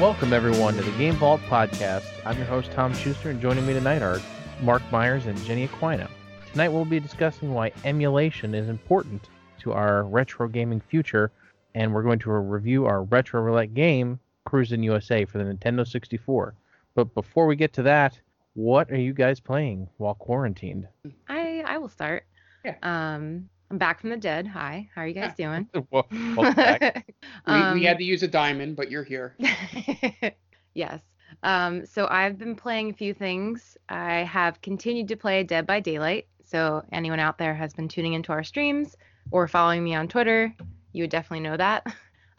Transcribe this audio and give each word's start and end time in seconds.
Welcome, 0.00 0.32
everyone, 0.32 0.76
to 0.76 0.82
the 0.82 0.96
Game 0.96 1.16
Vault 1.16 1.42
podcast. 1.42 2.06
I'm 2.24 2.38
your 2.38 2.46
host, 2.46 2.72
Tom 2.72 2.94
Schuster, 2.94 3.28
and 3.28 3.38
joining 3.38 3.66
me 3.66 3.74
tonight 3.74 4.00
are 4.00 4.18
Mark 4.62 4.80
Myers 4.90 5.26
and 5.26 5.36
Jenny 5.44 5.68
Aquino. 5.68 6.08
Tonight, 6.52 6.70
we'll 6.70 6.86
be 6.86 7.00
discussing 7.00 7.52
why 7.52 7.70
emulation 7.84 8.54
is 8.54 8.70
important 8.70 9.28
to 9.58 9.72
our 9.72 10.04
retro 10.04 10.48
gaming 10.48 10.80
future, 10.80 11.30
and 11.74 11.92
we're 11.92 12.02
going 12.02 12.18
to 12.20 12.30
review 12.30 12.86
our 12.86 13.02
retro 13.02 13.42
roulette 13.42 13.74
game, 13.74 14.18
Cruis'n 14.48 14.82
USA, 14.82 15.26
for 15.26 15.36
the 15.36 15.44
Nintendo 15.44 15.86
64. 15.86 16.54
But 16.94 17.12
before 17.12 17.44
we 17.44 17.54
get 17.54 17.74
to 17.74 17.82
that, 17.82 18.18
what 18.54 18.90
are 18.90 18.98
you 18.98 19.12
guys 19.12 19.38
playing 19.38 19.86
while 19.98 20.14
quarantined? 20.14 20.88
I 21.28 21.62
I 21.66 21.76
will 21.76 21.90
start. 21.90 22.24
Yeah. 22.64 22.76
Um, 22.82 23.50
I'm 23.70 23.78
back 23.78 24.00
from 24.00 24.10
the 24.10 24.16
dead. 24.16 24.46
Hi, 24.48 24.88
how 24.94 25.02
are 25.02 25.06
you 25.06 25.14
guys 25.14 25.34
doing? 25.38 25.68
Well, 25.90 26.06
welcome. 26.36 26.80
We, 27.46 27.52
Um, 27.52 27.74
we 27.74 27.84
had 27.84 27.98
to 27.98 28.04
use 28.04 28.22
a 28.22 28.28
diamond, 28.28 28.76
but 28.76 28.90
you're 28.90 29.04
here. 29.04 29.36
yes. 30.74 31.00
Um, 31.42 31.86
so 31.86 32.08
I've 32.10 32.36
been 32.38 32.56
playing 32.56 32.90
a 32.90 32.92
few 32.92 33.14
things. 33.14 33.76
I 33.88 34.20
have 34.24 34.60
continued 34.60 35.08
to 35.08 35.16
play 35.16 35.42
Dead 35.44 35.66
by 35.66 35.80
Daylight. 35.80 36.26
So 36.44 36.84
anyone 36.92 37.20
out 37.20 37.38
there 37.38 37.54
has 37.54 37.72
been 37.72 37.86
tuning 37.88 38.14
into 38.14 38.32
our 38.32 38.42
streams 38.42 38.96
or 39.30 39.46
following 39.46 39.84
me 39.84 39.94
on 39.94 40.08
Twitter, 40.08 40.52
you 40.92 41.04
would 41.04 41.10
definitely 41.10 41.48
know 41.48 41.56
that. 41.56 41.86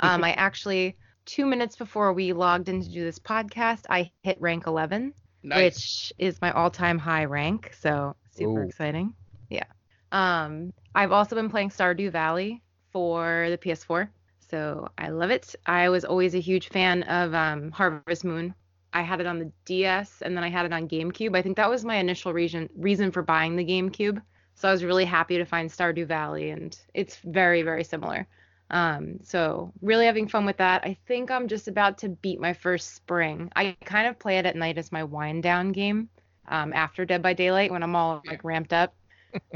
Um, 0.01 0.23
I 0.23 0.31
actually 0.33 0.97
two 1.25 1.45
minutes 1.45 1.75
before 1.77 2.11
we 2.11 2.33
logged 2.33 2.67
in 2.67 2.81
to 2.81 2.89
do 2.89 3.03
this 3.05 3.19
podcast, 3.19 3.85
I 3.89 4.11
hit 4.23 4.41
rank 4.41 4.67
11, 4.67 5.13
Nice. 5.43 5.63
which 5.63 6.13
is 6.17 6.41
my 6.41 6.51
all-time 6.51 6.97
high 6.97 7.25
rank. 7.25 7.73
So 7.79 8.15
super 8.31 8.63
Ooh. 8.63 8.67
exciting. 8.67 9.13
Yeah. 9.49 9.63
Um, 10.11 10.73
I've 10.93 11.11
also 11.11 11.35
been 11.35 11.49
playing 11.49 11.69
Stardew 11.69 12.11
Valley 12.11 12.61
for 12.91 13.47
the 13.49 13.57
PS4. 13.57 14.09
So 14.49 14.89
I 14.97 15.09
love 15.09 15.31
it. 15.31 15.55
I 15.65 15.89
was 15.89 16.03
always 16.03 16.35
a 16.35 16.39
huge 16.39 16.69
fan 16.69 17.03
of 17.03 17.33
um, 17.33 17.71
Harvest 17.71 18.25
Moon. 18.25 18.53
I 18.93 19.01
had 19.01 19.21
it 19.21 19.27
on 19.27 19.39
the 19.39 19.51
DS 19.63 20.21
and 20.21 20.35
then 20.35 20.43
I 20.43 20.49
had 20.49 20.65
it 20.65 20.73
on 20.73 20.89
GameCube. 20.89 21.35
I 21.35 21.41
think 21.41 21.55
that 21.55 21.69
was 21.69 21.85
my 21.85 21.95
initial 21.95 22.33
reason 22.33 22.69
reason 22.75 23.11
for 23.11 23.21
buying 23.21 23.55
the 23.55 23.65
GameCube. 23.65 24.21
So 24.55 24.67
I 24.67 24.71
was 24.71 24.83
really 24.83 25.05
happy 25.05 25.37
to 25.37 25.45
find 25.45 25.69
Stardew 25.69 26.05
Valley 26.05 26.49
and 26.49 26.77
it's 26.93 27.17
very 27.23 27.61
very 27.61 27.85
similar. 27.85 28.27
Um, 28.69 29.19
so 29.23 29.71
really 29.81 30.05
having 30.05 30.27
fun 30.27 30.45
with 30.45 30.57
that. 30.57 30.83
I 30.83 30.97
think 31.07 31.31
I'm 31.31 31.47
just 31.47 31.69
about 31.69 31.97
to 31.99 32.09
beat 32.09 32.39
my 32.39 32.53
first 32.53 32.95
spring. 32.95 33.49
I 33.55 33.77
kind 33.85 34.07
of 34.07 34.19
play 34.19 34.37
it 34.37 34.45
at 34.45 34.55
night 34.57 34.77
as 34.77 34.91
my 34.91 35.03
wind 35.05 35.43
down 35.43 35.71
game 35.71 36.09
um, 36.47 36.73
after 36.73 37.05
Dead 37.05 37.21
by 37.21 37.33
Daylight 37.33 37.71
when 37.71 37.83
I'm 37.83 37.95
all 37.95 38.21
like 38.25 38.43
ramped 38.43 38.73
up. 38.73 38.93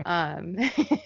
Um, 0.05 0.57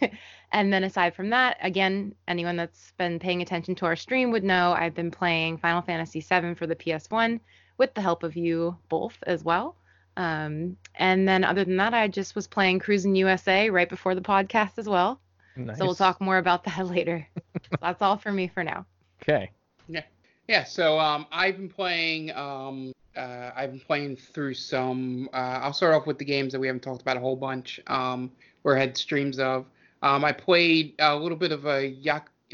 and 0.51 0.71
then 0.73 0.83
aside 0.83 1.15
from 1.15 1.29
that, 1.29 1.57
again, 1.61 2.13
anyone 2.27 2.55
that's 2.55 2.91
been 2.97 3.19
paying 3.19 3.41
attention 3.41 3.75
to 3.75 3.85
our 3.85 3.95
stream 3.95 4.31
would 4.31 4.43
know 4.43 4.73
I've 4.73 4.95
been 4.95 5.11
playing 5.11 5.57
Final 5.57 5.81
Fantasy 5.81 6.19
VII 6.19 6.55
for 6.55 6.67
the 6.67 6.75
PS1 6.75 7.39
with 7.77 7.93
the 7.93 8.01
help 8.01 8.23
of 8.23 8.35
you 8.35 8.77
both 8.89 9.17
as 9.25 9.43
well. 9.43 9.75
Um, 10.17 10.75
and 10.95 11.27
then 11.27 11.43
other 11.43 11.63
than 11.63 11.77
that, 11.77 11.93
I 11.93 12.07
just 12.07 12.35
was 12.35 12.45
playing 12.45 12.79
Cruis'n 12.79 13.15
USA 13.15 13.69
right 13.69 13.89
before 13.89 14.15
the 14.15 14.21
podcast 14.21 14.77
as 14.77 14.87
well. 14.87 15.21
Nice. 15.55 15.77
So 15.77 15.85
we'll 15.85 15.95
talk 15.95 16.19
more 16.21 16.37
about 16.37 16.63
that 16.65 16.87
later. 16.89 17.25
so 17.37 17.77
that's 17.81 18.01
all 18.01 18.17
for 18.17 18.31
me 18.31 18.47
for 18.47 18.63
now. 18.63 18.85
Okay. 19.21 19.51
Yeah. 19.87 20.03
Yeah. 20.47 20.63
So 20.63 20.99
um, 20.99 21.25
I've 21.31 21.57
been 21.57 21.69
playing. 21.69 22.31
Um, 22.31 22.93
uh, 23.15 23.51
I've 23.55 23.71
been 23.71 23.79
playing 23.79 24.15
through 24.17 24.53
some. 24.53 25.29
Uh, 25.33 25.59
I'll 25.61 25.73
start 25.73 25.93
off 25.93 26.05
with 26.05 26.17
the 26.17 26.25
games 26.25 26.53
that 26.53 26.59
we 26.59 26.67
haven't 26.67 26.83
talked 26.83 27.01
about 27.01 27.17
a 27.17 27.19
whole 27.19 27.35
bunch. 27.35 27.79
Um, 27.87 28.31
or 28.63 28.75
had 28.75 28.97
streams 28.97 29.39
of. 29.39 29.65
Um, 30.01 30.23
I 30.23 30.31
played 30.31 30.95
a 30.99 31.15
little 31.15 31.37
bit 31.37 31.51
of 31.51 31.65
a 31.65 31.87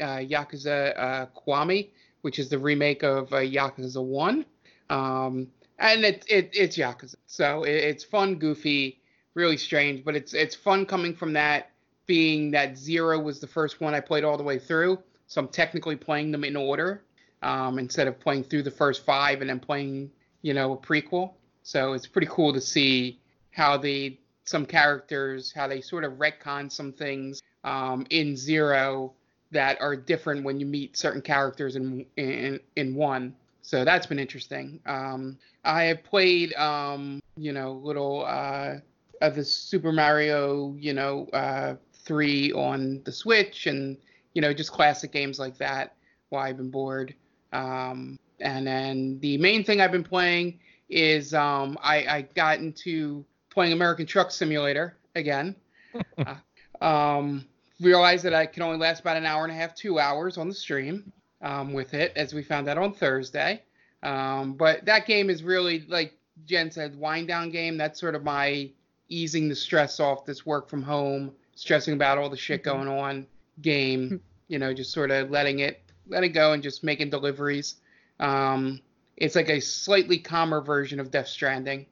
uh, 0.00 0.18
Yakuza 0.20 0.98
uh, 0.98 1.82
which 2.22 2.38
is 2.38 2.48
the 2.48 2.58
remake 2.58 3.02
of 3.02 3.32
uh, 3.32 3.36
Yakuza 3.36 4.04
One. 4.04 4.44
Um, 4.90 5.48
and 5.78 6.04
it, 6.04 6.24
it 6.28 6.50
it's 6.52 6.76
Yakuza, 6.76 7.16
so 7.26 7.64
it, 7.64 7.74
it's 7.74 8.04
fun, 8.04 8.36
goofy, 8.36 9.00
really 9.34 9.56
strange, 9.56 10.04
but 10.04 10.16
it's 10.16 10.34
it's 10.34 10.54
fun 10.54 10.86
coming 10.86 11.14
from 11.14 11.32
that. 11.34 11.70
Being 12.06 12.52
that 12.52 12.78
Zero 12.78 13.18
was 13.18 13.40
the 13.40 13.48
first 13.48 13.80
one 13.80 13.92
I 13.92 13.98
played 13.98 14.22
all 14.22 14.36
the 14.36 14.44
way 14.44 14.60
through, 14.60 15.00
so 15.26 15.40
I'm 15.40 15.48
technically 15.48 15.96
playing 15.96 16.30
them 16.30 16.44
in 16.44 16.54
order 16.54 17.02
um, 17.42 17.78
instead 17.78 18.06
of 18.06 18.18
playing 18.20 18.44
through 18.44 18.62
the 18.62 18.70
first 18.70 19.04
five 19.04 19.40
and 19.40 19.50
then 19.50 19.60
playing, 19.60 20.10
you 20.42 20.54
know, 20.54 20.72
a 20.72 20.76
prequel. 20.76 21.32
So 21.62 21.94
it's 21.94 22.06
pretty 22.06 22.28
cool 22.30 22.52
to 22.52 22.60
see 22.60 23.20
how 23.50 23.76
the 23.76 24.16
some 24.46 24.64
characters, 24.64 25.52
how 25.52 25.68
they 25.68 25.80
sort 25.80 26.04
of 26.04 26.14
retcon 26.14 26.72
some 26.72 26.92
things 26.92 27.42
um, 27.64 28.06
in 28.10 28.36
Zero 28.36 29.12
that 29.50 29.80
are 29.80 29.94
different 29.94 30.44
when 30.44 30.58
you 30.58 30.66
meet 30.66 30.96
certain 30.96 31.20
characters 31.20 31.76
in 31.76 32.06
in 32.16 32.58
in 32.76 32.94
one. 32.94 33.34
So 33.62 33.84
that's 33.84 34.06
been 34.06 34.20
interesting. 34.20 34.80
Um, 34.86 35.36
I 35.64 35.84
have 35.84 36.04
played, 36.04 36.54
um, 36.54 37.20
you 37.36 37.52
know, 37.52 37.72
little 37.72 38.24
uh, 38.24 38.76
of 39.20 39.34
the 39.34 39.44
Super 39.44 39.90
Mario, 39.90 40.76
you 40.78 40.94
know, 40.94 41.26
uh, 41.32 41.74
three 41.92 42.52
on 42.52 43.02
the 43.04 43.12
Switch, 43.12 43.66
and 43.66 43.96
you 44.34 44.42
know, 44.42 44.54
just 44.54 44.70
classic 44.72 45.12
games 45.12 45.38
like 45.38 45.58
that. 45.58 45.94
While 46.30 46.44
I've 46.44 46.56
been 46.56 46.70
bored. 46.70 47.14
Um, 47.52 48.18
and 48.40 48.66
then 48.66 49.18
the 49.20 49.38
main 49.38 49.64
thing 49.64 49.80
I've 49.80 49.92
been 49.92 50.04
playing 50.04 50.58
is 50.88 51.34
um, 51.34 51.78
I, 51.82 51.96
I 52.06 52.22
got 52.34 52.58
into 52.58 53.24
playing 53.56 53.72
American 53.72 54.04
Truck 54.04 54.30
Simulator 54.30 54.98
again. 55.14 55.56
uh, 56.18 56.84
um, 56.84 57.46
realized 57.80 58.22
that 58.26 58.34
I 58.34 58.44
can 58.44 58.62
only 58.62 58.76
last 58.76 59.00
about 59.00 59.16
an 59.16 59.24
hour 59.24 59.44
and 59.44 59.50
a 59.52 59.56
half, 59.56 59.74
two 59.74 59.98
hours 59.98 60.36
on 60.36 60.46
the 60.46 60.54
stream 60.54 61.10
um, 61.40 61.72
with 61.72 61.94
it, 61.94 62.12
as 62.16 62.34
we 62.34 62.42
found 62.42 62.68
out 62.68 62.76
on 62.76 62.92
Thursday. 62.92 63.62
Um, 64.02 64.52
but 64.52 64.84
that 64.84 65.06
game 65.06 65.30
is 65.30 65.42
really, 65.42 65.86
like 65.88 66.12
Jen 66.44 66.70
said, 66.70 66.98
wind 66.98 67.28
down 67.28 67.48
game. 67.50 67.78
That's 67.78 67.98
sort 67.98 68.14
of 68.14 68.22
my 68.22 68.68
easing 69.08 69.48
the 69.48 69.56
stress 69.56 70.00
off 70.00 70.26
this 70.26 70.44
work 70.44 70.68
from 70.68 70.82
home, 70.82 71.32
stressing 71.54 71.94
about 71.94 72.18
all 72.18 72.28
the 72.28 72.36
shit 72.36 72.60
Mhm. 72.60 72.64
going 72.64 72.88
on 72.88 73.26
game. 73.62 74.20
You 74.48 74.60
know, 74.60 74.72
just 74.72 74.92
sort 74.92 75.10
of 75.10 75.28
letting 75.32 75.58
it 75.58 75.82
let 76.06 76.22
it 76.22 76.28
go 76.28 76.52
and 76.52 76.62
just 76.62 76.84
making 76.84 77.10
deliveries. 77.10 77.74
Um, 78.20 78.80
it's 79.16 79.34
like 79.34 79.48
a 79.48 79.58
slightly 79.58 80.18
calmer 80.18 80.60
version 80.60 81.00
of 81.00 81.10
Death 81.10 81.26
Stranding. 81.26 81.86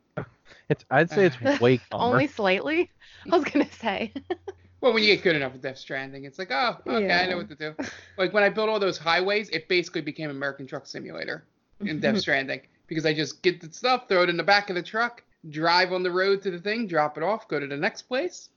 It's 0.69 0.85
I'd 0.91 1.11
say 1.11 1.27
it's 1.27 1.41
way 1.61 1.79
calmer. 1.91 2.15
Only 2.15 2.27
slightly. 2.27 2.91
I 3.31 3.37
was 3.37 3.45
gonna 3.45 3.71
say. 3.71 4.13
Well, 4.81 4.93
when 4.93 5.03
you 5.03 5.15
get 5.15 5.25
good 5.25 5.35
enough 5.35 5.55
with 5.55 5.63
Death 5.63 5.79
Stranding, 5.79 6.25
it's 6.25 6.39
like, 6.39 6.51
oh, 6.51 6.77
okay, 6.87 7.11
I 7.11 7.27
know 7.27 7.39
what 7.39 7.49
to 7.49 7.55
do. 7.55 7.75
Like 8.19 8.35
when 8.35 8.43
I 8.43 8.51
built 8.51 8.69
all 8.69 8.79
those 8.79 8.99
highways, 8.99 9.49
it 9.49 9.67
basically 9.67 10.03
became 10.03 10.29
American 10.29 10.67
Truck 10.67 10.87
Simulator 10.87 11.47
in 11.81 12.01
Death 12.01 12.19
Stranding 12.21 12.61
because 12.87 13.07
I 13.07 13.15
just 13.15 13.41
get 13.41 13.63
the 13.63 13.73
stuff, 13.73 14.09
throw 14.09 14.25
it 14.25 14.29
in 14.29 14.37
the 14.37 14.43
back 14.43 14.69
of 14.69 14.77
the 14.77 14.83
truck, 14.83 15.23
drive 15.49 15.95
on 15.95 16.03
the 16.03 16.11
road 16.11 16.43
to 16.43 16.51
the 16.51 16.59
thing, 16.59 16.87
drop 16.87 17.17
it 17.17 17.23
off, 17.23 17.49
go 17.49 17.59
to 17.59 17.67
the 17.67 17.79
next 17.79 18.03
place. 18.03 18.51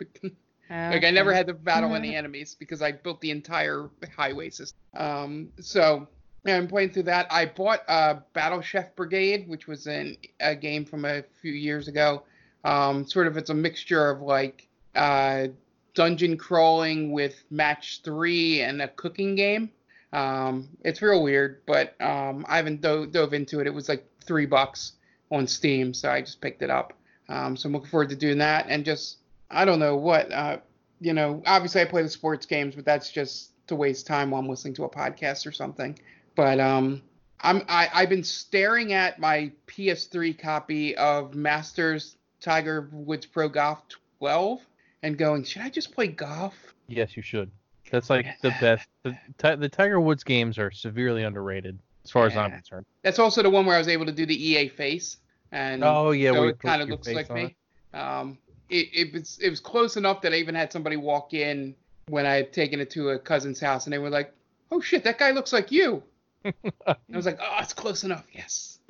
Like 0.69 1.06
I 1.06 1.12
never 1.12 1.34
had 1.34 1.47
to 1.47 1.53
battle 1.53 1.96
any 1.96 2.13
enemies 2.13 2.57
because 2.59 2.81
I 2.81 2.91
built 2.91 3.22
the 3.22 3.31
entire 3.31 3.90
highway 4.13 4.50
system. 4.50 4.78
Um, 4.97 5.47
so 5.62 6.00
yeah, 6.01 6.16
I'm 6.45 6.67
playing 6.67 6.91
through 6.91 7.03
that. 7.03 7.27
I 7.31 7.45
bought 7.45 7.81
uh, 7.87 8.15
Battle 8.33 8.61
Chef 8.61 8.95
Brigade, 8.95 9.47
which 9.47 9.67
was 9.67 9.87
an, 9.87 10.17
a 10.39 10.55
game 10.55 10.85
from 10.85 11.05
a 11.05 11.23
few 11.41 11.51
years 11.51 11.87
ago. 11.87 12.23
Um, 12.63 13.05
sort 13.07 13.27
of, 13.27 13.37
it's 13.37 13.49
a 13.49 13.53
mixture 13.53 14.09
of 14.09 14.21
like 14.21 14.67
uh, 14.95 15.47
dungeon 15.93 16.37
crawling 16.37 17.11
with 17.11 17.43
match 17.49 18.01
three 18.03 18.61
and 18.61 18.81
a 18.81 18.87
cooking 18.87 19.35
game. 19.35 19.72
Um, 20.13 20.69
it's 20.85 21.01
real 21.01 21.22
weird, 21.22 21.61
but 21.66 21.99
um, 22.01 22.45
I 22.47 22.57
haven't 22.57 22.81
do- 22.81 23.07
dove 23.07 23.33
into 23.33 23.59
it. 23.59 23.67
It 23.67 23.73
was 23.73 23.90
like 23.90 24.05
three 24.23 24.45
bucks 24.45 24.93
on 25.31 25.47
Steam, 25.47 25.93
so 25.93 26.09
I 26.09 26.22
just 26.22 26.40
picked 26.40 26.61
it 26.61 26.69
up. 26.69 26.93
Um, 27.29 27.57
so 27.57 27.67
I'm 27.67 27.73
looking 27.73 27.90
forward 27.90 28.09
to 28.09 28.16
doing 28.16 28.37
that 28.37 28.67
and 28.69 28.85
just 28.85 29.17
I 29.51 29.66
don't 29.66 29.79
know 29.79 29.97
what. 29.97 30.31
Uh, 30.31 30.57
you 30.99 31.13
know, 31.13 31.43
obviously 31.45 31.81
I 31.81 31.85
play 31.85 32.01
the 32.01 32.09
sports 32.09 32.45
games, 32.45 32.75
but 32.75 32.85
that's 32.85 33.11
just 33.11 33.51
to 33.67 33.75
waste 33.75 34.07
time 34.07 34.31
while 34.31 34.41
I'm 34.41 34.49
listening 34.49 34.73
to 34.75 34.85
a 34.85 34.90
podcast 34.90 35.45
or 35.45 35.51
something. 35.51 35.99
But 36.37 36.59
um, 36.59 37.01
I'm 37.41 37.63
I, 37.67 37.89
I've 37.91 38.09
been 38.09 38.23
staring 38.23 38.93
at 38.93 39.17
my 39.19 39.51
PS3 39.66 40.37
copy 40.39 40.95
of 40.95 41.34
Masters 41.34 42.16
Tiger 42.39 42.87
Woods 42.91 43.25
Pro 43.25 43.49
Golf 43.49 43.81
12 44.19 44.61
and 45.01 45.17
going, 45.17 45.43
should 45.43 45.63
I 45.63 45.69
just 45.69 45.91
play 45.91 46.07
golf? 46.07 46.53
Yes, 46.87 47.17
you 47.17 47.23
should. 47.23 47.49
That's 47.91 48.11
like 48.11 48.28
the 48.41 48.51
best. 48.61 48.87
The, 49.01 49.17
the 49.55 49.67
Tiger 49.67 49.99
Woods 49.99 50.23
games 50.23 50.59
are 50.59 50.69
severely 50.69 51.23
underrated, 51.23 51.79
as 52.05 52.11
far 52.11 52.28
as 52.28 52.37
I'm 52.37 52.51
concerned. 52.51 52.85
That's 53.01 53.17
also 53.17 53.41
the 53.41 53.49
one 53.49 53.66
where 53.66 53.75
I 53.75 53.79
was 53.79 53.87
able 53.87 54.05
to 54.05 54.11
do 54.11 54.28
the 54.28 54.35
EA 54.35 54.67
face, 54.67 55.17
and 55.51 55.83
Oh 55.83 56.11
yeah, 56.11 56.33
so 56.33 56.43
it 56.43 56.59
kind 56.59 56.83
of 56.83 56.90
looks 56.90 57.11
like 57.11 57.31
me. 57.31 57.55
it. 57.93 57.97
Um, 57.97 58.37
it, 58.69 58.90
it 58.93 59.13
was 59.13 59.40
it 59.41 59.49
was 59.49 59.59
close 59.59 59.97
enough 59.97 60.22
that 60.22 60.33
I 60.33 60.35
even 60.35 60.53
had 60.53 60.72
somebody 60.72 60.97
walk 60.97 61.33
in 61.33 61.73
when 62.09 62.28
I 62.28 62.35
had 62.35 62.53
taken 62.53 62.79
it 62.79 62.91
to 62.91 63.09
a 63.09 63.19
cousin's 63.19 63.59
house, 63.59 63.85
and 63.85 63.93
they 63.93 63.97
were 63.97 64.11
like, 64.11 64.33
"Oh 64.69 64.81
shit, 64.81 65.03
that 65.05 65.17
guy 65.17 65.31
looks 65.31 65.51
like 65.51 65.72
you." 65.72 66.03
And 66.43 66.53
I 66.87 66.95
was 67.16 67.25
like, 67.25 67.39
"Oh, 67.41 67.57
it's 67.61 67.73
close 67.73 68.03
enough, 68.03 68.25
yes." 68.34 68.79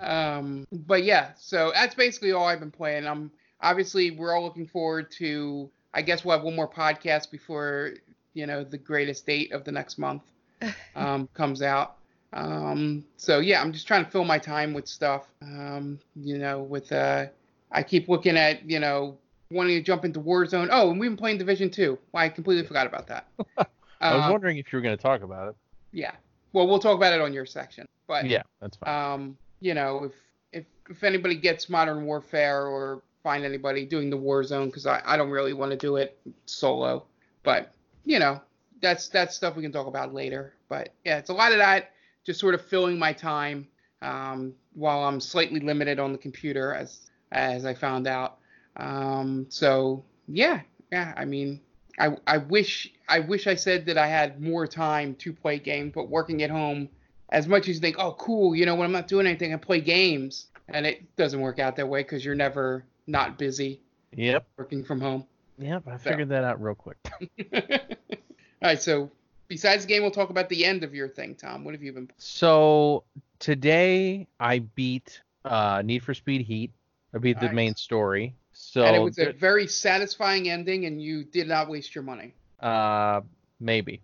Um, 0.00 0.66
but 0.72 1.04
yeah, 1.04 1.30
so 1.38 1.72
that's 1.74 1.94
basically 1.94 2.32
all 2.32 2.44
I've 2.46 2.60
been 2.60 2.70
playing. 2.70 3.06
I'm 3.06 3.30
obviously 3.60 4.10
we're 4.10 4.34
all 4.34 4.44
looking 4.44 4.66
forward 4.66 5.10
to. 5.12 5.70
I 5.94 6.02
guess 6.02 6.24
we'll 6.24 6.36
have 6.36 6.44
one 6.44 6.54
more 6.56 6.68
podcast 6.68 7.30
before 7.30 7.92
you 8.34 8.46
know 8.46 8.64
the 8.64 8.76
greatest 8.78 9.24
date 9.26 9.52
of 9.52 9.64
the 9.64 9.72
next 9.72 9.96
month 9.98 10.22
um, 10.96 11.28
comes 11.34 11.62
out. 11.62 11.96
Um, 12.32 13.04
so 13.16 13.38
yeah, 13.38 13.62
I'm 13.62 13.72
just 13.72 13.86
trying 13.86 14.04
to 14.04 14.10
fill 14.10 14.24
my 14.24 14.38
time 14.38 14.74
with 14.74 14.86
stuff. 14.86 15.26
Um, 15.40 15.98
you 16.14 16.36
know, 16.38 16.62
with 16.62 16.92
uh, 16.92 17.26
I 17.72 17.82
keep 17.82 18.08
looking 18.08 18.36
at 18.36 18.68
you 18.68 18.80
know 18.80 19.16
wanting 19.50 19.76
to 19.76 19.82
jump 19.82 20.04
into 20.04 20.20
Warzone. 20.20 20.68
Oh, 20.70 20.90
and 20.90 21.00
we've 21.00 21.10
been 21.10 21.16
playing 21.16 21.38
Division 21.38 21.70
Two. 21.70 21.98
Well, 22.12 22.24
I 22.24 22.28
completely 22.28 22.66
forgot 22.66 22.86
about 22.86 23.06
that. 23.06 23.26
I 24.00 24.14
was 24.14 24.24
Um, 24.26 24.32
wondering 24.32 24.58
if 24.58 24.70
you 24.72 24.76
were 24.76 24.82
going 24.82 24.96
to 24.96 25.02
talk 25.02 25.22
about 25.22 25.48
it. 25.48 25.56
Yeah. 25.92 26.12
Well, 26.56 26.66
we'll 26.66 26.78
talk 26.78 26.96
about 26.96 27.12
it 27.12 27.20
on 27.20 27.34
your 27.34 27.44
section. 27.44 27.86
But 28.06 28.24
Yeah, 28.24 28.40
that's 28.62 28.78
fine. 28.78 29.12
um, 29.12 29.38
you 29.60 29.74
know, 29.74 30.04
if 30.04 30.12
if 30.52 30.64
if 30.88 31.04
anybody 31.04 31.34
gets 31.34 31.68
Modern 31.68 32.06
Warfare 32.06 32.66
or 32.66 33.02
find 33.22 33.44
anybody 33.44 33.84
doing 33.84 34.08
the 34.08 34.16
Warzone, 34.16 34.66
because 34.66 34.86
I, 34.86 35.02
I 35.04 35.18
don't 35.18 35.28
really 35.28 35.52
want 35.52 35.72
to 35.72 35.76
do 35.76 35.96
it 35.96 36.18
solo, 36.46 37.04
but 37.42 37.74
you 38.06 38.18
know, 38.18 38.40
that's 38.80 39.08
that's 39.08 39.36
stuff 39.36 39.54
we 39.54 39.62
can 39.62 39.70
talk 39.70 39.86
about 39.86 40.14
later. 40.14 40.54
But 40.70 40.94
yeah, 41.04 41.18
it's 41.18 41.28
a 41.28 41.34
lot 41.34 41.52
of 41.52 41.58
that, 41.58 41.90
just 42.24 42.40
sort 42.40 42.54
of 42.54 42.62
filling 42.62 42.98
my 42.98 43.12
time 43.12 43.68
um, 44.00 44.54
while 44.72 45.04
I'm 45.04 45.20
slightly 45.20 45.60
limited 45.60 45.98
on 45.98 46.12
the 46.12 46.18
computer, 46.18 46.72
as 46.72 47.10
as 47.32 47.66
I 47.66 47.74
found 47.74 48.06
out. 48.06 48.38
Um, 48.78 49.44
so 49.50 50.02
yeah, 50.26 50.62
yeah, 50.90 51.12
I 51.18 51.26
mean. 51.26 51.60
I, 51.98 52.16
I 52.26 52.38
wish 52.38 52.92
I 53.08 53.20
wish 53.20 53.46
I 53.46 53.54
said 53.54 53.86
that 53.86 53.96
I 53.98 54.06
had 54.06 54.40
more 54.40 54.66
time 54.66 55.14
to 55.16 55.32
play 55.32 55.58
games, 55.58 55.92
but 55.94 56.08
working 56.08 56.42
at 56.42 56.50
home, 56.50 56.88
as 57.30 57.48
much 57.48 57.68
as 57.68 57.76
you 57.76 57.80
think, 57.80 57.96
oh, 57.98 58.12
cool, 58.18 58.54
you 58.54 58.66
know, 58.66 58.74
when 58.74 58.84
I'm 58.84 58.92
not 58.92 59.08
doing 59.08 59.26
anything, 59.26 59.54
I 59.54 59.56
play 59.56 59.80
games, 59.80 60.46
and 60.68 60.86
it 60.86 61.16
doesn't 61.16 61.40
work 61.40 61.58
out 61.58 61.76
that 61.76 61.88
way 61.88 62.02
because 62.02 62.24
you're 62.24 62.34
never 62.34 62.84
not 63.06 63.38
busy 63.38 63.80
yep. 64.12 64.46
working 64.56 64.84
from 64.84 65.00
home. 65.00 65.26
Yep. 65.58 65.88
I 65.88 65.96
figured 65.96 66.28
that 66.30 66.44
out 66.44 66.60
real 66.62 66.74
quick. 66.74 66.98
All 67.54 68.70
right, 68.70 68.82
so 68.82 69.10
besides 69.48 69.84
the 69.84 69.88
game, 69.88 70.02
we'll 70.02 70.10
talk 70.10 70.30
about 70.30 70.48
the 70.48 70.64
end 70.64 70.84
of 70.84 70.94
your 70.94 71.08
thing, 71.08 71.34
Tom. 71.34 71.64
What 71.64 71.74
have 71.74 71.82
you 71.82 71.92
been? 71.92 72.10
So 72.18 73.04
today 73.38 74.26
I 74.40 74.60
beat 74.60 75.20
uh, 75.44 75.82
Need 75.84 76.02
for 76.02 76.14
Speed 76.14 76.42
Heat. 76.42 76.72
I 77.14 77.18
beat 77.18 77.40
the 77.40 77.50
main 77.52 77.74
story. 77.74 78.34
So 78.58 78.84
and 78.84 78.96
it 78.96 79.00
was 79.00 79.18
a 79.18 79.32
very 79.32 79.66
satisfying 79.66 80.48
ending, 80.48 80.86
and 80.86 81.00
you 81.00 81.24
did 81.24 81.46
not 81.46 81.68
waste 81.68 81.94
your 81.94 82.04
money. 82.04 82.34
uh, 82.60 83.20
maybe. 83.60 84.00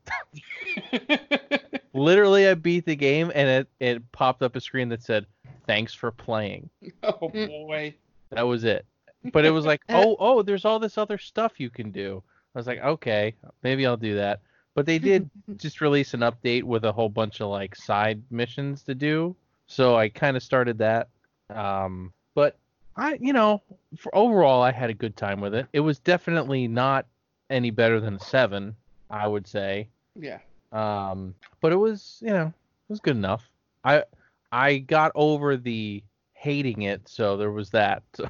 Literally, 1.94 2.46
I 2.46 2.54
beat 2.54 2.84
the 2.84 2.96
game 2.96 3.32
and 3.34 3.48
it 3.48 3.68
it 3.80 4.12
popped 4.12 4.42
up 4.42 4.54
a 4.54 4.60
screen 4.60 4.90
that 4.90 5.02
said, 5.02 5.26
"Thanks 5.66 5.94
for 5.94 6.10
playing." 6.10 6.68
oh 7.02 7.28
boy. 7.28 7.94
That 8.30 8.42
was 8.42 8.64
it. 8.64 8.84
But 9.32 9.44
it 9.44 9.50
was 9.50 9.64
like, 9.64 9.82
oh, 9.88 10.16
oh, 10.18 10.42
there's 10.42 10.64
all 10.64 10.78
this 10.78 10.98
other 10.98 11.18
stuff 11.18 11.58
you 11.58 11.70
can 11.70 11.90
do. 11.90 12.22
I 12.54 12.58
was 12.58 12.66
like, 12.66 12.80
okay, 12.80 13.34
maybe 13.62 13.86
I'll 13.86 13.96
do 13.96 14.16
that. 14.16 14.40
But 14.74 14.84
they 14.86 14.98
did 14.98 15.30
just 15.56 15.80
release 15.80 16.12
an 16.14 16.20
update 16.20 16.62
with 16.64 16.84
a 16.84 16.92
whole 16.92 17.08
bunch 17.10 17.40
of 17.40 17.48
like 17.48 17.74
side 17.76 18.22
missions 18.30 18.82
to 18.84 18.94
do. 18.94 19.34
So 19.66 19.96
I 19.96 20.08
kind 20.08 20.36
of 20.36 20.42
started 20.42 20.78
that. 20.78 21.08
Um, 21.50 22.12
but 22.34 22.58
I, 22.96 23.18
you 23.20 23.32
know, 23.32 23.62
for 23.96 24.14
overall, 24.14 24.62
I 24.62 24.72
had 24.72 24.90
a 24.90 24.94
good 24.94 25.16
time 25.16 25.40
with 25.40 25.54
it. 25.54 25.66
It 25.72 25.80
was 25.80 25.98
definitely 25.98 26.68
not 26.68 27.06
any 27.50 27.70
better 27.70 28.00
than 28.00 28.14
a 28.14 28.20
seven, 28.20 28.76
I 29.10 29.26
would 29.26 29.46
say. 29.46 29.88
Yeah. 30.14 30.38
Um, 30.72 31.34
but 31.60 31.72
it 31.72 31.76
was, 31.76 32.18
you 32.20 32.30
know, 32.32 32.46
it 32.46 32.90
was 32.90 33.00
good 33.00 33.16
enough. 33.16 33.48
I 33.84 34.04
I 34.50 34.78
got 34.78 35.12
over 35.14 35.56
the 35.56 36.02
hating 36.34 36.82
it, 36.82 37.08
so 37.08 37.36
there 37.36 37.50
was 37.52 37.70
that. 37.70 38.02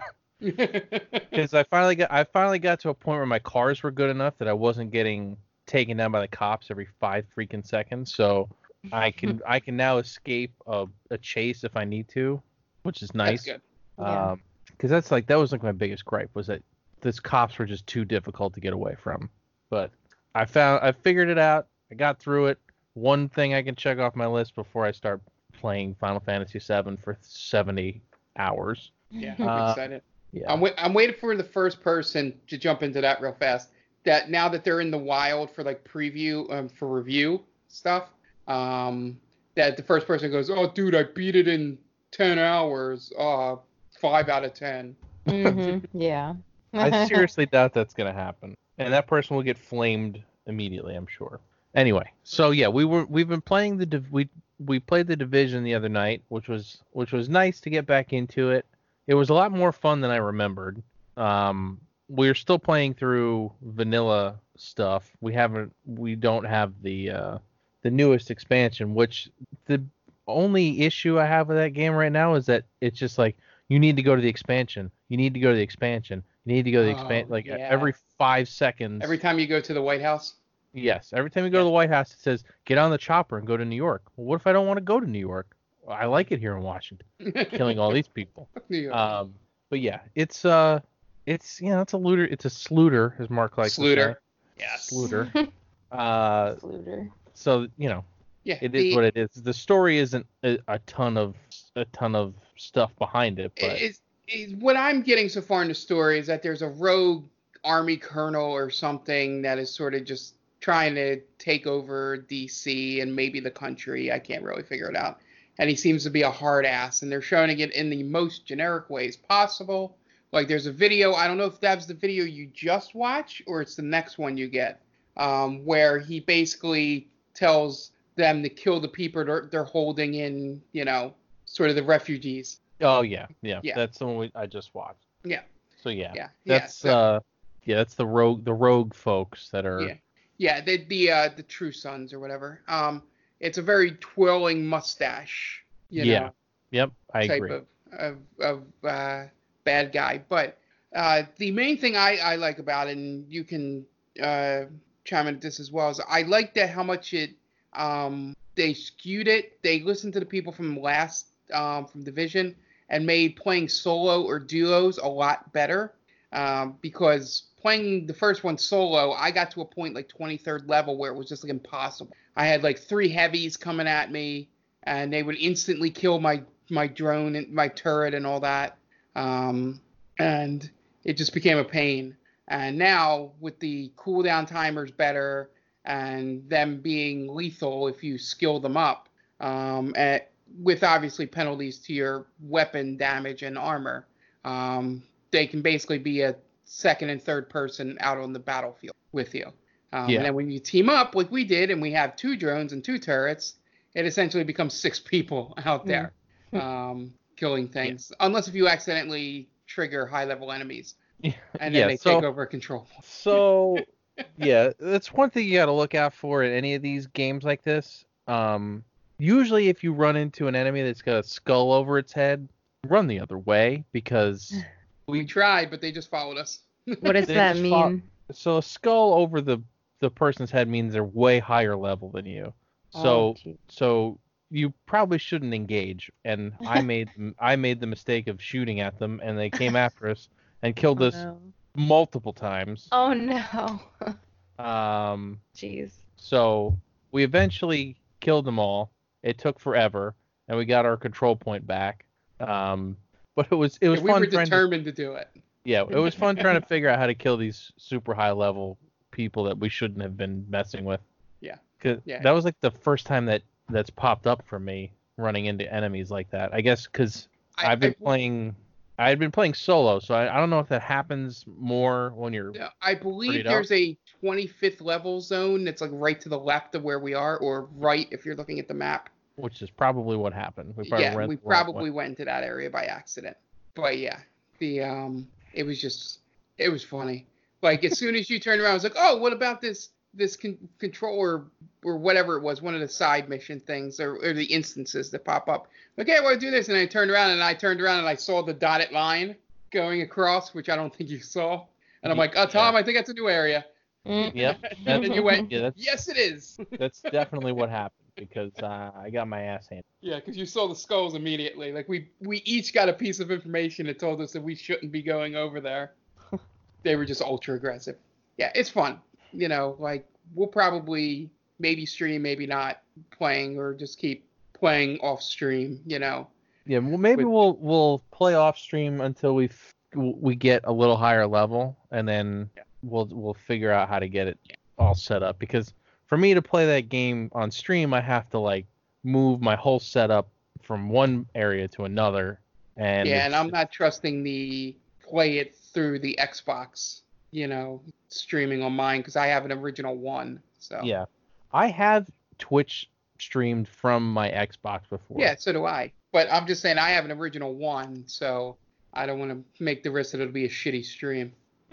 Because 1.30 1.54
I 1.54 1.62
finally 1.64 1.94
got 1.94 2.12
I 2.12 2.24
finally 2.24 2.58
got 2.58 2.80
to 2.80 2.90
a 2.90 2.94
point 2.94 3.18
where 3.18 3.26
my 3.26 3.38
cars 3.38 3.82
were 3.82 3.90
good 3.90 4.10
enough 4.10 4.36
that 4.38 4.48
I 4.48 4.52
wasn't 4.52 4.90
getting 4.90 5.36
taken 5.66 5.96
down 5.96 6.12
by 6.12 6.20
the 6.20 6.28
cops 6.28 6.70
every 6.70 6.88
five 7.00 7.24
freaking 7.36 7.66
seconds. 7.66 8.14
So 8.14 8.48
I 8.92 9.12
can 9.12 9.40
I 9.46 9.60
can 9.60 9.76
now 9.76 9.98
escape 9.98 10.52
a, 10.66 10.86
a 11.10 11.18
chase 11.18 11.64
if 11.64 11.76
I 11.76 11.84
need 11.84 12.08
to, 12.08 12.42
which 12.82 13.02
is 13.02 13.08
That's 13.10 13.16
nice. 13.16 13.44
good. 13.44 13.60
Yeah. 13.98 14.36
Because 14.82 14.90
that's 14.90 15.12
like 15.12 15.28
that 15.28 15.38
was 15.38 15.52
like 15.52 15.62
my 15.62 15.70
biggest 15.70 16.04
gripe 16.04 16.30
was 16.34 16.48
that 16.48 16.60
this 17.02 17.20
cops 17.20 17.56
were 17.56 17.66
just 17.66 17.86
too 17.86 18.04
difficult 18.04 18.52
to 18.54 18.60
get 18.60 18.72
away 18.72 18.96
from. 19.00 19.30
But 19.70 19.92
I 20.34 20.44
found 20.44 20.82
I 20.82 20.90
figured 20.90 21.28
it 21.28 21.38
out. 21.38 21.68
I 21.92 21.94
got 21.94 22.18
through 22.18 22.46
it. 22.46 22.58
One 22.94 23.28
thing 23.28 23.54
I 23.54 23.62
can 23.62 23.76
check 23.76 24.00
off 24.00 24.16
my 24.16 24.26
list 24.26 24.56
before 24.56 24.84
I 24.84 24.90
start 24.90 25.22
playing 25.52 25.94
Final 26.00 26.18
Fantasy 26.18 26.58
VII 26.58 26.96
for 26.96 27.16
70 27.20 28.02
hours. 28.36 28.90
Yeah, 29.12 29.36
I'm 29.38 29.48
Uh, 29.48 29.70
excited. 29.70 30.02
Yeah. 30.32 30.52
I'm, 30.52 30.60
wait, 30.60 30.74
I'm 30.76 30.94
waiting 30.94 31.14
for 31.14 31.36
the 31.36 31.44
first 31.44 31.80
person 31.80 32.34
to 32.48 32.58
jump 32.58 32.82
into 32.82 33.00
that 33.02 33.20
real 33.20 33.36
fast. 33.38 33.68
That 34.02 34.30
now 34.30 34.48
that 34.48 34.64
they're 34.64 34.80
in 34.80 34.90
the 34.90 34.98
wild 34.98 35.52
for 35.52 35.62
like 35.62 35.84
preview 35.84 36.52
um, 36.52 36.68
for 36.68 36.88
review 36.88 37.40
stuff, 37.68 38.08
um, 38.48 39.16
that 39.54 39.76
the 39.76 39.84
first 39.84 40.08
person 40.08 40.32
goes, 40.32 40.50
"Oh, 40.50 40.68
dude, 40.68 40.96
I 40.96 41.04
beat 41.04 41.36
it 41.36 41.46
in 41.46 41.78
ten 42.10 42.40
hours. 42.40 43.12
Uh, 43.16 43.56
five 44.02 44.28
out 44.28 44.44
of 44.44 44.52
10. 44.52 44.94
hmm 45.26 45.78
Yeah. 45.98 46.34
I 46.74 47.06
seriously 47.08 47.46
doubt 47.46 47.72
that's 47.72 47.94
gonna 47.94 48.12
happen, 48.12 48.56
and 48.78 48.92
that 48.92 49.06
person 49.06 49.36
will 49.36 49.42
get 49.42 49.58
flamed 49.58 50.22
immediately. 50.46 50.94
I'm 50.94 51.06
sure. 51.06 51.40
Anyway, 51.74 52.10
so 52.24 52.50
yeah, 52.50 52.68
we 52.68 52.84
were 52.84 53.04
we've 53.04 53.28
been 53.28 53.42
playing 53.42 53.76
the 53.76 53.86
div- 53.86 54.10
we 54.10 54.28
we 54.58 54.80
played 54.80 55.06
the 55.06 55.16
division 55.16 55.64
the 55.64 55.74
other 55.74 55.88
night, 55.88 56.22
which 56.28 56.48
was 56.48 56.82
which 56.92 57.12
was 57.12 57.28
nice 57.28 57.60
to 57.60 57.70
get 57.70 57.86
back 57.86 58.12
into 58.12 58.50
it. 58.50 58.66
It 59.06 59.14
was 59.14 59.30
a 59.30 59.34
lot 59.34 59.52
more 59.52 59.72
fun 59.72 60.00
than 60.00 60.10
I 60.10 60.16
remembered. 60.16 60.82
Um, 61.16 61.80
we're 62.08 62.34
still 62.34 62.58
playing 62.58 62.94
through 62.94 63.52
vanilla 63.62 64.36
stuff. 64.56 65.10
We 65.20 65.34
haven't 65.34 65.74
we 65.86 66.14
don't 66.14 66.44
have 66.44 66.72
the 66.82 67.10
uh, 67.10 67.38
the 67.82 67.90
newest 67.90 68.30
expansion, 68.30 68.94
which 68.94 69.30
the 69.66 69.82
only 70.26 70.82
issue 70.82 71.18
I 71.18 71.26
have 71.26 71.48
with 71.48 71.58
that 71.58 71.70
game 71.70 71.92
right 71.92 72.12
now 72.12 72.34
is 72.34 72.46
that 72.46 72.64
it's 72.80 72.98
just 72.98 73.18
like 73.18 73.36
you 73.72 73.78
need 73.78 73.96
to 73.96 74.02
go 74.02 74.14
to 74.14 74.20
the 74.20 74.28
expansion. 74.28 74.90
You 75.08 75.16
need 75.16 75.32
to 75.32 75.40
go 75.40 75.50
to 75.50 75.56
the 75.56 75.62
expansion. 75.62 76.22
You 76.44 76.54
need 76.54 76.64
to 76.66 76.70
go 76.70 76.80
to 76.80 76.84
the 76.84 76.90
expansion. 76.92 77.28
Oh, 77.30 77.32
Like 77.32 77.46
yeah. 77.46 77.56
every 77.56 77.94
five 78.18 78.46
seconds. 78.46 79.02
Every 79.02 79.16
time 79.16 79.38
you 79.38 79.46
go 79.46 79.60
to 79.62 79.72
the 79.72 79.80
White 79.80 80.02
House, 80.02 80.34
Yes, 80.74 81.12
every 81.14 81.30
time 81.30 81.44
you 81.44 81.50
go 81.50 81.58
to 81.58 81.64
the 81.64 81.70
White 81.70 81.90
House, 81.90 82.12
it 82.12 82.20
says 82.20 82.44
get 82.64 82.78
on 82.78 82.90
the 82.90 82.98
chopper 82.98 83.38
and 83.38 83.46
go 83.46 83.56
to 83.56 83.64
New 83.64 83.76
York. 83.76 84.02
Well, 84.16 84.26
what 84.26 84.36
if 84.40 84.46
I 84.46 84.52
don't 84.52 84.66
want 84.66 84.76
to 84.78 84.82
go 84.82 85.00
to 85.00 85.06
New 85.06 85.18
York? 85.18 85.56
I 85.88 86.06
like 86.06 86.32
it 86.32 86.38
here 86.38 86.56
in 86.56 86.62
Washington, 86.62 87.06
killing 87.50 87.78
all 87.78 87.90
these 87.90 88.08
people. 88.08 88.48
New 88.68 88.78
York. 88.78 88.94
Um, 88.94 89.34
but 89.68 89.80
yeah, 89.80 90.00
it's 90.14 90.44
uh, 90.44 90.80
it's 91.26 91.60
you 91.60 91.70
know, 91.70 91.80
it's 91.80 91.92
a 91.92 91.98
looter, 91.98 92.24
it's 92.24 92.44
a 92.44 92.48
sluter, 92.48 93.18
as 93.20 93.28
Mark 93.30 93.58
likes 93.58 93.76
Sluter. 93.78 94.14
to 94.14 94.16
yes. 94.58 94.88
say. 94.88 94.96
Sluter. 94.96 95.48
uh, 95.92 96.54
Fluter. 96.54 97.10
so 97.34 97.66
you 97.76 97.88
know, 97.88 98.04
Yeah. 98.44 98.58
it 98.60 98.74
is 98.74 98.82
the- 98.82 98.94
what 98.94 99.04
it 99.04 99.16
is. 99.16 99.30
The 99.30 99.52
story 99.54 99.98
isn't 99.98 100.26
a, 100.42 100.58
a 100.68 100.78
ton 100.80 101.16
of 101.16 101.34
a 101.76 101.84
ton 101.86 102.14
of 102.14 102.34
stuff 102.56 102.94
behind 102.98 103.38
it, 103.38 103.52
but 103.58 103.80
is, 103.80 104.00
is 104.28 104.54
what 104.54 104.76
I'm 104.76 105.02
getting 105.02 105.28
so 105.28 105.40
far 105.40 105.62
in 105.62 105.68
the 105.68 105.74
story 105.74 106.18
is 106.18 106.26
that 106.26 106.42
there's 106.42 106.62
a 106.62 106.68
rogue 106.68 107.24
army 107.64 107.96
colonel 107.96 108.50
or 108.50 108.70
something 108.70 109.42
that 109.42 109.58
is 109.58 109.70
sort 109.74 109.94
of 109.94 110.04
just 110.04 110.34
trying 110.60 110.94
to 110.94 111.20
take 111.38 111.66
over 111.66 112.18
DC 112.18 113.02
and 113.02 113.14
maybe 113.14 113.40
the 113.40 113.50
country. 113.50 114.12
I 114.12 114.18
can't 114.18 114.42
really 114.44 114.62
figure 114.62 114.88
it 114.88 114.96
out. 114.96 115.20
And 115.58 115.68
he 115.68 115.76
seems 115.76 116.02
to 116.04 116.10
be 116.10 116.22
a 116.22 116.30
hard 116.30 116.64
ass, 116.64 117.02
and 117.02 117.12
they're 117.12 117.20
showing 117.20 117.58
it 117.58 117.72
in 117.72 117.90
the 117.90 118.02
most 118.02 118.46
generic 118.46 118.88
ways 118.88 119.16
possible. 119.16 119.96
Like 120.32 120.48
there's 120.48 120.66
a 120.66 120.72
video, 120.72 121.12
I 121.12 121.26
don't 121.26 121.36
know 121.36 121.44
if 121.44 121.60
that's 121.60 121.84
the 121.86 121.94
video 121.94 122.24
you 122.24 122.46
just 122.54 122.94
watch 122.94 123.42
or 123.46 123.60
it's 123.60 123.74
the 123.74 123.82
next 123.82 124.18
one 124.18 124.36
you 124.36 124.48
get, 124.48 124.80
um, 125.18 125.64
where 125.64 125.98
he 125.98 126.20
basically 126.20 127.08
tells 127.34 127.91
them 128.16 128.42
to 128.42 128.48
kill 128.48 128.80
the 128.80 128.88
people 128.88 129.24
they're, 129.24 129.48
they're 129.50 129.64
holding 129.64 130.14
in, 130.14 130.62
you 130.72 130.84
know, 130.84 131.14
sort 131.44 131.70
of 131.70 131.76
the 131.76 131.82
refugees. 131.82 132.58
oh 132.80 133.02
yeah, 133.02 133.26
yeah, 133.42 133.60
Yeah. 133.62 133.74
that's 133.74 133.98
the 133.98 134.06
one 134.06 134.16
we, 134.16 134.32
I 134.34 134.46
just 134.46 134.74
watched. 134.74 135.06
Yeah. 135.24 135.42
So 135.82 135.88
yeah, 135.90 136.12
Yeah, 136.14 136.28
yeah, 136.44 136.58
that's 136.58 136.76
so- 136.76 136.90
uh, 136.98 137.20
yeah, 137.64 137.76
that's 137.76 137.94
the 137.94 138.06
rogue 138.06 138.44
the 138.44 138.54
rogue 138.54 138.94
folks 138.94 139.48
that 139.50 139.66
are. 139.66 139.80
Yeah. 139.82 139.94
Yeah, 140.38 140.60
the 140.60 140.84
the 140.86 141.10
uh, 141.12 141.28
the 141.36 141.42
True 141.44 141.70
Sons 141.70 142.12
or 142.12 142.18
whatever. 142.18 142.60
Um, 142.66 143.02
it's 143.38 143.58
a 143.58 143.62
very 143.62 143.92
twirling 144.00 144.66
mustache, 144.66 145.62
you 145.90 146.02
Yeah, 146.04 146.18
know, 146.20 146.32
Yep, 146.72 146.90
I 147.14 147.26
type 147.28 147.36
agree. 147.42 147.54
of 147.56 147.66
of, 147.92 148.16
of 148.40 148.62
uh, 148.82 149.24
bad 149.64 149.92
guy. 149.92 150.22
But 150.28 150.58
uh, 150.96 151.24
the 151.36 151.50
main 151.52 151.76
thing 151.78 151.96
I, 151.96 152.16
I 152.16 152.36
like 152.36 152.58
about 152.58 152.88
it, 152.88 152.96
and 152.96 153.30
you 153.30 153.44
can 153.44 153.86
uh, 154.20 154.62
chime 155.04 155.26
in 155.28 155.34
at 155.36 155.40
this 155.40 155.60
as 155.60 155.70
well, 155.70 155.90
is 155.90 156.00
I 156.08 156.22
like 156.22 156.54
that 156.54 156.70
how 156.70 156.82
much 156.82 157.12
it 157.14 157.30
um, 157.74 158.34
they 158.54 158.74
skewed 158.74 159.28
it. 159.28 159.60
They 159.62 159.80
listened 159.80 160.12
to 160.14 160.20
the 160.20 160.26
people 160.26 160.52
from 160.52 160.80
last 160.80 161.26
um, 161.52 161.86
from 161.86 162.04
Division 162.04 162.54
and 162.88 163.06
made 163.06 163.36
playing 163.36 163.68
solo 163.68 164.22
or 164.22 164.38
duos 164.38 164.98
a 164.98 165.06
lot 165.06 165.52
better. 165.52 165.94
Um, 166.32 166.78
because 166.80 167.44
playing 167.60 168.06
the 168.06 168.14
first 168.14 168.42
one 168.42 168.56
solo, 168.56 169.12
I 169.12 169.30
got 169.30 169.50
to 169.52 169.60
a 169.60 169.64
point 169.64 169.94
like 169.94 170.08
23rd 170.08 170.68
level 170.68 170.96
where 170.96 171.12
it 171.12 171.16
was 171.16 171.28
just 171.28 171.44
like 171.44 171.50
impossible. 171.50 172.14
I 172.36 172.46
had 172.46 172.62
like 172.62 172.78
three 172.78 173.08
heavies 173.08 173.56
coming 173.56 173.86
at 173.86 174.10
me, 174.10 174.48
and 174.84 175.12
they 175.12 175.22
would 175.22 175.36
instantly 175.36 175.90
kill 175.90 176.20
my 176.20 176.42
my 176.70 176.86
drone 176.86 177.36
and 177.36 177.52
my 177.52 177.68
turret 177.68 178.14
and 178.14 178.26
all 178.26 178.40
that. 178.40 178.78
Um, 179.14 179.80
and 180.18 180.70
it 181.04 181.16
just 181.16 181.34
became 181.34 181.58
a 181.58 181.64
pain. 181.64 182.16
And 182.48 182.78
now 182.78 183.32
with 183.40 183.58
the 183.60 183.92
cooldown 183.96 184.46
timers 184.46 184.90
better 184.90 185.50
and 185.84 186.48
them 186.48 186.80
being 186.80 187.34
lethal 187.34 187.88
if 187.88 188.02
you 188.04 188.18
skill 188.18 188.60
them 188.60 188.76
up, 188.76 189.08
um, 189.40 189.92
at, 189.96 190.30
with 190.58 190.84
obviously 190.84 191.26
penalties 191.26 191.78
to 191.78 191.92
your 191.92 192.26
weapon 192.40 192.96
damage 192.96 193.42
and 193.42 193.58
armor. 193.58 194.06
Um, 194.44 195.02
they 195.30 195.46
can 195.46 195.62
basically 195.62 195.98
be 195.98 196.22
a 196.22 196.36
second 196.64 197.10
and 197.10 197.22
third 197.22 197.48
person 197.48 197.96
out 198.00 198.18
on 198.18 198.32
the 198.32 198.38
battlefield 198.38 198.96
with 199.12 199.34
you. 199.34 199.46
Um, 199.92 200.08
Yeah. 200.08 200.18
And 200.18 200.26
then 200.26 200.34
when 200.34 200.50
you 200.50 200.58
team 200.58 200.88
up 200.88 201.14
like 201.14 201.30
we 201.30 201.44
did, 201.44 201.70
and 201.70 201.80
we 201.80 201.92
have 201.92 202.16
two 202.16 202.36
drones 202.36 202.72
and 202.72 202.84
two 202.84 202.98
turrets, 202.98 203.54
it 203.94 204.06
essentially 204.06 204.44
becomes 204.44 204.74
six 204.74 205.00
people 205.04 205.54
out 205.64 205.86
there 205.86 206.12
um, 206.52 207.12
killing 207.36 207.68
things. 207.68 208.12
Unless 208.20 208.48
if 208.48 208.54
you 208.54 208.68
accidentally 208.68 209.48
trigger 209.66 210.06
high 210.06 210.24
level 210.24 210.52
enemies, 210.52 210.94
and 211.24 211.34
then 211.60 211.74
yeah, 211.74 211.86
they 211.86 211.96
so, 211.96 212.16
take 212.16 212.24
over 212.24 212.46
control. 212.46 212.86
So, 213.02 213.78
yeah, 214.36 214.70
that's 214.78 215.12
one 215.12 215.30
thing 215.30 215.46
you 215.46 215.54
got 215.54 215.66
to 215.66 215.72
look 215.72 215.94
out 215.94 216.14
for 216.14 216.42
in 216.42 216.52
any 216.52 216.74
of 216.74 216.82
these 216.82 217.06
games 217.08 217.44
like 217.44 217.62
this. 217.62 218.04
Um, 218.28 218.84
usually, 219.18 219.68
if 219.68 219.82
you 219.84 219.92
run 219.92 220.16
into 220.16 220.48
an 220.48 220.54
enemy 220.54 220.82
that's 220.82 221.02
got 221.02 221.16
a 221.18 221.22
skull 221.22 221.72
over 221.72 221.98
its 221.98 222.12
head, 222.12 222.48
run 222.88 223.06
the 223.06 223.20
other 223.20 223.38
way 223.38 223.84
because 223.92 224.54
We 225.08 225.26
tried, 225.26 225.70
but 225.70 225.80
they 225.80 225.92
just 225.92 226.10
followed 226.10 226.38
us. 226.38 226.60
What 227.00 227.12
does 227.12 227.26
that 227.28 227.56
just 227.56 227.68
fought- 227.68 227.92
mean? 227.92 228.02
so 228.30 228.58
a 228.58 228.62
skull 228.62 229.14
over 229.14 229.40
the 229.40 229.60
the 229.98 230.10
person's 230.10 230.50
head 230.50 230.68
means 230.68 230.92
they're 230.94 231.04
way 231.04 231.38
higher 231.38 231.76
level 231.76 232.10
than 232.10 232.26
you. 232.26 232.52
So 232.90 233.00
Oh, 233.00 233.34
gee. 233.34 233.56
so 233.68 234.18
you 234.50 234.72
probably 234.86 235.18
shouldn't 235.18 235.54
engage. 235.54 236.10
And 236.24 236.52
I 236.66 236.80
made 236.92 237.10
I 237.38 237.56
made 237.56 237.80
the 237.80 237.86
mistake 237.86 238.26
of 238.28 238.40
shooting 238.42 238.80
at 238.80 238.98
them, 238.98 239.20
and 239.22 239.38
they 239.38 239.50
came 239.50 239.76
after 239.76 240.08
us 240.08 240.28
and 240.62 240.74
killed 240.74 241.02
oh, 241.02 241.06
us 241.06 241.14
no. 241.14 241.40
Multiple 241.74 242.32
times. 242.32 242.88
Oh 242.92 243.12
no. 243.12 243.80
Um, 244.58 245.40
Jeez. 245.56 245.92
so 246.16 246.76
we 247.10 247.24
eventually 247.24 247.96
killed 248.20 248.44
them 248.44 248.58
all. 248.60 248.90
It 249.24 249.38
took 249.38 249.58
forever, 249.58 250.14
and 250.46 250.56
we 250.56 250.64
got 250.66 250.84
our 250.86 250.96
control 250.96 251.34
point 251.34 251.66
back. 251.66 252.04
Um, 252.38 252.96
but 253.34 253.48
it 253.50 253.54
was 253.56 253.76
it 253.80 253.88
was 253.88 254.00
we 254.00 254.10
fun 254.10 254.20
were 254.20 254.26
trying 254.26 254.44
to 254.44 254.50
determined 254.50 254.84
to 254.84 254.92
do 254.92 255.14
it. 255.14 255.28
yeah, 255.64 255.80
it 255.88 255.96
was 255.96 256.14
fun 256.14 256.36
trying 256.36 256.60
to 256.60 256.66
figure 256.66 256.88
out 256.88 256.98
how 256.98 257.06
to 257.06 257.14
kill 257.14 257.36
these 257.36 257.72
super 257.76 258.14
high 258.14 258.30
level 258.30 258.78
people 259.10 259.42
that 259.44 259.58
we 259.58 259.68
shouldn't 259.68 260.02
have 260.02 260.16
been 260.16 260.44
messing 260.48 260.84
with. 260.84 261.00
Yeah. 261.40 261.56
'Cause 261.80 261.98
Yeah. 262.04 262.20
that 262.22 262.30
was 262.30 262.44
like 262.44 262.60
the 262.60 262.70
first 262.70 263.06
time 263.06 263.26
that 263.26 263.42
that's 263.68 263.90
popped 263.90 264.26
up 264.28 264.44
for 264.46 264.60
me 264.60 264.92
running 265.16 265.46
into 265.46 265.72
enemies 265.72 266.10
like 266.10 266.30
that. 266.30 266.54
I 266.54 266.60
guess 266.60 266.86
because 266.86 267.26
I- 267.58 267.72
I've 267.72 267.80
been 267.80 267.94
I- 268.00 268.04
playing, 268.04 268.54
I 268.98 269.08
had 269.08 269.18
been 269.18 269.30
playing 269.30 269.54
solo, 269.54 269.98
so 269.98 270.14
I, 270.14 270.34
I 270.34 270.38
don't 270.38 270.50
know 270.50 270.58
if 270.58 270.68
that 270.68 270.82
happens 270.82 271.44
more 271.46 272.12
when 272.14 272.32
you're. 272.32 272.54
Yeah, 272.54 272.68
I 272.80 272.94
believe 272.94 273.44
there's 273.44 273.72
a 273.72 273.96
25th 274.22 274.82
level 274.82 275.20
zone 275.20 275.64
that's 275.64 275.80
like 275.80 275.90
right 275.94 276.20
to 276.20 276.28
the 276.28 276.38
left 276.38 276.74
of 276.74 276.82
where 276.82 276.98
we 276.98 277.14
are, 277.14 277.38
or 277.38 277.68
right 277.76 278.06
if 278.10 278.26
you're 278.26 278.36
looking 278.36 278.58
at 278.58 278.68
the 278.68 278.74
map. 278.74 279.08
Which 279.36 279.62
is 279.62 279.70
probably 279.70 280.16
what 280.16 280.34
happened. 280.34 280.74
We 280.76 280.88
probably 280.88 281.04
yeah, 281.04 281.26
we 281.26 281.36
probably 281.36 281.90
went 281.90 282.10
into 282.10 282.26
that 282.26 282.44
area 282.44 282.68
by 282.68 282.84
accident. 282.84 283.36
But 283.74 283.96
yeah, 283.98 284.18
the 284.58 284.82
um, 284.82 285.26
it 285.54 285.64
was 285.64 285.80
just, 285.80 286.20
it 286.58 286.68
was 286.68 286.84
funny. 286.84 287.26
Like 287.62 287.84
as 287.84 287.98
soon 287.98 288.14
as 288.14 288.28
you 288.28 288.38
turned 288.38 288.60
around, 288.60 288.72
I 288.72 288.74
was 288.74 288.84
like, 288.84 288.96
oh, 288.96 289.16
what 289.16 289.32
about 289.32 289.62
this 289.62 289.88
this 290.14 290.36
con- 290.36 290.68
controller 290.78 291.44
or 291.84 291.96
whatever 291.96 292.36
it 292.36 292.42
was, 292.42 292.62
one 292.62 292.74
of 292.74 292.80
the 292.80 292.88
side 292.88 293.28
mission 293.28 293.60
things 293.60 293.98
or, 294.00 294.16
or 294.16 294.32
the 294.32 294.44
instances 294.44 295.10
that 295.10 295.24
pop 295.24 295.48
up. 295.48 295.68
Okay, 295.98 296.16
I 296.16 296.20
want 296.20 296.40
to 296.40 296.46
do 296.46 296.50
this, 296.50 296.68
and 296.68 296.76
I 296.76 296.86
turned 296.86 297.10
around 297.10 297.30
and 297.30 297.42
I 297.42 297.54
turned 297.54 297.80
around 297.80 298.00
and 298.00 298.08
I 298.08 298.14
saw 298.14 298.42
the 298.42 298.54
dotted 298.54 298.92
line 298.92 299.36
going 299.70 300.02
across, 300.02 300.54
which 300.54 300.68
I 300.68 300.76
don't 300.76 300.94
think 300.94 301.10
you 301.10 301.20
saw. 301.20 301.64
And 302.02 302.12
I'm 302.12 302.18
like, 302.18 302.32
oh, 302.36 302.46
Tom, 302.46 302.76
I 302.76 302.82
think 302.82 302.96
that's 302.96 303.10
a 303.10 303.14
new 303.14 303.28
area. 303.28 303.64
Mm. 304.06 304.34
Yep. 304.34 304.64
And 304.86 305.04
then 305.04 305.12
you 305.12 305.22
went, 305.22 305.50
Yeah, 305.50 305.60
that's 305.60 305.78
yes, 305.78 306.08
it 306.08 306.16
is. 306.16 306.58
that's 306.78 307.00
definitely 307.02 307.52
what 307.52 307.70
happened 307.70 307.92
because 308.16 308.52
uh, 308.62 308.90
I 308.96 309.10
got 309.10 309.28
my 309.28 309.42
ass 309.42 309.68
handed. 309.68 309.84
Yeah, 310.00 310.16
because 310.16 310.36
you 310.36 310.44
saw 310.44 310.66
the 310.68 310.74
skulls 310.74 311.14
immediately. 311.14 311.72
Like 311.72 311.88
we 311.88 312.08
we 312.20 312.38
each 312.38 312.74
got 312.74 312.88
a 312.88 312.92
piece 312.92 313.20
of 313.20 313.30
information 313.30 313.86
that 313.86 313.98
told 313.98 314.20
us 314.20 314.32
that 314.32 314.42
we 314.42 314.54
shouldn't 314.54 314.90
be 314.90 315.02
going 315.02 315.36
over 315.36 315.60
there. 315.60 315.92
they 316.82 316.96
were 316.96 317.04
just 317.04 317.22
ultra 317.22 317.54
aggressive. 317.54 317.96
Yeah, 318.38 318.50
it's 318.54 318.70
fun. 318.70 319.00
You 319.32 319.48
know, 319.48 319.76
like 319.78 320.06
we'll 320.34 320.48
probably 320.48 321.30
maybe 321.58 321.86
stream, 321.86 322.22
maybe 322.22 322.46
not 322.46 322.82
playing, 323.10 323.58
or 323.58 323.74
just 323.74 323.98
keep 323.98 324.26
playing 324.52 324.98
off 325.00 325.22
stream. 325.22 325.80
You 325.86 325.98
know. 325.98 326.28
Yeah, 326.66 326.78
well, 326.78 326.98
maybe 326.98 327.24
With- 327.24 327.32
we'll 327.34 327.56
we'll 327.56 328.02
play 328.12 328.34
off 328.34 328.56
stream 328.58 329.00
until 329.00 329.34
we 329.34 329.46
f- 329.46 329.74
we 329.94 330.34
get 330.34 330.62
a 330.64 330.72
little 330.72 330.96
higher 330.96 331.26
level, 331.26 331.76
and 331.90 332.08
then 332.08 332.48
Yeah. 332.56 332.62
we'll 332.82 333.06
we'll 333.06 333.34
figure 333.34 333.70
out 333.72 333.88
how 333.88 333.98
to 333.98 334.08
get 334.08 334.28
it 334.28 334.38
all 334.78 334.94
set 334.94 335.22
up. 335.22 335.38
Because 335.38 335.72
for 336.06 336.16
me 336.16 336.34
to 336.34 336.42
play 336.42 336.66
that 336.66 336.88
game 336.88 337.30
on 337.32 337.50
stream, 337.50 337.92
I 337.92 338.00
have 338.00 338.30
to 338.30 338.38
like 338.38 338.66
move 339.02 339.40
my 339.40 339.56
whole 339.56 339.80
setup 339.80 340.28
from 340.62 340.88
one 340.88 341.26
area 341.34 341.66
to 341.68 341.84
another, 341.84 342.38
and 342.76 343.08
yeah, 343.08 343.26
and 343.26 343.34
I'm 343.34 343.48
not 343.48 343.72
trusting 343.72 344.22
the 344.22 344.76
play 345.02 345.38
it 345.38 345.56
through 345.56 345.98
the 345.98 346.16
Xbox. 346.20 347.01
You 347.32 347.48
know, 347.48 347.82
streaming 348.08 348.62
on 348.62 348.72
mine 348.74 349.00
because 349.00 349.16
I 349.16 349.26
have 349.26 349.44
an 349.44 349.52
original 349.52 349.96
one. 349.96 350.40
So 350.58 350.80
yeah, 350.84 351.06
I 351.52 351.66
have 351.68 352.06
Twitch 352.38 352.88
streamed 353.18 353.68
from 353.68 354.12
my 354.12 354.28
Xbox 354.30 354.82
before. 354.90 355.16
Yeah, 355.18 355.34
so 355.38 355.52
do 355.52 355.64
I. 355.64 355.92
But 356.12 356.30
I'm 356.30 356.46
just 356.46 356.60
saying 356.62 356.78
I 356.78 356.90
have 356.90 357.04
an 357.06 357.10
original 357.12 357.54
one, 357.54 358.04
so 358.06 358.56
I 358.92 359.06
don't 359.06 359.18
want 359.18 359.30
to 359.30 359.64
make 359.64 359.82
the 359.82 359.90
risk 359.90 360.12
that 360.12 360.20
it'll 360.20 360.32
be 360.32 360.44
a 360.44 360.48
shitty 360.48 360.84
stream. 360.84 361.32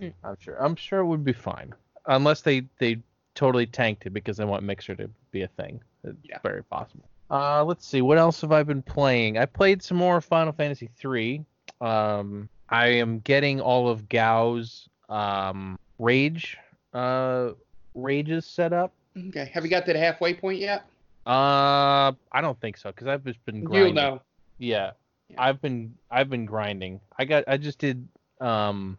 I'm 0.00 0.36
sure. 0.38 0.56
I'm 0.62 0.76
sure 0.76 1.00
it 1.00 1.06
would 1.06 1.24
be 1.24 1.32
fine, 1.32 1.74
unless 2.06 2.42
they 2.42 2.62
they 2.78 2.98
totally 3.34 3.66
tanked 3.66 4.06
it 4.06 4.10
because 4.10 4.36
they 4.36 4.44
want 4.44 4.62
Mixer 4.62 4.94
to 4.96 5.10
be 5.30 5.42
a 5.42 5.48
thing. 5.48 5.80
It's 6.04 6.16
Yeah. 6.24 6.38
very 6.42 6.62
possible. 6.64 7.04
Uh, 7.30 7.64
let's 7.64 7.86
see. 7.86 8.02
What 8.02 8.18
else 8.18 8.40
have 8.40 8.50
I 8.52 8.62
been 8.62 8.82
playing? 8.82 9.38
I 9.38 9.46
played 9.46 9.82
some 9.82 9.96
more 9.96 10.20
Final 10.20 10.52
Fantasy 10.52 10.88
three. 10.96 11.44
Um, 11.80 12.48
I 12.70 12.86
am 12.86 13.18
getting 13.20 13.60
all 13.60 13.88
of 13.88 14.08
Gau's 14.08 14.88
um 15.08 15.78
rage 15.98 16.56
uh 16.94 17.50
rages 17.94 18.46
set 18.46 18.72
up. 18.72 18.92
Okay. 19.16 19.50
Have 19.52 19.64
you 19.64 19.70
got 19.70 19.84
to 19.86 19.92
the 19.92 19.98
halfway 19.98 20.34
point 20.34 20.60
yet? 20.60 20.84
Uh, 21.26 22.12
I 22.32 22.40
don't 22.40 22.58
think 22.60 22.76
so 22.76 22.90
because 22.90 23.06
I've 23.06 23.24
just 23.24 23.44
been 23.44 23.64
grinding. 23.64 23.94
You'll 23.94 23.94
know. 23.94 24.22
Yeah. 24.58 24.92
Yeah. 25.28 25.42
I've 25.42 25.60
been 25.60 25.94
I've 26.10 26.30
been 26.30 26.46
grinding. 26.46 27.00
I 27.18 27.24
got 27.24 27.44
I 27.46 27.56
just 27.56 27.78
did 27.78 28.06
um 28.40 28.96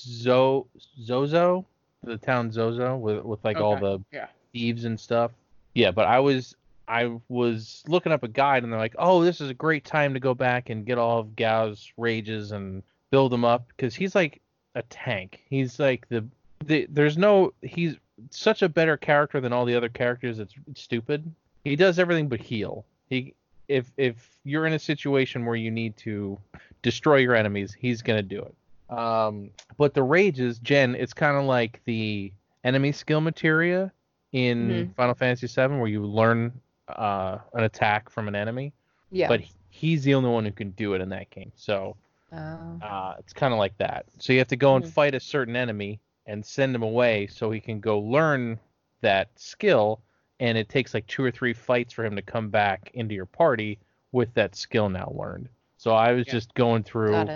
Zo 0.00 0.66
Zozo, 1.02 1.66
the 2.02 2.16
town 2.16 2.50
Zozo 2.50 2.96
with 2.96 3.24
with 3.24 3.44
like 3.44 3.58
all 3.58 3.76
the 3.76 4.00
yeah. 4.12 4.26
thieves 4.52 4.84
and 4.84 4.98
stuff. 4.98 5.32
Yeah, 5.74 5.90
but 5.90 6.06
I 6.06 6.18
was 6.20 6.56
I 6.88 7.16
was 7.28 7.84
looking 7.86 8.10
up 8.10 8.22
a 8.22 8.28
guide 8.28 8.64
and 8.64 8.72
they're 8.72 8.80
like, 8.80 8.96
"Oh, 8.98 9.22
this 9.22 9.40
is 9.40 9.50
a 9.50 9.54
great 9.54 9.84
time 9.84 10.14
to 10.14 10.20
go 10.20 10.34
back 10.34 10.70
and 10.70 10.84
get 10.84 10.98
all 10.98 11.20
of 11.20 11.36
Gau's 11.36 11.92
rages 11.96 12.52
and 12.52 12.82
build 13.10 13.32
him 13.32 13.44
up 13.44 13.66
because 13.68 13.94
he's 13.94 14.14
like 14.14 14.40
a 14.74 14.82
tank. 14.82 15.42
He's 15.48 15.78
like 15.78 16.08
the, 16.08 16.24
the 16.64 16.86
there's 16.90 17.18
no 17.18 17.52
he's 17.62 17.96
such 18.30 18.62
a 18.62 18.68
better 18.68 18.96
character 18.96 19.40
than 19.40 19.52
all 19.52 19.64
the 19.64 19.74
other 19.74 19.88
characters. 19.88 20.38
It's, 20.38 20.54
it's 20.70 20.82
stupid. 20.82 21.30
He 21.64 21.76
does 21.76 21.98
everything 21.98 22.28
but 22.28 22.40
heal. 22.40 22.84
He 23.08 23.34
if 23.68 23.90
if 23.96 24.28
you're 24.44 24.66
in 24.66 24.72
a 24.72 24.78
situation 24.78 25.44
where 25.44 25.56
you 25.56 25.70
need 25.70 25.96
to 25.98 26.38
destroy 26.82 27.16
your 27.16 27.34
enemies, 27.34 27.76
he's 27.78 28.02
gonna 28.02 28.22
do 28.22 28.40
it. 28.42 28.54
Um, 28.96 29.50
but 29.76 29.94
the 29.94 30.02
rages, 30.02 30.58
Jen, 30.58 30.94
it's 30.96 31.12
kind 31.12 31.36
of 31.36 31.44
like 31.44 31.80
the 31.84 32.32
enemy 32.64 32.92
skill 32.92 33.20
materia 33.20 33.92
in 34.32 34.68
Mhm. 34.68 34.94
Final 34.94 35.14
Fantasy 35.14 35.46
VII, 35.46 35.76
where 35.78 35.86
you 35.88 36.04
learn 36.04 36.52
uh, 36.88 37.38
an 37.54 37.62
attack 37.64 38.10
from 38.10 38.26
an 38.26 38.34
enemy. 38.34 38.72
Yeah. 39.12 39.28
But 39.28 39.42
he's 39.70 40.02
the 40.02 40.14
only 40.14 40.28
one 40.30 40.44
who 40.44 40.50
can 40.50 40.70
do 40.72 40.94
it 40.94 41.00
in 41.00 41.08
that 41.10 41.30
game. 41.30 41.52
So 41.54 41.96
Oh. 42.32 42.78
uh, 42.82 43.14
it's 43.18 43.32
kind 43.32 43.52
of 43.52 43.58
like 43.58 43.76
that. 43.78 44.06
So 44.18 44.32
you 44.32 44.38
have 44.38 44.48
to 44.48 44.56
go 44.56 44.76
and 44.76 44.84
Mhm. 44.84 44.88
fight 44.90 45.14
a 45.14 45.20
certain 45.20 45.56
enemy 45.56 46.00
and 46.26 46.44
send 46.44 46.74
him 46.74 46.82
away 46.82 47.26
so 47.26 47.50
he 47.50 47.60
can 47.60 47.80
go 47.80 47.98
learn 47.98 48.58
that 49.00 49.30
skill. 49.38 50.00
And 50.38 50.56
it 50.56 50.68
takes 50.68 50.94
like 50.94 51.06
two 51.06 51.24
or 51.24 51.30
three 51.30 51.52
fights 51.52 51.92
for 51.92 52.04
him 52.04 52.16
to 52.16 52.22
come 52.22 52.48
back 52.50 52.90
into 52.94 53.14
your 53.14 53.26
party 53.26 53.78
with 54.12 54.32
that 54.34 54.54
skill 54.54 54.88
now 54.88 55.12
learned. 55.16 55.48
So 55.76 55.92
I 55.92 56.12
was 56.12 56.26
Yeah. 56.26 56.32
just 56.34 56.54
going 56.54 56.82
through 56.84 57.28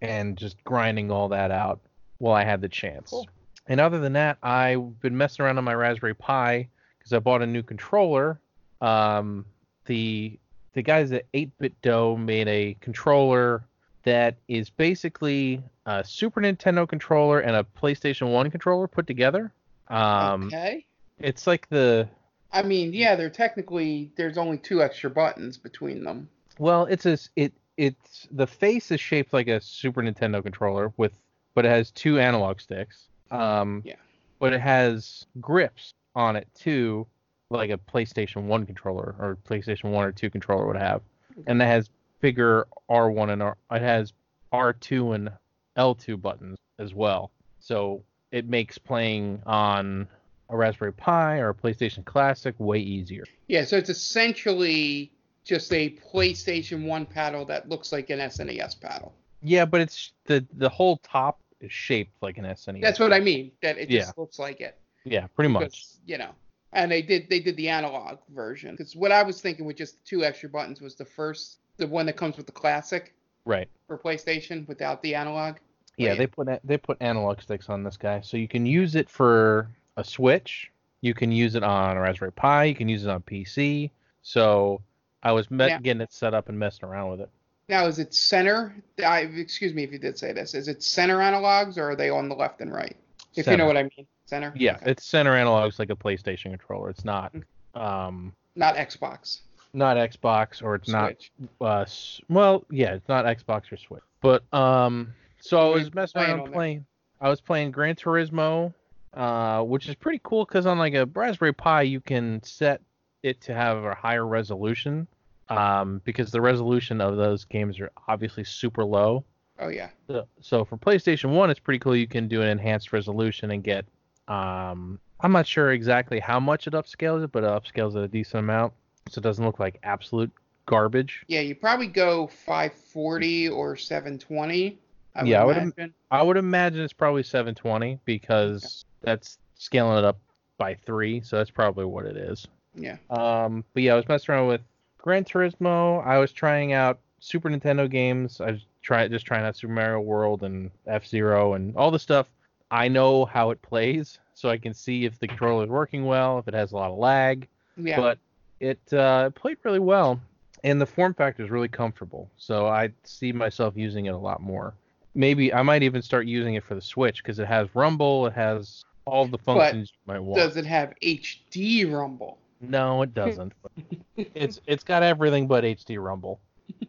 and 0.00 0.36
just 0.36 0.62
grinding 0.64 1.10
all 1.10 1.28
that 1.28 1.50
out 1.50 1.80
while 2.18 2.34
I 2.34 2.44
had 2.44 2.60
the 2.60 2.68
chance. 2.68 3.10
Cool. 3.10 3.28
And 3.66 3.80
other 3.80 3.98
than 3.98 4.14
that, 4.14 4.38
I've 4.42 4.98
been 5.00 5.16
messing 5.16 5.44
around 5.44 5.58
on 5.58 5.64
my 5.64 5.74
Raspberry 5.74 6.14
Pi 6.14 6.68
because 6.98 7.12
I 7.12 7.18
bought 7.18 7.42
a 7.42 7.46
new 7.46 7.62
controller. 7.62 8.40
Um, 8.80 9.44
the 9.84 10.38
the 10.74 10.82
guys 10.82 11.10
at 11.12 11.24
8BitDo 11.32 12.16
made 12.16 12.46
a 12.46 12.74
controller 12.80 13.64
that 14.04 14.36
is 14.48 14.70
basically 14.70 15.62
a 15.86 16.02
Super 16.04 16.40
Nintendo 16.40 16.88
controller 16.88 17.40
and 17.40 17.56
a 17.56 17.64
PlayStation 17.80 18.32
1 18.32 18.50
controller 18.50 18.86
put 18.86 19.06
together. 19.06 19.52
Um, 19.88 20.44
okay. 20.44 20.84
It's 21.18 21.46
like 21.46 21.68
the 21.68 22.08
I 22.52 22.62
mean, 22.62 22.92
yeah, 22.94 23.14
they're 23.16 23.30
technically 23.30 24.10
there's 24.16 24.38
only 24.38 24.58
two 24.58 24.82
extra 24.82 25.10
buttons 25.10 25.56
between 25.56 26.04
them. 26.04 26.28
Well, 26.58 26.86
it's 26.86 27.06
a 27.06 27.18
it 27.36 27.52
it's 27.76 28.26
the 28.30 28.46
face 28.46 28.90
is 28.90 29.00
shaped 29.00 29.32
like 29.32 29.48
a 29.48 29.60
Super 29.60 30.02
Nintendo 30.02 30.42
controller 30.42 30.92
with 30.96 31.12
but 31.54 31.64
it 31.64 31.70
has 31.70 31.90
two 31.90 32.18
analog 32.18 32.60
sticks. 32.60 33.08
Um 33.30 33.82
Yeah. 33.84 33.96
but 34.38 34.52
it 34.52 34.60
has 34.60 35.26
grips 35.40 35.92
on 36.14 36.36
it 36.36 36.48
too 36.54 37.06
like 37.50 37.70
a 37.70 37.78
PlayStation 37.78 38.44
One 38.44 38.66
controller 38.66 39.14
or 39.18 39.38
PlayStation 39.48 39.90
One 39.90 40.04
or 40.04 40.12
Two 40.12 40.30
controller 40.30 40.66
would 40.66 40.76
have, 40.76 41.00
and 41.46 41.60
it 41.62 41.64
has 41.64 41.88
bigger 42.20 42.66
R1 42.90 43.30
and 43.30 43.42
R. 43.42 43.56
It 43.70 43.82
has 43.82 44.12
R2 44.52 45.14
and 45.14 45.30
L2 45.76 46.20
buttons 46.20 46.58
as 46.78 46.94
well, 46.94 47.30
so 47.60 48.02
it 48.32 48.48
makes 48.48 48.78
playing 48.78 49.42
on 49.46 50.06
a 50.50 50.56
Raspberry 50.56 50.92
Pi 50.92 51.38
or 51.38 51.50
a 51.50 51.54
PlayStation 51.54 52.04
Classic 52.04 52.54
way 52.58 52.78
easier. 52.78 53.24
Yeah, 53.48 53.64
so 53.64 53.76
it's 53.76 53.90
essentially 53.90 55.12
just 55.44 55.72
a 55.72 55.90
PlayStation 56.12 56.86
1 56.86 57.06
paddle 57.06 57.44
that 57.46 57.68
looks 57.68 57.92
like 57.92 58.10
an 58.10 58.18
SNES 58.18 58.80
paddle. 58.80 59.14
Yeah, 59.42 59.64
but 59.64 59.80
it's 59.80 60.12
the 60.24 60.44
the 60.54 60.68
whole 60.68 60.96
top 60.98 61.40
is 61.60 61.70
shaped 61.72 62.12
like 62.22 62.38
an 62.38 62.44
SNES. 62.44 62.80
That's 62.80 62.98
what 62.98 63.12
I 63.12 63.20
mean. 63.20 63.52
That 63.62 63.78
it 63.78 63.88
just 63.88 64.08
Yeah. 64.08 64.12
looks 64.20 64.38
like 64.38 64.60
it. 64.60 64.76
Yeah, 65.04 65.26
pretty 65.28 65.50
much. 65.52 65.84
You 66.06 66.18
know, 66.18 66.30
and 66.72 66.90
they 66.90 67.02
did 67.02 67.28
they 67.30 67.40
did 67.40 67.56
the 67.56 67.68
analog 67.68 68.18
version. 68.30 68.72
Because 68.72 68.96
what 68.96 69.12
I 69.12 69.22
was 69.22 69.40
thinking 69.40 69.64
with 69.64 69.76
just 69.76 70.04
two 70.04 70.24
extra 70.24 70.48
buttons 70.48 70.80
was 70.80 70.96
the 70.96 71.04
first, 71.04 71.58
the 71.78 71.86
one 71.86 72.06
that 72.06 72.16
comes 72.16 72.36
with 72.36 72.46
the 72.46 72.52
classic 72.52 73.14
Right. 73.44 73.68
for 73.86 73.96
PlayStation 73.96 74.68
without 74.68 75.00
the 75.02 75.14
analog. 75.14 75.56
Yeah, 75.96 76.14
they 76.14 76.26
put 76.26 76.48
they 76.62 76.76
put 76.76 76.96
analog 77.00 77.40
sticks 77.40 77.68
on 77.68 77.82
this 77.82 77.96
guy, 77.96 78.20
so 78.20 78.36
you 78.36 78.46
can 78.46 78.66
use 78.66 78.94
it 78.94 79.08
for 79.08 79.68
a 79.96 80.04
Switch. 80.04 80.70
You 81.00 81.12
can 81.14 81.32
use 81.32 81.54
it 81.56 81.62
on 81.64 81.96
a 81.96 82.00
Raspberry 82.00 82.32
Pi. 82.32 82.64
You 82.64 82.74
can 82.74 82.88
use 82.88 83.04
it 83.04 83.10
on 83.10 83.22
PC. 83.22 83.90
So 84.22 84.80
I 85.22 85.32
was 85.32 85.50
me- 85.50 85.66
Yeah. 85.66 85.80
getting 85.80 86.00
it 86.00 86.12
set 86.12 86.34
up 86.34 86.48
and 86.48 86.58
messing 86.58 86.88
around 86.88 87.10
with 87.10 87.20
it. 87.22 87.30
Now 87.68 87.86
is 87.86 87.98
it 87.98 88.14
center? 88.14 88.74
I, 89.04 89.20
excuse 89.22 89.74
me 89.74 89.82
if 89.82 89.92
you 89.92 89.98
did 89.98 90.16
say 90.18 90.32
this. 90.32 90.54
Is 90.54 90.68
it 90.68 90.82
center 90.82 91.18
analogs 91.18 91.76
or 91.78 91.90
are 91.90 91.96
they 91.96 92.10
on 92.10 92.28
the 92.28 92.34
left 92.36 92.60
and 92.60 92.72
right? 92.72 92.96
If 93.34 93.46
you 93.46 93.56
know 93.56 93.66
what 93.66 93.76
I 93.76 93.82
mean. 93.84 94.06
Center. 94.26 94.52
Yeah, 94.54 94.76
Okay. 94.76 94.90
it's 94.92 95.04
center 95.06 95.32
analogs 95.32 95.78
like 95.78 95.90
a 95.90 95.96
PlayStation 95.96 96.50
controller. 96.50 96.90
It's 96.90 97.04
not 97.04 97.34
um 97.74 98.34
Not 98.54 98.76
Xbox. 98.76 99.40
Not 99.72 99.96
Xbox 99.96 100.62
or 100.62 100.76
it's 100.76 100.90
Switch. 100.90 101.30
not 101.60 101.66
uh 101.66 101.84
well 102.28 102.64
yeah 102.70 102.94
it's 102.94 103.08
not 103.08 103.24
Xbox 103.24 103.70
or 103.72 103.76
Switch. 103.76 104.02
But 104.20 104.42
um 104.52 105.14
so 105.40 105.72
I 105.72 105.74
was 105.74 105.94
messing 105.94 106.22
around 106.22 106.52
playing. 106.52 106.84
I 107.20 107.28
was 107.28 107.40
playing 107.40 107.70
Gran 107.70 107.94
Turismo, 107.94 108.72
uh, 109.14 109.62
which 109.62 109.88
is 109.88 109.94
pretty 109.94 110.20
cool 110.22 110.44
because 110.44 110.66
on 110.66 110.78
like 110.78 110.94
a 110.94 111.06
Raspberry 111.06 111.52
Pi 111.52 111.82
you 111.82 112.00
can 112.00 112.42
set 112.42 112.80
it 113.22 113.40
to 113.42 113.54
have 113.54 113.84
a 113.84 113.94
higher 113.94 114.26
resolution. 114.26 115.06
Um, 115.50 116.02
because 116.04 116.30
the 116.30 116.42
resolution 116.42 117.00
of 117.00 117.16
those 117.16 117.44
games 117.46 117.80
are 117.80 117.90
obviously 118.06 118.44
super 118.44 118.84
low. 118.84 119.24
Oh 119.58 119.68
yeah. 119.68 119.88
So, 120.06 120.26
so 120.40 120.64
for 120.64 120.76
PlayStation 120.76 121.30
One, 121.30 121.48
it's 121.48 121.58
pretty 121.58 121.78
cool. 121.78 121.96
You 121.96 122.06
can 122.06 122.28
do 122.28 122.42
an 122.42 122.48
enhanced 122.48 122.92
resolution 122.92 123.50
and 123.50 123.64
get. 123.64 123.86
Um, 124.28 125.00
I'm 125.20 125.32
not 125.32 125.46
sure 125.46 125.72
exactly 125.72 126.20
how 126.20 126.38
much 126.38 126.66
it 126.66 126.74
upscales 126.74 127.24
it, 127.24 127.32
but 127.32 127.44
it 127.44 127.46
upscales 127.46 127.96
it 127.96 128.04
a 128.04 128.08
decent 128.08 128.40
amount, 128.40 128.74
so 129.10 129.18
it 129.18 129.22
doesn't 129.22 129.44
look 129.44 129.58
like 129.58 129.78
absolute 129.82 130.30
garbage. 130.66 131.24
Yeah, 131.28 131.40
you 131.40 131.54
probably 131.54 131.86
go 131.86 132.26
540 132.26 133.48
or 133.48 133.76
720. 133.76 134.78
I 135.14 135.22
would 135.22 135.28
Yeah, 135.28 135.42
I 135.42 135.44
would 135.44 135.56
im- 135.56 135.62
imagine. 135.76 135.94
I 136.10 136.22
would 136.22 136.36
imagine 136.36 136.80
it's 136.80 136.92
probably 136.92 137.22
720 137.22 137.98
because 138.04 138.84
that's 139.02 139.38
scaling 139.56 139.98
it 139.98 140.04
up 140.04 140.18
by 140.58 140.74
three, 140.74 141.20
so 141.20 141.36
that's 141.36 141.50
probably 141.50 141.84
what 141.84 142.04
it 142.06 142.16
is. 142.16 142.46
Yeah. 142.74 142.96
Um, 143.10 143.64
but 143.74 143.82
yeah, 143.82 143.94
I 143.94 143.96
was 143.96 144.08
messing 144.08 144.34
around 144.34 144.48
with 144.48 144.60
Gran 144.98 145.24
Turismo. 145.24 146.04
I 146.06 146.18
was 146.18 146.32
trying 146.32 146.72
out 146.72 146.98
Super 147.20 147.48
Nintendo 147.48 147.90
games. 147.90 148.40
I 148.40 148.52
was 148.52 148.64
try 148.82 149.06
just 149.08 149.26
trying 149.26 149.44
out 149.44 149.56
Super 149.56 149.72
Mario 149.72 150.00
World 150.00 150.42
and 150.44 150.70
F 150.86 151.06
Zero 151.06 151.54
and 151.54 151.76
all 151.76 151.90
the 151.90 151.98
stuff. 151.98 152.28
I 152.70 152.86
know 152.88 153.24
how 153.24 153.50
it 153.50 153.60
plays, 153.62 154.18
so 154.34 154.50
I 154.50 154.58
can 154.58 154.74
see 154.74 155.04
if 155.04 155.18
the 155.18 155.26
controller 155.26 155.64
is 155.64 155.70
working 155.70 156.04
well, 156.04 156.38
if 156.38 156.46
it 156.48 156.54
has 156.54 156.72
a 156.72 156.76
lot 156.76 156.90
of 156.90 156.98
lag. 156.98 157.48
Yeah. 157.76 157.96
But 157.96 158.18
it 158.60 158.80
uh, 158.92 159.30
played 159.30 159.58
really 159.64 159.78
well, 159.78 160.20
and 160.64 160.80
the 160.80 160.86
form 160.86 161.14
factor 161.14 161.42
is 161.44 161.50
really 161.50 161.68
comfortable. 161.68 162.30
So 162.36 162.66
I 162.66 162.90
see 163.04 163.32
myself 163.32 163.74
using 163.76 164.06
it 164.06 164.14
a 164.14 164.18
lot 164.18 164.40
more. 164.40 164.74
Maybe 165.14 165.52
I 165.52 165.62
might 165.62 165.82
even 165.82 166.02
start 166.02 166.26
using 166.26 166.54
it 166.54 166.64
for 166.64 166.74
the 166.74 166.80
Switch 166.80 167.22
because 167.22 167.38
it 167.38 167.46
has 167.46 167.68
Rumble, 167.74 168.26
it 168.26 168.32
has 168.34 168.84
all 169.04 169.26
the 169.26 169.38
functions 169.38 169.90
you 169.92 170.12
might 170.12 170.20
want. 170.20 170.36
Does 170.40 170.56
it 170.56 170.66
have 170.66 170.92
HD 171.02 171.90
rumble? 171.90 172.38
No, 172.60 173.02
it 173.02 173.14
doesn't. 173.14 173.52
it's 174.16 174.60
it's 174.66 174.84
got 174.84 175.02
everything 175.02 175.46
but 175.46 175.64
HD 175.64 176.02
Rumble. 176.02 176.40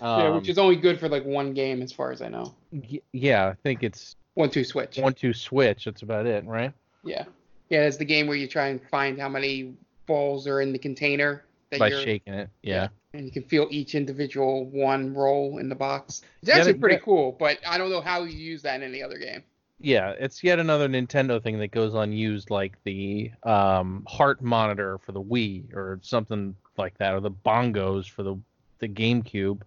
yeah, 0.00 0.30
which 0.30 0.44
Um, 0.44 0.50
is 0.50 0.58
only 0.58 0.76
good 0.76 0.98
for 0.98 1.08
like 1.08 1.24
one 1.24 1.52
game 1.54 1.82
as 1.82 1.92
far 1.92 2.10
as 2.12 2.20
I 2.22 2.28
know. 2.28 2.54
y- 2.72 3.00
yeah, 3.12 3.46
I 3.46 3.54
think 3.62 3.82
it's 3.82 4.16
One 4.34 4.50
two 4.50 4.64
switch. 4.64 4.98
one 4.98 5.12
two 5.14 5.32
switch. 5.32 5.84
That's 5.84 6.02
about 6.02 6.26
it, 6.26 6.44
right? 6.46 6.72
Yeah. 7.04 7.24
Yeah, 7.70 7.82
it's 7.82 7.98
the 7.98 8.04
game 8.04 8.26
where 8.26 8.36
you 8.36 8.46
try 8.48 8.68
and 8.68 8.80
find 8.90 9.20
how 9.20 9.28
many 9.28 9.74
balls 10.08 10.48
are 10.48 10.60
in 10.60 10.72
the 10.72 10.78
container 10.78 11.44
that 11.70 11.78
By 11.78 11.90
shaking 11.90 12.34
it. 12.34 12.50
Yeah. 12.62 12.88
and 13.14 13.24
you 13.24 13.30
can 13.30 13.44
feel 13.44 13.68
each 13.70 13.94
individual 13.94 14.64
one 14.70 15.14
roll 15.14 15.58
in 15.58 15.68
the 15.68 15.74
box. 15.76 16.22
It's 16.42 16.50
actually 16.50 16.72
that- 16.72 16.80
pretty 16.80 16.96
that- 16.96 17.04
cool, 17.04 17.36
but 17.38 17.58
I 17.66 17.78
don't 17.78 17.90
know 17.90 18.00
how 18.00 18.24
you 18.24 18.36
use 18.36 18.62
that 18.62 18.76
in 18.76 18.82
any 18.82 19.02
other 19.02 19.18
game. 19.18 19.44
Yeah, 19.80 20.10
it's 20.18 20.42
yet 20.42 20.58
another 20.58 20.88
Nintendo 20.88 21.40
thing 21.40 21.60
that 21.60 21.70
goes 21.70 21.94
unused, 21.94 22.50
like 22.50 22.72
the 22.82 23.30
um, 23.44 24.02
heart 24.08 24.42
monitor 24.42 24.98
for 24.98 25.12
the 25.12 25.22
Wii 25.22 25.72
or 25.72 26.00
something 26.02 26.56
like 26.76 26.98
that, 26.98 27.14
or 27.14 27.20
the 27.20 27.30
bongos 27.30 28.10
for 28.10 28.24
the 28.24 28.36
the 28.80 28.88
GameCube. 28.88 29.60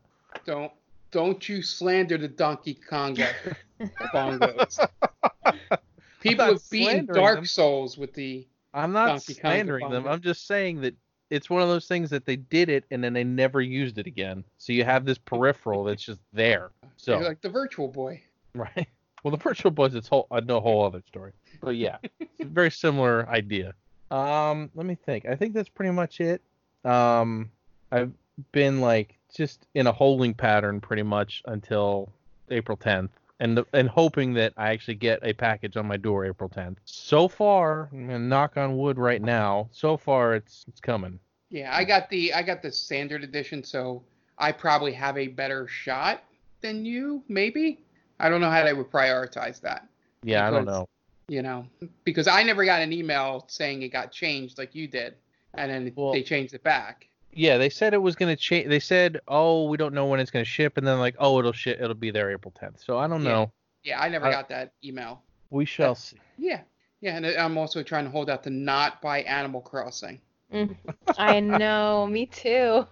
Don't 0.45 0.69
don't 1.11 1.47
you 1.47 1.61
slander 1.61 2.17
the 2.17 2.27
Donkey 2.27 2.77
Konga 2.89 3.29
bongos. 4.13 4.85
People 6.19 6.45
have 6.45 6.69
beaten 6.69 7.05
Dark 7.05 7.37
them. 7.37 7.45
Souls 7.45 7.97
with 7.97 8.13
the 8.13 8.45
I'm 8.73 8.91
not 8.91 9.07
Donkey 9.07 9.33
slandering 9.33 9.89
them. 9.89 10.07
I'm 10.07 10.21
just 10.21 10.47
saying 10.47 10.81
that 10.81 10.95
it's 11.29 11.49
one 11.49 11.61
of 11.61 11.69
those 11.69 11.87
things 11.87 12.09
that 12.09 12.25
they 12.25 12.35
did 12.35 12.69
it 12.69 12.85
and 12.91 13.03
then 13.03 13.13
they 13.13 13.23
never 13.23 13.61
used 13.61 13.97
it 13.97 14.07
again. 14.07 14.43
So 14.57 14.73
you 14.73 14.83
have 14.83 15.05
this 15.05 15.17
peripheral 15.17 15.83
that's 15.83 16.03
just 16.03 16.19
there. 16.33 16.71
So 16.97 17.13
you're 17.13 17.27
like 17.29 17.41
the 17.41 17.49
Virtual 17.49 17.87
Boy. 17.87 18.21
Right. 18.53 18.87
Well, 19.23 19.31
the 19.31 19.37
virtual 19.37 19.69
buzz 19.69 19.93
it's 19.93 20.07
whole 20.07 20.25
a 20.31 20.59
whole 20.59 20.83
other 20.83 21.03
story. 21.07 21.33
But 21.61 21.75
yeah, 21.75 21.97
it's 22.19 22.39
a 22.39 22.45
very 22.45 22.71
similar 22.71 23.29
idea. 23.29 23.75
Um, 24.09 24.71
let 24.73 24.87
me 24.87 24.95
think. 24.95 25.27
I 25.27 25.35
think 25.35 25.53
that's 25.53 25.69
pretty 25.69 25.91
much 25.91 26.19
it. 26.19 26.41
Um, 26.83 27.51
I've 27.91 28.11
been 28.51 28.81
like 28.81 29.17
just 29.35 29.67
in 29.75 29.85
a 29.85 29.91
holding 29.91 30.33
pattern 30.33 30.81
pretty 30.81 31.03
much 31.03 31.43
until 31.45 32.09
April 32.49 32.77
10th, 32.77 33.09
and 33.41 33.59
and 33.73 33.89
hoping 33.89 34.33
that 34.35 34.53
I 34.55 34.69
actually 34.69 34.95
get 34.95 35.19
a 35.23 35.33
package 35.33 35.75
on 35.75 35.87
my 35.87 35.97
door 35.97 36.25
April 36.25 36.47
10th. 36.47 36.77
So 36.85 37.27
far, 37.27 37.89
I'm 37.91 38.05
gonna 38.07 38.19
knock 38.19 38.55
on 38.55 38.77
wood 38.77 38.97
right 38.97 39.21
now. 39.21 39.67
So 39.71 39.97
far, 39.97 40.35
it's 40.35 40.63
it's 40.67 40.79
coming. 40.79 41.19
Yeah, 41.49 41.75
I 41.75 41.83
got 41.83 42.09
the 42.09 42.33
I 42.33 42.43
got 42.43 42.61
the 42.61 42.71
standard 42.71 43.23
edition, 43.23 43.63
so 43.63 44.03
I 44.37 44.51
probably 44.51 44.93
have 44.93 45.17
a 45.17 45.27
better 45.27 45.67
shot 45.67 46.23
than 46.61 46.85
you, 46.85 47.23
maybe. 47.27 47.83
I 48.19 48.29
don't 48.29 48.39
know 48.39 48.51
how 48.51 48.63
they 48.63 48.73
would 48.73 48.91
prioritize 48.91 49.59
that. 49.61 49.87
Yeah, 50.23 50.47
I 50.47 50.51
don't 50.51 50.65
know. 50.65 50.87
you 51.27 51.41
know, 51.41 51.65
because 52.03 52.27
I 52.27 52.43
never 52.43 52.63
got 52.63 52.81
an 52.81 52.93
email 52.93 53.45
saying 53.47 53.81
it 53.81 53.89
got 53.89 54.11
changed 54.11 54.59
like 54.59 54.75
you 54.75 54.87
did, 54.87 55.15
and 55.55 55.71
then 55.71 55.93
Well- 55.95 56.13
they 56.13 56.21
changed 56.21 56.53
it 56.53 56.63
back. 56.63 57.07
Yeah, 57.33 57.57
they 57.57 57.69
said 57.69 57.93
it 57.93 58.01
was 58.01 58.15
gonna 58.15 58.35
change. 58.35 58.67
They 58.69 58.79
said, 58.79 59.19
oh, 59.27 59.65
we 59.69 59.77
don't 59.77 59.93
know 59.93 60.05
when 60.07 60.19
it's 60.19 60.31
gonna 60.31 60.43
ship, 60.45 60.77
and 60.77 60.85
then 60.85 60.99
like, 60.99 61.15
oh, 61.19 61.39
it'll 61.39 61.53
ship. 61.53 61.79
It'll 61.81 61.93
be 61.95 62.11
there 62.11 62.31
April 62.31 62.53
10th. 62.61 62.83
So 62.85 62.97
I 62.97 63.07
don't 63.07 63.23
Yeah. 63.23 63.29
know. 63.31 63.51
Yeah, 63.83 63.99
I 64.01 64.09
never 64.09 64.25
I- 64.27 64.31
got 64.31 64.49
that 64.49 64.73
email. 64.83 65.21
We 65.49 65.65
shall 65.65 65.95
see. 65.95 66.17
Yeah, 66.37 66.61
yeah, 67.01 67.17
and 67.17 67.25
I'm 67.25 67.57
also 67.57 67.83
trying 67.83 68.05
to 68.05 68.11
hold 68.11 68.29
out 68.29 68.43
to 68.43 68.49
not 68.49 69.01
buy 69.01 69.21
Animal 69.23 69.61
Crossing. 69.61 70.21
Mm. 70.53 70.75
I 71.17 71.39
know, 71.39 72.05
me 72.11 72.25
too. 72.25 72.85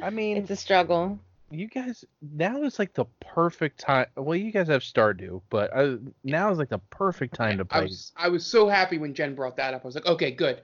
I 0.00 0.10
mean, 0.10 0.36
It's 0.38 0.50
a 0.50 0.56
struggle. 0.56 1.18
you 1.50 1.68
guys 1.68 2.04
now 2.20 2.62
is 2.64 2.78
like 2.78 2.92
the 2.94 3.04
perfect 3.20 3.78
time. 3.80 4.06
Well, 4.16 4.36
you 4.36 4.50
guys 4.52 4.68
have 4.68 4.82
Stardew, 4.82 5.40
but 5.50 5.70
uh, 5.76 5.96
now 6.24 6.50
is 6.50 6.58
like 6.58 6.68
the 6.70 6.78
perfect 6.90 7.34
time 7.34 7.56
to 7.58 7.64
I 7.70 7.78
play. 7.78 7.82
was 7.84 8.12
I 8.16 8.28
was 8.28 8.44
so 8.46 8.68
happy 8.68 8.98
when 8.98 9.14
Jen 9.14 9.34
brought 9.34 9.56
that 9.56 9.72
up. 9.74 9.82
I 9.84 9.86
was 9.86 9.94
like, 9.94 10.06
okay, 10.06 10.30
good, 10.32 10.60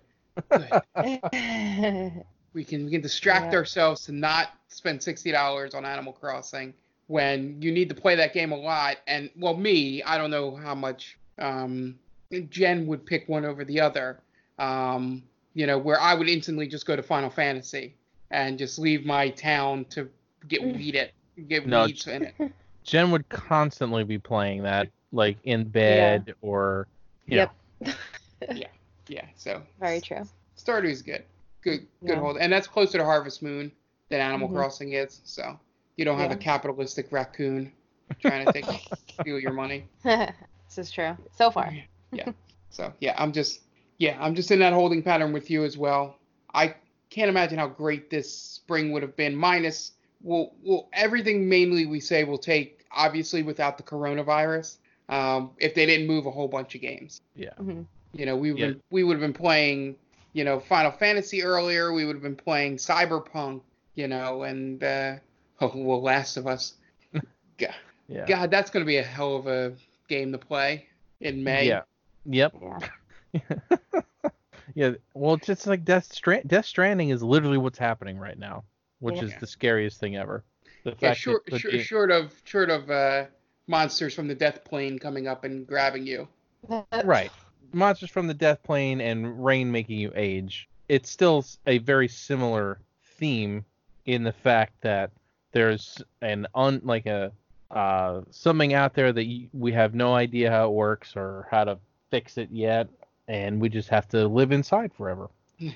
good. 0.50 0.82
we 2.58 2.64
can 2.64 2.86
we 2.86 2.90
can 2.90 3.00
distract 3.00 3.52
Yeah. 3.52 3.58
ourselves 3.60 4.04
to 4.06 4.12
not 4.12 4.48
spend 4.66 5.00
sixty 5.00 5.30
dollars 5.30 5.74
on 5.74 5.84
Animal 5.84 6.12
Crossing 6.12 6.74
when 7.06 7.62
you 7.62 7.70
need 7.70 7.88
to 7.88 7.94
play 7.94 8.16
that 8.16 8.34
game 8.34 8.50
a 8.50 8.56
lot. 8.56 8.96
And 9.06 9.30
well, 9.38 9.54
me, 9.56 10.02
I 10.02 10.18
don't 10.18 10.30
know 10.32 10.56
how 10.56 10.74
much 10.74 11.16
um, 11.38 11.96
Jen 12.50 12.84
would 12.88 13.06
pick 13.06 13.28
one 13.28 13.44
over 13.44 13.64
the 13.64 13.80
other. 13.80 14.18
Um, 14.58 15.22
you 15.54 15.66
know, 15.68 15.78
where 15.78 16.00
I 16.00 16.14
would 16.14 16.28
instantly 16.28 16.66
just 16.66 16.84
go 16.84 16.96
to 16.96 17.02
Final 17.02 17.30
Fantasy 17.30 17.94
and 18.32 18.58
just 18.58 18.76
leave 18.76 19.06
my 19.06 19.30
town 19.30 19.84
to 19.90 20.08
get 20.48 20.60
Mm. 20.60 20.76
weeded, 20.76 21.12
get 21.46 21.64
No, 21.64 21.84
weeds 21.86 22.08
in 22.08 22.24
it. 22.24 22.34
Jen 22.82 23.12
would 23.12 23.28
constantly 23.28 24.02
be 24.02 24.18
playing 24.18 24.64
that, 24.64 24.88
like 25.12 25.38
in 25.44 25.62
bed 25.64 26.34
or. 26.42 26.88
You 27.26 27.36
Yep. 27.38 27.54
Yeah, 28.54 28.66
yeah. 29.08 29.26
so 29.36 29.62
Very 29.78 30.00
true. 30.00 30.24
Stardew's 30.56 31.02
good, 31.02 31.22
good, 31.62 31.86
good 32.00 32.10
Yeah. 32.14 32.20
hold, 32.20 32.38
and 32.38 32.52
that's 32.52 32.66
closer 32.66 32.98
to 32.98 33.04
Harvest 33.04 33.42
Moon 33.42 33.72
than 34.08 34.20
Animal 34.20 34.48
Mhm. 34.48 34.54
Crossing 34.54 34.92
is. 34.92 35.20
So 35.24 35.58
you 35.96 36.04
don't 36.04 36.18
have 36.18 36.30
a 36.30 36.36
capitalistic 36.36 37.10
raccoon 37.12 37.72
trying 38.20 38.46
to 38.46 38.52
take 38.52 38.64
steal 39.20 39.38
your 39.38 39.52
money. 39.52 39.86
this 40.04 40.78
is 40.78 40.90
true. 40.90 41.16
So 41.32 41.50
far. 41.50 41.72
Yeah. 42.12 42.32
So 42.70 42.92
yeah, 43.00 43.14
I'm 43.16 43.32
just 43.32 43.62
yeah, 43.96 44.16
I'm 44.20 44.34
just 44.34 44.50
in 44.50 44.58
that 44.58 44.74
holding 44.74 45.02
pattern 45.02 45.32
with 45.32 45.50
you 45.50 45.64
as 45.64 45.78
well. 45.78 46.16
I 46.52 46.74
can't 47.08 47.30
imagine 47.30 47.58
how 47.58 47.66
great 47.66 48.10
this 48.10 48.30
spring 48.30 48.92
would 48.92 49.02
have 49.02 49.16
been. 49.16 49.34
Minus, 49.34 49.92
well, 50.22 50.52
well, 50.62 50.88
everything 50.92 51.48
mainly 51.48 51.86
we 51.86 51.98
say 51.98 52.24
will 52.24 52.36
take 52.38 52.84
obviously 52.92 53.42
without 53.42 53.78
the 53.78 53.82
coronavirus. 53.82 54.76
Um, 55.08 55.52
if 55.58 55.74
they 55.74 55.86
didn't 55.86 56.06
move 56.06 56.26
a 56.26 56.30
whole 56.30 56.46
bunch 56.46 56.74
of 56.74 56.82
games, 56.82 57.22
Yeah. 57.34 57.54
Mhm. 57.58 57.86
you 58.12 58.26
know, 58.26 58.36
we 58.36 58.52
would 58.52 58.60
Yeah. 58.60 58.72
we 58.90 59.02
would 59.02 59.14
have 59.14 59.22
been 59.22 59.32
playing, 59.32 59.96
you 60.38 60.44
know, 60.44 60.60
Final 60.60 60.92
Fantasy 60.92 61.42
earlier. 61.42 61.92
We 61.92 62.04
would 62.04 62.14
have 62.14 62.22
been 62.22 62.36
playing 62.36 62.76
Cyberpunk, 62.76 63.60
you 63.96 64.06
know, 64.06 64.44
and 64.44 64.80
uh, 64.84 65.16
oh, 65.60 65.72
well, 65.74 66.00
Last 66.00 66.36
of 66.36 66.46
Us. 66.46 66.74
God, 67.58 67.74
Yeah. 68.08 68.24
God, 68.24 68.48
that's 68.52 68.70
going 68.70 68.84
to 68.84 68.86
be 68.86 68.98
a 68.98 69.02
hell 69.02 69.34
of 69.34 69.48
a 69.48 69.72
game 70.08 70.30
to 70.30 70.38
play 70.38 70.86
in 71.20 71.42
May. 71.42 71.66
Yeah. 71.66 71.82
Yep. 72.26 72.54
Yeah. 73.32 73.40
yeah. 74.74 74.90
Well, 75.14 75.34
it's 75.34 75.46
just 75.48 75.66
like 75.66 75.84
Death 75.84 76.12
Strand- 76.12 76.46
Death 76.46 76.66
Stranding 76.66 77.08
is 77.08 77.20
literally 77.20 77.58
what's 77.58 77.78
happening 77.78 78.16
right 78.16 78.38
now, 78.38 78.62
which 79.00 79.16
Well, 79.16 79.24
is 79.24 79.32
yeah. 79.32 79.38
the 79.40 79.46
scariest 79.48 79.98
thing 79.98 80.16
ever. 80.16 80.44
The 80.84 80.90
Yeah, 80.90 81.08
fact 81.08 81.20
short, 81.20 81.44
that 81.46 81.50
the 81.54 81.58
short, 81.58 81.72
game- 81.72 81.82
short 81.82 82.10
of 82.12 82.32
short 82.44 82.70
of 82.70 82.88
uh, 82.90 83.24
monsters 83.66 84.14
from 84.14 84.28
the 84.28 84.36
death 84.36 84.62
plane 84.64 85.00
coming 85.00 85.26
up 85.26 85.42
and 85.42 85.66
grabbing 85.66 86.06
you. 86.06 86.28
right. 87.04 87.32
Monsters 87.72 88.10
from 88.10 88.26
the 88.26 88.34
Death 88.34 88.62
Plane 88.62 89.00
and 89.00 89.44
Rain 89.44 89.70
making 89.70 89.98
you 89.98 90.12
age. 90.14 90.68
It's 90.88 91.10
still 91.10 91.44
a 91.66 91.78
very 91.78 92.08
similar 92.08 92.80
theme 93.16 93.64
in 94.06 94.24
the 94.24 94.32
fact 94.32 94.80
that 94.80 95.10
there's 95.52 96.02
an 96.22 96.46
un 96.54 96.80
like 96.84 97.06
a 97.06 97.32
uh, 97.70 98.22
something 98.30 98.72
out 98.72 98.94
there 98.94 99.12
that 99.12 99.26
y 99.26 99.48
we 99.52 99.72
have 99.72 99.94
no 99.94 100.14
idea 100.14 100.50
how 100.50 100.66
it 100.68 100.72
works 100.72 101.14
or 101.16 101.46
how 101.50 101.64
to 101.64 101.78
fix 102.10 102.38
it 102.38 102.48
yet, 102.50 102.88
and 103.28 103.60
we 103.60 103.68
just 103.68 103.88
have 103.88 104.08
to 104.08 104.26
live 104.26 104.52
inside 104.52 104.92
forever. 104.94 105.28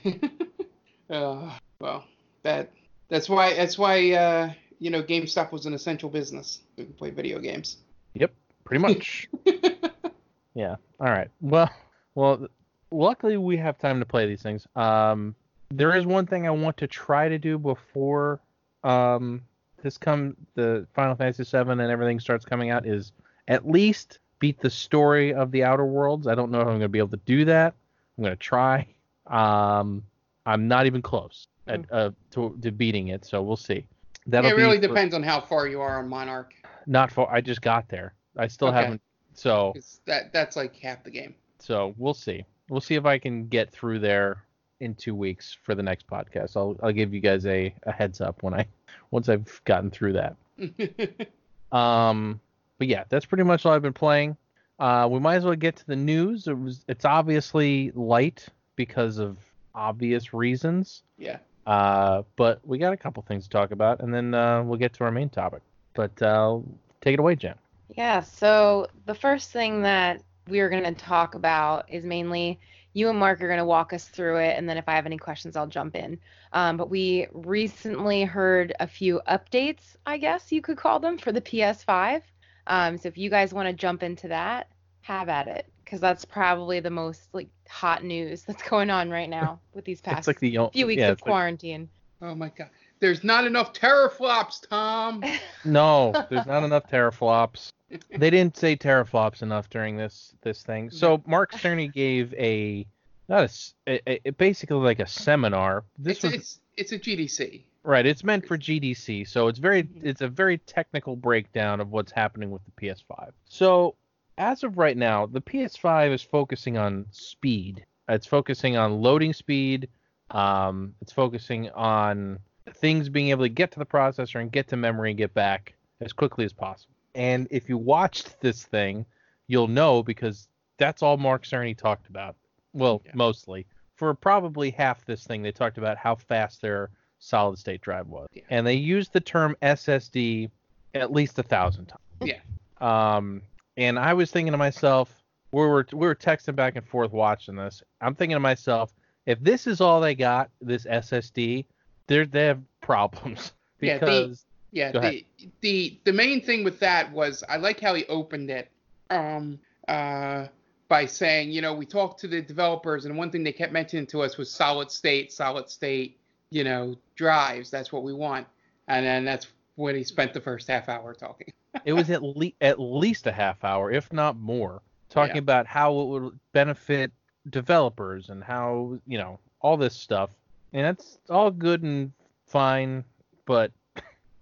uh, 1.10 1.50
well, 1.80 2.04
that 2.42 2.70
that's 3.08 3.28
why 3.28 3.54
that's 3.54 3.76
why 3.76 4.12
uh, 4.12 4.52
you 4.78 4.90
know 4.90 5.02
GameStop 5.02 5.52
was 5.52 5.66
an 5.66 5.74
essential 5.74 6.08
business. 6.08 6.60
We 6.76 6.84
can 6.84 6.94
play 6.94 7.10
video 7.10 7.38
games. 7.38 7.78
Yep, 8.14 8.32
pretty 8.64 8.80
much. 8.80 9.28
yeah. 10.54 10.76
All 11.00 11.10
right. 11.10 11.28
Well, 11.40 11.70
well. 12.14 12.46
Luckily, 12.94 13.38
we 13.38 13.56
have 13.56 13.78
time 13.78 14.00
to 14.00 14.04
play 14.04 14.26
these 14.26 14.42
things. 14.42 14.66
Um, 14.76 15.34
there 15.70 15.96
is 15.96 16.04
one 16.04 16.26
thing 16.26 16.46
I 16.46 16.50
want 16.50 16.76
to 16.76 16.86
try 16.86 17.26
to 17.28 17.38
do 17.38 17.56
before 17.58 18.40
um 18.84 19.40
this 19.82 19.96
come 19.96 20.36
the 20.54 20.86
Final 20.94 21.14
Fantasy 21.16 21.44
VII 21.44 21.70
and 21.70 21.80
everything 21.80 22.20
starts 22.20 22.44
coming 22.44 22.68
out 22.70 22.86
is 22.86 23.12
at 23.48 23.66
least 23.66 24.18
beat 24.40 24.60
the 24.60 24.68
story 24.70 25.32
of 25.32 25.50
the 25.52 25.64
Outer 25.64 25.86
Worlds. 25.86 26.26
I 26.26 26.34
don't 26.34 26.50
know 26.50 26.58
if 26.60 26.66
I'm 26.66 26.72
going 26.72 26.80
to 26.82 26.88
be 26.88 26.98
able 26.98 27.08
to 27.08 27.20
do 27.24 27.44
that. 27.46 27.74
I'm 28.18 28.24
going 28.24 28.36
to 28.36 28.40
try. 28.40 28.86
Um, 29.28 30.02
I'm 30.44 30.68
not 30.68 30.84
even 30.86 31.00
close 31.00 31.46
at, 31.66 31.80
uh, 31.90 32.10
to, 32.32 32.56
to 32.62 32.70
beating 32.72 33.08
it, 33.08 33.24
so 33.24 33.40
we'll 33.42 33.56
see. 33.56 33.86
That'll 34.26 34.50
it 34.50 34.54
really 34.54 34.76
for- 34.80 34.88
depends 34.88 35.14
on 35.14 35.22
how 35.22 35.40
far 35.40 35.66
you 35.66 35.80
are 35.80 35.98
on 35.98 36.08
Monarch. 36.08 36.52
Not 36.86 37.10
for. 37.10 37.32
I 37.32 37.40
just 37.40 37.62
got 37.62 37.88
there. 37.88 38.14
I 38.36 38.48
still 38.48 38.68
Okay. 38.68 38.82
haven't. 38.82 39.00
So 39.34 39.74
that 40.06 40.32
that's 40.32 40.56
like 40.56 40.76
half 40.76 41.02
the 41.04 41.10
game. 41.10 41.34
So 41.58 41.94
we'll 41.96 42.14
see. 42.14 42.44
We'll 42.68 42.80
see 42.80 42.94
if 42.94 43.04
I 43.06 43.18
can 43.18 43.48
get 43.48 43.70
through 43.70 44.00
there 44.00 44.44
in 44.80 44.94
two 44.94 45.14
weeks 45.14 45.56
for 45.62 45.74
the 45.74 45.82
next 45.82 46.06
podcast. 46.06 46.56
I'll 46.56 46.76
I'll 46.82 46.92
give 46.92 47.14
you 47.14 47.20
guys 47.20 47.46
a, 47.46 47.74
a 47.84 47.92
heads 47.92 48.20
up 48.20 48.42
when 48.42 48.54
I 48.54 48.66
once 49.10 49.28
I've 49.28 49.60
gotten 49.64 49.90
through 49.90 50.14
that. 50.14 50.36
Um, 51.72 52.38
but 52.78 52.86
yeah, 52.86 53.04
that's 53.08 53.24
pretty 53.24 53.44
much 53.44 53.64
all 53.64 53.72
I've 53.72 53.82
been 53.82 53.92
playing. 53.92 54.36
Uh, 54.78 55.08
we 55.10 55.18
might 55.20 55.36
as 55.36 55.44
well 55.44 55.54
get 55.54 55.76
to 55.76 55.86
the 55.86 55.96
news. 55.96 56.46
It 56.46 56.58
was 56.58 56.84
it's 56.86 57.04
obviously 57.04 57.92
light 57.94 58.46
because 58.76 59.18
of 59.18 59.38
obvious 59.74 60.34
reasons. 60.34 61.02
yeah. 61.16 61.38
Uh, 61.66 62.22
but 62.34 62.60
we 62.66 62.76
got 62.76 62.92
a 62.92 62.96
couple 62.96 63.22
things 63.22 63.44
to 63.44 63.50
talk 63.50 63.70
about, 63.70 64.00
and 64.00 64.12
then 64.12 64.34
uh, 64.34 64.62
we'll 64.64 64.78
get 64.78 64.92
to 64.94 65.04
our 65.04 65.12
main 65.12 65.28
topic. 65.28 65.62
But 65.94 66.20
uh, 66.20 66.58
take 67.00 67.14
it 67.14 67.20
away, 67.20 67.36
Jen. 67.36 67.54
Yeah, 67.96 68.20
so 68.20 68.88
the 69.06 69.14
first 69.14 69.50
thing 69.50 69.82
that 69.82 70.22
we're 70.48 70.70
going 70.70 70.84
to 70.84 70.94
talk 70.94 71.34
about 71.34 71.90
is 71.90 72.04
mainly 72.04 72.58
you 72.94 73.08
and 73.08 73.18
Mark 73.18 73.40
are 73.40 73.46
going 73.46 73.58
to 73.58 73.64
walk 73.64 73.92
us 73.92 74.08
through 74.08 74.38
it, 74.38 74.58
and 74.58 74.68
then 74.68 74.76
if 74.76 74.88
I 74.88 74.94
have 74.94 75.06
any 75.06 75.16
questions, 75.16 75.56
I'll 75.56 75.66
jump 75.66 75.96
in. 75.96 76.18
Um, 76.52 76.76
but 76.76 76.90
we 76.90 77.26
recently 77.32 78.24
heard 78.24 78.74
a 78.80 78.86
few 78.86 79.20
updates, 79.28 79.96
I 80.04 80.18
guess 80.18 80.52
you 80.52 80.60
could 80.60 80.76
call 80.76 81.00
them, 81.00 81.16
for 81.16 81.32
the 81.32 81.40
PS5. 81.40 82.22
Um, 82.66 82.98
so 82.98 83.08
if 83.08 83.16
you 83.16 83.30
guys 83.30 83.54
want 83.54 83.68
to 83.68 83.72
jump 83.72 84.02
into 84.02 84.28
that, 84.28 84.68
have 85.00 85.28
at 85.28 85.48
it, 85.48 85.66
because 85.84 86.00
that's 86.00 86.24
probably 86.24 86.80
the 86.80 86.90
most 86.90 87.28
like 87.32 87.48
hot 87.68 88.04
news 88.04 88.42
that's 88.46 88.62
going 88.62 88.90
on 88.90 89.10
right 89.10 89.30
now 89.40 89.60
with 89.74 89.84
these 89.84 90.00
past 90.00 90.26
like 90.26 90.40
the 90.40 90.58
few 90.72 90.86
weeks 90.86 91.00
yeah, 91.00 91.08
of 91.08 91.12
it's 91.14 91.22
like- 91.22 91.30
quarantine. 91.30 91.88
Oh 92.20 92.34
my 92.34 92.50
god. 92.50 92.70
There's 93.00 93.24
not 93.24 93.44
enough 93.48 93.72
teraflops, 93.72 94.68
Tom. 94.68 95.24
No, 95.64 96.12
there's 96.30 96.46
not 96.46 96.62
enough 96.62 96.88
teraflops. 96.88 97.72
They 98.16 98.30
didn't 98.30 98.56
say 98.56 98.76
teraflops 98.76 99.42
enough 99.42 99.68
during 99.70 99.96
this 99.96 100.34
this 100.42 100.62
thing. 100.62 100.90
So 100.90 101.22
Mark 101.26 101.52
Cerny 101.52 101.92
gave 101.92 102.32
a 102.34 102.86
not 103.28 103.44
a, 103.86 104.00
a- 104.10 104.28
a- 104.28 104.32
basically 104.32 104.76
like 104.78 104.98
a 105.00 105.06
seminar. 105.06 105.84
This 105.98 106.18
it's, 106.18 106.22
was 106.24 106.32
it's 106.34 106.60
it's 106.76 106.92
a 106.92 106.98
GDC. 106.98 107.62
right. 107.84 108.04
It's 108.06 108.24
meant 108.24 108.46
for 108.46 108.56
GDC, 108.58 109.26
so 109.28 109.48
it's 109.48 109.58
very 109.58 109.84
Mhm. 109.84 110.04
it's 110.04 110.20
a 110.22 110.28
very 110.28 110.58
technical 110.58 111.16
breakdown 111.16 111.80
of 111.80 111.90
what's 111.92 112.12
happening 112.12 112.50
with 112.50 112.62
the 112.64 112.70
PS5. 112.72 113.32
So 113.46 113.94
as 114.38 114.64
of 114.64 114.78
right 114.78 114.96
now, 114.96 115.26
the 115.26 115.40
PS5 115.42 116.12
is 116.12 116.22
focusing 116.22 116.78
on 116.78 117.06
speed. 117.10 117.84
It's 118.08 118.26
focusing 118.26 118.76
on 118.76 119.00
loading 119.02 119.32
speed. 119.34 119.88
Um, 120.30 120.94
it's 121.02 121.12
focusing 121.12 121.68
on 121.70 122.38
things 122.74 123.08
being 123.10 123.28
able 123.28 123.44
to 123.44 123.48
get 123.50 123.70
to 123.72 123.78
the 123.78 123.84
processor 123.86 124.40
and 124.40 124.50
get 124.50 124.68
to 124.68 124.76
memory 124.76 125.10
and 125.10 125.18
get 125.18 125.34
back 125.34 125.74
as 126.00 126.12
quickly 126.14 126.44
as 126.46 126.52
possible. 126.52 126.91
And 127.14 127.46
if 127.50 127.68
you 127.68 127.78
watched 127.78 128.40
this 128.40 128.64
thing, 128.64 129.04
you'll 129.46 129.68
know 129.68 130.02
because 130.02 130.48
that's 130.78 131.02
all 131.02 131.16
Mark 131.16 131.44
Cerny 131.44 131.76
talked 131.76 132.08
about. 132.08 132.36
Well, 132.72 133.02
Yeah. 133.04 133.12
mostly. 133.14 133.66
For 133.96 134.14
probably 134.14 134.70
half 134.70 135.04
this 135.04 135.24
thing, 135.26 135.42
they 135.42 135.52
talked 135.52 135.78
about 135.78 135.96
how 135.98 136.14
fast 136.14 136.62
their 136.62 136.90
solid 137.18 137.58
state 137.58 137.80
drive 137.82 138.08
was. 138.08 138.28
Yeah. 138.32 138.42
And 138.50 138.66
they 138.66 138.74
used 138.74 139.12
the 139.12 139.20
term 139.20 139.56
SSD 139.62 140.50
at 140.94 141.12
least 141.12 141.38
a 141.38 141.42
thousand 141.42 141.86
times. 141.86 142.00
Yeah. 142.22 142.40
Um, 142.80 143.42
and 143.76 143.98
I 143.98 144.14
was 144.14 144.30
thinking 144.30 144.52
to 144.52 144.58
myself, 144.58 145.22
we 145.52 145.60
were 145.60 145.86
we 145.92 146.06
were 146.06 146.14
texting 146.14 146.56
back 146.56 146.76
and 146.76 146.86
forth 146.86 147.12
watching 147.12 147.54
this. 147.56 147.82
I'm 148.00 148.14
thinking 148.14 148.36
to 148.36 148.40
myself, 148.40 148.92
if 149.26 149.38
this 149.40 149.66
is 149.66 149.80
all 149.80 150.00
they 150.00 150.14
got, 150.14 150.50
this 150.60 150.84
SSD, 150.86 151.66
they're 152.06 152.26
they 152.26 152.46
have 152.46 152.62
problems 152.80 153.52
because 153.78 154.44
Yeah, 154.72 154.90
the 154.92 155.24
the 155.60 155.98
the 156.04 156.12
main 156.12 156.40
thing 156.40 156.64
with 156.64 156.80
that 156.80 157.12
was 157.12 157.44
I 157.48 157.56
like 157.58 157.78
how 157.80 157.94
he 157.94 158.06
opened 158.06 158.50
it 158.50 158.70
um 159.10 159.58
uh 159.88 160.46
by 160.88 161.06
saying, 161.06 161.50
you 161.50 161.62
know, 161.62 161.72
we 161.74 161.86
talked 161.86 162.20
to 162.20 162.28
the 162.28 162.42
developers 162.42 163.04
and 163.06 163.16
one 163.16 163.30
thing 163.30 163.42
they 163.44 163.52
kept 163.52 163.72
mentioning 163.72 164.06
to 164.08 164.20
us 164.22 164.36
was 164.36 164.50
solid 164.50 164.90
state, 164.90 165.32
solid 165.32 165.70
state, 165.70 166.18
you 166.50 166.64
know, 166.64 166.96
drives. 167.16 167.70
That's 167.70 167.92
what 167.92 168.02
we 168.02 168.12
want. 168.12 168.46
And 168.88 169.06
then 169.06 169.24
that's 169.24 169.46
when 169.76 169.94
he 169.94 170.04
spent 170.04 170.34
the 170.34 170.40
first 170.40 170.68
half 170.68 170.88
hour 170.90 171.14
talking. 171.14 171.52
it 171.84 171.92
was 171.94 172.10
at 172.10 172.22
least 172.22 172.56
at 172.60 172.78
least 172.78 173.26
a 173.26 173.32
half 173.32 173.64
hour, 173.64 173.90
if 173.90 174.12
not 174.12 174.36
more, 174.38 174.82
talking 175.08 175.36
Yeah. 175.36 175.40
about 175.40 175.66
how 175.66 175.98
it 176.00 176.06
would 176.08 176.38
benefit 176.52 177.10
developers 177.50 178.28
and 178.30 178.42
how 178.44 178.98
you 179.06 179.18
know 179.18 179.38
all 179.60 179.76
this 179.76 179.94
stuff. 179.94 180.30
And 180.72 180.84
that's 180.84 181.18
all 181.28 181.50
good 181.50 181.82
and 181.82 182.12
fine, 182.46 183.04
but 183.46 183.72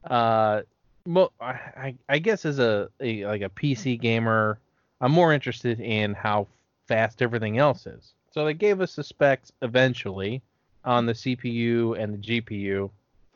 uh, 0.04 0.62
mo- 1.06 1.32
I 1.40 1.94
I- 2.08 2.18
guess 2.18 2.44
as 2.44 2.58
a, 2.58 2.88
a 3.00 3.26
like 3.26 3.42
a 3.42 3.48
PC 3.48 4.00
gamer, 4.00 4.58
I'm 5.00 5.12
more 5.12 5.32
interested 5.32 5.80
in 5.80 6.14
how 6.14 6.46
fast 6.86 7.22
everything 7.22 7.58
else 7.58 7.86
is. 7.86 8.12
So 8.32 8.44
they 8.44 8.54
gave 8.54 8.80
us 8.80 8.94
the 8.96 9.04
specs 9.04 9.52
eventually 9.62 10.42
on 10.84 11.06
the 11.06 11.12
CPU 11.12 11.98
and 12.02 12.14
the 12.14 12.18
GPU, 12.40 12.90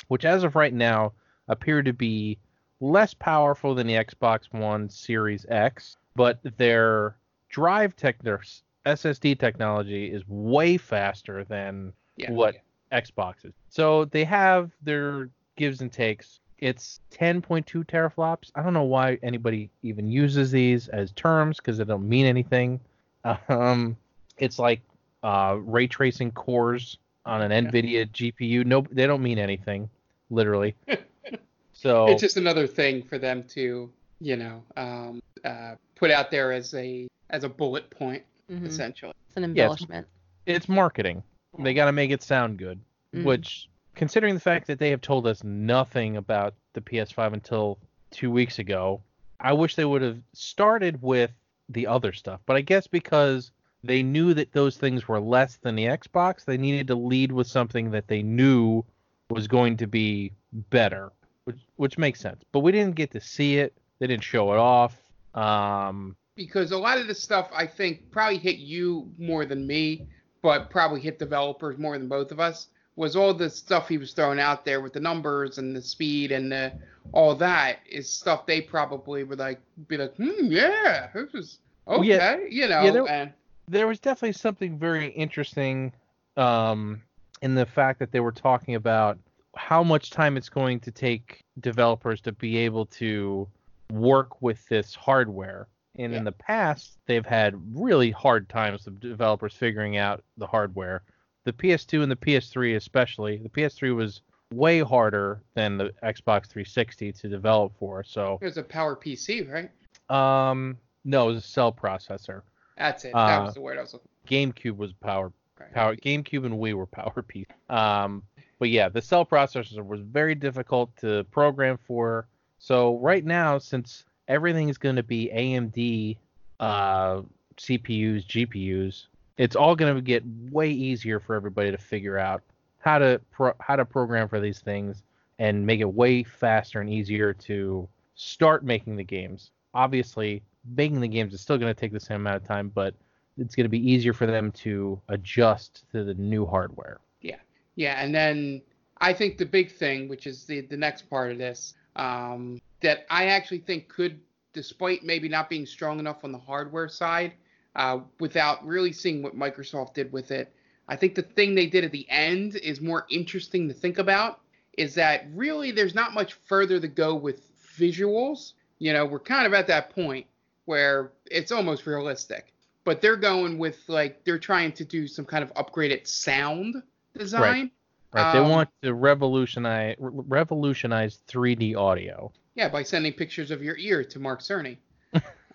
which 0.09 0.25
as 0.25 0.45
of 0.45 0.55
right 0.57 0.73
now 0.73 1.13
appear 1.49 1.83
to 1.83 1.93
be 1.93 2.39
less 2.81 3.13
powerful 3.15 3.75
than 3.75 3.87
the 3.87 3.95
Xbox 3.95 4.53
One 4.53 4.89
Series 4.89 5.45
X, 5.49 5.97
but 6.17 6.39
their 6.59 7.17
drive 7.49 7.97
tech, 7.97 8.23
their 8.23 8.41
SSD 8.87 9.39
technology 9.39 10.11
is 10.11 10.23
way 10.29 10.77
faster 10.77 11.45
than 11.45 11.93
Yeah. 12.17 12.31
what 12.33 12.57
Xbox 12.93 13.45
is. 13.45 13.53
So 13.69 14.05
they 14.07 14.25
have 14.25 14.71
their 14.83 15.29
gives 15.57 15.81
and 15.81 15.91
takes. 15.93 16.41
It's 16.65 17.01
10.2 17.11 17.85
teraflops. 17.87 18.51
I 18.55 18.63
don't 18.63 18.73
know 18.73 18.85
why 18.85 19.19
anybody 19.23 19.69
even 19.83 20.09
uses 20.09 20.51
these 20.51 20.89
as 20.89 21.11
terms 21.13 21.59
because 21.59 21.77
they 21.77 21.85
don't 21.85 22.09
mean 22.09 22.25
anything. 22.27 22.81
Um, 23.49 23.97
it's 24.39 24.59
like 24.59 24.81
uh, 25.23 25.57
ray 25.61 25.87
tracing 25.87 26.31
cores 26.33 26.99
on 27.25 27.41
an 27.41 27.51
Yeah. 27.53 27.71
NVIDIA 27.71 28.11
GPU. 28.11 28.65
No, 28.67 28.85
they 28.91 29.07
don't 29.07 29.23
mean 29.23 29.39
anything, 29.39 29.89
literally. 30.31 30.75
so 31.73 32.07
It's 32.09 32.21
just 32.21 32.37
another 32.37 32.67
thing 32.67 33.03
for 33.03 33.17
them 33.19 33.43
to, 33.55 33.91
you 34.21 34.37
know, 34.37 34.63
um, 34.77 35.23
uh, 35.45 35.77
put 35.95 36.11
out 36.11 36.31
there 36.31 36.53
as 36.53 36.75
a 36.75 37.09
as 37.31 37.45
a 37.45 37.49
bullet 37.49 37.89
point 37.91 38.23
Mhm. 38.51 38.67
essentially. 38.67 39.15
It's 39.29 39.37
an 39.39 39.43
Yeah, 39.43 39.49
it's- 39.49 39.63
embellishment. 39.81 40.07
it's 40.47 40.69
marketing. 40.69 41.23
They 41.59 41.73
got 41.73 41.87
to 41.87 41.93
make 41.93 42.11
it 42.11 42.23
sound 42.23 42.59
good, 42.59 42.79
Mm. 43.15 43.25
which, 43.25 43.69
considering 43.95 44.35
the 44.35 44.41
fact 44.41 44.67
that 44.67 44.79
they 44.79 44.91
have 44.91 45.01
told 45.01 45.27
us 45.27 45.45
nothing 45.45 46.17
about 46.17 46.55
the 46.73 46.81
PS5 46.81 47.33
until 47.33 47.79
two 48.11 48.31
weeks 48.31 48.59
ago, 48.59 49.03
I 49.41 49.53
wish 49.53 49.75
they 49.75 49.85
would 49.85 50.03
have 50.03 50.21
started 50.33 51.03
with 51.03 51.31
the 51.69 51.87
other 51.87 52.13
stuff. 52.13 52.41
But 52.47 52.57
I 52.57 52.61
guess 52.61 52.87
because 52.87 53.51
they 53.83 54.03
knew 54.03 54.35
that 54.35 54.53
those 54.53 54.77
things 54.77 55.07
were 55.07 55.21
less 55.21 55.57
than 55.57 55.77
the 55.77 55.85
Xbox, 55.85 56.45
they 56.45 56.57
needed 56.57 56.87
to 56.89 56.95
lead 56.95 57.33
with 57.33 57.47
something 57.47 57.91
that 57.91 58.09
they 58.09 58.23
knew 58.23 58.85
was 59.31 59.47
going 59.49 59.77
to 59.79 59.87
be 59.87 60.33
better, 60.71 61.13
which 61.45 61.59
which 61.77 61.99
makes 61.99 62.21
sense. 62.21 62.43
But 62.53 62.61
we 62.61 62.73
didn't 62.73 62.97
get 62.97 63.11
to 63.13 63.21
see 63.21 63.59
it. 63.59 63.77
They 63.99 64.07
didn't 64.07 64.25
show 64.25 64.53
it 64.53 64.59
off. 64.59 64.97
Um, 65.35 66.17
because 66.37 66.73
a 66.73 66.79
lot 66.79 66.99
of 66.99 67.07
this 67.07 67.23
stuff 67.23 67.49
I 67.55 67.67
think 67.67 68.11
probably 68.11 68.39
hit 68.39 68.57
you 68.57 69.11
more 69.19 69.45
than 69.45 69.67
me, 69.67 70.07
but 70.43 70.71
probably 70.71 71.01
hit 71.01 71.19
developers 71.19 71.79
more 71.79 71.97
than 71.99 72.09
both 72.09 72.33
of 72.33 72.41
us. 72.41 72.69
Was 72.97 73.17
all 73.17 73.35
the 73.35 73.51
stuff 73.51 73.89
he 73.89 73.99
was 73.99 74.13
throwing 74.13 74.39
out 74.39 74.65
there 74.65 74.81
with 74.81 74.93
the 74.93 75.01
numbers 75.01 75.59
and 75.59 75.75
the 75.75 75.83
speed 75.83 76.31
and 76.31 76.51
the, 76.53 76.73
all 77.13 77.35
that 77.35 77.79
is 77.91 78.09
stuff 78.09 78.47
they 78.47 78.61
probably 78.61 79.25
would 79.25 79.39
like 79.41 79.61
be 79.89 79.97
like, 79.97 80.15
hmm, 80.17 80.47
yeah, 80.47 81.09
this 81.13 81.35
is 81.35 81.59
okay, 81.89 82.07
yeah. 82.07 82.37
you 82.49 82.69
know, 82.69 82.83
Yeah, 82.85 82.91
there- 82.93 83.09
and 83.09 83.33
there 83.67 83.87
was 83.89 83.99
definitely 83.99 84.33
something 84.35 84.79
very 84.79 85.09
interesting 85.09 85.93
um, 86.37 87.03
in 87.43 87.55
the 87.55 87.67
fact 87.67 87.99
that 87.99 88.13
they 88.13 88.21
were 88.21 88.33
talking 88.33 88.75
about 88.77 89.19
how 89.57 89.83
much 89.83 90.11
time 90.11 90.37
it's 90.37 90.49
going 90.49 90.81
to 90.81 90.91
take 90.91 91.41
developers 91.61 92.21
to 92.23 92.33
be 92.33 92.57
able 92.59 92.87
to 92.87 93.49
work 93.91 94.41
with 94.43 94.67
this 94.69 94.95
hardware. 94.95 95.67
And 95.97 96.13
Yeah. 96.13 96.19
in 96.19 96.25
the 96.25 96.33
past, 96.33 96.99
they've 97.07 97.25
had 97.27 97.55
really 97.73 98.11
hard 98.11 98.49
times 98.49 98.87
of 98.87 98.99
developers 99.01 99.55
figuring 99.55 99.97
out 99.97 100.23
the 100.39 100.47
hardware. 100.47 101.03
The 101.45 101.53
PS2 101.53 102.03
and 102.03 102.11
the 102.11 102.17
PS3, 102.17 102.77
especially, 102.77 103.37
the 103.37 103.49
PS3 103.49 103.95
was 103.95 104.23
way 104.53 104.81
harder 104.81 105.43
than 105.55 105.77
the 105.77 105.91
Xbox 106.03 106.47
360 106.47 107.13
to 107.13 107.29
develop 107.29 107.73
for. 107.79 108.03
So, 108.03 108.39
there's 108.41 108.57
a 108.57 108.63
power 108.63 108.97
PC, 108.97 109.51
right? 109.51 109.71
um, 110.11 110.79
no, 111.05 111.29
it 111.29 111.35
was 111.35 111.45
a 111.45 111.47
cell 111.47 111.73
processor. 111.73 112.43
That's 112.79 113.05
it. 113.05 113.13
that 113.13 113.41
Uh, 113.41 113.45
was 113.45 113.55
the 113.55 113.61
word 113.61 113.79
I 113.79 113.83
was 113.83 113.93
looking 113.93 114.09
GameCube 114.27 114.77
was 114.77 114.93
power 114.95 115.33
for. 115.57 115.69
Power 115.75 115.97
GameCube 115.97 116.47
and 116.47 116.55
Wii 116.55 116.75
were 116.75 116.87
PowerPC. 116.87 117.47
Um, 117.71 118.23
but 118.59 118.71
yeah, 118.71 118.89
the 118.89 119.03
cell 119.03 119.27
processor 119.27 119.87
was 119.87 120.01
very 120.01 120.35
difficult 120.35 120.97
to 120.99 121.25
program 121.25 121.79
for. 121.87 122.27
So 122.59 122.99
right 122.99 123.25
now, 123.25 123.59
since 123.59 124.05
everything 124.29 124.69
is 124.71 124.79
going 124.79 124.97
to 124.97 125.03
be 125.03 125.31
AMD 125.35 126.17
uh, 126.61 127.23
CPUs, 127.59 128.27
GPUs, 128.27 129.07
it's 129.37 129.57
all 129.57 129.75
going 129.75 129.95
to 129.95 130.01
get 130.01 130.23
way 130.51 130.71
easier 130.71 131.19
for 131.21 131.35
everybody 131.35 131.71
to 131.71 131.79
figure 131.79 132.19
out 132.19 132.43
how 132.79 132.99
to 132.99 133.21
pro- 133.31 133.55
how 133.61 133.77
to 133.77 133.85
program 133.85 134.29
for 134.29 134.41
these 134.41 134.61
things 134.61 135.03
and 135.39 135.67
make 135.67 135.81
it 135.81 135.93
way 135.93 136.23
faster 136.23 136.81
and 136.81 136.89
easier 136.89 137.33
to 137.33 137.89
start 138.15 138.65
making 138.65 138.97
the 138.97 139.05
games. 139.05 139.51
Obviously, 139.73 140.43
making 140.77 141.01
the 141.01 141.09
games 141.09 141.35
is 141.35 141.41
still 141.41 141.59
going 141.59 141.73
to 141.73 141.79
take 141.79 141.93
the 141.93 142.01
same 142.01 142.17
amount 142.17 142.37
of 142.37 142.47
time, 142.47 142.69
but 142.69 142.95
it's 143.37 143.57
going 143.57 143.65
to 143.65 143.71
be 143.71 143.91
easier 143.91 144.13
for 144.13 144.27
them 144.27 144.53
to 144.53 145.01
adjust 145.09 145.85
to 145.91 146.05
the 146.05 146.15
new 146.15 146.47
hardware. 146.47 147.01
Yeah, 147.21 147.39
yeah, 147.75 148.03
and 148.03 148.15
then 148.15 148.63
I 148.99 149.13
think 149.13 149.39
the 149.39 149.47
big 149.47 149.73
thing, 149.73 150.09
which 150.09 150.27
is 150.27 150.45
the 150.45 150.61
the 150.61 150.77
next 150.77 151.11
part 151.11 151.33
of 151.33 151.39
this, 151.39 151.75
um, 151.97 152.61
that 152.81 153.07
I 153.11 153.27
actually 153.27 153.59
think 153.59 153.89
could, 153.89 154.21
despite 154.53 155.03
maybe 155.03 155.29
not 155.29 155.49
being 155.49 155.67
strong 155.67 155.99
enough 155.99 156.23
on 156.23 156.31
the 156.31 156.39
hardware 156.39 156.89
side, 156.89 157.33
uh, 157.77 158.01
without 158.21 158.65
really 158.67 158.93
seeing 158.93 159.23
what 159.23 159.37
Microsoft 159.37 159.95
did 159.95 160.13
with 160.13 160.31
it, 160.31 160.53
I 160.89 160.97
think 160.97 161.15
the 161.15 161.23
thing 161.23 161.55
they 161.55 161.67
did 161.67 161.85
at 161.85 161.93
the 161.93 162.07
end 162.11 162.57
is 162.57 162.81
more 162.81 163.07
interesting 163.11 163.69
to 163.69 163.75
think 163.75 163.99
about. 163.99 164.41
Is 164.77 164.95
that 164.97 165.27
really 165.33 165.71
there's 165.71 165.95
not 165.95 166.15
much 166.15 166.35
further 166.35 166.81
to 166.81 166.89
go 166.89 167.15
with 167.15 167.43
visuals. 167.79 168.53
You 168.79 168.93
know, 168.93 169.07
we're 169.07 169.21
kind 169.21 169.47
of 169.47 169.55
at 169.55 169.67
that 169.69 169.91
point 169.91 170.27
where 170.65 171.13
it's 171.31 171.53
almost 171.53 171.87
realistic, 171.87 172.53
but 172.85 173.01
they're 173.01 173.17
going 173.17 173.59
with 173.59 173.79
like 173.89 174.25
they're 174.25 174.39
trying 174.39 174.73
to 174.73 174.85
do 174.85 175.07
some 175.07 175.25
kind 175.25 175.45
of 175.45 175.55
upgraded 175.55 176.07
sound 176.07 176.83
design. 177.17 177.71
Right? 178.13 178.33
they 178.33 178.39
Um, 178.41 178.49
want 178.51 178.69
to 178.83 178.95
revolutionize 178.95 179.97
re- 179.99 180.25
revolutionize 180.29 181.21
3D 181.29 181.77
audio. 181.77 182.33
Yeah, 182.55 182.69
by 182.69 182.83
sending 182.85 183.13
pictures 183.13 183.51
of 183.51 183.63
your 183.63 183.77
ear 183.77 184.05
to 184.05 184.19
Mark 184.21 184.41
Cerny. 184.41 184.77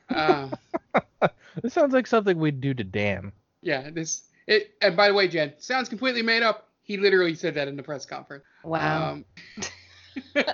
um, 0.09 0.53
This 1.61 1.73
sounds 1.73 1.93
like 1.93 2.07
something 2.07 2.37
we'd 2.37 2.61
do 2.61 2.73
to 2.73 2.83
Dan. 2.83 3.31
yeah, 3.61 3.89
this 3.89 4.29
it. 4.47 4.71
And 4.81 4.95
by 4.97 5.07
the 5.07 5.13
way, 5.13 5.27
Jen, 5.27 5.53
sounds 5.57 5.89
completely 5.89 6.21
made 6.21 6.43
up. 6.43 6.69
He 6.81 6.97
literally 6.97 7.35
said 7.35 7.53
that 7.55 7.67
in 7.67 7.75
the 7.75 7.83
press 7.83 8.05
conference. 8.05 8.43
Wow. 8.63 9.11
Um, 9.11 9.25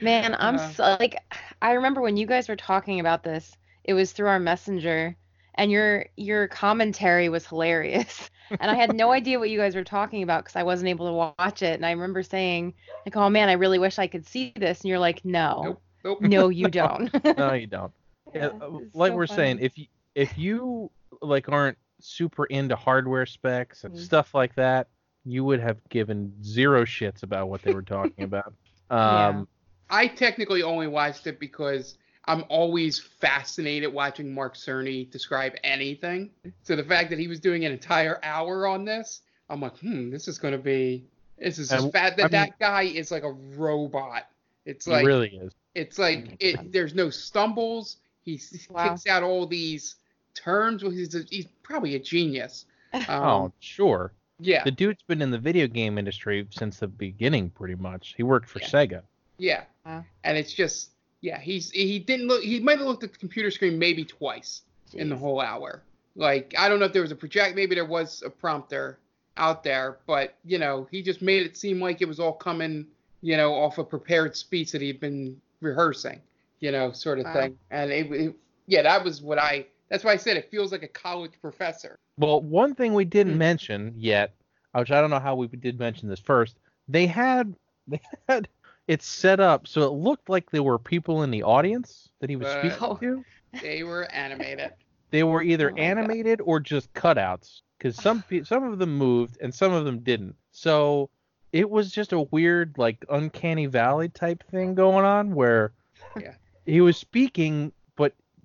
Man, 0.00 0.36
I'm 0.38 0.56
Uh, 0.56 0.70
so, 0.72 0.82
like, 1.00 1.16
I 1.62 1.72
remember 1.72 2.00
when 2.00 2.16
you 2.16 2.26
guys 2.26 2.48
were 2.48 2.56
talking 2.56 3.00
about 3.00 3.22
this, 3.22 3.56
it 3.84 3.94
was 3.94 4.12
through 4.12 4.28
our 4.28 4.38
messenger, 4.38 5.16
and 5.54 5.70
your 5.70 6.06
your 6.16 6.48
commentary 6.48 7.28
was 7.28 7.46
hilarious. 7.46 8.30
And 8.60 8.70
I 8.70 8.76
had 8.76 8.96
no 8.96 9.12
idea 9.18 9.38
what 9.38 9.50
you 9.50 9.58
guys 9.58 9.74
were 9.74 9.84
talking 9.84 10.22
about 10.22 10.42
because 10.42 10.56
I 10.56 10.62
wasn't 10.62 10.88
able 10.88 11.04
to 11.04 11.12
watch 11.12 11.60
it. 11.60 11.74
And 11.74 11.84
I 11.84 11.90
remember 11.90 12.22
saying, 12.22 12.72
like, 13.04 13.14
oh 13.14 13.28
man, 13.28 13.50
I 13.50 13.52
really 13.52 13.78
wish 13.78 13.98
I 13.98 14.06
could 14.06 14.26
see 14.26 14.54
this. 14.56 14.80
And 14.80 14.88
you're 14.88 14.98
like, 14.98 15.22
no, 15.22 15.60
Nope. 15.64 15.82
Nope. 16.02 16.20
no, 16.22 16.48
you 16.48 16.68
don't. 16.68 17.12
No, 17.36 17.52
you 17.52 17.66
don't. 17.66 17.92
Yeah, 18.34 18.40
Yeah, 18.40 18.66
uh, 18.66 18.78
like 18.94 19.12
so 19.12 19.16
we're 19.16 19.26
saying, 19.26 19.58
if 19.60 19.76
you 19.76 19.84
if 20.18 20.36
you 20.36 20.90
like 21.22 21.48
aren't 21.48 21.78
super 22.00 22.44
into 22.46 22.74
hardware 22.74 23.24
specs 23.26 23.84
and 23.84 23.94
Mhm. 23.94 23.98
stuff 24.04 24.34
like 24.34 24.54
that, 24.56 24.88
you 25.24 25.44
would 25.44 25.60
have 25.60 25.78
given 25.90 26.32
zero 26.42 26.84
shits 26.84 27.22
about 27.22 27.48
what 27.48 27.62
they 27.62 27.72
were 27.72 27.82
talking 27.82 28.24
about. 28.30 28.52
Yeah. 28.90 29.28
Um, 29.28 29.48
I 29.90 30.08
technically 30.08 30.62
only 30.62 30.86
watched 30.88 31.26
it 31.28 31.38
because 31.38 31.98
I'm 32.26 32.44
always 32.48 32.98
fascinated 32.98 33.92
watching 33.92 34.34
Mark 34.34 34.54
Cerny 34.54 35.08
describe 35.10 35.54
anything. 35.64 36.30
So 36.62 36.74
the 36.76 36.84
fact 36.84 37.10
that 37.10 37.18
he 37.18 37.28
was 37.28 37.38
doing 37.40 37.64
an 37.64 37.72
entire 37.72 38.18
hour 38.22 38.66
on 38.66 38.84
this, 38.84 39.22
I'm 39.48 39.60
like, 39.60 39.78
hmm, 39.78 40.10
this 40.10 40.26
is 40.28 40.36
going 40.38 40.52
to 40.52 40.58
be. 40.58 41.04
This 41.38 41.58
is 41.58 41.70
And, 41.70 41.82
just 41.82 41.92
fat. 41.92 42.16
That 42.16 42.22
I 42.24 42.26
mean- 42.26 42.30
that 42.32 42.58
guy 42.58 42.82
is 42.82 43.10
like 43.12 43.22
a 43.22 43.32
robot. 43.32 44.24
It's 44.66 44.86
it 44.86 44.90
like 44.90 45.06
really 45.06 45.28
is. 45.36 45.52
It's 45.74 45.98
like 45.98 46.36
it. 46.40 46.72
There's 46.72 46.94
no 46.94 47.08
stumbles. 47.08 47.98
He 48.22 48.40
Wow. 48.68 48.88
kicks 48.90 49.06
out 49.06 49.22
all 49.22 49.46
these 49.46 49.94
terms. 50.42 50.82
Well, 50.82 50.92
he's 50.92 51.14
a, 51.14 51.22
he's 51.30 51.46
probably 51.62 51.94
a 51.94 51.98
genius. 51.98 52.64
Um, 52.94 53.04
oh, 53.10 53.52
sure. 53.60 54.12
yeah, 54.40 54.64
The 54.64 54.70
dude's 54.70 55.02
been 55.06 55.20
in 55.20 55.30
the 55.30 55.38
video 55.38 55.66
game 55.66 55.98
industry 55.98 56.46
since 56.50 56.78
the 56.78 56.86
beginning, 56.86 57.50
pretty 57.50 57.74
much. 57.74 58.14
He 58.16 58.22
worked 58.22 58.48
for 58.48 58.60
Yeah. 58.60 58.68
Sega. 58.68 59.02
yeah. 59.36 59.62
Wow. 59.84 60.04
And 60.24 60.38
it's 60.38 60.54
just 60.54 60.90
yeah. 61.20 61.38
He's 61.38 61.70
he 61.70 61.98
didn't 61.98 62.28
look. 62.28 62.42
He 62.42 62.60
might 62.60 62.78
have 62.78 62.86
looked 62.86 63.04
at 63.04 63.12
the 63.12 63.18
computer 63.18 63.50
screen 63.50 63.78
maybe 63.78 64.04
twice 64.04 64.62
in 64.94 65.08
the 65.10 65.16
whole 65.16 65.40
hour. 65.40 65.82
Like 66.16 66.54
I 66.58 66.68
don't 66.68 66.78
know 66.78 66.86
if 66.86 66.92
there 66.94 67.02
was 67.02 67.12
a 67.12 67.16
project. 67.16 67.54
Maybe 67.56 67.74
there 67.74 67.84
was 67.84 68.22
a 68.24 68.30
prompter 68.30 68.98
out 69.36 69.62
there, 69.62 69.98
but 70.06 70.34
you 70.44 70.58
know 70.58 70.88
he 70.90 71.02
just 71.02 71.20
made 71.20 71.44
it 71.44 71.56
seem 71.58 71.78
like 71.80 72.00
it 72.00 72.08
was 72.08 72.18
all 72.20 72.32
coming 72.32 72.86
you 73.20 73.36
know 73.36 73.52
off 73.54 73.76
a 73.78 73.84
prepared 73.84 74.34
speech 74.34 74.72
that 74.72 74.80
he'd 74.80 74.98
been 75.00 75.38
rehearsing. 75.60 76.20
You 76.60 76.72
know, 76.72 76.90
sort 76.92 77.18
of 77.18 77.26
Wow. 77.26 77.34
thing. 77.34 77.58
And 77.70 77.90
it, 77.92 78.10
it 78.12 78.34
yeah, 78.66 78.82
that 78.82 79.04
was 79.04 79.20
what 79.20 79.38
I. 79.38 79.66
That's 79.90 80.04
why 80.04 80.12
I 80.12 80.16
said 80.16 80.36
it 80.36 80.50
feels 80.50 80.72
like 80.72 80.82
a 80.82 80.88
college 80.88 81.32
professor. 81.40 81.98
Well, 82.18 82.40
one 82.42 82.74
thing 82.74 82.94
we 82.94 83.04
didn't 83.04 83.32
Hmm. 83.34 83.38
mention 83.38 83.92
yet, 83.96 84.34
which 84.72 84.90
I 84.90 85.00
don't 85.00 85.10
know 85.10 85.18
how 85.20 85.36
we 85.36 85.46
did 85.48 85.78
mention 85.78 86.08
this 86.08 86.20
first, 86.20 86.58
they 86.88 87.06
had 87.06 87.54
they 87.88 88.00
had 88.28 88.48
it 88.86 89.02
set 89.02 89.40
up 89.40 89.66
so 89.66 89.82
it 89.82 89.92
looked 89.92 90.28
like 90.28 90.50
there 90.50 90.62
were 90.62 90.78
people 90.78 91.22
in 91.22 91.30
the 91.30 91.42
audience 91.42 92.08
that 92.20 92.28
he 92.30 92.36
was 92.36 92.48
Uh, 92.48 92.70
speaking 92.70 92.96
to. 93.00 93.24
They 93.62 93.82
were 93.82 94.04
animated. 94.12 94.72
They 95.10 95.22
were 95.22 95.42
either 95.42 95.70
Oh 95.70 95.72
my 95.72 95.76
God. 95.78 95.82
animated 95.84 96.40
or 96.42 96.60
just 96.60 96.92
cutouts 96.92 97.62
because 97.78 97.96
some 97.96 98.22
some 98.44 98.64
of 98.64 98.78
them 98.78 98.96
moved 98.98 99.38
and 99.40 99.54
some 99.54 99.72
of 99.72 99.84
them 99.86 100.00
didn't. 100.00 100.36
So 100.50 101.08
it 101.52 101.68
was 101.70 101.90
just 101.90 102.12
a 102.12 102.20
weird 102.20 102.76
like 102.76 103.04
uncanny 103.08 103.66
valley 103.66 104.10
type 104.10 104.44
thing 104.50 104.74
going 104.74 105.06
on 105.06 105.34
where 105.34 105.72
Yeah. 106.20 106.34
he 106.66 106.82
was 106.82 106.98
speaking 106.98 107.72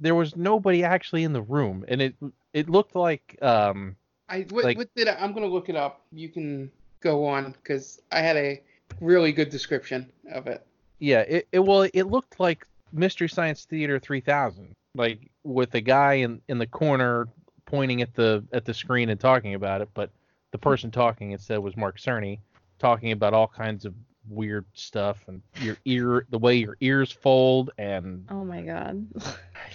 there 0.04 0.16
was 0.16 0.36
nobody 0.36 0.84
actually 0.84 1.24
in 1.24 1.34
the 1.34 1.42
room 1.42 1.86
and 1.88 2.02
it 2.02 2.16
it 2.54 2.70
looked 2.70 2.96
like 2.96 3.38
um 3.42 3.96
I 4.30 4.46
what, 4.50 4.64
Like- 4.64 4.78
what 4.78 4.94
did 4.96 5.08
I, 5.08 5.16
I'm 5.16 5.34
gonna 5.34 5.48
look 5.48 5.70
it 5.70 5.76
up. 5.76 6.02
You 6.12 6.30
can 6.30 6.72
go 7.00 7.26
on 7.26 7.52
because 7.52 8.02
I 8.12 8.20
had 8.20 8.38
a 8.38 8.62
really 9.02 9.32
good 9.32 9.50
description 9.50 10.12
of 10.32 10.48
it. 10.48 10.66
Yeah, 11.00 11.22
it, 11.22 11.48
it 11.52 11.60
well, 11.60 11.88
it 11.94 12.04
looked 12.04 12.40
like 12.40 12.66
Mystery 12.92 13.28
Science 13.28 13.66
Theater 13.66 14.00
3000, 14.00 14.74
like 14.96 15.30
with 15.44 15.74
a 15.76 15.82
guy 15.82 16.14
in 16.14 16.42
in 16.48 16.58
the 16.58 16.68
corner 16.68 17.28
pointing 17.66 18.02
at 18.02 18.14
the 18.14 18.44
at 18.54 18.66
the 18.66 18.74
screen 18.74 19.10
and 19.10 19.20
talking 19.20 19.54
about 19.54 19.82
it, 19.82 19.90
but 19.94 20.12
the 20.52 20.58
person 20.58 20.92
talking 20.92 21.32
instead 21.32 21.60
was 21.60 21.76
Mark 21.76 21.98
Cerny, 21.98 22.40
talking 22.80 23.12
about 23.12 23.34
all 23.34 23.48
kinds 23.48 23.86
of 23.86 23.94
weird 24.30 24.66
stuff 24.74 25.18
and 25.28 25.42
your 25.62 25.78
ear, 25.86 26.26
the 26.30 26.40
way 26.40 26.56
your 26.58 26.78
ears 26.82 27.12
fold, 27.12 27.72
and 27.78 28.26
Oh 28.30 28.44
my 28.44 28.62
god. 28.62 29.06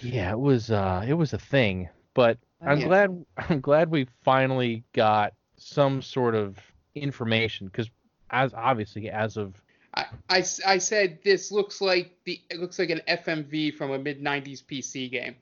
yeah, 0.03 0.31
it 0.33 0.39
was 0.39 0.71
uh, 0.71 1.05
it 1.07 1.15
was 1.15 1.33
a 1.33 1.39
thing. 1.39 1.89
But 2.15 2.39
I'm 2.65 2.81
Yeah. 2.81 2.87
glad 2.87 3.25
I'm 3.37 3.61
glad 3.61 3.91
we 3.91 4.07
finally 4.25 4.85
got 4.93 5.35
some 5.57 6.03
sort 6.03 6.35
of 6.35 6.59
information 6.95 7.67
because 7.67 7.91
as 8.31 8.53
obviously 8.55 9.11
as 9.11 9.37
of 9.37 9.55
I, 9.95 10.07
I, 10.29 10.45
I 10.67 10.79
said 10.79 11.19
this 11.25 11.51
looks 11.51 11.81
like 11.81 12.17
the 12.25 12.41
it 12.51 12.59
looks 12.61 12.79
like 12.79 12.91
an 12.91 13.01
FMV 13.09 13.75
from 13.75 13.91
a 13.93 13.99
mid 13.99 14.23
'90s 14.23 14.63
PC 14.65 15.11
game. 15.11 15.37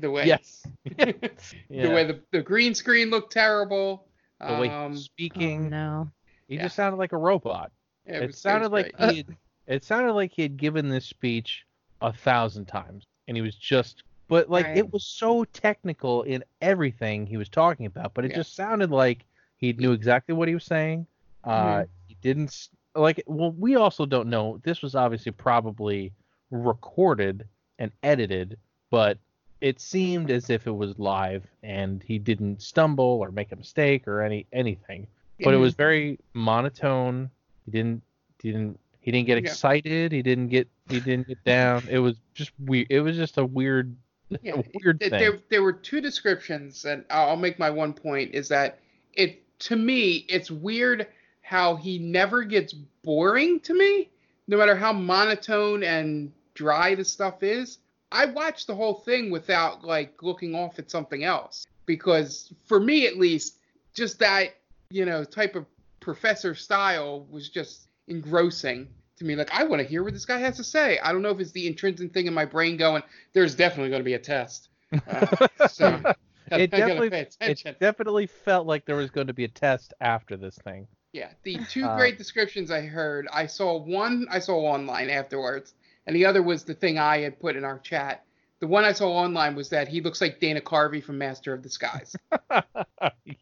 The 0.00 0.10
way 0.10 0.26
yes, 0.26 0.66
the 0.96 1.90
way 1.90 2.04
the, 2.04 2.20
the 2.30 2.40
green 2.40 2.74
screen 2.74 3.10
looked 3.10 3.32
terrible. 3.32 4.06
the 4.40 4.46
way 4.54 4.68
Um, 4.68 4.92
he's 4.92 5.00
Oh, 5.00 5.02
speaking, 5.02 5.70
no. 5.70 6.08
he 6.48 6.54
yeah. 6.56 6.62
just 6.62 6.76
sounded 6.76 6.96
like 6.98 7.12
a 7.12 7.16
robot. 7.16 7.72
It, 8.06 8.22
It, 8.22 8.34
sounded 8.34 8.72
like 8.72 8.94
he 8.98 9.18
had, 9.18 9.36
it 9.66 9.84
sounded 9.84 10.12
like 10.12 10.32
he 10.32 10.42
had 10.42 10.56
given 10.56 10.88
this 10.88 11.06
speech 11.06 11.64
a 12.00 12.12
thousand 12.12 12.66
times, 12.66 13.06
and 13.28 13.36
he 13.36 13.42
was 13.42 13.54
just. 13.54 14.02
But 14.28 14.48
like 14.48 14.66
Right. 14.66 14.78
it 14.78 14.92
was 14.92 15.04
so 15.04 15.44
technical 15.44 16.22
in 16.22 16.42
everything 16.60 17.26
he 17.26 17.36
was 17.36 17.48
talking 17.48 17.86
about, 17.86 18.14
but 18.14 18.24
it 18.24 18.30
Yeah. 18.30 18.38
just 18.38 18.54
sounded 18.54 18.90
like 18.90 19.26
he 19.56 19.72
knew 19.74 19.92
exactly 19.92 20.34
what 20.34 20.48
he 20.48 20.54
was 20.54 20.64
saying. 20.64 21.06
Uh, 21.44 21.84
he 22.06 22.16
didn't 22.22 22.68
like. 22.94 23.22
Well, 23.26 23.52
we 23.52 23.76
also 23.76 24.06
don't 24.06 24.28
know. 24.28 24.58
This 24.62 24.80
was 24.80 24.94
obviously 24.94 25.32
probably 25.32 26.12
recorded 26.50 27.46
and 27.78 27.92
edited, 28.02 28.58
but 28.90 29.18
it 29.60 29.80
seemed 29.80 30.30
as 30.30 30.50
if 30.50 30.66
it 30.66 30.72
was 30.74 30.98
live, 30.98 31.46
and 31.62 32.02
he 32.02 32.18
didn't 32.18 32.62
stumble 32.62 33.04
or 33.04 33.30
make 33.30 33.52
a 33.52 33.56
mistake 33.56 34.08
or 34.08 34.22
any 34.22 34.46
anything 34.52 35.06
but 35.42 35.54
it 35.54 35.58
was 35.58 35.74
very 35.74 36.18
monotone. 36.34 37.30
He 37.64 37.70
didn't 37.72 38.02
didn't 38.38 38.78
he 39.00 39.10
didn't 39.10 39.26
get 39.26 39.42
Yeah. 39.42 39.50
excited. 39.50 40.12
He 40.12 40.22
didn't 40.22 40.48
get 40.48 40.68
he 40.88 41.00
didn't 41.00 41.28
get 41.28 41.42
down. 41.44 41.86
It 41.88 41.98
was 41.98 42.16
just 42.34 42.52
weird. 42.58 42.86
It 42.90 43.00
was 43.00 43.16
just 43.16 43.38
a 43.38 43.44
weird 43.44 43.94
yeah, 44.42 44.54
a 44.54 44.64
weird 44.82 45.00
th- 45.00 45.10
thing. 45.10 45.20
There, 45.20 45.38
there 45.50 45.62
were 45.62 45.72
two 45.72 46.00
descriptions, 46.00 46.84
and 46.84 47.04
I'll 47.10 47.30
I'll 47.30 47.36
make 47.36 47.58
my 47.58 47.70
one 47.70 47.92
point 47.92 48.34
is 48.34 48.48
that 48.48 48.78
it 49.14 49.42
to 49.60 49.76
me 49.76 50.24
it's 50.28 50.50
weird 50.50 51.06
how 51.42 51.76
he 51.76 51.98
never 51.98 52.44
gets 52.44 52.72
boring 52.72 53.60
to 53.60 53.74
me, 53.74 54.08
no 54.48 54.56
matter 54.56 54.74
how 54.76 54.92
monotone 54.92 55.82
and 55.82 56.32
dry 56.54 56.94
the 56.94 57.04
stuff 57.04 57.42
is. 57.42 57.78
I 58.10 58.26
watched 58.26 58.66
the 58.66 58.74
whole 58.74 58.94
thing 58.94 59.30
without 59.30 59.84
like 59.84 60.22
looking 60.22 60.54
off 60.54 60.78
at 60.78 60.90
something 60.90 61.24
else 61.24 61.66
because 61.86 62.52
for 62.64 62.78
me 62.78 63.06
at 63.06 63.16
least, 63.18 63.56
just 63.94 64.18
that 64.20 64.54
you 64.90 65.04
know 65.04 65.24
type 65.24 65.56
of 65.56 65.66
professor 66.02 66.54
style 66.54 67.26
was 67.30 67.48
just 67.48 67.88
engrossing 68.08 68.88
to 69.16 69.24
me. 69.24 69.36
Like 69.36 69.50
I 69.52 69.64
want 69.64 69.80
to 69.80 69.88
hear 69.88 70.02
what 70.02 70.12
this 70.12 70.26
guy 70.26 70.38
has 70.38 70.56
to 70.58 70.64
say. 70.64 70.98
I 70.98 71.12
don't 71.12 71.22
know 71.22 71.30
if 71.30 71.40
it's 71.40 71.52
the 71.52 71.66
intrinsic 71.66 72.12
thing 72.12 72.26
in 72.26 72.34
my 72.34 72.44
brain 72.44 72.76
going, 72.76 73.02
"There's 73.32 73.54
definitely 73.54 73.90
going 73.90 74.00
to 74.00 74.04
be 74.04 74.14
a 74.14 74.18
test." 74.18 74.68
Uh, 75.08 75.46
so 75.68 76.14
it 76.50 76.70
definitely 76.70 77.26
it 77.40 77.76
definitely 77.80 78.26
felt 78.26 78.66
like 78.66 78.84
there 78.84 78.96
was 78.96 79.10
going 79.10 79.28
to 79.28 79.32
be 79.32 79.44
a 79.44 79.48
test 79.48 79.94
after 80.00 80.36
this 80.36 80.58
thing. 80.64 80.86
Yeah, 81.12 81.28
the 81.42 81.58
two 81.68 81.84
Uh, 81.84 81.96
great 81.96 82.18
descriptions 82.18 82.70
I 82.70 82.82
heard, 82.82 83.28
I 83.30 83.46
saw 83.46 83.78
one 83.78 84.26
I 84.30 84.38
saw 84.38 84.58
online 84.58 85.10
afterwards, 85.10 85.74
and 86.06 86.16
the 86.16 86.26
other 86.26 86.42
was 86.42 86.64
the 86.64 86.74
thing 86.74 86.98
I 86.98 87.18
had 87.18 87.38
put 87.38 87.56
in 87.56 87.64
our 87.64 87.78
chat. 87.78 88.24
The 88.60 88.66
one 88.66 88.84
I 88.84 88.92
saw 88.92 89.10
online 89.10 89.54
was 89.56 89.70
that 89.70 89.88
he 89.88 90.00
looks 90.00 90.20
like 90.20 90.40
Dana 90.40 90.60
Carvey 90.60 91.02
from 91.02 91.18
Master 91.18 91.52
of 91.52 91.62
Disguise 91.62 92.14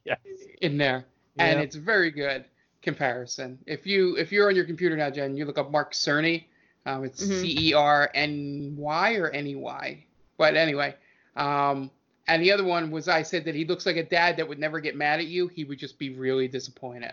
yes. 0.04 0.18
in 0.62 0.78
there, 0.78 1.04
and 1.38 1.58
Yeah. 1.58 1.64
it's 1.64 1.76
a 1.76 1.80
very 1.80 2.10
good 2.10 2.44
comparison. 2.82 3.58
If 3.66 3.86
you 3.86 4.16
if 4.16 4.32
you're 4.32 4.48
on 4.48 4.56
your 4.56 4.64
computer 4.64 4.96
now, 4.96 5.10
Jen, 5.10 5.36
you 5.36 5.44
look 5.44 5.58
up 5.58 5.70
Mark 5.70 5.92
Cerny. 5.92 6.44
Um, 6.86 7.04
it's 7.04 7.22
Mhm. 7.22 7.40
C 7.42 7.68
E 7.68 7.74
R 7.74 8.10
N 8.14 8.74
Y 8.76 9.14
or 9.16 9.28
N 9.30 9.46
E 9.46 9.54
Y. 9.54 10.04
But 10.38 10.56
anyway, 10.56 10.94
um, 11.36 11.90
and 12.26 12.42
the 12.42 12.52
other 12.52 12.64
one 12.64 12.90
was 12.90 13.08
I 13.08 13.22
said 13.22 13.44
that 13.44 13.54
he 13.54 13.64
looks 13.66 13.84
like 13.84 13.96
a 13.96 14.04
dad 14.04 14.36
that 14.38 14.48
would 14.48 14.58
never 14.58 14.80
get 14.80 14.96
mad 14.96 15.20
at 15.20 15.26
you. 15.26 15.48
He 15.48 15.64
would 15.64 15.78
just 15.78 15.98
be 15.98 16.10
really 16.10 16.48
disappointed. 16.48 17.12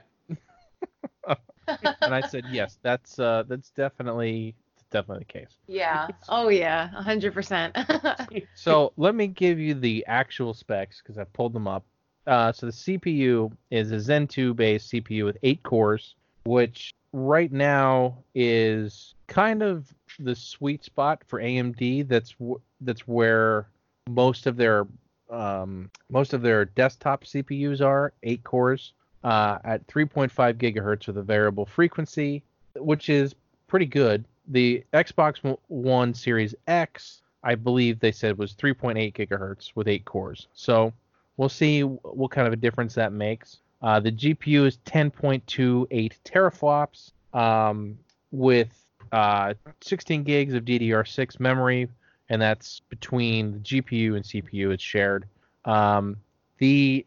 and 2.02 2.14
I 2.14 2.22
said 2.22 2.46
yes. 2.50 2.78
That's 2.82 3.20
uh 3.20 3.44
that's 3.48 3.70
definitely 3.72 4.56
definitely 4.92 5.26
the 5.28 5.40
case. 5.40 5.58
yeah. 5.68 6.08
Oh 6.30 6.48
yeah. 6.50 6.90
A 6.96 7.04
hundred 7.04 7.34
percent. 7.34 7.76
So 8.56 8.94
let 8.98 9.16
me 9.16 9.28
give 9.28 9.60
you 9.60 9.74
the 9.74 10.06
actual 10.08 10.54
specs 10.54 11.02
because 11.02 11.18
I 11.18 11.24
pulled 11.26 11.54
them 11.54 11.68
up. 11.68 11.86
Uh, 12.28 12.52
so 12.52 12.66
the 12.66 12.72
CPU 12.74 13.52
is 13.72 13.92
a 13.92 14.00
Zen 14.00 14.28
2 14.28 14.54
based 14.54 14.92
CPU 14.92 15.24
with 15.24 15.38
eight 15.44 15.64
cores, 15.64 16.16
which 16.44 16.94
right 17.14 17.52
now 17.52 18.18
is 18.36 19.16
kind 19.28 19.64
of 19.64 19.94
the 20.20 20.36
sweet 20.36 20.84
spot 20.84 21.24
for 21.26 21.40
AMD. 21.40 22.08
That's 22.08 22.32
w- 22.34 22.60
that's 22.82 23.08
where 23.08 23.68
most 24.10 24.46
of 24.46 24.58
their 24.58 24.86
um, 25.30 25.90
most 26.10 26.34
of 26.34 26.42
their 26.42 26.66
desktop 26.66 27.24
CPUs 27.24 27.82
are 27.82 28.14
eight 28.24 28.44
cores 28.44 28.94
uh, 29.24 29.60
at 29.64 29.86
3.5 29.88 30.32
gigahertz 30.56 31.08
with 31.08 31.18
a 31.18 31.24
variable 31.24 31.66
frequency, 31.66 32.44
which 32.76 33.10
is 33.10 33.36
pretty 33.68 33.86
good. 33.86 34.26
The 34.50 34.84
Xbox 34.94 35.58
One 35.68 36.14
Series 36.14 36.56
X, 36.68 37.22
I 37.44 37.56
believe 37.56 38.00
they 38.00 38.12
said 38.12 38.38
was 38.38 38.54
3.8 38.54 39.14
gigahertz 39.14 39.72
with 39.76 39.88
eight 39.88 40.06
cores. 40.06 40.48
So 40.54 40.94
we'll 41.38 41.50
see 41.50 41.82
what 41.82 42.32
kind 42.32 42.48
of 42.48 42.54
a 42.54 42.58
difference 42.58 42.96
that 42.96 43.14
makes. 43.14 43.60
Uh, 43.82 44.00
the 44.00 44.12
GPU 44.12 44.66
is 44.66 44.80
10.28 44.86 46.14
teraflops 46.26 47.12
um, 47.38 47.98
with 48.32 48.70
uh, 49.12 49.54
16 49.82 50.24
gigs 50.24 50.54
of 50.54 50.66
DDR6 50.66 51.40
memory, 51.40 51.88
and 52.30 52.42
that's 52.42 52.82
between 52.90 53.54
the 53.54 53.60
GPU 53.60 54.16
and 54.16 54.26
CPU. 54.26 54.72
It's 54.72 54.84
shared. 54.84 55.26
Um, 55.66 56.18
the 56.58 57.06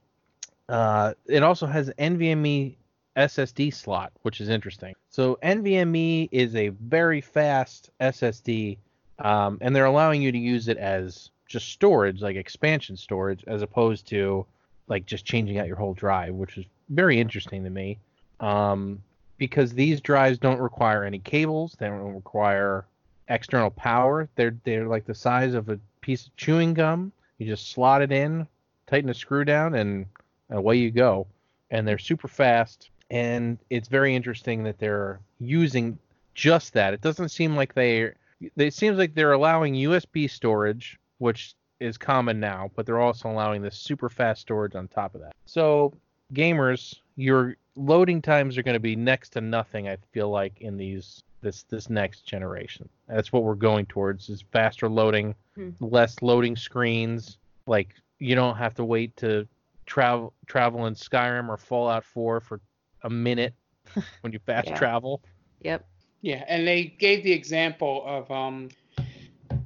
uh, 0.68 1.14
it 1.26 1.42
also 1.42 1.66
has 1.66 1.90
NVMe 1.98 2.76
SSD 3.16 3.74
slot, 3.74 4.12
which 4.22 4.40
is 4.40 4.48
interesting. 4.48 4.94
So 5.10 5.36
NVMe 5.42 6.28
is 6.30 6.54
a 6.54 6.68
very 6.68 7.20
fast 7.20 7.90
SSD, 8.00 8.78
um, 9.18 9.58
and 9.60 9.74
they're 9.74 9.86
allowing 9.86 10.22
you 10.22 10.30
to 10.30 10.38
use 10.38 10.68
it 10.68 10.76
as 10.78 11.30
just 11.50 11.68
storage, 11.68 12.22
like 12.22 12.36
expansion 12.36 12.96
storage, 12.96 13.44
as 13.46 13.60
opposed 13.60 14.06
to 14.06 14.46
like 14.86 15.04
just 15.04 15.26
changing 15.26 15.58
out 15.58 15.66
your 15.66 15.76
whole 15.76 15.94
drive, 15.94 16.32
which 16.32 16.56
is 16.56 16.64
very 16.88 17.20
interesting 17.20 17.64
to 17.64 17.70
me. 17.70 17.98
Um, 18.38 19.02
because 19.36 19.72
these 19.72 20.00
drives 20.00 20.38
don't 20.38 20.60
require 20.60 21.04
any 21.04 21.18
cables, 21.18 21.76
they 21.78 21.88
don't 21.88 22.14
require 22.14 22.86
external 23.28 23.70
power. 23.70 24.28
They're 24.36 24.56
they're 24.64 24.86
like 24.86 25.04
the 25.06 25.14
size 25.14 25.54
of 25.54 25.68
a 25.68 25.78
piece 26.00 26.26
of 26.26 26.36
chewing 26.36 26.72
gum. 26.72 27.12
You 27.38 27.46
just 27.46 27.72
slot 27.72 28.02
it 28.02 28.12
in, 28.12 28.46
tighten 28.86 29.10
a 29.10 29.14
screw 29.14 29.44
down, 29.44 29.74
and 29.74 30.06
away 30.50 30.76
you 30.76 30.90
go. 30.90 31.26
And 31.70 31.86
they're 31.86 31.98
super 31.98 32.28
fast. 32.28 32.90
And 33.10 33.58
it's 33.70 33.88
very 33.88 34.14
interesting 34.14 34.62
that 34.64 34.78
they're 34.78 35.20
using 35.40 35.98
just 36.34 36.74
that. 36.74 36.94
It 36.94 37.00
doesn't 37.00 37.30
seem 37.30 37.56
like 37.56 37.74
they. 37.74 38.12
It 38.56 38.74
seems 38.74 38.98
like 38.98 39.14
they're 39.14 39.32
allowing 39.32 39.74
USB 39.74 40.30
storage, 40.30 40.98
which 41.20 41.54
is 41.78 41.96
common 41.96 42.40
now, 42.40 42.70
but 42.74 42.85
they're 42.85 42.98
also 43.00 43.30
allowing 43.30 43.62
this 43.62 43.76
super 43.76 44.09
fast 44.09 44.40
storage 44.42 44.74
on 44.74 44.88
top 44.88 45.14
of 45.14 45.20
that. 45.20 45.33
So 45.46 45.92
gamers, 46.35 46.94
your 47.16 47.56
loading 47.76 48.20
times 48.20 48.59
are 48.59 48.62
going 48.62 48.74
to 48.74 48.80
be 48.80 48.96
next 48.96 49.30
to 49.30 49.40
nothing. 49.40 49.88
I 49.88 49.96
feel 50.12 50.28
like 50.30 50.61
in 50.61 50.76
these 50.76 51.23
this 51.42 51.62
this 51.64 51.88
next 51.88 52.27
generation. 52.27 52.88
That's 53.08 53.33
what 53.33 53.44
we're 53.44 53.54
going 53.54 53.87
towards: 53.87 54.29
is 54.29 54.42
faster 54.52 54.88
loading, 54.88 55.35
Hmm. 55.54 55.71
less 55.81 56.21
loading 56.23 56.56
screens. 56.56 57.38
Like 57.66 57.94
you 58.18 58.35
don't 58.35 58.56
have 58.56 58.75
to 58.75 58.85
wait 58.85 59.16
to 59.18 59.46
travel 59.87 60.35
travel 60.46 60.87
in 60.87 60.94
Skyrim 60.94 61.48
or 61.48 61.56
Fallout 61.56 62.04
4 62.04 62.40
for 62.40 62.60
a 63.04 63.10
minute 63.10 63.54
when 64.21 64.33
you 64.33 64.38
fast 64.40 64.68
Yeah. 64.68 64.77
travel. 64.77 65.23
yep. 65.62 65.87
Yeah, 66.23 66.44
and 66.48 66.66
they 66.66 66.85
gave 66.85 67.25
the 67.25 67.33
example 67.33 68.02
of 68.04 68.31
um 68.31 68.68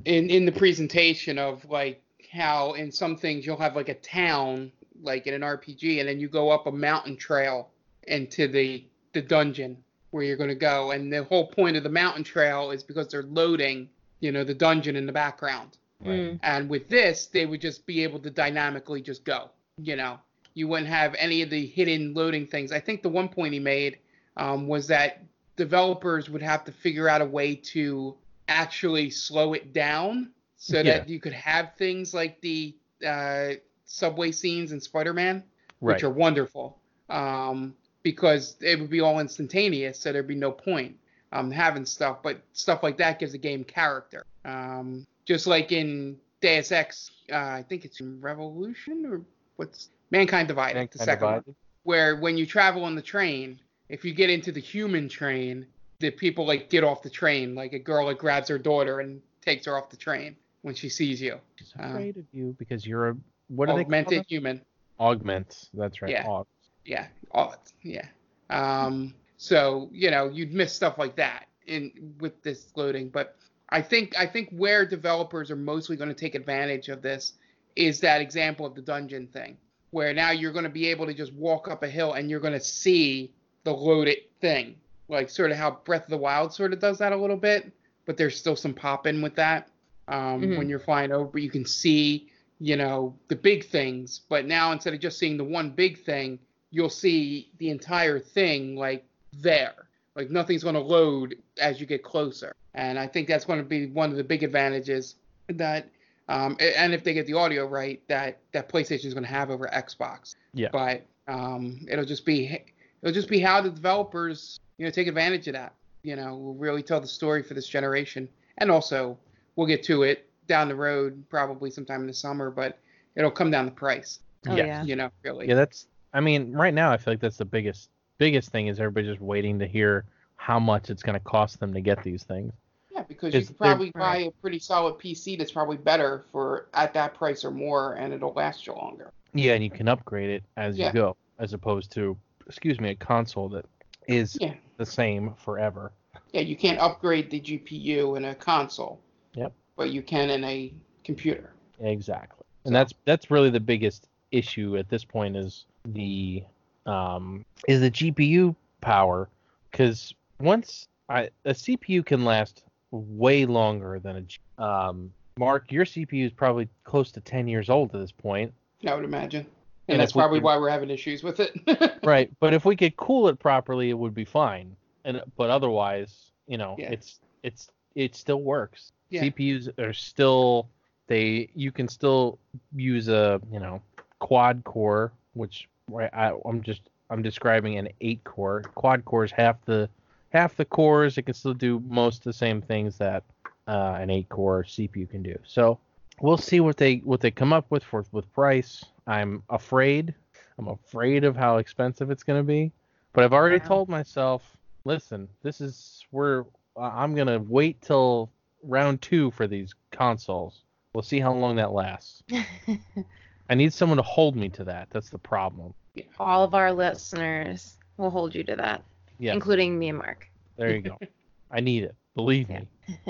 in 0.05 0.31
in 0.31 0.45
the 0.45 0.53
presentation 0.53 1.39
of 1.39 1.65
like 1.67 2.03
how 2.33 2.73
in 2.73 2.91
some 2.91 3.17
things 3.17 3.47
you'll 3.47 3.57
have 3.57 3.77
like 3.77 3.89
a 3.89 3.95
town 3.95 4.73
like 5.03 5.27
in 5.27 5.35
an 5.35 5.43
RPG 5.43 6.01
and 6.01 6.09
then 6.09 6.21
you 6.21 6.29
go 6.29 6.51
up 6.51 6.67
a 6.67 6.73
mountain 6.73 7.17
trail 7.17 7.71
into 8.05 8.49
the 8.49 8.85
the 9.13 9.23
dungeon 9.23 9.77
where 10.11 10.23
you're 10.23 10.37
going 10.37 10.49
to 10.49 10.55
go 10.55 10.93
and 10.93 11.13
the 11.13 11.25
whole 11.25 11.47
point 11.47 11.77
of 11.77 11.83
the 11.83 11.89
mountain 11.89 12.23
trail 12.23 12.71
is 12.71 12.85
because 12.85 13.09
they're 13.09 13.25
loading, 13.25 13.89
you 14.21 14.31
know, 14.31 14.45
the 14.45 14.55
dungeon 14.55 14.95
in 14.95 15.07
the 15.07 15.13
background. 15.13 15.77
Mm. 16.05 16.39
And 16.43 16.69
with 16.69 16.89
this, 16.89 17.27
they 17.27 17.47
would 17.47 17.61
just 17.61 17.85
be 17.85 18.05
able 18.05 18.21
to 18.21 18.31
dynamically 18.31 19.01
just 19.01 19.25
go. 19.25 19.51
You 19.77 19.97
know, 19.97 20.21
you 20.55 20.69
wouldn't 20.69 20.89
have 20.89 21.17
any 21.19 21.43
of 21.43 21.51
the 21.51 21.67
hidden 21.67 22.15
loading 22.15 22.47
things. 22.47 22.71
I 22.71 22.79
think 22.79 23.03
the 23.03 23.09
one 23.09 23.29
point 23.29 23.55
he 23.55 23.59
made 23.59 23.99
um, 24.37 24.69
was 24.69 24.87
that 24.87 25.25
developers 25.57 26.31
would 26.31 26.43
have 26.43 26.65
to 26.65 26.73
figure 26.73 27.09
out 27.09 27.21
a 27.21 27.25
way 27.25 27.57
to 27.57 28.15
actually 28.49 29.11
slow 29.11 29.53
it 29.55 29.73
down 29.73 30.31
so 30.57 30.79
Yeah. 30.79 30.99
that 30.99 31.09
you 31.09 31.21
could 31.21 31.33
have 31.33 31.75
things 31.77 32.15
like 32.15 32.41
the 32.41 32.75
uh, 33.07 33.55
subway 33.85 34.33
scenes 34.33 34.73
in 34.73 34.81
Spider-Man, 34.81 35.43
Right. 35.81 35.95
which 35.95 36.05
are 36.05 36.11
wonderful, 36.11 36.79
um, 37.11 37.75
because 38.03 38.57
it 38.61 38.81
would 38.81 38.91
be 38.91 39.01
all 39.01 39.21
instantaneous, 39.21 39.99
so 39.99 40.13
there'd 40.13 40.27
be 40.27 40.35
no 40.35 40.51
point 40.53 40.97
um, 41.33 41.51
having 41.51 41.85
stuff. 41.85 42.23
But 42.23 42.41
stuff 42.53 42.83
like 42.83 42.97
that 42.99 43.19
gives 43.19 43.35
a 43.35 43.39
game 43.39 43.65
character. 43.65 44.25
Um, 44.45 45.07
just 45.25 45.47
like 45.47 45.73
in 45.73 46.19
Deus 46.41 46.71
Ex, 46.71 47.11
uh, 47.33 47.37
I 47.37 47.65
think 47.69 47.85
it's 47.85 48.01
in 48.01 48.21
Revolution 48.21 49.05
or 49.07 49.21
what's 49.57 49.89
Mankind 50.11 50.49
Divided, 50.49 50.75
the 50.75 50.81
Mankind 50.81 51.05
second 51.05 51.27
one. 51.27 51.57
Where 51.83 52.17
when 52.17 52.39
you 52.39 52.47
travel 52.47 52.85
on 52.85 52.95
the 52.95 53.03
train, 53.03 53.59
if 53.89 54.05
you 54.05 54.15
get 54.15 54.31
into 54.31 54.53
the 54.53 54.61
human 54.61 55.09
train, 55.09 55.67
the 56.05 56.11
people 56.11 56.47
like 56.47 56.71
get 56.71 56.85
off 56.85 57.03
the 57.03 57.11
train. 57.11 57.55
Like 57.55 57.73
a 57.73 57.79
girl 57.79 58.07
like 58.07 58.19
grabs 58.19 58.49
her 58.49 58.59
daughter 58.59 59.01
and 59.01 59.21
takes 59.43 59.67
her 59.67 59.77
off 59.77 59.91
the 59.91 59.97
train 59.97 60.37
when 60.63 60.75
she 60.75 60.89
sees 60.89 61.21
you. 61.21 61.39
She's 61.57 61.73
Uh, 61.79 61.85
afraid 61.89 62.17
of 62.17 62.25
you 62.33 62.55
because 62.59 62.87
you're 62.87 63.09
a 63.11 63.17
what 63.49 63.69
are 63.69 63.75
they 63.77 63.83
Augmented 63.83 64.13
called? 64.19 64.27
human. 64.29 64.61
Augments. 65.01 65.71
That's 65.75 66.01
right. 66.03 66.11
Yeah. 66.11 66.25
Aug. 66.27 66.47
Yeah. 66.85 67.07
Oh, 67.35 67.55
yeah. 67.83 68.07
Um, 68.51 69.15
so 69.37 69.89
you 69.93 70.11
know 70.11 70.29
you'd 70.29 70.53
miss 70.53 70.73
stuff 70.75 70.99
like 70.99 71.17
that 71.17 71.47
in 71.67 72.15
with 72.21 72.43
this 72.43 72.67
loading, 72.77 73.09
but 73.09 73.37
I 73.71 73.83
think 73.83 74.15
I 74.19 74.27
think 74.27 74.51
where 74.51 74.87
developers 74.87 75.51
are 75.51 75.57
mostly 75.57 75.97
going 75.97 76.11
to 76.11 76.15
take 76.15 76.35
advantage 76.35 76.89
of 76.89 77.03
this 77.03 77.33
is 77.77 78.01
that 78.01 78.21
example 78.21 78.65
of 78.67 78.75
the 78.75 78.83
dungeon 78.83 79.27
thing, 79.27 79.57
where 79.91 80.13
now 80.15 80.31
you're 80.31 80.53
going 80.53 80.65
to 80.65 80.71
be 80.71 80.87
able 80.89 81.07
to 81.07 81.15
just 81.15 81.33
walk 81.35 81.69
up 81.69 81.83
a 81.83 81.89
hill 81.89 82.13
and 82.13 82.31
you're 82.31 82.41
going 82.41 82.53
to 82.53 82.61
see 82.61 83.33
the 83.65 83.73
loaded 83.73 84.19
thing, 84.41 84.77
like 85.09 85.29
sort 85.31 85.51
of 85.51 85.57
how 85.57 85.73
Breath 85.85 86.05
of 86.05 86.11
the 86.11 86.17
Wild 86.17 86.53
sort 86.53 86.73
of 86.73 86.81
does 86.81 86.99
that 86.99 87.13
a 87.13 87.17
little 87.17 87.37
bit, 87.37 87.73
but 88.07 88.17
there's 88.17 88.37
still 88.39 88.57
some 88.57 88.75
pop 88.75 89.07
in 89.07 89.23
with 89.23 89.35
that 89.37 89.69
um, 90.09 90.43
Mhm. 90.43 90.59
when 90.59 90.69
you're 90.69 90.79
flying 90.79 91.13
over. 91.13 91.39
You 91.39 91.51
can 91.51 91.65
see 91.65 92.29
you 92.61 92.77
know 92.77 93.15
the 93.29 93.37
big 93.37 93.65
things, 93.67 94.21
but 94.29 94.47
now 94.47 94.71
instead 94.73 94.95
of 94.95 95.01
just 95.01 95.19
seeing 95.19 95.37
the 95.37 95.45
one 95.45 95.71
big 95.71 95.99
thing, 96.05 96.39
you'll 96.71 96.89
see 96.91 97.51
the 97.59 97.69
entire 97.71 98.19
thing 98.19 98.77
like 98.77 99.05
there. 99.33 99.75
Like 100.15 100.31
nothing's 100.31 100.63
going 100.63 100.77
to 100.77 100.81
load 100.81 101.35
as 101.61 101.81
you 101.81 101.87
get 101.87 102.05
closer. 102.05 102.55
And 102.75 102.99
I 102.99 103.07
think 103.09 103.27
that's 103.29 103.45
going 103.45 103.59
to 103.59 103.65
be 103.65 103.87
one 103.87 104.11
of 104.11 104.17
the 104.17 104.25
big 104.25 104.45
advantages 104.45 105.17
that, 105.49 105.89
um, 106.29 106.57
and 106.61 106.95
if 106.95 107.03
they 107.03 107.13
get 107.13 107.27
the 107.27 107.35
audio 107.35 107.67
right, 107.67 108.01
that 108.09 108.39
that 108.53 108.69
PlayStation 108.69 109.07
is 109.07 109.15
going 109.15 109.25
to 109.25 109.31
have 109.31 109.51
over 109.51 109.67
Xbox. 109.67 110.37
Yeah. 110.53 110.69
But 110.73 111.05
um, 111.27 111.81
it'll 111.91 112.05
just 112.05 112.25
be 112.25 112.65
it'll 113.05 113.15
just 113.15 113.29
be 113.29 113.39
how 113.39 113.61
the 113.61 113.71
developers 113.71 114.59
you 114.79 114.85
know 114.85 114.91
take 114.91 115.07
advantage 115.07 115.47
of 115.47 115.53
that. 115.55 115.75
You 116.03 116.17
know, 116.17 116.37
will 116.37 116.55
really 116.55 116.83
tell 116.83 117.01
the 117.01 117.07
story 117.07 117.43
for 117.43 117.55
this 117.55 117.67
generation. 117.67 118.29
And 118.59 118.71
also, 118.71 119.17
we'll 119.57 119.67
get 119.67 119.83
to 119.85 120.03
it 120.03 120.29
down 120.47 120.69
the 120.69 120.75
road, 120.75 121.25
probably 121.31 121.71
sometime 121.71 122.03
in 122.03 122.07
the 122.07 122.13
summer, 122.13 122.51
but 122.51 122.79
it'll 123.17 123.31
come 123.31 123.51
down 123.51 123.65
the 123.65 123.71
price. 123.71 124.21
Oh 124.47 124.55
Yeah. 124.55 124.67
yeah. 124.67 124.83
You 124.85 124.97
know, 124.97 125.11
really. 125.23 125.49
Yeah, 125.49 125.55
that's. 125.55 125.87
I 126.13 126.21
mean, 126.21 126.53
right 126.53 126.75
now 126.75 126.91
I 126.93 126.97
feel 126.99 127.13
like 127.13 127.21
that's 127.21 127.39
the 127.39 127.45
biggest 127.45 127.89
biggest 128.19 128.51
thing 128.51 128.67
is 128.69 128.79
everybody 128.79 129.07
just 129.07 129.21
waiting 129.21 129.59
to 129.59 129.67
hear 129.67 130.05
how 130.37 130.59
much 130.59 130.91
it's 130.91 131.03
going 131.03 131.15
to 131.19 131.25
cost 131.25 131.59
them 131.59 131.73
to 131.75 131.81
get 131.81 132.03
these 132.03 132.23
things. 132.23 132.53
Yeah, 132.93 133.03
because 133.09 133.33
you 133.35 133.41
Is 133.41 133.49
could 133.49 133.59
probably 133.59 133.91
buy 133.91 134.19
a 134.19 134.31
pretty 134.31 134.59
solid 134.59 134.99
PC 134.99 135.37
that's 135.39 135.51
probably 135.51 135.79
better 135.79 136.25
for 136.31 136.67
at 136.75 136.93
that 136.95 137.15
price 137.15 137.45
or 137.45 137.51
more, 137.51 137.95
and 137.95 138.13
it'll 138.13 138.35
last 138.35 138.67
you 138.67 138.75
longer. 138.75 139.11
Yeah, 139.33 139.55
and 139.55 139.65
you 139.65 139.71
can 139.71 139.89
upgrade 139.89 140.31
it 140.31 140.45
as 140.57 140.79
Yeah. 140.79 140.89
you 140.89 140.93
go, 140.93 141.17
as 141.41 141.55
opposed 141.55 141.91
to, 141.93 142.17
excuse 142.47 142.81
me, 142.81 142.91
a 142.91 142.95
console 142.95 143.49
that 143.51 143.67
is 144.09 144.37
Yeah. 144.41 144.55
the 144.77 144.87
same 144.87 145.35
forever. 145.35 145.93
Yeah, 146.33 146.43
you 146.43 146.57
can't 146.57 146.79
upgrade 146.79 147.31
the 147.31 147.41
GPU 147.41 148.17
in 148.17 148.25
a 148.27 148.35
console. 148.35 149.01
Yep. 149.35 149.53
But 149.77 149.91
you 149.91 150.03
can 150.03 150.31
in 150.31 150.45
a 150.45 150.73
computer. 151.05 151.53
Exactly. 151.81 152.45
And 152.65 152.75
that's 152.75 152.93
that's 153.05 153.31
really 153.31 153.51
the 153.51 153.61
biggest 153.61 154.09
issue 154.31 154.77
at 154.77 154.89
this 154.89 155.05
point 155.05 155.37
is 155.37 155.67
the 155.85 156.43
um 156.87 157.45
is 157.69 157.81
the 157.81 157.91
GPU 157.91 158.55
power 158.81 159.29
cuz 159.73 160.15
once 160.41 160.89
I 161.09 161.31
a 161.45 161.51
CPU 161.51 162.05
can 162.05 162.25
last 162.25 162.65
way 162.91 163.45
longer 163.47 163.99
than 163.99 164.17
a 164.17 164.21
G- 164.23 164.39
um 164.59 165.13
Mark 165.37 165.73
your 165.73 165.85
CPU 165.85 166.25
is 166.27 166.33
probably 166.33 166.69
close 166.85 167.11
to 167.13 167.21
10 167.21 167.49
years 167.49 167.69
old 167.69 167.93
at 167.95 168.01
this 168.01 168.13
point. 168.13 168.53
I 168.87 168.95
would 168.95 169.05
imagine. 169.05 169.47
And, 169.87 169.95
And 169.97 170.01
that's 170.01 170.13
probably 170.13 170.39
could- 170.39 170.45
why 170.45 170.57
we're 170.59 170.71
having 170.71 170.91
issues 170.91 171.23
with 171.23 171.41
it. 171.41 171.53
Right, 172.05 172.31
but 172.41 172.53
if 172.55 172.65
we 172.65 172.77
could 172.77 172.97
cool 172.97 173.29
it 173.29 173.39
properly 173.39 173.89
it 173.91 173.99
would 173.99 174.15
be 174.15 174.25
fine. 174.25 174.77
And 175.05 175.23
but 175.37 175.51
otherwise, 175.51 176.31
you 176.47 176.57
know, 176.59 176.77
Yeah. 176.79 176.91
it's 176.93 177.21
it's 177.43 177.71
it 177.95 178.15
still 178.15 178.41
works. 178.43 178.93
Yeah. 179.11 179.23
CPUs 179.25 179.79
are 179.79 179.93
still 179.93 180.69
they 181.07 181.49
you 181.55 181.71
can 181.73 181.89
still 181.89 182.39
use 182.75 183.09
a 183.09 183.41
you 183.53 183.61
know 183.61 183.81
quad 184.19 184.65
core 184.65 185.13
which 185.35 185.69
right 185.89 186.11
I, 186.15 186.33
I'm 186.47 186.63
just 186.63 186.83
I'm 187.11 187.21
describing 187.23 187.77
an 187.79 187.89
eight 188.01 188.25
core 188.25 188.63
quad 188.75 189.05
core 189.05 189.25
is 189.25 189.33
half 189.33 189.63
the 189.67 189.89
half 190.31 190.57
the 190.57 190.65
cores 190.65 191.19
it 191.19 191.23
can 191.23 191.35
still 191.35 191.53
do 191.55 191.83
most 191.89 192.19
of 192.19 192.25
the 192.25 192.33
same 192.33 192.61
things 192.63 192.97
that 192.99 193.23
uh, 193.69 193.97
an 194.01 194.09
eight 194.11 194.29
core 194.31 194.65
CPU 194.65 195.09
can 195.11 195.23
do 195.23 195.39
so 195.45 195.79
we'll 196.23 196.39
see 196.39 196.61
what 196.61 196.77
they 196.79 196.97
what 197.05 197.21
they 197.21 197.31
come 197.31 197.53
up 197.53 197.67
with 197.71 197.85
for 197.85 198.05
with 198.13 198.31
price 198.33 198.85
I'm 199.07 199.43
afraid 199.51 200.15
I'm 200.59 200.69
afraid 200.69 201.25
of 201.25 201.37
how 201.37 201.57
expensive 201.59 202.11
it's 202.11 202.23
going 202.23 202.41
to 202.41 202.47
be 202.47 202.73
but 203.13 203.25
I've 203.25 203.33
already 203.33 203.59
Wow. 203.59 203.67
told 203.69 203.89
myself 203.89 204.57
listen 204.85 205.29
this 205.43 205.61
is 205.61 206.05
where 206.11 206.45
I'm 206.81 207.15
going 207.15 207.27
to 207.29 207.39
wait 207.39 207.81
till 207.83 208.31
round 208.63 209.01
two 209.03 209.31
for 209.33 209.47
these 209.47 209.75
consoles. 209.93 210.63
We'll 210.95 211.03
see 211.03 211.21
how 211.21 211.33
long 211.35 211.57
that 211.57 211.73
lasts. 211.73 212.23
I 213.51 213.55
need 213.55 213.73
someone 213.73 213.97
to 213.99 214.03
hold 214.03 214.37
me 214.37 214.49
to 214.51 214.65
that. 214.65 214.89
That's 214.91 215.11
the 215.11 215.19
problem. 215.19 215.75
All 216.19 216.43
of 216.45 216.55
our 216.55 216.73
listeners 216.73 217.77
will 217.97 218.11
hold 218.11 218.35
you 218.35 218.43
to 218.45 218.57
that, 218.57 218.83
Yeah, 219.19 219.35
including 219.35 219.79
me 219.79 219.91
and 219.91 219.99
Mark. 219.99 220.29
there 220.57 220.75
you 220.75 220.83
go. 220.83 220.99
I 221.51 221.61
need 221.61 221.85
it. 221.85 221.95
Believe 222.17 222.49
me. 222.49 222.67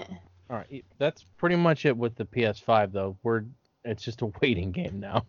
All 0.50 0.56
right, 0.56 0.84
that's 0.98 1.24
pretty 1.38 1.56
much 1.56 1.86
it 1.86 1.96
with 1.96 2.16
the 2.16 2.24
PS5 2.26 2.92
though. 2.92 3.16
We're 3.22 3.44
it's 3.84 4.02
just 4.04 4.22
a 4.22 4.26
waiting 4.42 4.72
game 4.72 4.98
now. 5.00 5.24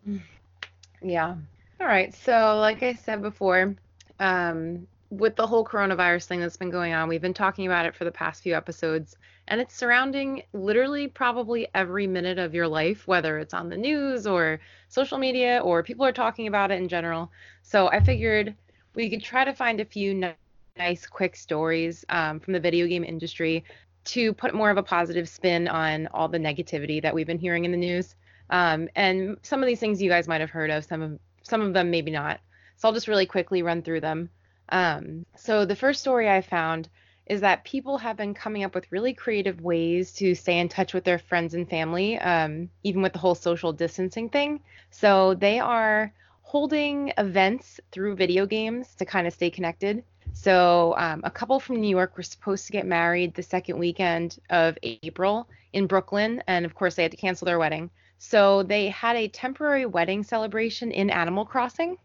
Yeah. 1.01 1.35
All 1.79 1.87
right. 1.87 2.13
So, 2.13 2.57
like 2.59 2.83
I 2.83 2.93
said 2.93 3.21
before, 3.21 3.75
um, 4.19 4.87
with 5.09 5.35
the 5.35 5.45
whole 5.45 5.65
coronavirus 5.65 6.25
thing 6.25 6.39
that's 6.39 6.57
been 6.57 6.71
going 6.71 6.93
on, 6.93 7.07
we've 7.07 7.21
been 7.21 7.33
talking 7.33 7.67
about 7.67 7.85
it 7.85 7.95
for 7.95 8.05
the 8.05 8.11
past 8.11 8.43
few 8.43 8.55
episodes, 8.55 9.15
and 9.47 9.61
it's 9.61 9.75
surrounding 9.75 10.43
literally 10.53 11.07
probably 11.07 11.67
every 11.75 12.07
minute 12.07 12.39
of 12.39 12.55
your 12.55 12.67
life, 12.67 13.07
whether 13.07 13.37
it's 13.37 13.53
on 13.53 13.69
the 13.69 13.77
news 13.77 14.25
or 14.25 14.59
social 14.89 15.17
media 15.17 15.59
or 15.63 15.83
people 15.83 16.05
are 16.05 16.11
talking 16.11 16.47
about 16.47 16.71
it 16.71 16.75
in 16.75 16.87
general. 16.87 17.31
So, 17.61 17.87
I 17.89 17.99
figured 17.99 18.55
we 18.95 19.09
could 19.09 19.21
try 19.21 19.43
to 19.43 19.53
find 19.53 19.79
a 19.79 19.85
few 19.85 20.13
ni- 20.13 20.33
nice, 20.77 21.05
quick 21.05 21.35
stories 21.35 22.03
um, 22.09 22.39
from 22.39 22.53
the 22.53 22.59
video 22.59 22.87
game 22.87 23.03
industry 23.03 23.63
to 24.05 24.33
put 24.33 24.53
more 24.53 24.69
of 24.69 24.77
a 24.77 24.83
positive 24.83 25.27
spin 25.27 25.67
on 25.67 26.07
all 26.13 26.27
the 26.27 26.37
negativity 26.37 27.01
that 27.01 27.13
we've 27.13 27.27
been 27.27 27.39
hearing 27.39 27.65
in 27.65 27.71
the 27.71 27.77
news. 27.77 28.15
Um, 28.49 28.89
and 28.95 29.37
some 29.41 29.61
of 29.61 29.67
these 29.67 29.79
things 29.79 30.01
you 30.01 30.09
guys 30.09 30.27
might 30.27 30.41
have 30.41 30.49
heard 30.49 30.69
of, 30.69 30.85
some 30.85 31.01
of 31.01 31.19
some 31.43 31.61
of 31.61 31.73
them 31.73 31.91
maybe 31.91 32.11
not. 32.11 32.39
So 32.77 32.87
I'll 32.87 32.93
just 32.93 33.07
really 33.07 33.25
quickly 33.25 33.61
run 33.61 33.81
through 33.81 34.01
them. 34.01 34.29
Um, 34.69 35.25
so 35.35 35.65
the 35.65 35.75
first 35.75 36.01
story 36.01 36.29
I 36.29 36.41
found 36.41 36.89
is 37.27 37.41
that 37.41 37.63
people 37.63 37.97
have 37.97 38.17
been 38.17 38.33
coming 38.33 38.63
up 38.63 38.75
with 38.75 38.91
really 38.91 39.13
creative 39.13 39.61
ways 39.61 40.11
to 40.13 40.35
stay 40.35 40.59
in 40.59 40.69
touch 40.69 40.93
with 40.93 41.03
their 41.03 41.17
friends 41.17 41.53
and 41.53 41.67
family, 41.69 42.17
um, 42.19 42.69
even 42.83 43.01
with 43.01 43.13
the 43.13 43.19
whole 43.19 43.35
social 43.35 43.73
distancing 43.73 44.29
thing. 44.29 44.59
So 44.91 45.33
they 45.33 45.59
are 45.59 46.13
holding 46.41 47.11
events 47.17 47.79
through 47.91 48.15
video 48.15 48.45
games 48.45 48.93
to 48.95 49.05
kind 49.05 49.25
of 49.25 49.33
stay 49.33 49.49
connected. 49.49 50.03
So 50.33 50.93
um, 50.97 51.21
a 51.23 51.31
couple 51.31 51.59
from 51.59 51.81
New 51.81 51.89
York 51.89 52.15
were 52.15 52.23
supposed 52.23 52.65
to 52.67 52.71
get 52.71 52.85
married 52.85 53.33
the 53.33 53.43
second 53.43 53.79
weekend 53.79 54.37
of 54.49 54.77
April 54.83 55.49
in 55.73 55.87
Brooklyn, 55.87 56.43
and 56.47 56.65
of 56.65 56.75
course 56.75 56.95
they 56.95 57.03
had 57.03 57.11
to 57.11 57.17
cancel 57.17 57.45
their 57.45 57.59
wedding. 57.59 57.89
So 58.17 58.63
they 58.63 58.89
had 58.89 59.15
a 59.15 59.27
temporary 59.27 59.85
wedding 59.85 60.23
celebration 60.23 60.91
in 60.91 61.09
Animal 61.09 61.45
Crossing, 61.45 61.97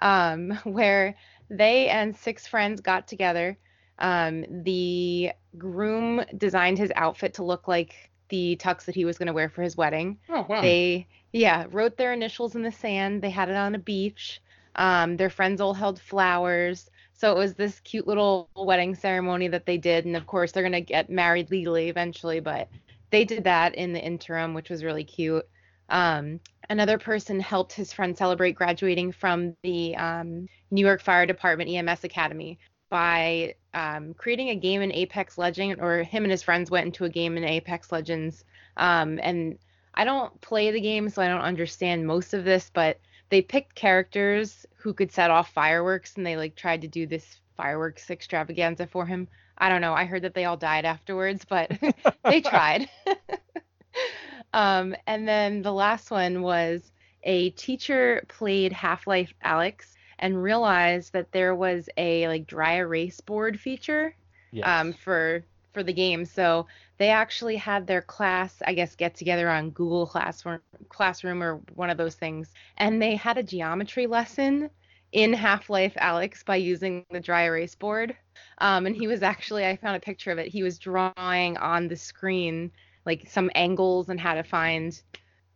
um, 0.00 0.50
where 0.64 1.16
they 1.50 1.88
and 1.88 2.16
six 2.16 2.46
friends 2.46 2.80
got 2.80 3.06
together. 3.06 3.58
Um, 3.98 4.44
the 4.64 5.32
groom 5.56 6.22
designed 6.36 6.78
his 6.78 6.92
outfit 6.96 7.34
to 7.34 7.44
look 7.44 7.66
like 7.66 8.10
the 8.28 8.56
tux 8.60 8.84
that 8.84 8.94
he 8.94 9.04
was 9.04 9.18
going 9.18 9.28
to 9.28 9.32
wear 9.32 9.48
for 9.48 9.62
his 9.62 9.76
wedding. 9.76 10.18
Oh 10.28 10.44
wow. 10.48 10.60
They, 10.60 11.06
yeah, 11.32 11.66
wrote 11.70 11.96
their 11.96 12.12
initials 12.12 12.54
in 12.54 12.62
the 12.62 12.72
sand. 12.72 13.22
They 13.22 13.30
had 13.30 13.48
it 13.48 13.56
on 13.56 13.74
a 13.74 13.78
beach. 13.78 14.40
Um, 14.74 15.16
their 15.16 15.30
friends 15.30 15.60
all 15.60 15.74
held 15.74 16.00
flowers. 16.00 16.90
So 17.14 17.32
it 17.32 17.38
was 17.38 17.54
this 17.54 17.80
cute 17.80 18.06
little 18.06 18.50
wedding 18.54 18.94
ceremony 18.94 19.48
that 19.48 19.64
they 19.64 19.78
did. 19.78 20.04
And 20.04 20.16
of 20.16 20.26
course, 20.26 20.52
they're 20.52 20.62
going 20.62 20.72
to 20.72 20.80
get 20.82 21.08
married 21.08 21.50
legally 21.50 21.88
eventually, 21.88 22.40
but 22.40 22.68
they 23.10 23.24
did 23.24 23.44
that 23.44 23.74
in 23.74 23.92
the 23.92 24.00
interim, 24.00 24.54
which 24.54 24.70
was 24.70 24.84
really 24.84 25.04
cute. 25.04 25.46
Um, 25.88 26.40
another 26.68 26.98
person 26.98 27.38
helped 27.38 27.72
his 27.72 27.92
friend 27.92 28.16
celebrate 28.16 28.52
graduating 28.52 29.12
from 29.12 29.56
the 29.62 29.96
um, 29.96 30.48
New 30.70 30.84
York 30.84 31.00
Fire 31.00 31.26
Department 31.26 31.70
EMS 31.70 32.04
Academy 32.04 32.58
by 32.88 33.54
um, 33.74 34.14
creating 34.14 34.50
a 34.50 34.56
game 34.56 34.82
in 34.82 34.92
Apex 34.92 35.38
Legends, 35.38 35.80
or 35.80 36.02
him 36.02 36.24
and 36.24 36.30
his 36.30 36.42
friends 36.42 36.70
went 36.70 36.86
into 36.86 37.04
a 37.04 37.08
game 37.08 37.36
in 37.36 37.44
Apex 37.44 37.92
Legends. 37.92 38.44
Um, 38.76 39.18
and 39.22 39.58
I 39.94 40.04
don't 40.04 40.38
play 40.40 40.70
the 40.70 40.80
game, 40.80 41.08
so 41.08 41.22
I 41.22 41.28
don't 41.28 41.40
understand 41.40 42.06
most 42.06 42.34
of 42.34 42.44
this, 42.44 42.70
but 42.72 43.00
they 43.28 43.42
picked 43.42 43.74
characters 43.74 44.66
who 44.76 44.92
could 44.92 45.10
set 45.10 45.30
off 45.30 45.52
fireworks, 45.52 46.16
and 46.16 46.26
they 46.26 46.36
like 46.36 46.54
tried 46.54 46.82
to 46.82 46.88
do 46.88 47.06
this 47.06 47.40
fireworks 47.56 48.10
extravaganza 48.10 48.86
for 48.86 49.06
him. 49.06 49.28
I 49.58 49.68
don't 49.68 49.80
know. 49.80 49.94
I 49.94 50.04
heard 50.04 50.22
that 50.22 50.34
they 50.34 50.44
all 50.44 50.56
died 50.56 50.84
afterwards, 50.84 51.44
but 51.44 51.70
they 52.28 52.40
tried. 52.40 52.88
um, 54.52 54.94
and 55.06 55.26
then 55.28 55.62
the 55.62 55.72
last 55.72 56.10
one 56.10 56.42
was 56.42 56.92
a 57.22 57.50
teacher 57.50 58.24
played 58.28 58.72
Half 58.72 59.06
Life 59.06 59.32
Alyx, 59.44 59.94
and 60.18 60.42
realized 60.42 61.12
that 61.12 61.32
there 61.32 61.54
was 61.54 61.88
a 61.96 62.26
like 62.28 62.46
dry 62.46 62.76
erase 62.76 63.20
board 63.20 63.58
feature 63.60 64.14
Yes. 64.52 64.74
um, 64.80 64.92
for 64.92 65.44
for 65.72 65.82
the 65.82 65.92
game. 65.92 66.24
So 66.24 66.66
they 66.98 67.08
actually 67.10 67.56
had 67.56 67.86
their 67.86 68.02
class, 68.02 68.62
I 68.66 68.74
guess, 68.74 68.96
get 68.96 69.14
together 69.14 69.48
on 69.50 69.70
Google 69.70 70.06
Classroom, 70.06 70.60
Classroom 70.88 71.42
or 71.42 71.56
one 71.74 71.90
of 71.90 71.98
those 71.98 72.14
things, 72.14 72.52
and 72.78 73.00
they 73.02 73.16
had 73.16 73.36
a 73.38 73.42
geometry 73.42 74.06
lesson 74.06 74.70
in 75.16 75.32
Half-Life 75.32 75.94
Alyx 75.98 76.44
by 76.44 76.56
using 76.56 77.06
the 77.10 77.20
dry 77.20 77.44
erase 77.44 77.74
board. 77.74 78.14
Um, 78.58 78.84
and 78.84 78.94
he 78.94 79.06
was 79.06 79.22
actually, 79.22 79.64
I 79.66 79.74
found 79.76 79.96
a 79.96 80.00
picture 80.00 80.30
of 80.30 80.36
it. 80.36 80.48
He 80.48 80.62
was 80.62 80.78
drawing 80.78 81.56
on 81.56 81.88
the 81.88 81.96
screen 81.96 82.70
like 83.06 83.26
some 83.30 83.50
angles 83.54 84.10
and 84.10 84.20
how 84.20 84.34
to 84.34 84.42
find 84.42 85.00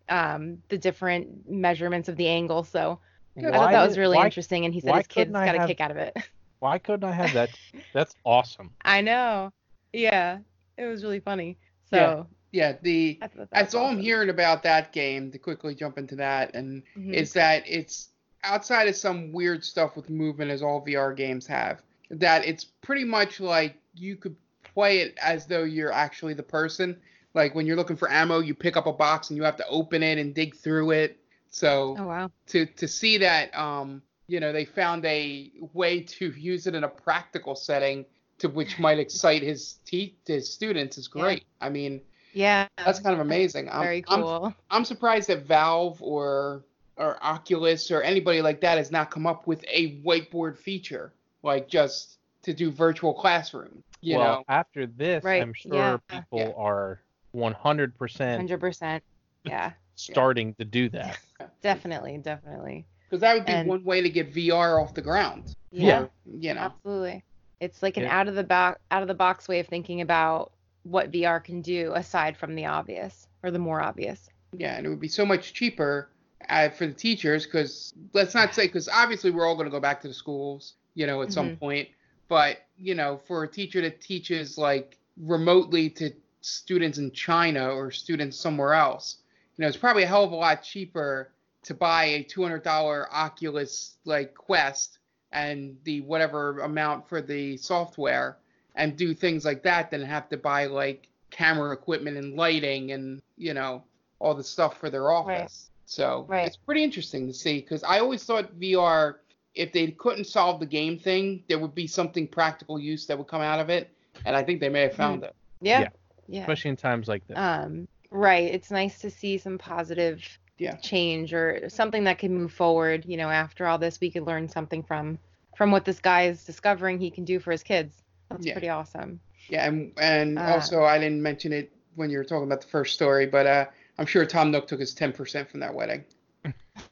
um, 0.09 0.59
the 0.71 0.79
different 0.79 1.29
measurements 1.49 2.09
of 2.09 2.17
the 2.17 2.27
angle. 2.27 2.65
So 2.65 2.99
I 3.37 3.43
thought 3.43 3.53
Why 3.53 3.73
that 3.73 3.85
was 3.85 3.95
did- 3.97 4.01
really 4.01 4.17
why- 4.17 4.25
interesting, 4.25 4.65
and 4.65 4.73
he 4.73 4.81
said 4.81 4.95
his 4.97 5.07
kids 5.07 5.15
couldn't 5.29 5.37
I 5.37 5.45
got 5.47 5.55
a 5.57 5.59
have- 5.59 5.69
kick 5.69 5.81
out 5.81 5.91
of 5.91 5.99
it. 5.99 6.17
Why 6.61 6.77
couldn't 6.79 7.05
I 7.09 7.13
have 7.13 7.33
that? 7.33 7.49
That's 7.95 8.15
awesome. 8.25 8.71
I 8.85 9.01
know. 9.01 9.51
Yeah, 9.95 10.39
it 10.77 10.85
was 10.85 11.03
really 11.03 11.21
funny. 11.21 11.57
So 11.91 11.97
Yeah. 11.97 12.23
Yeah, 12.53 12.77
the 12.83 13.19
I 13.23 13.27
thought 13.29 13.37
that 13.39 13.51
that's 13.51 13.75
was 13.75 13.75
all 13.77 13.87
I'm 13.87 13.99
hearing 13.99 14.29
about 14.29 14.63
that 14.65 14.93
game. 14.93 15.31
To 15.31 15.39
quickly 15.39 15.75
jump 15.75 15.97
into 15.99 16.17
that, 16.17 16.55
and 16.55 16.83
Mhm. 16.99 17.15
is 17.15 17.33
that 17.35 17.63
it's 17.67 18.10
outside 18.45 18.88
of 18.88 18.97
some 18.97 19.32
weird 19.32 19.64
stuff 19.64 19.97
with 19.97 20.11
movement, 20.11 20.51
as 20.51 20.62
all 20.62 20.84
VR 20.84 21.14
games 21.16 21.47
have. 21.47 21.82
That 22.11 22.45
it's 22.47 22.64
pretty 22.64 23.05
much 23.05 23.41
like 23.41 23.76
you 23.95 24.16
could 24.16 24.36
play 24.64 24.99
it 25.01 25.16
as 25.22 25.47
though 25.47 25.64
you're 25.64 25.93
actually 25.93 26.34
the 26.34 26.43
person. 26.43 26.97
Like 27.34 27.55
when 27.55 27.66
you're 27.66 27.76
looking 27.76 27.97
for 27.97 28.11
ammo, 28.11 28.41
you 28.41 28.55
pick 28.55 28.76
up 28.76 28.86
a 28.86 28.93
box 28.93 29.30
and 29.30 29.36
you 29.36 29.43
have 29.45 29.57
to 29.57 29.66
open 29.68 30.03
it 30.03 30.18
and 30.18 30.34
dig 30.34 30.57
through 30.57 30.91
it. 30.93 31.18
So 31.51 31.97
Oh 31.99 32.07
wow. 32.07 32.30
to 32.49 32.66
to 32.66 32.86
see 32.88 33.18
that 33.18 33.57
um 33.57 34.03
you 34.26 34.38
know 34.41 34.53
they 34.53 34.64
found 34.64 35.05
a 35.05 35.51
way 35.72 36.01
to 36.01 36.30
use 36.30 36.66
it 36.66 36.74
in 36.74 36.84
a 36.84 36.88
practical 36.88 37.55
setting 37.57 38.05
to 38.38 38.49
which 38.49 38.78
might 38.78 38.99
excite 39.05 39.43
his 39.43 39.74
te- 39.84 40.16
his 40.26 40.53
students 40.53 40.99
is 40.99 41.09
Yeah. 41.14 41.22
great. 41.22 41.45
I 41.61 41.68
mean 41.68 42.01
Yeah. 42.32 42.66
that's 42.76 43.01
kind 43.01 43.14
of 43.14 43.20
amazing. 43.20 43.68
I'm- 43.68 43.82
Very 43.82 44.05
I'm, 44.09 44.22
cool. 44.22 44.55
I'm 44.70 44.84
surprised 44.84 45.28
that 45.28 45.47
Valve 45.47 46.01
or 46.03 46.64
or 47.01 47.17
Oculus 47.25 47.91
or 47.91 48.03
anybody 48.03 48.43
like 48.43 48.61
that 48.61 48.77
has 48.79 48.91
not 48.93 49.11
come 49.11 49.27
up 49.27 49.47
with 49.47 49.65
a 49.69 50.01
whiteboard 50.03 50.59
feature 50.59 51.13
like 51.43 51.67
just 51.69 52.19
to 52.43 52.53
do 52.53 52.71
virtual 52.71 53.15
classroom. 53.15 53.83
You 54.03 54.19
well, 54.19 54.37
know, 54.39 54.45
after 54.49 54.87
this, 54.87 55.25
Right, 55.25 55.43
I'm 55.43 55.55
sure 55.55 55.75
yeah. 55.75 55.97
people 56.09 56.39
Yeah. 56.39 56.53
are 56.63 57.01
100% 57.35 58.37
Hundred 58.37 58.61
percent. 58.61 59.03
Yeah. 59.45 59.73
starting 59.95 60.55
to 60.55 60.65
do 60.65 60.89
that. 60.91 61.19
Definitely. 61.63 62.19
Definitely. 62.19 62.87
because 63.09 63.21
that 63.23 63.35
would 63.35 63.47
be 63.47 63.53
and- 63.53 63.69
one 63.69 63.83
way 63.85 64.03
to 64.03 64.11
get 64.11 64.33
VR 64.35 64.81
off 64.83 64.95
the 64.95 65.03
ground. 65.03 65.55
Yeah. 65.73 66.03
Or, 66.03 66.11
you 66.39 66.55
know. 66.55 66.61
Absolutely. 66.61 67.25
It's 67.61 67.83
like 67.83 67.97
an 67.97 68.05
Yeah. 68.05 68.19
out 68.19 68.29
of 68.29 68.35
the 68.35 68.45
box 68.45 68.79
out 68.91 69.03
of 69.03 69.09
the 69.09 69.15
box 69.15 69.49
way 69.49 69.61
of 69.61 69.67
thinking 69.67 70.01
about 70.03 70.53
what 70.83 71.11
VR 71.11 71.43
can 71.43 71.61
do 71.63 71.93
aside 71.95 72.37
from 72.37 72.55
the 72.55 72.67
obvious 72.67 73.27
or 73.43 73.51
the 73.51 73.59
more 73.59 73.81
obvious. 73.83 74.29
Yeah, 74.53 74.77
and 74.77 74.87
it 74.87 74.89
would 74.89 75.01
be 75.01 75.09
so 75.09 75.25
much 75.27 75.53
cheaper 75.53 76.09
uh, 76.49 76.68
for 76.70 76.86
the 76.86 76.93
teachers 76.93 77.45
because 77.45 77.93
let's 78.12 78.34
not 78.34 78.55
say 78.55 78.66
because 78.66 78.88
obviously 78.88 79.30
we're 79.30 79.47
all 79.47 79.55
going 79.55 79.66
to 79.66 79.70
go 79.70 79.80
back 79.80 80.01
to 80.03 80.09
the 80.09 80.14
schools, 80.14 80.74
you 80.95 81.07
know, 81.07 81.22
at 81.22 81.32
some 81.32 81.51
Mhm. 81.51 81.59
point. 81.59 81.88
But 82.28 82.59
you 82.76 82.95
know, 82.95 83.18
for 83.26 83.43
a 83.45 83.49
teacher 83.49 83.80
that 83.82 84.01
teaches 84.01 84.57
like 84.57 84.99
remotely 85.18 85.91
to 85.91 86.12
students 86.41 86.99
in 86.99 87.11
China 87.12 87.68
or 87.70 87.91
students 87.91 88.36
somewhere 88.38 88.72
else, 88.74 89.18
you 89.57 89.62
know, 89.62 89.68
it's 89.68 89.76
probably 89.76 90.05
a 90.05 90.07
hell 90.07 90.24
of 90.24 90.32
a 90.32 90.36
lot 90.36 90.62
cheaper 90.62 91.30
to 91.64 91.74
buy 91.74 92.05
a 92.05 92.22
two 92.22 92.43
hundred 92.43 92.62
dollar 92.62 93.12
Oculus 93.12 93.97
like 94.05 94.34
Quest 94.34 94.99
and 95.32 95.76
the 95.84 96.01
whatever 96.01 96.61
amount 96.61 97.09
for 97.09 97.20
the 97.20 97.57
software 97.57 98.38
and 98.74 98.97
do 98.97 99.12
things 99.14 99.45
like 99.45 99.62
that 99.62 99.91
than 99.91 100.03
have 100.03 100.28
to 100.30 100.36
buy 100.36 100.66
like 100.66 101.09
camera 101.30 101.72
equipment 101.72 102.16
and 102.16 102.34
lighting 102.34 102.93
and 102.93 103.20
you 103.36 103.55
know 103.55 103.82
all 104.18 104.34
the 104.34 104.43
stuff 104.43 104.78
for 104.78 104.91
their 104.91 105.11
office. 105.11 105.70
So 105.91 106.24
Right. 106.28 106.47
it's 106.47 106.57
pretty 106.57 106.84
interesting 106.84 107.26
to 107.26 107.32
see 107.34 107.61
because 107.61 107.82
I 107.82 107.99
always 107.99 108.22
thought 108.22 108.55
VR, 108.61 109.16
if 109.57 109.72
they 109.72 109.88
couldn't 109.91 110.26
solve 110.26 110.61
the 110.61 110.66
game 110.66 110.97
thing, 110.97 111.43
there 111.49 111.59
would 111.59 111.74
be 111.74 111.88
something 111.88 112.28
practical 112.28 112.78
use 112.78 113.07
that 113.07 113.18
would 113.18 113.26
come 113.26 113.41
out 113.41 113.59
of 113.59 113.70
it, 113.70 113.91
and 114.24 114.36
I 114.36 114.45
think 114.45 114.61
they 114.61 114.68
may 114.68 114.82
have 114.82 114.95
found 114.95 115.24
it. 115.24 115.34
Yeah. 115.61 115.80
Yeah. 115.80 115.88
Yeah. 116.28 116.41
Especially 116.43 116.68
in 116.70 116.76
times 116.76 117.09
like 117.09 117.26
this. 117.26 117.36
Um, 117.36 117.88
right. 118.12 118.45
It's 118.55 118.70
nice 118.70 119.01
to 119.01 119.11
see 119.11 119.36
some 119.36 119.59
positive 119.59 120.24
Yeah. 120.59 120.76
change 120.76 121.34
or 121.34 121.68
something 121.68 122.05
that 122.05 122.20
can 122.20 122.32
move 122.36 122.53
forward. 122.53 123.05
You 123.05 123.16
know, 123.16 123.28
after 123.28 123.66
all 123.66 123.76
this, 123.78 123.99
we 124.01 124.12
could 124.12 124.22
learn 124.26 124.49
something 124.49 124.84
from 124.84 125.18
from 125.57 125.72
what 125.72 125.84
this 125.84 125.99
guy 125.99 126.26
is 126.26 126.45
discovering 126.45 127.01
he 127.01 127.11
can 127.11 127.24
do 127.24 127.41
for 127.41 127.51
his 127.51 127.64
kids. 127.64 128.05
That's 128.28 128.47
Yeah. 128.47 128.53
pretty 128.53 128.68
awesome. 128.68 129.18
Yeah, 129.49 129.66
and 129.66 129.93
and 129.99 130.38
Ah. 130.38 130.53
also 130.53 130.84
I 130.84 130.99
didn't 130.99 131.20
mention 131.20 131.53
it 131.53 131.72
when 131.97 132.11
you 132.11 132.18
were 132.18 132.24
talking 132.24 132.45
about 132.47 132.61
the 132.61 132.68
first 132.68 132.95
story, 132.95 133.26
but 133.26 133.47
uh, 133.47 133.66
I'm 133.99 134.07
sure 134.07 134.24
Tom 134.26 134.51
Nook 134.51 134.66
took 134.66 134.80
his 134.80 134.95
10% 134.95 135.49
from 135.51 135.61
that 135.61 135.74
wedding. 135.74 136.05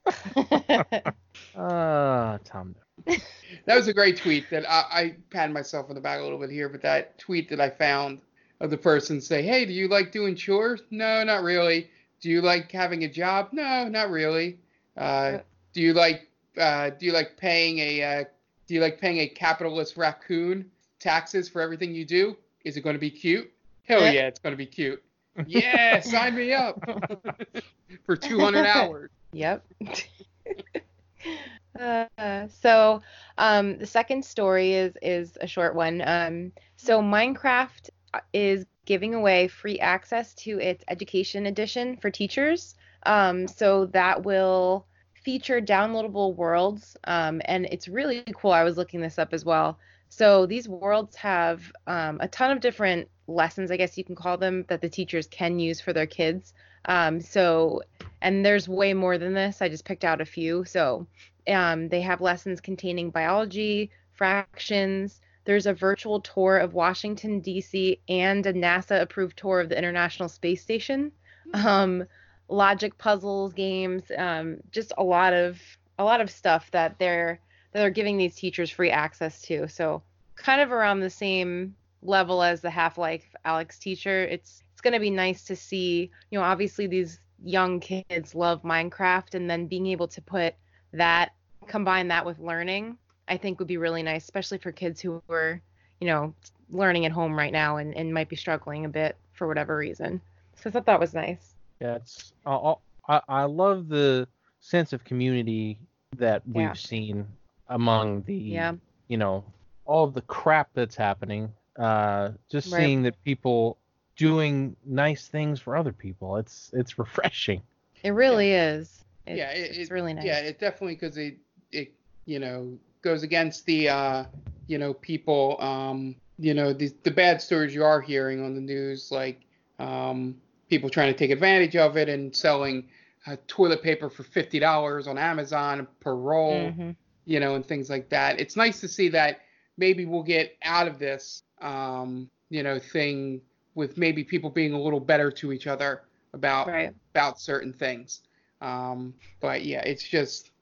Ah, 1.56 2.38
Tom. 2.44 2.74
That 3.06 3.74
was 3.76 3.88
a 3.88 3.92
great 3.94 4.16
tweet 4.16 4.48
that 4.50 4.68
I, 4.70 4.84
I 4.90 5.16
patted 5.30 5.52
myself 5.52 5.88
on 5.88 5.94
the 5.94 6.00
back 6.00 6.20
a 6.20 6.22
little 6.22 6.38
bit 6.38 6.50
here, 6.50 6.68
but 6.68 6.82
that 6.82 7.18
tweet 7.18 7.48
that 7.50 7.60
I 7.60 7.70
found 7.70 8.20
of 8.60 8.70
the 8.70 8.76
person 8.76 9.20
say, 9.20 9.42
"Hey, 9.42 9.64
do 9.64 9.72
you 9.72 9.88
like 9.88 10.12
doing 10.12 10.36
chores? 10.36 10.82
No, 10.90 11.24
not 11.24 11.42
really. 11.42 11.90
Do 12.20 12.28
you 12.28 12.42
like 12.42 12.70
having 12.70 13.04
a 13.04 13.08
job? 13.08 13.48
No, 13.52 13.88
not 13.88 14.10
really. 14.10 14.58
Uh, 14.96 15.38
do 15.72 15.80
you 15.80 15.94
like 15.94 16.28
uh, 16.56 16.90
do 16.90 17.06
you 17.06 17.12
like 17.12 17.36
paying 17.36 17.78
a 17.78 18.02
uh, 18.02 18.24
do 18.66 18.74
you 18.74 18.80
like 18.80 19.00
paying 19.00 19.18
a 19.18 19.28
capitalist 19.28 19.96
raccoon 19.96 20.70
taxes 21.00 21.48
for 21.48 21.60
everything 21.62 21.94
you 21.94 22.04
do? 22.04 22.36
Is 22.64 22.76
it 22.76 22.82
going 22.82 22.94
to 22.94 23.00
be 23.00 23.10
cute? 23.10 23.50
Hell 23.84 24.02
Yeah. 24.02 24.10
yeah, 24.12 24.26
it's 24.26 24.40
going 24.40 24.52
to 24.52 24.56
be 24.56 24.66
cute. 24.66 25.02
Yeah, 25.46 26.00
sign 26.00 26.34
me 26.34 26.52
up 26.52 26.82
for 28.06 28.16
200 28.16 28.66
hours. 28.66 29.10
Yep. 29.32 29.64
uh, 31.80 32.48
so 32.48 33.02
um, 33.36 33.78
the 33.78 33.86
second 33.86 34.24
story 34.24 34.74
is 34.74 34.94
is 35.02 35.38
a 35.40 35.46
short 35.46 35.74
one. 35.74 36.02
Um, 36.04 36.52
so 36.76 37.00
Minecraft 37.00 37.90
is 38.32 38.66
giving 38.86 39.14
away 39.14 39.48
free 39.48 39.78
access 39.78 40.34
to 40.34 40.58
its 40.58 40.84
education 40.88 41.46
edition 41.46 41.96
for 41.96 42.10
teachers. 42.10 42.74
Um, 43.04 43.46
so 43.46 43.86
that 43.86 44.24
will 44.24 44.86
feature 45.24 45.60
downloadable 45.60 46.34
worlds, 46.34 46.96
um, 47.04 47.42
and 47.44 47.66
it's 47.66 47.86
really 47.86 48.24
cool. 48.34 48.52
I 48.52 48.64
was 48.64 48.76
looking 48.76 49.00
this 49.00 49.18
up 49.18 49.32
as 49.32 49.44
well. 49.44 49.78
So 50.08 50.46
these 50.46 50.68
worlds 50.68 51.16
have 51.16 51.70
um, 51.86 52.18
a 52.20 52.28
ton 52.28 52.50
of 52.50 52.60
different 52.60 53.08
lessons, 53.26 53.70
I 53.70 53.76
guess 53.76 53.98
you 53.98 54.04
can 54.04 54.14
call 54.14 54.38
them, 54.38 54.64
that 54.68 54.80
the 54.80 54.88
teachers 54.88 55.26
can 55.26 55.58
use 55.58 55.80
for 55.80 55.92
their 55.92 56.06
kids. 56.06 56.54
Um, 56.86 57.20
so 57.20 57.82
and 58.20 58.44
there's 58.44 58.68
way 58.68 58.94
more 58.94 59.18
than 59.18 59.34
this. 59.34 59.62
I 59.62 59.68
just 59.68 59.84
picked 59.84 60.04
out 60.04 60.20
a 60.20 60.24
few. 60.24 60.64
So 60.64 61.06
um, 61.46 61.88
they 61.88 62.00
have 62.00 62.20
lessons 62.20 62.60
containing 62.60 63.10
biology, 63.10 63.90
fractions. 64.12 65.20
There's 65.44 65.66
a 65.66 65.74
virtual 65.74 66.20
tour 66.20 66.58
of 66.58 66.74
Washington 66.74 67.40
D.C. 67.40 68.00
and 68.08 68.44
a 68.44 68.52
NASA-approved 68.52 69.36
tour 69.36 69.60
of 69.60 69.68
the 69.68 69.78
International 69.78 70.28
Space 70.28 70.62
Station. 70.62 71.12
Um, 71.54 72.04
logic 72.48 72.98
puzzles, 72.98 73.52
games, 73.52 74.02
um, 74.16 74.58
just 74.70 74.92
a 74.98 75.04
lot 75.04 75.32
of 75.32 75.58
a 75.98 76.04
lot 76.04 76.20
of 76.20 76.30
stuff 76.30 76.70
that 76.72 76.98
they're 76.98 77.40
that 77.78 77.84
they're 77.84 77.90
giving 77.90 78.16
these 78.16 78.34
teachers 78.34 78.70
free 78.70 78.90
access 78.90 79.40
to. 79.42 79.68
So 79.68 80.02
kind 80.34 80.60
of 80.60 80.72
around 80.72 81.00
the 81.00 81.10
same 81.10 81.76
level 82.02 82.42
as 82.42 82.60
the 82.60 82.70
Half-Life 82.70 83.24
Alyx 83.46 83.78
teacher. 83.78 84.24
It's 84.24 84.64
it's 84.72 84.80
going 84.80 84.94
to 84.94 85.00
be 85.00 85.10
nice 85.10 85.44
to 85.44 85.56
see, 85.56 86.10
you 86.30 86.38
know, 86.38 86.44
obviously 86.44 86.86
these 86.86 87.20
young 87.44 87.80
kids 87.80 88.34
love 88.34 88.62
Minecraft 88.62 89.34
and 89.34 89.48
then 89.48 89.66
being 89.66 89.86
able 89.86 90.08
to 90.08 90.20
put 90.22 90.54
that 90.92 91.32
combine 91.66 92.08
that 92.08 92.24
with 92.24 92.38
learning, 92.38 92.96
I 93.28 93.36
think 93.36 93.58
would 93.58 93.68
be 93.68 93.76
really 93.76 94.02
nice, 94.02 94.24
especially 94.24 94.58
for 94.58 94.70
kids 94.72 95.00
who 95.00 95.20
are, 95.28 95.60
you 96.00 96.06
know, 96.06 96.34
learning 96.70 97.06
at 97.06 97.12
home 97.12 97.36
right 97.36 97.52
now 97.52 97.76
and, 97.78 97.96
and 97.96 98.14
might 98.14 98.28
be 98.28 98.36
struggling 98.36 98.84
a 98.84 98.88
bit 98.88 99.16
for 99.32 99.46
whatever 99.48 99.76
reason. 99.76 100.20
So 100.56 100.70
I 100.70 100.72
thought 100.72 100.86
that 100.86 101.00
was 101.00 101.14
nice. 101.14 101.54
Yeah, 101.80 101.96
it's 101.96 102.32
I, 102.44 102.74
I 103.08 103.20
I 103.28 103.42
love 103.44 103.88
the 103.88 104.28
sense 104.60 104.92
of 104.92 105.04
community 105.04 105.78
that 106.16 106.42
we've 106.46 106.66
Yeah. 106.66 106.72
seen 106.74 107.26
among 107.68 108.22
the 108.22 108.34
Yeah. 108.34 108.74
you 109.08 109.16
know 109.16 109.44
all 109.84 110.04
of 110.04 110.14
the 110.14 110.22
crap 110.22 110.68
that's 110.74 110.96
happening. 110.96 111.52
Uh, 111.78 112.30
just 112.50 112.70
Right. 112.70 112.80
seeing 112.82 113.02
that 113.02 113.22
people 113.24 113.78
doing 114.16 114.76
nice 114.84 115.28
things 115.28 115.60
for 115.60 115.76
other 115.76 115.92
people. 115.92 116.36
It's 116.36 116.70
it's 116.74 116.98
refreshing. 116.98 117.62
It 118.02 118.10
really 118.10 118.52
is. 118.52 119.04
It's, 119.26 119.38
yeah, 119.38 119.50
it, 119.50 119.76
it's 119.76 119.90
really 119.90 120.14
nice. 120.14 120.24
Yeah, 120.24 120.38
it 120.40 120.58
definitely 120.58 120.94
because 120.94 121.16
it 121.16 121.38
it 121.72 121.92
you 122.26 122.38
know 122.38 122.78
goes 123.02 123.22
against 123.22 123.64
the 123.66 123.88
uh 123.88 124.24
you 124.66 124.78
know 124.78 124.92
people 124.94 125.56
um 125.60 126.14
you 126.38 126.54
know 126.54 126.72
the 126.72 126.92
the 127.04 127.10
bad 127.10 127.40
stories 127.40 127.74
you 127.74 127.84
are 127.84 128.00
hearing 128.00 128.44
on 128.44 128.54
the 128.54 128.60
news 128.60 129.10
like 129.10 129.40
um 129.78 130.36
people 130.68 130.90
trying 130.90 131.12
to 131.12 131.18
take 131.18 131.30
advantage 131.30 131.76
of 131.76 131.96
it 131.96 132.08
and 132.08 132.34
selling 132.34 132.88
uh, 133.26 133.36
toilet 133.46 133.82
paper 133.82 134.08
for 134.10 134.22
fifty 134.24 134.58
dollars 134.58 135.06
on 135.06 135.16
Amazon 135.18 135.86
per 136.00 136.14
roll. 136.14 136.72
Mhm. 136.72 136.96
You 137.28 137.38
know, 137.40 137.54
and 137.56 137.64
things 137.64 137.90
like 137.90 138.08
that. 138.08 138.40
It's 138.40 138.56
nice 138.56 138.80
to 138.80 138.88
see 138.88 139.10
that 139.10 139.40
maybe 139.76 140.06
we'll 140.06 140.22
get 140.22 140.56
out 140.62 140.88
of 140.88 140.98
this, 140.98 141.42
um, 141.60 142.30
you 142.48 142.62
know, 142.62 142.78
thing 142.78 143.42
with 143.74 143.98
maybe 143.98 144.24
people 144.24 144.48
being 144.48 144.72
a 144.72 144.80
little 144.80 144.98
better 144.98 145.30
to 145.32 145.52
each 145.52 145.66
other 145.66 146.04
about 146.32 146.66
Right. 146.68 146.94
about 147.14 147.38
certain 147.38 147.72
things. 147.74 148.22
Um, 148.62 149.12
but 149.40 149.62
yeah, 149.62 149.82
it's 149.82 150.02
just 150.02 150.52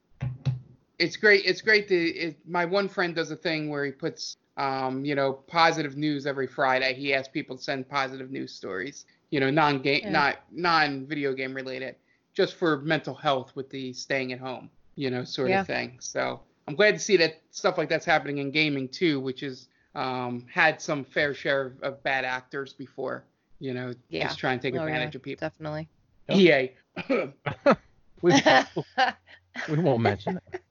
it's 0.99 1.15
great. 1.15 1.45
It's 1.45 1.61
great 1.61 1.87
to. 1.87 1.95
It, 1.95 2.37
my 2.45 2.65
one 2.65 2.89
friend 2.89 3.15
does 3.15 3.31
a 3.31 3.37
thing 3.37 3.69
where 3.69 3.85
he 3.85 3.91
puts, 3.91 4.35
um, 4.57 5.05
you 5.05 5.15
know, 5.15 5.31
positive 5.47 5.95
news 5.95 6.27
every 6.27 6.47
Friday. 6.47 6.93
He 6.95 7.13
asks 7.13 7.29
people 7.29 7.55
to 7.55 7.63
send 7.63 7.87
positive 7.87 8.29
news 8.29 8.53
stories. 8.53 9.05
You 9.29 9.39
know, 9.39 9.49
non 9.49 9.81
game, 9.81 10.01
Yeah. 10.03 10.11
not 10.11 10.39
non 10.51 11.05
video 11.07 11.33
game 11.33 11.53
related, 11.53 11.95
just 12.33 12.55
for 12.55 12.81
mental 12.81 13.15
health 13.15 13.55
with 13.55 13.69
the 13.69 13.93
staying 13.93 14.33
at 14.33 14.39
home, 14.39 14.69
you 14.95 15.09
know, 15.09 15.23
sort 15.23 15.49
Yeah. 15.49 15.61
of 15.61 15.67
thing. 15.67 15.97
So 16.01 16.41
I'm 16.67 16.75
glad 16.75 16.93
to 16.93 16.99
see 16.99 17.17
that 17.17 17.41
stuff 17.51 17.77
like 17.77 17.89
that's 17.89 18.05
happening 18.05 18.39
in 18.39 18.51
gaming 18.51 18.89
too, 18.89 19.19
which 19.19 19.43
is 19.43 19.69
um, 19.95 20.45
had 20.51 20.81
some 20.81 21.03
fair 21.03 21.33
share 21.33 21.67
of, 21.67 21.81
of 21.81 22.03
bad 22.03 22.25
actors 22.25 22.73
before. 22.73 23.25
You 23.59 23.73
know, 23.73 23.93
Yeah. 24.09 24.27
just 24.27 24.39
trying 24.39 24.59
to 24.59 24.63
take 24.63 24.73
Oh, 24.73 24.83
yeah, 24.83 24.93
advantage 24.93 25.15
of 25.15 25.23
people. 25.23 25.47
Definitely. 25.47 25.89
EA. 26.29 26.71
We, 28.23 28.33
we 29.69 29.77
won't 29.77 30.01
mention 30.01 30.37
it. 30.37 30.61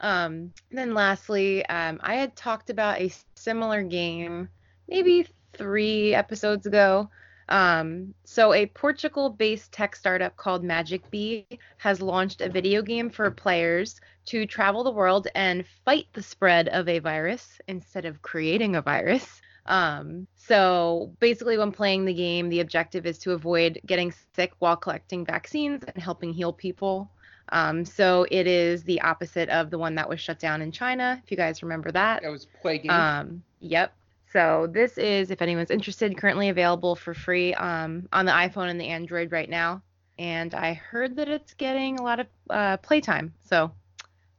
Um, 0.00 0.52
then 0.70 0.92
lastly, 0.94 1.64
um, 1.66 1.98
I 2.02 2.16
had 2.16 2.36
talked 2.36 2.68
about 2.70 3.00
a 3.00 3.10
similar 3.36 3.82
game 3.82 4.48
maybe 4.88 5.26
three 5.54 6.14
episodes 6.14 6.66
ago. 6.66 7.08
Um, 7.48 8.14
so 8.24 8.52
a 8.52 8.66
Portugal-based 8.66 9.72
tech 9.72 9.96
startup 9.96 10.36
called 10.36 10.64
Magic 10.64 11.10
Bee 11.10 11.46
has 11.78 12.00
launched 12.00 12.40
a 12.40 12.48
video 12.48 12.82
game 12.82 13.10
for 13.10 13.30
players 13.30 14.00
to 14.26 14.46
travel 14.46 14.84
the 14.84 14.90
world 14.90 15.28
and 15.34 15.64
fight 15.84 16.06
the 16.14 16.22
spread 16.22 16.68
of 16.68 16.88
a 16.88 16.98
virus 16.98 17.60
instead 17.68 18.04
of 18.06 18.22
creating 18.22 18.76
a 18.76 18.82
virus. 18.82 19.42
Um, 19.66 20.26
so 20.36 21.12
basically, 21.20 21.56
when 21.56 21.72
playing 21.72 22.04
the 22.04 22.14
game, 22.14 22.48
the 22.48 22.60
objective 22.60 23.06
is 23.06 23.18
to 23.20 23.32
avoid 23.32 23.80
getting 23.86 24.12
sick 24.34 24.52
while 24.58 24.76
collecting 24.76 25.24
vaccines 25.24 25.82
and 25.84 26.02
helping 26.02 26.32
heal 26.32 26.52
people. 26.52 27.10
Um, 27.50 27.84
so 27.84 28.26
it 28.30 28.46
is 28.46 28.84
the 28.84 29.00
opposite 29.02 29.48
of 29.50 29.70
the 29.70 29.78
one 29.78 29.94
that 29.96 30.08
was 30.08 30.20
shut 30.20 30.38
down 30.38 30.62
in 30.62 30.72
China, 30.72 31.20
if 31.22 31.30
you 31.30 31.36
guys 31.36 31.62
remember 31.62 31.92
that. 31.92 32.22
That 32.22 32.30
was 32.30 32.46
plaguing. 32.60 32.90
Um, 32.90 33.42
yep. 33.60 33.92
So 34.34 34.66
this 34.68 34.98
is, 34.98 35.30
if 35.30 35.40
anyone's 35.40 35.70
interested, 35.70 36.18
currently 36.18 36.48
available 36.48 36.96
for 36.96 37.14
free 37.14 37.54
um, 37.54 38.08
on 38.12 38.26
the 38.26 38.32
iPhone 38.32 38.68
and 38.68 38.80
the 38.80 38.88
Android 38.88 39.30
right 39.30 39.48
now. 39.48 39.80
And 40.18 40.52
I 40.54 40.74
heard 40.74 41.14
that 41.16 41.28
it's 41.28 41.54
getting 41.54 42.00
a 42.00 42.02
lot 42.02 42.18
of 42.18 42.26
uh, 42.50 42.76
playtime. 42.78 43.32
So 43.48 43.70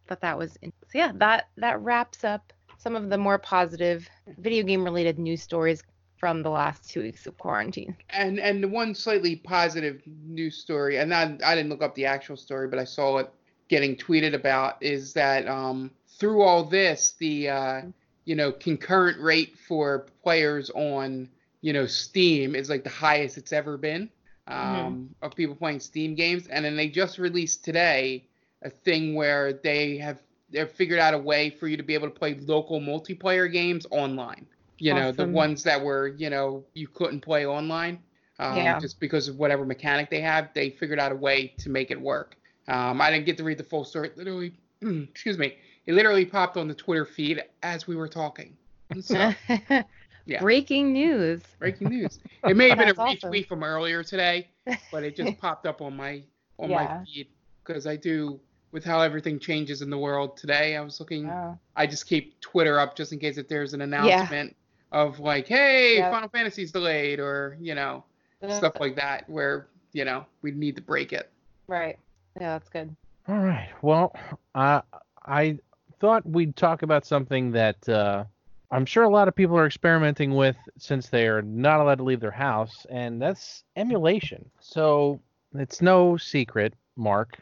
thought 0.08 0.20
that 0.22 0.38
was 0.38 0.58
so 0.62 0.70
yeah. 0.94 1.12
That 1.16 1.48
that 1.58 1.80
wraps 1.82 2.26
up 2.26 2.54
some 2.78 2.96
of 2.96 3.10
the 3.10 3.18
more 3.18 3.38
positive 3.38 4.08
video 4.38 4.64
game 4.64 4.84
related 4.84 5.18
news 5.18 5.42
stories 5.42 5.82
from 6.18 6.44
the 6.44 6.50
last 6.50 6.90
two 6.90 7.02
weeks 7.02 7.26
of 7.26 7.38
quarantine. 7.38 7.96
and 8.10 8.40
and 8.40 8.62
the 8.62 8.68
one 8.68 8.96
slightly 8.96 9.38
positive 9.38 10.02
news 10.06 10.58
story, 10.58 10.98
and 10.98 11.14
I, 11.14 11.38
I 11.44 11.56
didn't 11.56 11.70
look 11.70 11.82
up 11.82 11.96
the 11.96 12.06
actual 12.06 12.38
story, 12.38 12.68
but 12.68 12.80
I 12.80 12.84
saw 12.84 13.18
it 13.20 13.30
getting 13.70 13.96
tweeted 13.96 14.34
about, 14.34 14.82
is 14.82 15.14
that 15.14 15.48
um, 15.48 15.92
through 16.20 16.42
all 16.42 16.64
this, 16.66 17.16
the 17.20 17.50
uh, 17.50 17.82
you 18.26 18.36
know 18.36 18.52
concurrent 18.52 19.20
rate 19.22 19.58
for 19.58 20.08
players 20.24 20.70
on 20.72 21.30
you 21.62 21.74
know 21.74 21.86
Steam 21.86 22.56
is 22.56 22.70
like 22.70 22.84
the 22.84 22.90
highest 22.90 23.38
it's 23.38 23.54
ever 23.54 23.78
been 23.78 24.10
um, 24.48 25.10
of 25.22 25.36
people 25.36 25.56
playing 25.56 25.80
Steam 25.80 26.16
games, 26.16 26.48
and 26.48 26.66
then 26.66 26.76
they 26.76 26.90
just 26.90 27.18
released 27.18 27.64
today 27.64 28.26
a 28.64 28.70
thing 28.70 29.16
where 29.16 29.54
they 29.54 29.98
have 29.98 30.22
they've 30.52 30.70
figured 30.70 31.00
out 31.00 31.14
a 31.14 31.18
way 31.18 31.50
for 31.50 31.68
you 31.68 31.78
to 31.78 31.84
be 31.84 31.94
able 31.94 32.08
to 32.08 32.14
play 32.14 32.36
local 32.42 32.80
multiplayer 32.80 33.52
games 33.52 33.86
online. 33.92 34.46
You 34.80 34.94
know, 34.94 35.12
the 35.12 35.26
ones 35.26 35.64
that 35.64 35.82
were, 35.82 36.08
you 36.18 36.30
know, 36.30 36.66
you 36.74 36.88
couldn't 36.88 37.22
play 37.22 37.46
online 37.46 38.00
um, 38.40 38.76
Yeah. 38.76 38.80
just 38.80 39.00
because 39.00 39.28
of 39.28 39.38
whatever 39.38 39.66
mechanic 39.66 40.10
they 40.10 40.22
have. 40.22 40.50
They 40.54 40.70
figured 40.70 41.00
out 41.00 41.12
a 41.12 41.16
way 41.16 41.54
to 41.60 41.70
make 41.70 41.92
it 41.92 42.00
work. 42.00 42.38
Um, 42.68 43.02
I 43.02 43.12
didn't 43.12 43.26
get 43.26 43.38
to 43.38 43.44
read 43.44 43.58
the 43.58 43.64
full 43.64 43.84
story. 43.86 44.12
Literally, 44.16 44.54
excuse 44.82 45.38
me, 45.38 45.56
it 45.86 45.94
literally 45.94 46.26
popped 46.26 46.58
on 46.58 46.68
the 46.68 46.74
Twitter 46.74 47.06
feed 47.06 47.44
as 47.64 47.88
we 47.88 47.96
were 47.96 48.08
talking. 48.08 48.56
So, 49.02 49.32
Yeah. 50.28 50.40
Breaking 50.42 50.92
news. 50.92 51.42
breaking 51.60 51.90
news. 51.90 52.20
It 52.48 52.58
may 52.58 52.70
have 52.70 52.80
been 52.80 52.90
a 52.90 52.94
That's 52.96 53.00
awesome. 53.24 53.32
retweet 53.32 53.48
from 53.48 53.64
earlier 53.64 54.02
today, 54.04 54.48
but 54.92 55.04
it 55.04 55.16
just 55.16 55.38
popped 55.42 55.68
up 55.68 55.82
on 55.82 55.96
my 55.96 56.24
on 56.58 56.72
Yeah. 56.72 56.98
my 57.00 57.06
feed 57.06 57.28
because 57.64 57.86
I 57.86 57.96
do 57.96 58.40
with 58.72 58.84
how 58.84 59.02
everything 59.02 59.38
changes 59.38 59.84
in 59.84 59.92
the 59.92 59.98
world 60.00 60.36
today. 60.36 60.76
I 60.78 60.82
was 60.82 61.00
looking. 61.00 61.28
Wow. 61.28 61.60
I 61.76 61.86
just 61.86 62.08
keep 62.08 62.40
Twitter 62.42 62.80
up 62.80 62.96
just 62.96 63.14
in 63.14 63.20
case 63.20 63.38
if 63.38 63.48
there's 63.48 63.76
an 63.76 63.82
announcement 63.82 64.56
of 64.92 65.20
like, 65.20 65.48
hey, 65.48 65.98
Yeah. 65.98 66.10
Final 66.10 66.30
Fantasy's 66.30 66.72
delayed, 66.72 67.20
or 67.20 67.56
you 67.62 67.76
know, 67.76 68.04
stuff 68.50 68.74
like 68.80 68.96
that, 68.96 69.30
where 69.30 69.68
you 69.94 70.06
know 70.06 70.26
we 70.42 70.50
need 70.50 70.76
to 70.78 70.82
break 70.82 71.14
it. 71.14 71.30
Right. 71.68 72.00
Yeah, 72.42 72.54
that's 72.58 72.70
good. 72.70 72.96
All 73.28 73.38
right. 73.38 73.70
Well, 73.84 74.16
uh, 74.56 74.82
I 75.24 75.60
thought 76.00 76.26
we'd 76.26 76.56
talk 76.56 76.82
about 76.82 77.06
something 77.06 77.52
that 77.52 77.88
uh, 77.90 78.26
I'm 78.72 78.86
sure 78.86 79.04
a 79.04 79.10
lot 79.10 79.28
of 79.28 79.36
people 79.36 79.58
are 79.58 79.66
experimenting 79.66 80.36
with 80.36 80.58
since 80.78 81.10
they 81.10 81.28
are 81.28 81.42
not 81.42 81.80
allowed 81.80 82.00
to 82.00 82.04
leave 82.04 82.20
their 82.20 82.32
house, 82.32 82.86
and 82.90 83.22
that's 83.22 83.64
emulation. 83.76 84.50
So 84.60 85.22
it's 85.54 85.82
no 85.82 86.18
secret, 86.18 86.74
Mark, 86.96 87.38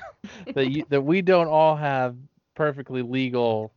that 0.54 0.70
you, 0.70 0.84
that 0.88 1.02
we 1.02 1.22
don't 1.22 1.48
all 1.48 1.76
have 1.76 2.16
perfectly 2.54 3.02
legal. 3.02 3.72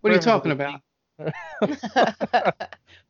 What 0.00 0.12
are 0.12 0.16
you 0.16 0.20
talking 0.20 0.52
about? 0.52 0.80
what 1.16 1.32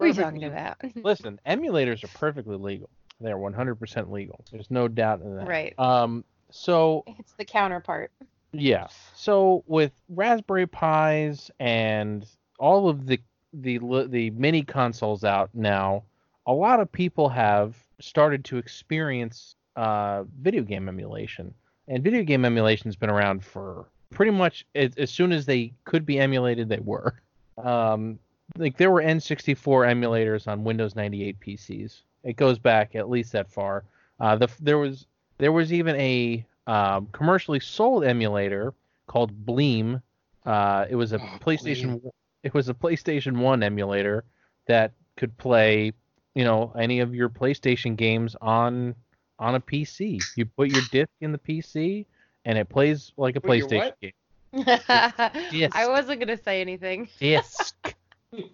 are 0.00 0.06
you 0.06 0.14
talking 0.14 0.44
about? 0.44 0.76
Listen, 0.96 1.38
emulators 1.46 2.02
are 2.02 2.18
perfectly 2.18 2.56
legal. 2.56 2.90
They 3.20 3.30
are 3.30 3.38
100% 3.38 4.10
legal. 4.10 4.44
There's 4.50 4.70
no 4.70 4.88
doubt 4.88 5.20
in 5.20 5.36
that. 5.36 5.46
Right. 5.46 5.78
Um. 5.78 6.24
So 6.50 7.04
It's 7.06 7.32
the 7.34 7.44
counterpart. 7.44 8.10
Yeah. 8.52 8.88
So 9.14 9.64
with 9.66 9.92
Raspberry 10.08 10.66
Pis 10.66 11.50
and 11.60 12.26
all 12.58 12.88
of 12.88 13.06
the 13.06 13.20
the 13.52 13.78
the 14.08 14.30
mini 14.30 14.62
consoles 14.62 15.24
out 15.24 15.50
now, 15.54 16.04
a 16.46 16.52
lot 16.52 16.80
of 16.80 16.90
people 16.90 17.28
have 17.28 17.76
started 18.00 18.44
to 18.46 18.58
experience 18.58 19.56
uh, 19.76 20.24
video 20.40 20.62
game 20.62 20.88
emulation. 20.88 21.54
And 21.88 22.04
video 22.04 22.22
game 22.22 22.44
emulation's 22.44 22.96
been 22.96 23.10
around 23.10 23.44
for 23.44 23.86
pretty 24.10 24.32
much 24.32 24.66
as, 24.74 24.94
as 24.96 25.10
soon 25.10 25.32
as 25.32 25.46
they 25.46 25.72
could 25.84 26.04
be 26.06 26.18
emulated, 26.18 26.68
they 26.68 26.80
were. 26.80 27.14
Um, 27.58 28.18
like 28.56 28.78
there 28.78 28.90
were 28.90 29.02
N64 29.02 29.92
emulators 29.92 30.48
on 30.48 30.64
Windows 30.64 30.96
98 30.96 31.38
PCs. 31.40 32.00
It 32.24 32.36
goes 32.36 32.58
back 32.58 32.94
at 32.94 33.10
least 33.10 33.32
that 33.32 33.50
far. 33.50 33.84
Uh, 34.18 34.36
the 34.36 34.48
there 34.60 34.78
was 34.78 35.06
there 35.36 35.52
was 35.52 35.70
even 35.70 35.94
a 35.96 36.46
um, 36.66 37.08
commercially 37.12 37.60
sold 37.60 38.04
emulator 38.04 38.74
called 39.06 39.44
Bleem. 39.44 40.02
Uh, 40.44 40.86
it 40.88 40.96
was 40.96 41.12
a 41.12 41.18
Oh, 41.18 41.38
PlayStation. 41.40 42.00
It 42.42 42.54
was 42.54 42.68
a 42.68 42.74
PlayStation 42.74 43.38
One 43.38 43.62
emulator 43.62 44.24
that 44.66 44.92
could 45.16 45.36
play, 45.36 45.92
you 46.34 46.44
know, 46.44 46.72
any 46.78 47.00
of 47.00 47.14
your 47.14 47.28
PlayStation 47.28 47.96
games 47.96 48.36
on 48.40 48.94
on 49.38 49.54
a 49.54 49.60
PC. 49.60 50.26
You 50.36 50.46
put 50.46 50.68
your 50.68 50.82
disc 50.82 51.10
in 51.20 51.32
the 51.32 51.38
PC, 51.38 52.06
and 52.44 52.56
it 52.56 52.68
plays 52.68 53.12
like 53.16 53.36
a 53.36 53.40
Put 53.40 53.58
your 53.58 53.68
PlayStation 53.68 53.76
what? 53.76 54.00
game. 54.00 54.12
I 55.72 55.86
wasn't 55.88 56.20
gonna 56.20 56.36
say 56.36 56.60
anything. 56.60 57.08
Disc. 57.18 57.94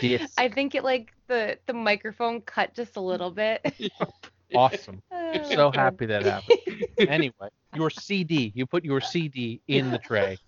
disc. 0.00 0.34
I 0.38 0.48
think 0.48 0.74
it 0.74 0.84
like 0.84 1.12
the 1.28 1.58
the 1.66 1.72
microphone 1.74 2.40
cut 2.40 2.74
just 2.74 2.96
a 2.96 3.00
little 3.00 3.30
bit. 3.30 3.64
Awesome. 4.54 5.02
So 5.42 5.70
happy 5.70 6.06
that 6.06 6.22
happened. 6.22 6.56
Anyway, 7.06 7.48
your 7.72 7.90
CD. 7.90 8.52
You 8.54 8.66
put 8.66 8.84
your 8.84 9.00
CD 9.00 9.60
in 9.68 9.90
the 9.90 9.98
tray. 9.98 10.38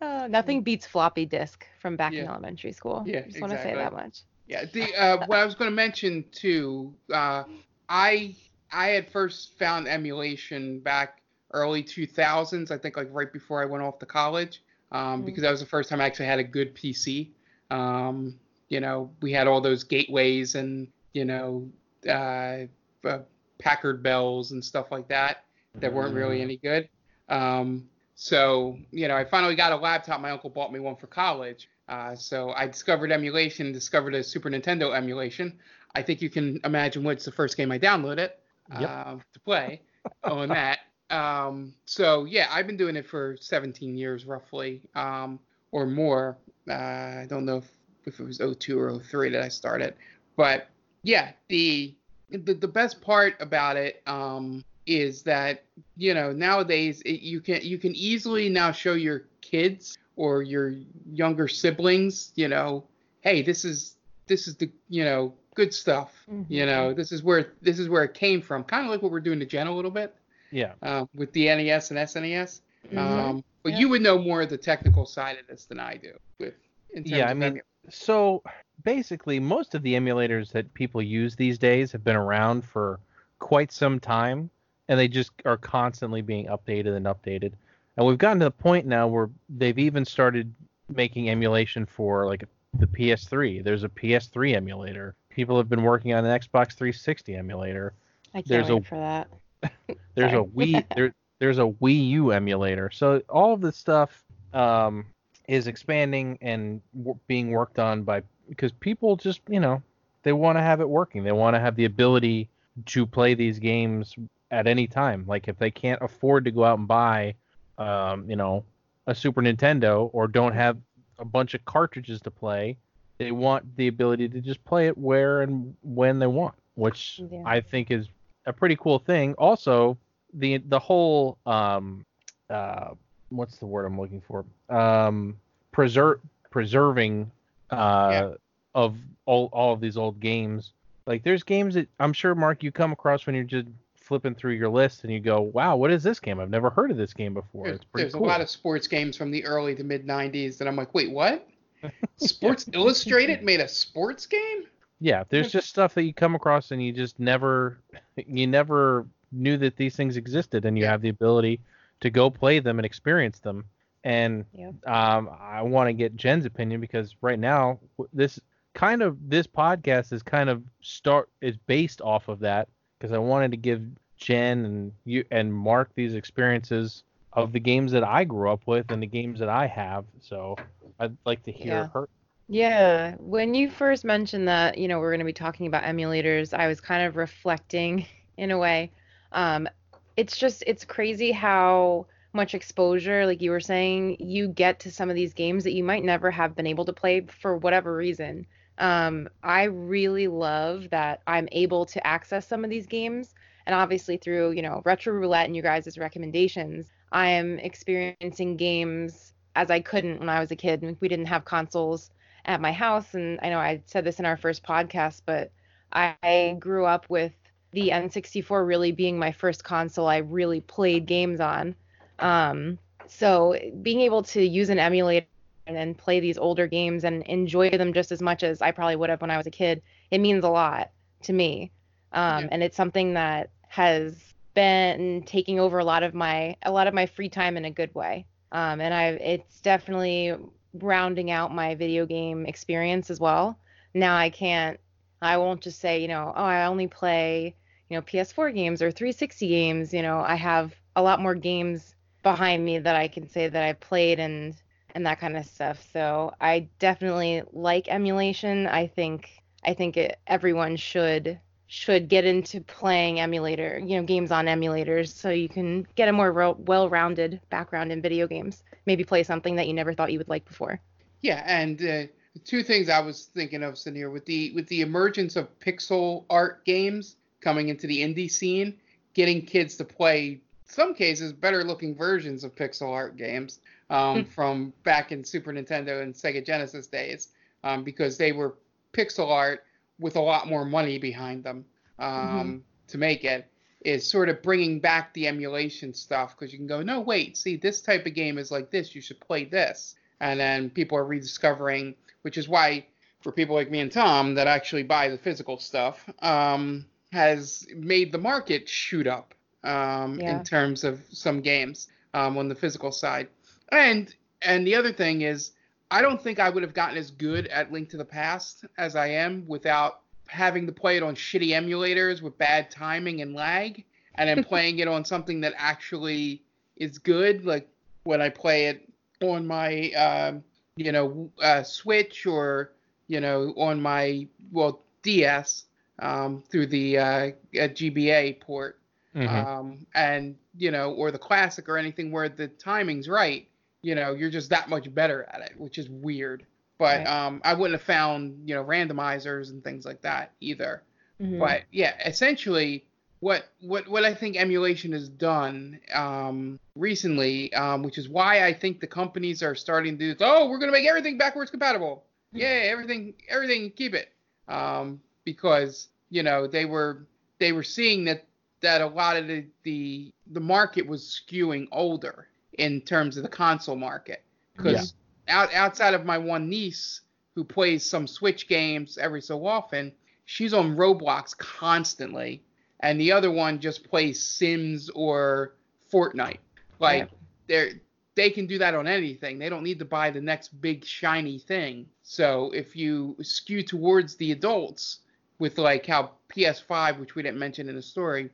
Oh, 0.00 0.26
nothing 0.28 0.62
beats 0.62 0.86
floppy 0.86 1.24
disk 1.26 1.66
from 1.80 1.96
back 1.96 2.18
in 2.18 2.26
elementary 2.26 2.72
school. 2.72 3.04
Yeah, 3.06 3.22
just 3.26 3.40
want 3.40 3.52
to 3.52 3.58
say 3.58 3.74
that 3.74 3.92
much. 3.92 4.22
Yeah, 4.46 4.64
the 4.64 4.94
uh, 4.94 5.18
what 5.26 5.38
I 5.38 5.44
was 5.44 5.54
going 5.54 5.70
to 5.70 5.74
mention 5.74 6.24
too, 6.32 6.94
uh, 7.12 7.44
I 7.88 8.34
I 8.72 8.88
had 8.88 9.10
first 9.10 9.58
found 9.58 9.88
emulation 9.88 10.80
back 10.80 11.22
early 11.52 11.82
2000s. 11.82 12.70
I 12.70 12.78
think 12.78 12.96
like 12.96 13.08
right 13.12 13.32
before 13.32 13.62
I 13.62 13.66
went 13.66 13.82
off 13.82 13.98
to 14.00 14.06
college, 14.06 14.62
um, 14.92 15.22
Mhm. 15.22 15.24
because 15.24 15.42
that 15.42 15.50
was 15.50 15.60
the 15.60 15.66
first 15.66 15.88
time 15.88 16.00
I 16.00 16.04
actually 16.06 16.26
had 16.26 16.38
a 16.38 16.44
good 16.44 16.74
PC. 16.74 17.32
Um, 17.70 18.38
you 18.68 18.80
know, 18.80 19.10
we 19.22 19.32
had 19.32 19.46
all 19.46 19.60
those 19.60 19.84
gateways 19.84 20.54
and 20.54 20.88
you 21.12 21.24
know 21.24 21.70
uh, 22.08 22.66
uh, 23.04 23.18
Packard 23.58 24.02
bells 24.02 24.52
and 24.52 24.64
stuff 24.64 24.86
like 24.90 25.08
that 25.08 25.44
that 25.76 25.92
weren't 25.92 26.14
really 26.14 26.42
any 26.42 26.56
good. 26.56 26.88
Um, 27.28 27.88
so, 28.14 28.78
you 28.90 29.08
know, 29.08 29.16
I 29.16 29.24
finally 29.24 29.54
got 29.56 29.72
a 29.72 29.76
laptop. 29.76 30.20
My 30.20 30.30
uncle 30.30 30.50
bought 30.50 30.72
me 30.72 30.80
one 30.80 30.96
for 30.96 31.06
college. 31.06 31.68
Uh, 31.88 32.14
so 32.14 32.50
I 32.50 32.66
discovered 32.66 33.10
emulation, 33.10 33.72
discovered 33.72 34.14
a 34.14 34.22
Super 34.22 34.50
Nintendo 34.50 34.94
emulation. 34.94 35.58
I 35.94 36.02
think 36.02 36.22
you 36.22 36.30
can 36.30 36.60
imagine 36.64 37.04
what's 37.04 37.24
the 37.24 37.32
first 37.32 37.56
game 37.56 37.70
I 37.72 37.78
downloaded 37.78 38.30
Yep. 38.78 38.90
um, 38.90 39.22
to 39.32 39.40
play 39.40 39.82
on 40.24 40.48
that. 40.48 40.80
Um, 41.10 41.74
so 41.84 42.24
yeah, 42.24 42.46
I've 42.50 42.66
been 42.66 42.76
doing 42.76 42.96
it 42.96 43.06
for 43.06 43.36
17 43.40 43.96
years 43.96 44.24
roughly, 44.24 44.82
um, 44.94 45.38
or 45.70 45.86
more. 45.86 46.38
Uh, 46.68 46.72
I 46.74 47.26
don't 47.28 47.44
know 47.44 47.58
if, 47.58 47.70
if 48.06 48.20
it 48.20 48.24
was 48.24 48.38
02 48.38 48.78
or 48.78 48.98
03 48.98 49.30
that 49.30 49.42
I 49.42 49.48
started, 49.48 49.94
but 50.36 50.68
yeah, 51.02 51.32
the 51.48 51.94
the, 52.32 52.54
the 52.54 52.68
best 52.68 53.00
part 53.00 53.36
about 53.40 53.76
it 53.76 54.02
um, 54.06 54.64
is 54.86 55.22
that 55.22 55.64
you 55.96 56.14
know 56.14 56.32
nowadays 56.32 57.00
it, 57.02 57.20
you 57.20 57.40
can 57.40 57.60
you 57.62 57.78
can 57.78 57.94
easily 57.94 58.48
now 58.48 58.72
show 58.72 58.94
your 58.94 59.24
kids 59.40 59.96
or 60.16 60.42
your 60.42 60.74
younger 61.10 61.48
siblings, 61.48 62.32
you 62.34 62.48
know, 62.48 62.84
hey, 63.20 63.42
this 63.42 63.64
is 63.64 63.96
this 64.26 64.46
is 64.46 64.56
the 64.56 64.70
you 64.88 65.04
know 65.04 65.34
good 65.54 65.72
stuff. 65.72 66.24
Mm-hmm. 66.30 66.52
You 66.52 66.66
know, 66.66 66.92
this 66.92 67.12
is 67.12 67.22
where 67.22 67.52
this 67.62 67.78
is 67.78 67.88
where 67.88 68.04
it 68.04 68.14
came 68.14 68.40
from. 68.40 68.64
Kind 68.64 68.84
of 68.84 68.90
like 68.90 69.02
what 69.02 69.12
we're 69.12 69.20
doing 69.20 69.38
to 69.40 69.46
Jen 69.46 69.66
a 69.66 69.74
little 69.74 69.90
bit. 69.90 70.14
Yeah. 70.50 70.72
Uh, 70.82 71.06
with 71.14 71.32
the 71.32 71.46
NES 71.46 71.90
and 71.90 71.98
SNES. 71.98 72.60
Mm-hmm. 72.86 72.98
Um, 72.98 73.44
but 73.62 73.72
yeah. 73.72 73.78
you 73.78 73.88
would 73.88 74.02
know 74.02 74.18
more 74.18 74.42
of 74.42 74.50
the 74.50 74.58
technical 74.58 75.06
side 75.06 75.38
of 75.38 75.46
this 75.46 75.64
than 75.64 75.80
I 75.80 75.96
do. 75.96 76.12
With 76.38 76.54
yeah, 76.94 77.28
I 77.28 77.34
mean, 77.34 77.62
so 77.88 78.42
basically, 78.84 79.38
most 79.40 79.74
of 79.74 79.82
the 79.82 79.94
emulators 79.94 80.50
that 80.52 80.72
people 80.74 81.02
use 81.02 81.36
these 81.36 81.58
days 81.58 81.92
have 81.92 82.04
been 82.04 82.16
around 82.16 82.64
for 82.64 83.00
quite 83.38 83.72
some 83.72 83.98
time, 84.00 84.50
and 84.88 84.98
they 84.98 85.08
just 85.08 85.30
are 85.44 85.56
constantly 85.56 86.22
being 86.22 86.46
updated 86.46 86.96
and 86.96 87.06
updated. 87.06 87.52
And 87.96 88.06
we've 88.06 88.18
gotten 88.18 88.38
to 88.40 88.46
the 88.46 88.50
point 88.50 88.86
now 88.86 89.06
where 89.06 89.30
they've 89.48 89.78
even 89.78 90.04
started 90.04 90.52
making 90.88 91.30
emulation 91.30 91.86
for 91.86 92.26
like 92.26 92.44
the 92.78 92.86
PS3. 92.86 93.62
There's 93.62 93.84
a 93.84 93.88
PS3 93.88 94.54
emulator. 94.54 95.14
People 95.30 95.56
have 95.56 95.68
been 95.68 95.82
working 95.82 96.14
on 96.14 96.24
an 96.24 96.38
Xbox 96.38 96.72
360 96.74 97.34
emulator. 97.34 97.94
I 98.34 98.38
can't 98.38 98.48
there's 98.48 98.68
wait 98.70 98.82
a, 98.82 98.88
for 98.88 98.98
that. 98.98 99.28
there's 100.14 100.32
a 100.32 100.42
Wii 100.42 100.84
there, 100.94 101.14
there's 101.38 101.58
a 101.58 101.66
Wii 101.66 102.08
U 102.10 102.30
emulator. 102.30 102.90
So 102.90 103.22
all 103.28 103.52
of 103.52 103.60
this 103.60 103.76
stuff 103.76 104.22
um, 104.54 105.06
is 105.48 105.66
expanding 105.66 106.38
and 106.40 106.80
w- 106.96 107.18
being 107.26 107.50
worked 107.50 107.78
on 107.78 108.02
by 108.02 108.22
because 108.48 108.72
people 108.72 109.16
just 109.16 109.40
you 109.48 109.60
know 109.60 109.82
they 110.22 110.32
want 110.32 110.58
to 110.58 110.62
have 110.62 110.80
it 110.80 110.88
working. 110.88 111.24
They 111.24 111.32
want 111.32 111.54
to 111.54 111.60
have 111.60 111.76
the 111.76 111.84
ability 111.84 112.48
to 112.86 113.06
play 113.06 113.34
these 113.34 113.58
games 113.58 114.14
at 114.50 114.66
any 114.66 114.86
time. 114.86 115.24
Like 115.26 115.48
if 115.48 115.58
they 115.58 115.70
can't 115.70 116.00
afford 116.02 116.44
to 116.44 116.50
go 116.50 116.64
out 116.64 116.78
and 116.78 116.88
buy, 116.88 117.34
um, 117.78 118.28
you 118.28 118.36
know, 118.36 118.64
a 119.06 119.14
Super 119.14 119.42
Nintendo 119.42 120.10
or 120.12 120.28
don't 120.28 120.54
have 120.54 120.78
a 121.18 121.24
bunch 121.24 121.54
of 121.54 121.64
cartridges 121.64 122.20
to 122.22 122.30
play, 122.30 122.76
they 123.18 123.32
want 123.32 123.76
the 123.76 123.88
ability 123.88 124.28
to 124.28 124.40
just 124.40 124.64
play 124.64 124.86
it 124.86 124.96
where 124.96 125.42
and 125.42 125.74
when 125.82 126.18
they 126.18 126.26
want, 126.26 126.54
which 126.74 127.20
yeah. 127.30 127.42
I 127.44 127.60
think 127.60 127.90
is 127.90 128.08
a 128.46 128.52
pretty 128.52 128.76
cool 128.76 128.98
thing. 128.98 129.34
Also, 129.34 129.96
the 130.34 130.58
the 130.58 130.78
whole 130.78 131.38
um, 131.46 132.04
uh, 132.48 132.90
what's 133.30 133.58
the 133.58 133.66
word 133.66 133.84
I'm 133.86 134.00
looking 134.00 134.20
for? 134.20 134.44
Um, 134.68 135.36
preserve 135.72 136.20
preserving 136.50 137.30
uh, 137.72 138.10
yeah. 138.10 138.34
of 138.74 138.96
all 139.26 139.48
all 139.52 139.72
of 139.72 139.80
these 139.80 139.96
old 139.96 140.20
games. 140.20 140.72
Like 141.06 141.22
there's 141.24 141.42
games 141.42 141.74
that 141.74 141.88
I'm 141.98 142.12
sure 142.12 142.34
Mark 142.34 142.62
you 142.62 142.72
come 142.72 142.92
across 142.92 143.26
when 143.26 143.34
you're 143.34 143.44
just 143.44 143.66
flipping 143.96 144.34
through 144.34 144.52
your 144.52 144.68
list 144.68 145.04
and 145.04 145.12
you 145.12 145.20
go, 145.20 145.40
"Wow, 145.40 145.76
what 145.76 145.90
is 145.90 146.02
this 146.02 146.20
game? 146.20 146.38
I've 146.38 146.50
never 146.50 146.70
heard 146.70 146.90
of 146.90 146.96
this 146.96 147.12
game 147.12 147.34
before." 147.34 147.66
There's, 147.66 147.80
there's 147.94 148.14
cool. 148.14 148.24
a 148.24 148.26
lot 148.26 148.40
of 148.40 148.50
sports 148.50 148.86
games 148.86 149.16
from 149.16 149.30
the 149.30 149.44
early 149.44 149.74
to 149.74 149.84
mid 149.84 150.06
'90s 150.06 150.58
that 150.58 150.68
I'm 150.68 150.76
like, 150.76 150.94
"Wait, 150.94 151.10
what? 151.10 151.48
Sports 152.16 152.68
Illustrated 152.72 153.42
made 153.42 153.60
a 153.60 153.68
sports 153.68 154.26
game?" 154.26 154.64
Yeah, 155.00 155.24
there's 155.28 155.50
just 155.50 155.68
stuff 155.68 155.94
that 155.94 156.04
you 156.04 156.14
come 156.14 156.36
across 156.36 156.70
and 156.70 156.80
you 156.80 156.92
just 156.92 157.18
never, 157.18 157.78
you 158.14 158.46
never 158.46 159.04
knew 159.32 159.56
that 159.56 159.76
these 159.76 159.96
things 159.96 160.16
existed, 160.16 160.64
and 160.64 160.78
you 160.78 160.84
yeah. 160.84 160.90
have 160.92 161.02
the 161.02 161.08
ability 161.08 161.58
to 162.02 162.10
go 162.10 162.30
play 162.30 162.60
them 162.60 162.78
and 162.78 162.86
experience 162.86 163.40
them. 163.40 163.64
And 164.04 164.44
um, 164.86 165.30
I 165.40 165.62
want 165.62 165.88
to 165.88 165.92
get 165.92 166.16
Jen's 166.16 166.44
opinion 166.44 166.80
because 166.80 167.14
right 167.20 167.38
now 167.38 167.78
this 168.12 168.40
kind 168.74 169.02
of 169.02 169.16
this 169.28 169.46
podcast 169.46 170.12
is 170.12 170.22
kind 170.22 170.48
of 170.48 170.62
start 170.80 171.28
is 171.40 171.56
based 171.66 172.00
off 172.00 172.28
of 172.28 172.40
that 172.40 172.68
because 172.98 173.12
I 173.12 173.18
wanted 173.18 173.50
to 173.52 173.56
give 173.56 173.82
Jen 174.16 174.64
and 174.64 174.92
you 175.04 175.24
and 175.30 175.52
Mark 175.52 175.90
these 175.94 176.14
experiences 176.14 177.04
of 177.32 177.52
the 177.52 177.60
games 177.60 177.92
that 177.92 178.04
I 178.04 178.24
grew 178.24 178.50
up 178.50 178.62
with 178.66 178.90
and 178.90 179.02
the 179.02 179.06
games 179.06 179.38
that 179.40 179.48
I 179.48 179.66
have. 179.66 180.04
So 180.20 180.56
I'd 181.00 181.16
like 181.24 181.42
to 181.44 181.52
hear 181.52 181.72
yeah. 181.72 181.88
her. 181.88 182.08
Yeah, 182.48 183.14
when 183.18 183.54
you 183.54 183.70
first 183.70 184.04
mentioned 184.04 184.46
that, 184.48 184.76
you 184.76 184.86
know, 184.86 184.98
we're 185.00 185.10
going 185.10 185.20
to 185.20 185.24
be 185.24 185.32
talking 185.32 185.66
about 185.66 185.84
emulators, 185.84 186.52
I 186.52 186.68
was 186.68 186.80
kind 186.80 187.06
of 187.06 187.16
reflecting 187.16 188.06
in 188.36 188.50
a 188.50 188.58
way. 188.58 188.90
Um, 189.32 189.68
it's 190.16 190.36
just 190.36 190.62
it's 190.66 190.84
crazy 190.84 191.32
how 191.32 192.06
much 192.32 192.54
exposure, 192.54 193.26
like 193.26 193.42
you 193.42 193.50
were 193.50 193.60
saying, 193.60 194.16
you 194.20 194.48
get 194.48 194.80
to 194.80 194.90
some 194.90 195.10
of 195.10 195.16
these 195.16 195.34
games 195.34 195.64
that 195.64 195.74
you 195.74 195.84
might 195.84 196.04
never 196.04 196.30
have 196.30 196.56
been 196.56 196.66
able 196.66 196.84
to 196.86 196.92
play 196.92 197.26
for 197.40 197.56
whatever 197.56 197.94
reason. 197.94 198.46
Um, 198.78 199.28
I 199.42 199.64
really 199.64 200.28
love 200.28 200.88
that 200.90 201.20
I'm 201.26 201.48
able 201.52 201.86
to 201.86 202.06
access 202.06 202.46
some 202.46 202.64
of 202.64 202.70
these 202.70 202.86
games. 202.86 203.34
And 203.66 203.74
obviously, 203.74 204.16
through, 204.16 204.52
you 204.52 204.62
know, 204.62 204.82
Retro 204.84 205.12
Roulette 205.12 205.46
and 205.46 205.54
you 205.54 205.62
guys' 205.62 205.98
recommendations, 205.98 206.90
I 207.12 207.28
am 207.28 207.58
experiencing 207.58 208.56
games 208.56 209.34
as 209.54 209.70
I 209.70 209.80
couldn't 209.80 210.18
when 210.18 210.28
I 210.28 210.40
was 210.40 210.50
a 210.50 210.56
kid. 210.56 210.96
We 211.00 211.08
didn't 211.08 211.26
have 211.26 211.44
consoles 211.44 212.10
at 212.44 212.60
my 212.60 212.72
house. 212.72 213.14
And 213.14 213.38
I 213.42 213.50
know 213.50 213.58
I 213.58 213.82
said 213.86 214.04
this 214.04 214.18
in 214.18 214.26
our 214.26 214.36
first 214.36 214.64
podcast, 214.64 215.22
but 215.26 215.52
I 215.92 216.56
grew 216.58 216.86
up 216.86 217.08
with 217.10 217.32
the 217.72 217.90
N64 217.90 218.66
really 218.66 218.92
being 218.92 219.18
my 219.18 219.32
first 219.32 219.62
console 219.62 220.06
I 220.06 220.18
really 220.18 220.60
played 220.60 221.06
games 221.06 221.40
on. 221.40 221.74
Um, 222.22 222.78
so 223.08 223.58
being 223.82 224.00
able 224.00 224.22
to 224.22 224.42
use 224.42 224.70
an 224.70 224.78
emulator 224.78 225.26
and 225.66 225.76
then 225.76 225.94
play 225.94 226.20
these 226.20 226.38
older 226.38 226.66
games 226.66 227.04
and 227.04 227.22
enjoy 227.24 227.70
them 227.70 227.92
just 227.92 228.12
as 228.12 228.22
much 228.22 228.42
as 228.42 228.62
I 228.62 228.70
probably 228.70 228.96
would 228.96 229.10
have 229.10 229.20
when 229.20 229.30
I 229.30 229.36
was 229.36 229.46
a 229.46 229.50
kid, 229.50 229.82
it 230.10 230.18
means 230.18 230.44
a 230.44 230.48
lot 230.48 230.90
to 231.22 231.32
me. 231.32 231.70
Um, 232.12 232.44
yeah. 232.44 232.48
And 232.52 232.62
it's 232.62 232.76
something 232.76 233.14
that 233.14 233.50
has 233.68 234.16
been 234.54 235.22
taking 235.24 235.58
over 235.58 235.78
a 235.78 235.84
lot 235.84 236.02
of 236.02 236.14
my 236.14 236.56
a 236.62 236.70
lot 236.70 236.86
of 236.86 236.94
my 236.94 237.06
free 237.06 237.28
time 237.28 237.56
in 237.56 237.64
a 237.64 237.70
good 237.70 237.94
way. 237.94 238.26
Um, 238.52 238.80
and 238.80 238.92
I 238.92 239.06
it's 239.08 239.60
definitely 239.60 240.34
rounding 240.74 241.30
out 241.30 241.54
my 241.54 241.74
video 241.74 242.06
game 242.06 242.46
experience 242.46 243.10
as 243.10 243.18
well. 243.18 243.58
Now 243.94 244.16
I 244.16 244.30
can't 244.30 244.78
I 245.22 245.36
won't 245.38 245.60
just 245.60 245.80
say, 245.80 246.00
you 246.02 246.08
know, 246.08 246.32
oh, 246.36 246.44
I 246.44 246.66
only 246.66 246.88
play, 246.88 247.54
you 247.88 247.96
know, 247.96 248.02
PS4 248.02 248.54
games 248.54 248.82
or 248.82 248.90
360 248.90 249.48
games, 249.48 249.94
you 249.94 250.02
know, 250.02 250.20
I 250.20 250.34
have 250.34 250.74
a 250.96 251.02
lot 251.02 251.20
more 251.20 251.34
games 251.34 251.94
behind 252.22 252.64
me 252.64 252.78
that 252.78 252.96
I 252.96 253.08
can 253.08 253.28
say 253.28 253.48
that 253.48 253.62
I've 253.62 253.80
played 253.80 254.18
and 254.20 254.54
and 254.94 255.06
that 255.06 255.20
kind 255.20 255.36
of 255.36 255.46
stuff. 255.46 255.86
So 255.92 256.34
I 256.40 256.68
definitely 256.78 257.42
like 257.52 257.88
emulation. 257.88 258.66
I 258.66 258.86
think 258.86 259.42
I 259.64 259.74
think 259.74 259.96
it, 259.96 260.18
everyone 260.26 260.76
should 260.76 261.38
should 261.66 262.08
get 262.08 262.26
into 262.26 262.60
playing 262.60 263.18
emulator, 263.18 263.78
you 263.78 263.96
know, 263.96 264.02
games 264.02 264.30
on 264.30 264.44
emulators 264.44 265.08
so 265.08 265.30
you 265.30 265.48
can 265.48 265.86
get 265.94 266.06
a 266.06 266.12
more 266.12 266.54
well-rounded 266.58 267.40
background 267.48 267.90
in 267.90 268.02
video 268.02 268.26
games. 268.26 268.62
Maybe 268.84 269.04
play 269.04 269.22
something 269.22 269.56
that 269.56 269.66
you 269.66 269.72
never 269.72 269.94
thought 269.94 270.12
you 270.12 270.18
would 270.18 270.28
like 270.28 270.44
before. 270.44 270.80
Yeah, 271.22 271.42
and 271.46 271.82
uh, 271.82 272.02
two 272.44 272.62
things 272.62 272.90
I 272.90 273.00
was 273.00 273.24
thinking 273.24 273.62
of 273.62 273.78
here 273.78 274.10
with 274.10 274.26
the 274.26 274.52
with 274.52 274.66
the 274.68 274.82
emergence 274.82 275.36
of 275.36 275.48
pixel 275.60 276.24
art 276.28 276.64
games 276.66 277.16
coming 277.40 277.68
into 277.68 277.86
the 277.86 278.00
indie 278.00 278.30
scene, 278.30 278.78
getting 279.14 279.40
kids 279.40 279.76
to 279.76 279.84
play 279.84 280.42
some 280.72 280.94
cases 280.94 281.32
better 281.32 281.62
looking 281.64 281.94
versions 281.94 282.44
of 282.44 282.54
pixel 282.54 282.90
art 282.90 283.16
games 283.16 283.60
um, 283.90 284.24
hmm. 284.24 284.30
from 284.30 284.72
back 284.84 285.12
in 285.12 285.24
Super 285.24 285.52
Nintendo 285.52 286.02
and 286.02 286.14
Sega 286.14 286.44
Genesis 286.44 286.86
days 286.86 287.28
um, 287.64 287.84
because 287.84 288.16
they 288.16 288.32
were 288.32 288.56
pixel 288.92 289.30
art 289.30 289.64
with 289.98 290.16
a 290.16 290.20
lot 290.20 290.48
more 290.48 290.64
money 290.64 290.98
behind 290.98 291.44
them 291.44 291.64
um, 291.98 292.08
mm-hmm. 292.08 292.56
to 292.88 292.98
make 292.98 293.24
it 293.24 293.46
is 293.84 294.08
sort 294.08 294.28
of 294.28 294.42
bringing 294.42 294.78
back 294.78 295.12
the 295.12 295.26
emulation 295.26 295.92
stuff 295.92 296.36
because 296.36 296.52
you 296.52 296.58
can 296.58 296.66
go 296.66 296.82
no 296.82 297.00
wait 297.00 297.36
see 297.36 297.56
this 297.56 297.80
type 297.80 298.06
of 298.06 298.14
game 298.14 298.38
is 298.38 298.50
like 298.50 298.70
this 298.70 298.94
you 298.94 299.00
should 299.00 299.20
play 299.20 299.44
this 299.44 299.96
and 300.20 300.38
then 300.38 300.70
people 300.70 300.96
are 300.96 301.04
rediscovering 301.04 301.94
which 302.22 302.38
is 302.38 302.48
why 302.48 302.84
for 303.20 303.32
people 303.32 303.54
like 303.54 303.70
me 303.70 303.80
and 303.80 303.92
Tom 303.92 304.34
that 304.34 304.46
actually 304.46 304.82
buy 304.82 305.08
the 305.08 305.18
physical 305.18 305.58
stuff 305.58 306.08
um, 306.20 306.86
has 307.12 307.66
made 307.74 308.12
the 308.12 308.18
market 308.18 308.68
shoot 308.68 309.06
up 309.06 309.34
um, 309.64 310.18
yeah. 310.18 310.38
in 310.38 310.44
terms 310.44 310.84
of 310.84 311.00
some 311.10 311.40
games 311.40 311.88
um, 312.14 312.36
on 312.36 312.48
the 312.48 312.54
physical 312.54 312.92
side. 312.92 313.28
And 313.70 314.14
and 314.42 314.66
the 314.66 314.74
other 314.74 314.92
thing 314.92 315.22
is, 315.22 315.52
I 315.90 316.02
don't 316.02 316.20
think 316.20 316.40
I 316.40 316.50
would 316.50 316.62
have 316.62 316.74
gotten 316.74 316.96
as 316.96 317.10
good 317.10 317.46
at 317.48 317.72
Link 317.72 317.88
to 317.90 317.96
the 317.96 318.04
Past 318.04 318.64
as 318.78 318.96
I 318.96 319.08
am 319.08 319.46
without 319.46 320.00
having 320.26 320.66
to 320.66 320.72
play 320.72 320.96
it 320.96 321.02
on 321.02 321.14
shitty 321.14 321.48
emulators 321.48 322.22
with 322.22 322.36
bad 322.38 322.70
timing 322.70 323.20
and 323.20 323.34
lag, 323.34 323.84
and 324.16 324.28
then 324.28 324.44
playing 324.52 324.78
it 324.78 324.88
on 324.88 325.04
something 325.04 325.40
that 325.42 325.54
actually 325.56 326.42
is 326.76 326.98
good, 326.98 327.44
like 327.44 327.68
when 328.04 328.20
I 328.20 328.28
play 328.28 328.66
it 328.66 328.88
on 329.20 329.46
my 329.46 329.90
uh, 329.96 330.32
you 330.76 330.92
know 330.92 331.30
uh, 331.40 331.62
Switch 331.62 332.26
or 332.26 332.72
you 333.08 333.20
know 333.20 333.54
on 333.56 333.80
my 333.80 334.26
well 334.50 334.82
DS 335.02 335.66
um, 335.98 336.42
through 336.50 336.66
the 336.66 336.98
uh, 336.98 337.30
GBA 337.54 338.40
port. 338.40 338.78
Mhm. 339.14 339.46
um, 339.46 339.86
and 339.94 340.36
you 340.56 340.70
know, 340.70 340.92
or 340.92 341.10
the 341.10 341.18
classic 341.18 341.68
or 341.68 341.76
anything 341.76 342.10
where 342.10 342.28
the 342.28 342.48
timing's 342.48 343.08
right, 343.08 343.46
you 343.82 343.94
know, 343.94 344.12
you're 344.14 344.30
just 344.30 344.50
that 344.50 344.68
much 344.68 344.92
better 344.94 345.24
at 345.32 345.40
it, 345.42 345.52
which 345.58 345.78
is 345.78 345.88
weird. 345.90 346.46
But 346.78 346.98
Right. 347.00 347.06
um, 347.06 347.40
I 347.44 347.54
wouldn't 347.54 347.78
have 347.78 347.86
found 347.86 348.48
you 348.48 348.54
know 348.54 348.64
randomizers 348.64 349.50
and 349.50 349.62
things 349.62 349.84
like 349.84 350.02
that 350.02 350.32
either. 350.40 350.82
Mhm. 351.20 351.38
But 351.38 351.62
yeah, 351.70 351.94
essentially, 352.06 352.84
what 353.20 353.44
what 353.60 353.86
what 353.86 354.04
I 354.04 354.14
think 354.14 354.36
emulation 354.36 354.92
has 354.92 355.08
done 355.08 355.78
um, 355.94 356.58
recently, 356.74 357.52
um, 357.52 357.82
which 357.82 357.98
is 357.98 358.08
why 358.08 358.44
I 358.44 358.52
think 358.52 358.80
the 358.80 358.86
companies 358.86 359.42
are 359.42 359.54
starting 359.54 359.98
to 359.98 360.14
do. 360.14 360.24
Oh, 360.24 360.48
we're 360.48 360.58
gonna 360.58 360.72
make 360.72 360.88
everything 360.88 361.18
backwards 361.18 361.50
compatible. 361.50 362.04
Yeah, 362.32 362.46
everything 362.48 363.14
everything 363.28 363.70
keep 363.70 363.94
it. 363.94 364.08
Um, 364.48 365.00
because 365.24 365.88
you 366.10 366.22
know 366.22 366.46
they 366.46 366.64
were 366.64 367.06
they 367.38 367.52
were 367.52 367.62
seeing 367.62 368.04
that 368.06 368.24
that 368.62 368.80
a 368.80 368.86
lot 368.86 369.16
of 369.16 369.26
the 369.26 369.46
the, 369.62 370.10
the 370.32 370.40
market 370.40 370.86
was 370.86 371.20
skewing 371.28 371.66
older 371.72 372.28
in 372.54 372.80
terms 372.80 373.16
of 373.16 373.22
the 373.22 373.28
console 373.28 373.76
market. 373.76 374.24
Because 374.56 374.94
out 375.28 375.52
outside 375.52 375.94
of 375.94 376.04
my 376.04 376.18
one 376.18 376.48
niece 376.48 377.00
who 377.34 377.44
plays 377.44 377.84
some 377.84 378.06
Switch 378.06 378.48
games 378.48 378.98
every 378.98 379.22
so 379.22 379.46
often, 379.46 379.92
she's 380.24 380.52
on 380.52 380.76
Roblox 380.76 381.36
constantly, 381.36 382.42
and 382.80 383.00
the 383.00 383.12
other 383.12 383.30
one 383.30 383.58
just 383.58 383.88
plays 383.88 384.24
Sims 384.24 384.90
or 384.90 385.54
Fortnite. 385.92 386.38
Like 386.78 387.02
Right. 387.02 387.10
they're 387.48 387.70
they 388.14 388.30
can 388.30 388.46
do 388.46 388.58
that 388.58 388.74
on 388.74 388.86
anything. 388.86 389.38
They 389.38 389.48
don't 389.48 389.62
need 389.62 389.78
to 389.78 389.84
buy 389.84 390.10
the 390.10 390.20
next 390.20 390.48
big 390.60 390.84
shiny 390.84 391.38
thing. 391.38 391.86
So 392.02 392.50
if 392.54 392.76
you 392.76 393.16
skew 393.22 393.62
towards 393.62 394.16
the 394.16 394.32
adults 394.32 394.98
with 395.38 395.56
like 395.56 395.86
how 395.86 396.10
PS5, 396.28 396.98
which 397.00 397.14
we 397.14 397.22
didn't 397.22 397.38
mention 397.38 397.70
in 397.70 397.74
the 397.74 397.82
story, 397.82 398.30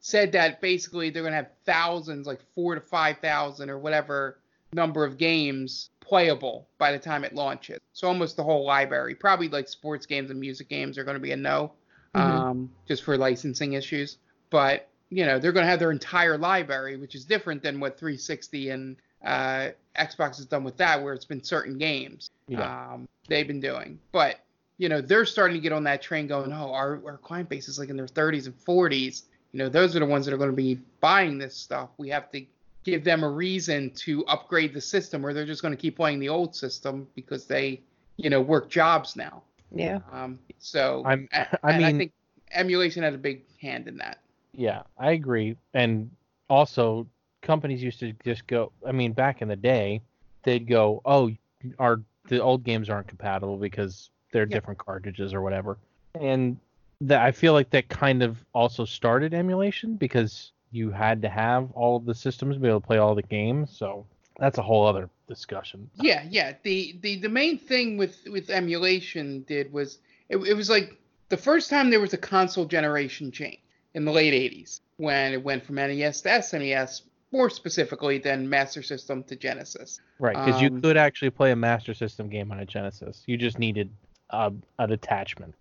said 0.00 0.32
that 0.32 0.60
basically 0.60 1.10
they're 1.10 1.22
gonna 1.22 1.36
have 1.36 1.50
thousands, 1.64 2.26
like 2.26 2.40
four 2.54 2.74
to 2.74 2.80
five 2.80 3.18
thousand 3.18 3.70
or 3.70 3.78
whatever 3.78 4.38
number 4.72 5.04
of 5.04 5.16
games 5.16 5.90
playable 6.00 6.68
by 6.78 6.92
the 6.92 6.98
time 6.98 7.24
it 7.24 7.34
launches. 7.34 7.78
So 7.92 8.08
almost 8.08 8.36
the 8.36 8.42
whole 8.44 8.64
library. 8.64 9.14
Probably 9.14 9.48
like 9.48 9.68
sports 9.68 10.06
games 10.06 10.30
and 10.30 10.38
music 10.38 10.68
games 10.68 10.98
are 10.98 11.04
gonna 11.04 11.18
be 11.18 11.32
a 11.32 11.36
no, 11.36 11.72
Mhm. 12.14 12.20
um, 12.20 12.72
just 12.86 13.02
for 13.04 13.16
licensing 13.16 13.72
issues. 13.74 14.18
But 14.50 14.88
you 15.10 15.24
know 15.24 15.38
they're 15.38 15.52
gonna 15.52 15.66
have 15.66 15.78
their 15.78 15.92
entire 15.92 16.36
library, 16.38 16.96
which 16.96 17.14
is 17.14 17.24
different 17.24 17.62
than 17.62 17.80
what 17.80 17.98
360 17.98 18.70
and 18.70 18.96
uh, 19.24 19.70
Xbox 19.98 20.36
has 20.36 20.46
done 20.46 20.62
with 20.62 20.76
that, 20.76 21.02
where 21.02 21.12
it's 21.14 21.24
been 21.24 21.42
certain 21.42 21.78
games 21.78 22.30
Yeah. 22.48 22.92
um, 22.92 23.08
they've 23.28 23.46
been 23.46 23.60
doing. 23.60 23.98
But 24.12 24.38
you 24.78 24.88
know, 24.90 25.00
they're 25.00 25.24
starting 25.24 25.56
to 25.56 25.60
get 25.60 25.72
on 25.72 25.84
that 25.84 26.02
train, 26.02 26.26
going, 26.26 26.52
"Oh, 26.52 26.70
our 26.72 27.00
our 27.06 27.16
client 27.18 27.48
base 27.48 27.66
is 27.66 27.78
like 27.78 27.88
in 27.88 27.96
their 27.96 28.06
30s 28.06 28.46
and 28.46 28.54
40s. 28.54 29.22
You 29.52 29.58
know, 29.60 29.68
those 29.68 29.96
are 29.96 30.00
the 30.00 30.06
ones 30.06 30.26
that 30.26 30.34
are 30.34 30.38
going 30.38 30.50
to 30.50 30.56
be 30.56 30.80
buying 31.00 31.38
this 31.38 31.54
stuff. 31.56 31.90
We 31.98 32.08
have 32.10 32.30
to 32.32 32.44
give 32.84 33.04
them 33.04 33.22
a 33.24 33.28
reason 33.28 33.90
to 33.90 34.24
upgrade 34.26 34.74
the 34.74 34.80
system, 34.80 35.24
or 35.24 35.32
they're 35.32 35.46
just 35.46 35.62
going 35.62 35.74
to 35.74 35.80
keep 35.80 35.96
playing 35.96 36.18
the 36.20 36.28
old 36.28 36.54
system 36.54 37.06
because 37.14 37.46
they, 37.46 37.80
you 38.16 38.30
know, 38.30 38.40
work 38.40 38.68
jobs 38.70 39.16
now. 39.16 39.42
Yeah. 39.74 40.00
Um, 40.12 40.38
so 40.58 41.02
I'm- 41.04 41.28
a- 41.32 41.58
I 41.66 41.72
and 41.72 41.84
I 41.84 41.88
mean- 41.88 41.98
think 41.98 42.12
emulation 42.52 43.02
had 43.02 43.14
a 43.14 43.18
big 43.18 43.42
hand 43.58 43.88
in 43.88 43.96
that. 43.98 44.18
Yeah, 44.52 44.82
I 44.98 45.12
agree. 45.12 45.56
And 45.74 46.10
also, 46.48 47.06
companies 47.42 47.82
used 47.82 48.00
to 48.00 48.12
just 48.24 48.46
go. 48.46 48.72
I 48.86 48.92
mean, 48.92 49.12
back 49.12 49.42
in 49.42 49.48
the 49.48 49.56
day, 49.56 50.00
they'd 50.44 50.66
go, 50.66 51.02
"Oh, 51.04 51.30
our 51.78 52.00
the 52.28 52.40
old 52.40 52.64
games 52.64 52.88
aren't 52.88 53.06
compatible 53.08 53.56
because 53.56 54.10
they're 54.32 54.46
Yeah. 54.46 54.54
different 54.56 54.78
cartridges 54.78 55.34
or 55.34 55.42
whatever." 55.42 55.76
And 56.14 56.58
that 57.02 57.20
I 57.22 57.32
feel 57.32 57.52
like 57.52 57.70
that 57.70 57.88
kind 57.88 58.22
of 58.22 58.44
also 58.54 58.84
started 58.84 59.34
emulation 59.34 59.96
because 59.96 60.52
you 60.70 60.90
had 60.90 61.22
to 61.22 61.28
have 61.28 61.70
all 61.72 61.96
of 61.96 62.04
the 62.04 62.14
systems 62.14 62.56
to 62.56 62.60
be 62.60 62.68
able 62.68 62.80
to 62.80 62.86
play 62.86 62.98
all 62.98 63.14
the 63.14 63.22
games. 63.22 63.76
So 63.76 64.06
that's 64.38 64.58
a 64.58 64.62
whole 64.62 64.86
other 64.86 65.08
discussion. 65.28 65.90
Yeah, 65.94 66.24
yeah. 66.28 66.54
The 66.62 66.96
the 67.00 67.16
the 67.16 67.28
main 67.28 67.58
thing 67.58 67.96
with 67.96 68.16
with 68.30 68.50
emulation 68.50 69.44
did 69.46 69.72
was 69.72 69.98
it, 70.28 70.36
it 70.38 70.54
was 70.54 70.70
like 70.70 70.96
the 71.28 71.36
first 71.36 71.70
time 71.70 71.90
there 71.90 72.00
was 72.00 72.12
a 72.12 72.18
console 72.18 72.64
generation 72.66 73.30
change 73.30 73.58
in 73.94 74.04
the 74.04 74.12
late 74.12 74.34
80s 74.34 74.80
when 74.98 75.32
it 75.32 75.42
went 75.42 75.64
from 75.64 75.76
NES 75.76 76.20
to 76.22 76.28
SNES, 76.28 77.02
more 77.32 77.50
specifically 77.50 78.18
than 78.18 78.48
Master 78.48 78.82
System 78.82 79.22
to 79.24 79.36
Genesis. 79.36 80.00
Right, 80.18 80.36
because 80.36 80.60
you 80.60 80.68
Um, 80.68 80.82
could 80.82 80.96
actually 80.96 81.30
play 81.30 81.50
a 81.50 81.56
Master 81.56 81.94
System 81.94 82.28
game 82.28 82.52
on 82.52 82.60
a 82.60 82.66
Genesis. 82.66 83.22
You 83.26 83.36
just 83.36 83.58
needed 83.58 83.90
uh, 84.30 84.50
an 84.78 84.92
attachment. 84.92 85.54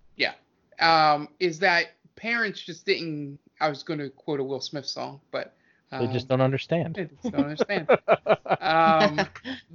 Um, 0.80 1.30
is 1.40 1.60
that 1.60 1.88
parents 2.16 2.62
just 2.62 2.86
didn't? 2.86 3.40
I 3.60 3.70
was 3.70 3.84
going 3.84 4.00
to 4.00 4.10
quote 4.10 4.40
a 4.40 4.44
Will 4.44 4.62
Smith 4.62 4.86
song, 4.86 5.22
but 5.32 5.56
They 5.92 5.98
um, 5.98 6.12
just 6.14 6.28
don't 6.28 6.42
understand. 6.42 6.96
they 6.96 7.06
just 7.06 7.32
don't 7.34 7.46
understand. 7.46 7.88
um, 8.60 9.28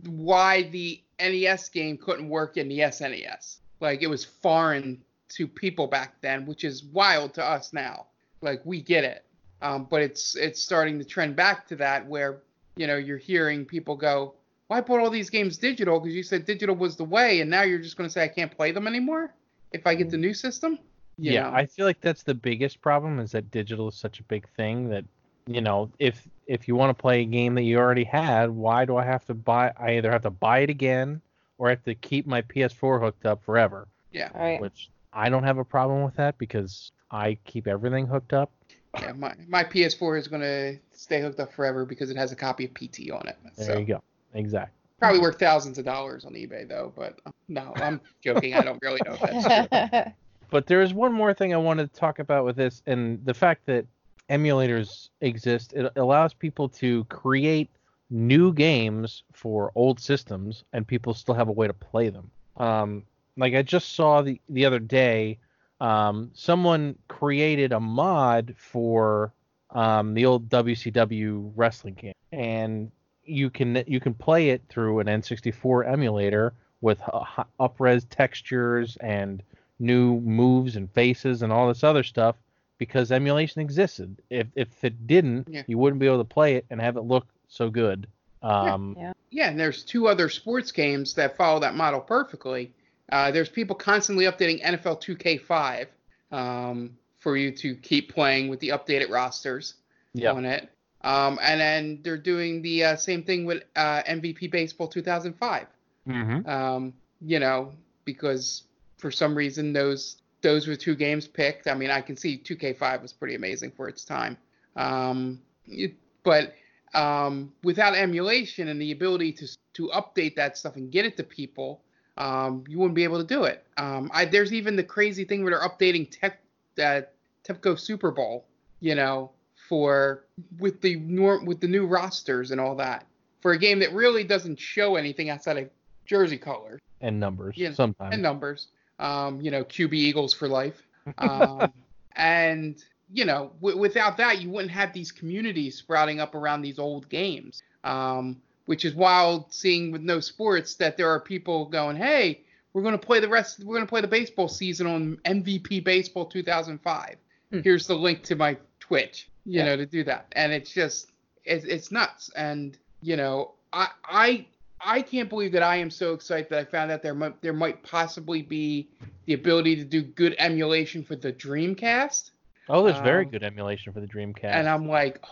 why 0.07 0.65
the 0.65 1.01
NES 1.19 1.69
game 1.71 1.97
couldn't 1.97 2.29
work 2.29 2.57
in 2.57 2.69
the 2.69 2.81
SNES. 2.81 3.59
Like 3.81 4.03
it 4.03 4.07
was 4.09 4.25
foreign 4.25 5.03
to 5.31 5.47
people 5.47 5.87
back 5.87 6.21
then, 6.21 6.45
which 6.45 6.65
is 6.65 6.85
wild 6.85 7.35
to 7.35 7.45
us 7.45 7.73
now. 7.73 8.07
Like 8.43 8.61
we 8.65 8.81
get 8.83 9.05
it, 9.05 9.25
um, 9.63 9.87
but 9.91 10.03
it's 10.03 10.35
it's 10.37 10.61
starting 10.63 10.99
to 10.99 11.05
trend 11.05 11.37
back 11.37 11.67
to 11.69 11.77
that 11.77 12.07
where 12.07 12.43
you 12.77 12.87
know 12.87 12.97
you're 12.97 13.19
hearing 13.19 13.65
people 13.65 13.97
go, 13.97 14.35
"Why 14.69 14.81
put 14.81 15.01
all 15.01 15.11
these 15.11 15.31
games 15.31 15.57
digital? 15.59 16.01
Because 16.01 16.15
you 16.15 16.23
said 16.23 16.47
digital 16.47 16.75
was 16.75 16.97
the 16.97 17.05
way, 17.05 17.41
and 17.41 17.51
now 17.51 17.63
you're 17.63 17.79
just 17.79 17.97
going 17.97 18.09
to 18.09 18.13
say 18.13 18.25
I 18.25 18.29
can't 18.29 18.55
play 18.55 18.73
them 18.73 18.87
anymore 18.87 19.33
if 19.73 19.87
I 19.87 19.95
get 19.95 20.11
the 20.11 20.17
new 20.19 20.35
system." 20.35 20.79
You 21.21 21.33
yeah, 21.33 21.43
know? 21.43 21.51
I 21.55 21.67
feel 21.67 21.87
like 21.87 22.01
that's 22.01 22.23
the 22.23 22.35
biggest 22.35 22.81
problem 22.81 23.19
is 23.19 23.33
that 23.33 23.51
digital 23.51 23.89
is 23.89 23.95
such 23.95 24.21
a 24.21 24.23
big 24.25 24.49
thing 24.57 24.89
that 24.89 25.05
you 25.47 25.61
know 25.61 25.91
if 25.99 26.27
if 26.47 26.67
you 26.67 26.75
want 26.75 26.97
to 26.97 27.01
play 27.01 27.21
a 27.21 27.25
game 27.25 27.55
that 27.55 27.63
you 27.63 27.79
already 27.79 28.05
had, 28.05 28.51
why 28.51 28.85
do 28.85 28.97
I 28.97 29.05
have 29.05 29.25
to 29.27 29.35
buy? 29.35 29.73
I 29.79 29.99
either 29.99 30.11
have 30.11 30.23
to 30.23 30.31
buy 30.31 30.61
it 30.61 30.71
again 30.71 31.21
or 31.59 31.67
I 31.67 31.71
have 31.71 31.85
to 31.85 31.95
keep 31.95 32.27
my 32.27 32.41
PS4 32.43 33.01
hooked 33.01 33.27
up 33.27 33.45
forever. 33.45 33.87
yeah, 34.13 34.31
All 34.35 34.41
right. 34.41 34.61
Which 34.61 34.89
I 35.13 35.29
don't 35.29 35.45
have 35.45 35.59
a 35.59 35.65
problem 35.65 36.03
with 36.03 36.17
that 36.17 36.39
because 36.39 36.91
I 37.11 37.37
keep 37.45 37.67
everything 37.67 38.07
hooked 38.07 38.33
up. 38.33 38.51
yeah. 38.99 39.13
My 39.13 39.35
my 39.47 39.63
PS4 39.63 40.19
is 40.19 40.27
going 40.27 40.43
to 40.43 40.79
stay 40.93 41.21
hooked 41.21 41.39
up 41.39 41.53
forever 41.53 41.85
because 41.85 42.11
it 42.11 42.17
has 42.17 42.33
a 42.33 42.37
copy 42.37 42.65
of 42.65 42.73
PT 42.73 43.11
on 43.13 43.29
it. 43.29 43.37
There 43.57 43.67
so. 43.67 43.79
you 43.79 43.85
go. 43.85 44.03
Exactly. 44.33 44.73
Probably 44.99 45.21
worth 45.21 45.39
thousands 45.39 45.79
of 45.79 45.85
dollars 45.85 46.25
on 46.25 46.33
eBay 46.33 46.67
though, 46.67 46.93
but 46.97 47.19
uh, 47.27 47.31
no, 47.49 47.73
I'm 47.77 48.01
joking. 48.23 48.55
I 48.55 48.63
don't 48.63 48.81
really 48.83 49.01
know 49.07 49.17
if 49.21 49.21
that's 49.21 50.05
true. 50.05 50.13
But 50.51 50.67
there 50.67 50.83
is 50.83 50.93
one 50.93 51.13
more 51.13 51.33
thing 51.33 51.55
I 51.55 51.59
wanted 51.59 51.93
to 51.93 52.01
talk 52.01 52.19
about 52.19 52.45
with 52.45 52.57
this, 52.57 52.83
and 52.87 53.25
the 53.25 53.35
fact 53.35 53.67
that 53.67 53.87
emulators 54.29 55.09
exist, 55.21 55.73
it 55.73 55.93
allows 55.97 56.35
people 56.35 56.69
to 56.69 57.05
create 57.05 57.71
new 58.11 58.53
games 58.53 59.23
for 59.33 59.71
old 59.75 60.01
systems, 60.01 60.65
and 60.73 60.87
people 60.87 61.15
still 61.15 61.35
have 61.35 61.49
a 61.49 61.53
way 61.53 61.67
to 61.67 61.73
play 61.73 62.09
them. 62.09 62.31
Um, 62.57 63.05
like 63.37 63.55
I 63.55 63.63
just 63.63 63.95
saw 63.95 64.23
the 64.23 64.41
the 64.49 64.65
other 64.65 64.81
day, 64.81 65.39
um, 65.81 66.31
someone 66.35 66.97
created 67.09 67.73
a 67.73 67.81
mod 67.81 68.55
for 68.57 69.33
um, 69.71 70.15
the 70.15 70.27
old 70.27 70.49
WCW 70.49 71.53
wrestling 71.55 71.95
game, 71.95 72.15
and 72.33 72.91
you 73.25 73.51
can 73.51 73.83
you 73.87 74.01
can 74.01 74.15
play 74.15 74.51
it 74.51 74.63
through 74.69 74.99
an 74.99 75.07
N64 75.07 75.91
emulator 75.91 76.55
with 76.81 77.01
uh, 77.13 77.45
up-res 77.61 78.05
textures 78.07 78.97
and 79.01 79.43
new 79.81 80.21
moves 80.21 80.77
and 80.77 80.91
faces 80.93 81.43
and 81.43 81.53
all 81.53 81.69
this 81.69 81.83
other 81.83 82.03
stuff 82.03 82.37
because 82.79 83.13
emulation 83.13 83.61
existed. 83.61 84.17
If 84.31 84.47
if 84.55 84.85
it 84.85 85.07
didn't, 85.07 85.49
Yeah. 85.51 85.63
you 85.67 85.79
wouldn't 85.79 86.01
be 86.01 86.07
able 86.07 86.19
to 86.19 86.25
play 86.25 86.55
it 86.57 86.67
and 86.71 86.81
have 86.81 86.97
it 86.97 87.03
look 87.03 87.27
so 87.49 87.71
good. 87.71 88.07
Um, 88.43 88.97
Yeah. 88.99 89.13
Yeah, 89.33 89.49
and 89.49 89.61
there's 89.61 89.85
two 89.85 90.09
other 90.09 90.29
sports 90.29 90.73
games 90.73 91.15
that 91.15 91.37
follow 91.37 91.61
that 91.61 91.77
model 91.77 92.01
perfectly. 92.01 92.73
Uh, 93.13 93.31
there's 93.31 93.49
people 93.49 93.77
constantly 93.77 94.25
updating 94.25 94.61
NFL 94.63 95.01
2K5 95.01 95.87
um, 96.33 96.97
for 97.19 97.37
you 97.37 97.53
to 97.53 97.77
keep 97.77 98.13
playing 98.13 98.49
with 98.49 98.61
the 98.61 98.71
updated 98.71 99.11
rosters 99.11 99.75
yeah. 100.15 100.33
on 100.33 100.45
it. 100.45 100.69
Um, 101.03 101.39
and 101.43 101.61
then 101.61 102.01
they're 102.03 102.19
doing 102.19 102.61
the 102.63 102.85
uh, 102.85 102.97
same 102.97 103.23
thing 103.23 103.47
with 103.47 103.63
uh, 103.77 104.03
MVP 104.03 104.51
Baseball 104.51 104.89
2005. 104.89 105.67
Mm-hmm. 106.09 106.49
Um, 106.49 106.93
you 107.21 107.39
know, 107.39 107.73
because 108.05 108.65
for 109.01 109.11
some 109.11 109.35
reason 109.35 109.73
those 109.73 110.17
those 110.43 110.67
were 110.67 110.77
two 110.77 110.95
games 110.95 111.27
picked. 111.27 111.69
I 111.69 111.75
mean, 111.75 111.91
I 111.91 112.01
can 112.01 112.17
see 112.17 112.39
2K5 112.39 113.03
was 113.03 113.13
pretty 113.13 113.35
amazing 113.35 113.73
for 113.73 113.89
its 113.89 114.05
time. 114.05 114.39
Um, 114.77 115.41
it- 115.69 115.95
but 116.23 116.55
um, 116.95 117.53
without 117.63 117.95
emulation 117.95 118.69
and 118.69 118.81
the 118.81 118.93
ability 118.93 119.33
to 119.33 119.49
to 119.75 119.89
update 119.95 120.35
that 120.37 120.59
stuff 120.59 120.77
and 120.77 120.91
get 120.91 121.05
it 121.07 121.17
to 121.17 121.23
people, 121.23 121.81
um, 122.19 122.65
you 122.69 122.79
wouldn't 122.79 122.95
be 122.95 123.05
able 123.05 123.19
to 123.19 123.27
do 123.27 123.45
it. 123.45 123.65
Um, 123.79 124.11
I, 124.13 124.25
there's 124.27 124.53
even 124.53 124.77
the 124.77 124.83
crazy 124.85 125.25
thing 125.25 125.43
where 125.45 125.53
they're 125.53 125.67
updating 125.69 126.09
Tep, 126.11 126.39
uh, 126.79 127.03
Tecmo 127.47 127.79
Super 127.79 128.11
Bowl, 128.11 128.45
you 128.81 128.95
know, 128.95 129.31
for 129.69 130.25
with 130.59 130.81
the 130.83 130.97
norm 130.97 131.47
with 131.47 131.61
the 131.61 131.69
new 131.69 131.87
rosters 131.87 132.51
and 132.51 132.61
all 132.61 132.75
that 132.77 133.07
for 133.41 133.53
a 133.53 133.59
game 133.59 133.79
that 133.79 133.93
really 133.95 134.25
doesn't 134.25 134.59
show 134.59 134.97
anything 134.97 135.31
outside 135.31 135.57
of 135.57 135.71
jersey 136.05 136.37
colors 136.37 136.81
And 137.01 137.19
numbers 137.21 137.55
Yeah, 137.57 137.73
sometimes. 137.73 138.13
and 138.15 138.23
numbers. 138.23 138.69
Um, 139.01 139.41
you 139.41 139.51
know, 139.51 139.65
QB 139.65 139.93
Eagles 139.95 140.33
for 140.35 140.47
life. 140.49 140.81
Um, 141.19 141.73
and 142.17 142.85
you 143.13 143.25
know, 143.25 143.51
w- 143.61 143.79
without 143.79 144.17
that, 144.19 144.41
you 144.41 144.51
wouldn't 144.51 144.71
have 144.71 144.93
these 144.93 145.11
communities 145.11 145.77
sprouting 145.77 146.21
up 146.21 146.35
around 146.35 146.63
these 146.63 146.79
old 146.79 147.09
games. 147.09 147.63
Um, 147.83 148.41
which 148.67 148.85
is 148.85 148.95
wild 148.95 149.53
seeing 149.53 149.91
with 149.91 150.03
no 150.03 150.21
sports 150.21 150.77
that 150.77 150.97
there 150.97 151.11
are 151.11 151.19
people 151.19 151.65
going, 151.65 151.97
hey, 151.97 152.43
we're 152.73 152.83
going 152.83 152.97
to 152.97 153.05
play 153.05 153.19
the 153.19 153.29
rest, 153.29 153.59
we're 153.65 153.75
going 153.75 153.85
to 153.87 153.89
play 153.89 154.01
the 154.01 154.07
baseball 154.07 154.47
season 154.47 154.87
on 154.87 155.17
MVP 155.25 155.83
Baseball 155.83 156.25
2005. 156.27 157.17
Hmm. 157.51 157.61
Here's 157.63 157.89
the 157.89 157.97
link 157.97 158.23
to 158.25 158.37
my 158.37 158.57
Twitch, 158.79 159.29
you 159.45 159.59
Yeah. 159.59 159.65
know, 159.65 159.77
to 159.77 159.87
do 159.87 160.05
that. 160.05 160.27
And 160.33 160.53
it's 160.53 160.73
just, 160.73 161.11
it's, 161.45 161.65
it's 161.65 161.91
nuts. 161.91 162.31
And, 162.37 162.79
you 163.03 163.17
know, 163.17 163.55
I, 163.73 163.89
I, 164.05 164.47
I 164.85 165.03
can't 165.03 165.29
believe 165.29 165.53
that 165.53 165.63
I 165.63 165.77
am 165.77 165.91
so 165.91 166.15
excited 166.15 166.49
that 166.51 166.59
I 166.59 166.65
found 166.65 166.91
out 166.91 167.03
there 167.03 167.15
might, 167.15 167.41
there 167.43 167.53
might 167.53 167.83
possibly 167.83 168.43
be 168.43 168.89
the 169.27 169.35
ability 169.35 169.77
to 169.77 169.85
do 169.85 170.03
good 170.03 170.35
emulation 170.39 171.05
for 171.05 171.17
the 171.17 171.33
Dreamcast. 171.33 172.31
Oh, 172.69 172.85
there's 172.85 172.99
very 173.01 173.25
Um, 173.25 173.31
good 173.31 173.43
emulation 173.43 173.93
for 173.93 174.01
the 174.01 174.07
Dreamcast. 174.07 174.45
And 174.45 174.69
I'm 174.69 174.89
like, 174.89 175.23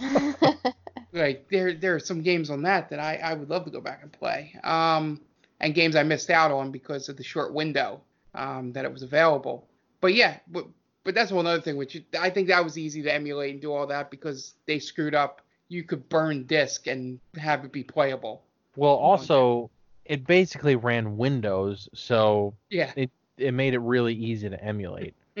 like 1.12 1.48
there 1.50 1.74
there 1.74 1.94
are 1.94 2.00
some 2.00 2.22
games 2.22 2.50
on 2.50 2.62
that 2.62 2.90
that 2.90 3.00
I, 3.00 3.16
I 3.16 3.34
would 3.34 3.48
love 3.48 3.64
to 3.64 3.70
go 3.70 3.80
back 3.80 4.00
and 4.02 4.12
play. 4.12 4.54
Um, 4.64 5.20
and 5.60 5.74
games 5.74 5.96
I 5.96 6.02
missed 6.02 6.30
out 6.30 6.50
on 6.52 6.70
because 6.70 7.08
of 7.08 7.16
the 7.16 7.24
short 7.24 7.52
window 7.52 8.02
um, 8.34 8.72
that 8.72 8.84
it 8.84 8.92
was 8.92 9.02
available. 9.02 9.66
But 10.00 10.14
yeah, 10.14 10.38
but 10.48 10.66
but 11.04 11.14
that's 11.14 11.32
one 11.32 11.46
other 11.46 11.62
thing 11.62 11.76
which 11.76 12.00
I 12.18 12.30
think 12.30 12.48
that 12.48 12.62
was 12.62 12.76
easy 12.78 13.02
to 13.02 13.12
emulate 13.12 13.52
and 13.52 13.62
do 13.62 13.72
all 13.72 13.86
that 13.86 14.10
because 14.10 14.54
they 14.66 14.78
screwed 14.78 15.14
up. 15.14 15.40
You 15.68 15.84
could 15.84 16.08
burn 16.08 16.46
disk 16.46 16.86
and 16.86 17.18
have 17.36 17.64
it 17.64 17.72
be 17.72 17.82
playable. 17.82 18.42
Well, 18.78 18.94
also, 18.94 19.70
it 20.04 20.26
basically 20.26 20.76
ran 20.76 21.16
Windows, 21.16 21.88
so 21.94 22.54
Yeah, 22.70 22.92
it 23.36 23.52
made 23.52 23.74
it 23.74 23.78
really 23.80 24.14
easy 24.14 24.48
to 24.48 24.62
emulate. 24.64 25.14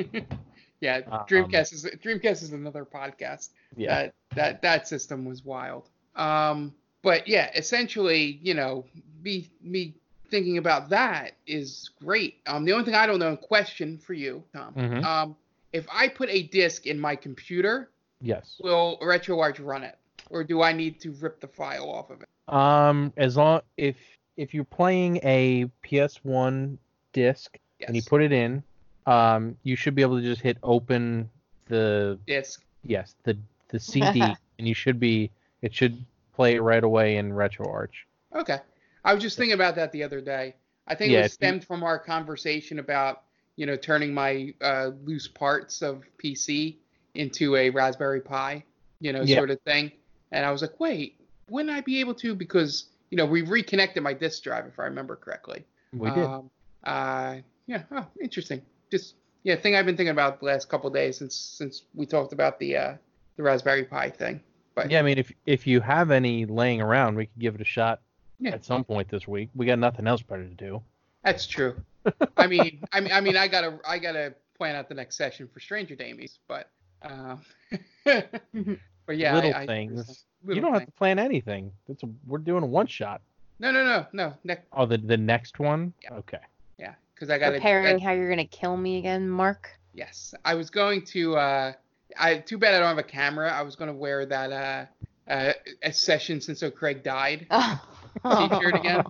yeah. 0.80 1.00
Um, 1.10 1.24
Dreamcast 1.28 1.72
is 1.72 1.84
Dreamcast 2.04 2.42
is 2.42 2.52
another 2.52 2.84
podcast. 2.84 3.50
Yeah. 3.76 3.88
that 3.94 4.14
that 4.34 4.62
that 4.62 4.88
system 4.88 5.24
was 5.24 5.44
wild. 5.44 5.88
Um, 6.16 6.74
but 7.02 7.26
yeah, 7.28 7.50
essentially, 7.54 8.40
you 8.42 8.54
know, 8.54 8.84
me 9.22 9.48
me 9.62 9.94
thinking 10.30 10.58
about 10.58 10.90
that 10.90 11.32
is 11.46 11.90
great. 12.04 12.38
Um, 12.46 12.64
the 12.64 12.72
only 12.72 12.84
thing 12.84 12.94
I 12.94 13.06
don't 13.06 13.18
know, 13.18 13.30
in 13.30 13.36
question 13.38 13.96
for 13.98 14.12
you, 14.14 14.42
Tom, 14.52 14.74
Mhm. 14.74 15.04
um, 15.04 15.36
if 15.72 15.86
I 15.90 16.08
put 16.08 16.28
a 16.28 16.42
disk 16.42 16.86
in 16.86 16.98
my 17.00 17.16
computer, 17.16 17.88
yes. 18.20 18.60
will 18.62 18.98
RetroArch 19.00 19.64
run 19.64 19.82
it, 19.84 19.96
or 20.28 20.44
do 20.44 20.60
I 20.60 20.72
need 20.72 21.00
to 21.00 21.12
rip 21.12 21.40
the 21.40 21.48
file 21.48 21.88
off 21.90 22.10
of 22.10 22.20
it? 22.20 22.28
Um, 22.48 23.12
as 23.16 23.36
long 23.36 23.60
if 23.76 23.96
if 24.36 24.54
you're 24.54 24.64
playing 24.64 25.18
a 25.22 25.66
PS1 25.84 26.78
disc 27.12 27.58
Yes. 27.80 27.86
and 27.88 27.96
you 27.96 28.02
put 28.02 28.22
it 28.22 28.32
in, 28.32 28.62
um, 29.06 29.56
you 29.62 29.76
should 29.76 29.94
be 29.94 30.02
able 30.02 30.16
to 30.16 30.22
just 30.22 30.40
hit 30.42 30.58
open 30.64 31.30
the 31.66 32.18
disk. 32.26 32.64
yes 32.82 33.14
the 33.24 33.36
the 33.68 33.78
CD 33.78 34.20
and 34.58 34.66
you 34.68 34.74
should 34.74 34.98
be 34.98 35.30
it 35.62 35.74
should 35.74 36.04
play 36.34 36.54
it 36.56 36.60
right 36.60 36.82
away 36.82 37.16
in 37.16 37.30
RetroArch. 37.32 37.90
Okay. 38.34 38.58
I 39.04 39.14
was 39.14 39.22
just 39.22 39.36
thinking 39.36 39.54
about 39.54 39.74
that 39.76 39.92
the 39.92 40.02
other 40.02 40.20
day. 40.20 40.54
I 40.86 40.94
think 40.94 41.12
Yeah, 41.12 41.20
it 41.20 41.22
was 41.22 41.26
if 41.26 41.32
you- 41.42 41.46
stemmed 41.48 41.64
from 41.64 41.82
our 41.82 41.98
conversation 41.98 42.78
about, 42.78 43.22
you 43.56 43.66
know, 43.66 43.76
turning 43.76 44.12
my 44.14 44.54
uh, 44.60 44.90
loose 45.04 45.28
parts 45.28 45.82
of 45.82 46.04
PC 46.22 46.76
into 47.14 47.56
a 47.56 47.70
Raspberry 47.70 48.20
Pi, 48.20 48.62
you 49.00 49.12
know, 49.12 49.22
Yeah. 49.22 49.36
sort 49.36 49.50
of 49.50 49.60
thing. 49.62 49.90
And 50.32 50.44
I 50.46 50.50
was 50.52 50.62
like, 50.62 50.78
wait, 50.80 51.17
wouldn't 51.50 51.74
I 51.74 51.80
be 51.80 52.00
able 52.00 52.14
to? 52.16 52.34
Because, 52.34 52.86
you 53.10 53.16
know, 53.16 53.26
we 53.26 53.42
reconnected 53.42 54.02
my 54.02 54.12
disk 54.12 54.42
drive, 54.42 54.66
if 54.66 54.78
I 54.78 54.84
remember 54.84 55.16
correctly. 55.16 55.64
We 55.92 56.10
did. 56.10 56.24
Um, 56.24 56.50
uh, 56.84 57.36
yeah. 57.66 57.82
Oh, 57.90 58.06
interesting. 58.20 58.62
Just, 58.90 59.14
yeah, 59.42 59.56
thing 59.56 59.76
I've 59.76 59.86
been 59.86 59.96
thinking 59.96 60.10
about 60.10 60.40
the 60.40 60.46
last 60.46 60.68
couple 60.68 60.88
of 60.88 60.94
days 60.94 61.18
since 61.18 61.34
since 61.34 61.84
we 61.94 62.06
talked 62.06 62.32
about 62.32 62.58
the 62.58 62.76
uh, 62.76 62.94
the 63.36 63.42
Raspberry 63.42 63.84
Pi 63.84 64.10
thing. 64.10 64.40
But 64.74 64.90
yeah, 64.90 64.98
I 64.98 65.02
mean 65.02 65.18
if 65.18 65.32
if 65.46 65.66
you 65.66 65.80
have 65.80 66.10
any 66.10 66.44
laying 66.44 66.80
around, 66.80 67.16
we 67.16 67.26
could 67.26 67.38
give 67.38 67.54
it 67.54 67.60
a 67.60 67.64
shot 67.64 68.00
Yeah. 68.38 68.50
at 68.50 68.64
some 68.64 68.84
point 68.84 69.08
this 69.08 69.26
week. 69.26 69.48
We 69.54 69.66
got 69.66 69.78
nothing 69.78 70.06
else 70.06 70.22
better 70.22 70.44
to 70.44 70.54
do. 70.54 70.82
That's 71.24 71.46
true. 71.46 71.76
I 72.36 72.46
mean, 72.46 72.82
I 72.92 73.00
mean, 73.00 73.12
I 73.12 73.20
mean, 73.20 73.36
I 73.36 73.48
gotta, 73.48 73.78
I 73.86 73.98
gotta 73.98 74.34
plan 74.56 74.76
out 74.76 74.88
the 74.88 74.94
next 74.94 75.16
session 75.16 75.48
for 75.52 75.60
Stranger 75.60 75.94
Damies, 75.96 76.38
but, 76.46 76.70
um, 77.02 77.42
but 78.04 79.16
yeah, 79.16 79.34
little 79.34 79.54
I, 79.54 79.62
I, 79.62 79.66
things. 79.66 80.24
You 80.46 80.60
don't 80.60 80.72
have 80.72 80.86
to 80.86 80.92
plan 80.92 81.18
anything. 81.18 81.72
That's 81.86 82.02
a, 82.02 82.08
we're 82.26 82.38
doing 82.38 82.62
a 82.62 82.66
one 82.66 82.86
shot. 82.86 83.20
No, 83.60 83.70
no, 83.72 83.84
no, 83.84 84.06
no, 84.12 84.34
next, 84.44 84.66
Oh, 84.72 84.86
the 84.86 84.98
the 84.98 85.16
next 85.16 85.58
one. 85.58 85.92
Yeah. 86.02 86.14
Okay. 86.14 86.38
yeah, 86.78 86.94
because 87.14 87.28
I 87.30 87.38
gotta. 87.38 87.56
Preparing 87.56 87.96
I- 87.96 88.04
how 88.04 88.12
you're 88.12 88.28
gonna 88.30 88.44
kill 88.44 88.76
me 88.76 88.98
again, 88.98 89.28
Mark. 89.28 89.70
yes, 89.94 90.34
I 90.44 90.54
was 90.54 90.70
going 90.70 91.04
to. 91.06 91.36
uh 91.36 91.72
I 92.18 92.38
too 92.38 92.56
bad 92.58 92.74
I 92.74 92.78
don't 92.78 92.88
have 92.88 92.98
a 92.98 93.02
camera. 93.02 93.50
I 93.52 93.62
was 93.62 93.76
gonna 93.76 93.92
wear 93.92 94.24
that 94.26 94.52
uh, 94.52 95.30
uh 95.30 95.52
a 95.82 95.92
session 95.92 96.40
since 96.40 96.60
so 96.60 96.70
Craig 96.70 97.02
died, 97.02 97.46
T-shirt 97.50 98.74
again? 98.76 99.04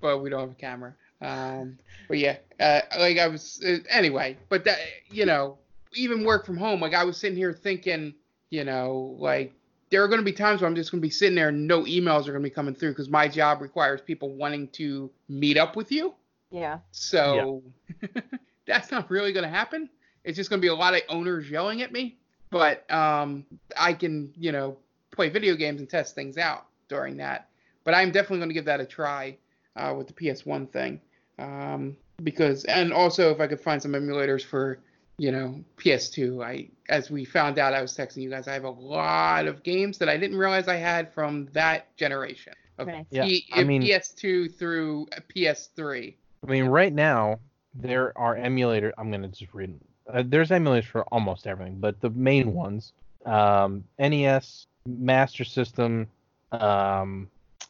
but 0.00 0.18
we 0.22 0.30
don't 0.30 0.40
have 0.40 0.50
a 0.50 0.54
camera. 0.54 0.94
Um, 1.20 1.78
but 2.08 2.18
yeah, 2.18 2.36
uh, 2.60 2.80
like 2.98 3.18
I 3.18 3.28
was 3.28 3.62
uh, 3.66 3.76
anyway. 3.90 4.36
But 4.48 4.64
that 4.64 4.78
you 5.10 5.24
know, 5.26 5.58
even 5.94 6.24
work 6.24 6.44
from 6.46 6.56
home, 6.56 6.80
like 6.80 6.94
I 6.94 7.04
was 7.04 7.16
sitting 7.16 7.36
here 7.38 7.52
thinking, 7.52 8.14
you 8.50 8.64
know, 8.64 9.16
like 9.18 9.52
there 9.90 10.02
are 10.02 10.08
going 10.08 10.20
to 10.20 10.24
be 10.24 10.32
times 10.32 10.60
where 10.60 10.68
I'm 10.68 10.74
just 10.74 10.90
going 10.90 11.00
to 11.00 11.06
be 11.06 11.10
sitting 11.10 11.34
there 11.34 11.48
and 11.48 11.66
no 11.66 11.82
emails 11.82 12.22
are 12.22 12.32
going 12.32 12.42
to 12.42 12.48
be 12.48 12.50
coming 12.50 12.74
through 12.74 12.90
because 12.90 13.08
my 13.08 13.28
job 13.28 13.60
requires 13.60 14.00
people 14.00 14.34
wanting 14.34 14.68
to 14.68 15.10
meet 15.28 15.56
up 15.56 15.76
with 15.76 15.92
you. 15.92 16.14
Yeah. 16.50 16.78
So 16.90 17.62
that's 18.66 18.90
not 18.90 19.10
really 19.10 19.32
going 19.32 19.44
to 19.44 19.50
happen. 19.50 19.88
It's 20.24 20.36
just 20.36 20.50
going 20.50 20.60
to 20.60 20.64
be 20.64 20.68
a 20.68 20.74
lot 20.74 20.94
of 20.94 21.02
owners 21.08 21.48
yelling 21.48 21.82
at 21.82 21.92
me. 21.92 22.18
But 22.50 22.90
um, 22.92 23.44
I 23.76 23.92
can, 23.92 24.32
you 24.36 24.52
know, 24.52 24.76
play 25.12 25.28
video 25.28 25.54
games 25.54 25.80
and 25.80 25.88
test 25.88 26.14
things 26.14 26.36
out 26.36 26.66
during 26.88 27.16
that. 27.18 27.48
But 27.84 27.94
I'm 27.94 28.10
definitely 28.10 28.38
going 28.38 28.50
to 28.50 28.54
give 28.54 28.64
that 28.64 28.80
a 28.80 28.86
try 28.86 29.36
uh, 29.76 29.94
with 29.96 30.08
the 30.08 30.12
PS1 30.12 30.70
thing. 30.70 31.00
Um, 31.38 31.96
because, 32.22 32.64
and 32.64 32.92
also 32.92 33.30
if 33.30 33.40
I 33.40 33.46
could 33.46 33.60
find 33.60 33.80
some 33.80 33.92
emulators 33.92 34.44
for, 34.44 34.78
you 35.18 35.30
know, 35.30 35.62
PS2. 35.76 36.44
I, 36.44 36.68
as 36.88 37.10
we 37.10 37.24
found 37.24 37.58
out, 37.58 37.74
I 37.74 37.82
was 37.82 37.96
texting 37.96 38.22
you 38.22 38.30
guys. 38.30 38.48
I 38.48 38.52
have 38.52 38.64
a 38.64 38.70
lot 38.70 39.46
of 39.46 39.62
games 39.62 39.98
that 39.98 40.08
I 40.08 40.16
didn't 40.16 40.36
realize 40.36 40.68
I 40.68 40.76
had 40.76 41.12
from 41.12 41.48
that 41.52 41.94
generation. 41.96 42.52
Of 42.78 42.88
Nice. 42.88 43.06
Yeah, 43.10 43.24
P- 43.24 43.46
I 43.52 43.64
mean- 43.64 43.82
PS2 43.82 44.54
through 44.56 45.06
PS3. 45.34 46.14
I 46.46 46.50
mean, 46.50 46.66
right 46.66 46.92
now 46.92 47.40
there 47.74 48.16
are 48.16 48.36
emulators. 48.36 48.92
I'm 48.98 49.10
gonna 49.10 49.28
just 49.28 49.52
read. 49.54 49.78
Uh, 50.12 50.22
there's 50.24 50.50
emulators 50.50 50.84
for 50.84 51.02
almost 51.04 51.46
everything, 51.46 51.78
but 51.80 52.00
the 52.00 52.10
main 52.10 52.52
ones: 52.52 52.92
um, 53.24 53.84
NES, 53.98 54.66
Master 54.86 55.44
System, 55.44 56.06
um, 56.52 57.28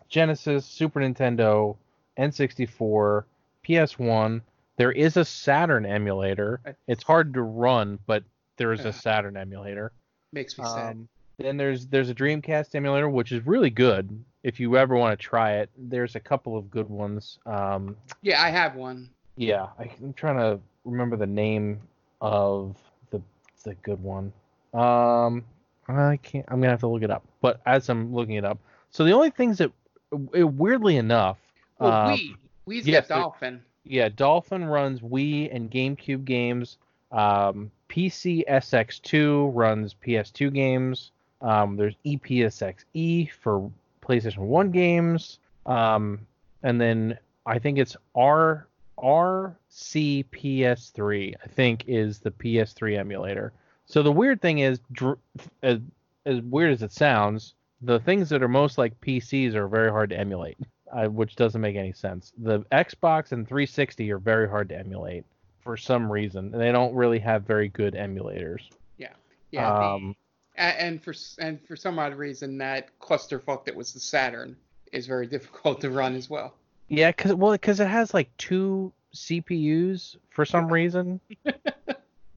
Genesis, 0.08 0.66
Super 0.66 1.00
Nintendo, 1.00 1.76
N64, 2.18 3.24
PS1. 3.66 4.42
There 4.76 4.92
is 4.92 5.16
a 5.16 5.24
Saturn 5.24 5.86
emulator. 5.86 6.60
It's 6.86 7.02
hard 7.02 7.32
to 7.34 7.42
run, 7.42 7.98
but 8.06 8.24
there 8.56 8.72
is 8.72 8.80
Yeah. 8.80 8.88
a 8.88 8.92
Saturn 8.92 9.36
emulator. 9.36 9.92
Makes 10.32 10.58
me 10.58 10.64
sad. 10.64 10.92
Um, 10.92 11.08
then 11.38 11.56
there's 11.56 11.86
there's 11.86 12.08
a 12.10 12.14
Dreamcast 12.14 12.74
emulator, 12.74 13.08
which 13.08 13.32
is 13.32 13.46
really 13.46 13.70
good. 13.70 14.24
If 14.42 14.58
you 14.60 14.76
ever 14.76 14.96
want 14.96 15.18
to 15.18 15.22
try 15.22 15.54
it, 15.56 15.70
there's 15.76 16.14
a 16.14 16.20
couple 16.20 16.56
of 16.56 16.70
good 16.70 16.88
ones. 16.88 17.38
Um, 17.46 17.96
Yeah, 18.22 18.42
I 18.42 18.50
have 18.50 18.74
one. 18.76 19.10
yeah, 19.36 19.66
I, 19.78 19.90
I'm 20.02 20.12
trying 20.14 20.36
to 20.36 20.60
remember 20.84 21.16
the 21.16 21.26
name 21.26 21.80
of 22.20 22.76
the 23.10 23.20
the 23.64 23.74
good 23.76 24.02
one. 24.02 24.32
Um, 24.72 25.44
I 25.88 26.16
can't. 26.22 26.44
I'm 26.48 26.60
gonna 26.60 26.70
have 26.70 26.80
to 26.80 26.86
look 26.88 27.02
it 27.02 27.10
up. 27.10 27.24
But 27.40 27.60
as 27.66 27.88
I'm 27.88 28.14
looking 28.14 28.34
it 28.36 28.44
up, 28.44 28.58
so 28.90 29.04
the 29.04 29.12
only 29.12 29.30
things 29.30 29.58
that, 29.58 29.70
uh, 30.12 30.46
weirdly 30.46 30.96
enough, 30.96 31.38
Well, 31.78 31.92
um, 31.92 32.18
Wii. 32.18 32.36
Wii's 32.68 32.86
yes, 32.88 33.06
got 33.08 33.20
Dolphin. 33.20 33.62
yeah, 33.84 34.08
Dolphin 34.08 34.64
runs 34.64 35.00
Wii 35.00 35.54
and 35.54 35.70
GameCube 35.70 36.24
games. 36.24 36.78
Um, 37.12 37.70
PCSX2 37.88 39.50
runs 39.54 39.94
PS2 40.04 40.52
games. 40.52 41.12
Um, 41.40 41.76
there's 41.76 41.94
ePSXe 42.04 43.30
for 43.32 43.70
PlayStation 44.02 44.38
1 44.38 44.70
games. 44.70 45.38
Um, 45.66 46.26
and 46.62 46.80
then 46.80 47.18
I 47.44 47.58
think 47.58 47.78
it's 47.78 47.96
R 48.14 48.66
RPCS3. 48.98 51.34
I 51.42 51.46
think 51.48 51.84
is 51.86 52.18
the 52.18 52.30
PS3 52.30 52.98
emulator. 52.98 53.52
So 53.84 54.02
the 54.02 54.12
weird 54.12 54.40
thing 54.40 54.60
is, 54.60 54.80
dr- 54.92 55.18
as, 55.62 55.80
as 56.24 56.40
weird 56.40 56.72
as 56.72 56.82
it 56.82 56.92
sounds, 56.92 57.52
the 57.82 58.00
things 58.00 58.30
that 58.30 58.42
are 58.42 58.48
most 58.48 58.78
like 58.78 58.98
PCs 59.00 59.54
are 59.54 59.68
very 59.68 59.90
hard 59.90 60.08
to 60.10 60.18
emulate 60.18 60.56
uh, 60.92 61.06
which 61.06 61.36
doesn't 61.36 61.60
make 61.60 61.76
any 61.76 61.92
sense. 61.92 62.32
The 62.38 62.60
Xbox 62.72 63.32
and 63.32 63.46
360 63.46 64.10
are 64.12 64.18
very 64.18 64.48
hard 64.48 64.68
to 64.70 64.78
emulate 64.78 65.24
for 65.66 65.76
some 65.76 66.10
reason. 66.10 66.52
and 66.54 66.62
They 66.62 66.70
don't 66.72 66.94
really 66.94 67.18
have 67.18 67.42
very 67.42 67.68
good 67.68 67.94
emulators. 67.94 68.60
Yeah. 68.98 69.08
yeah. 69.50 69.92
um, 69.94 70.14
a- 70.56 70.60
and 70.80 71.02
for 71.02 71.12
and 71.38 71.60
for 71.66 71.74
some 71.76 71.98
odd 71.98 72.14
reason, 72.14 72.56
that 72.58 72.96
clusterfuck 73.00 73.64
that 73.66 73.74
was 73.74 73.92
the 73.92 74.00
Saturn 74.00 74.56
is 74.92 75.06
very 75.06 75.26
difficult 75.36 75.80
to 75.82 75.90
run 75.90 76.14
as 76.14 76.30
well. 76.30 76.54
yeah, 76.88 77.10
cause 77.12 77.34
well, 77.34 77.58
cause 77.58 77.80
it 77.80 77.88
has 77.88 78.14
like 78.14 78.34
two 78.38 78.92
CPUs 79.14 80.16
for 80.30 80.44
some 80.46 80.72
reason. 80.72 81.20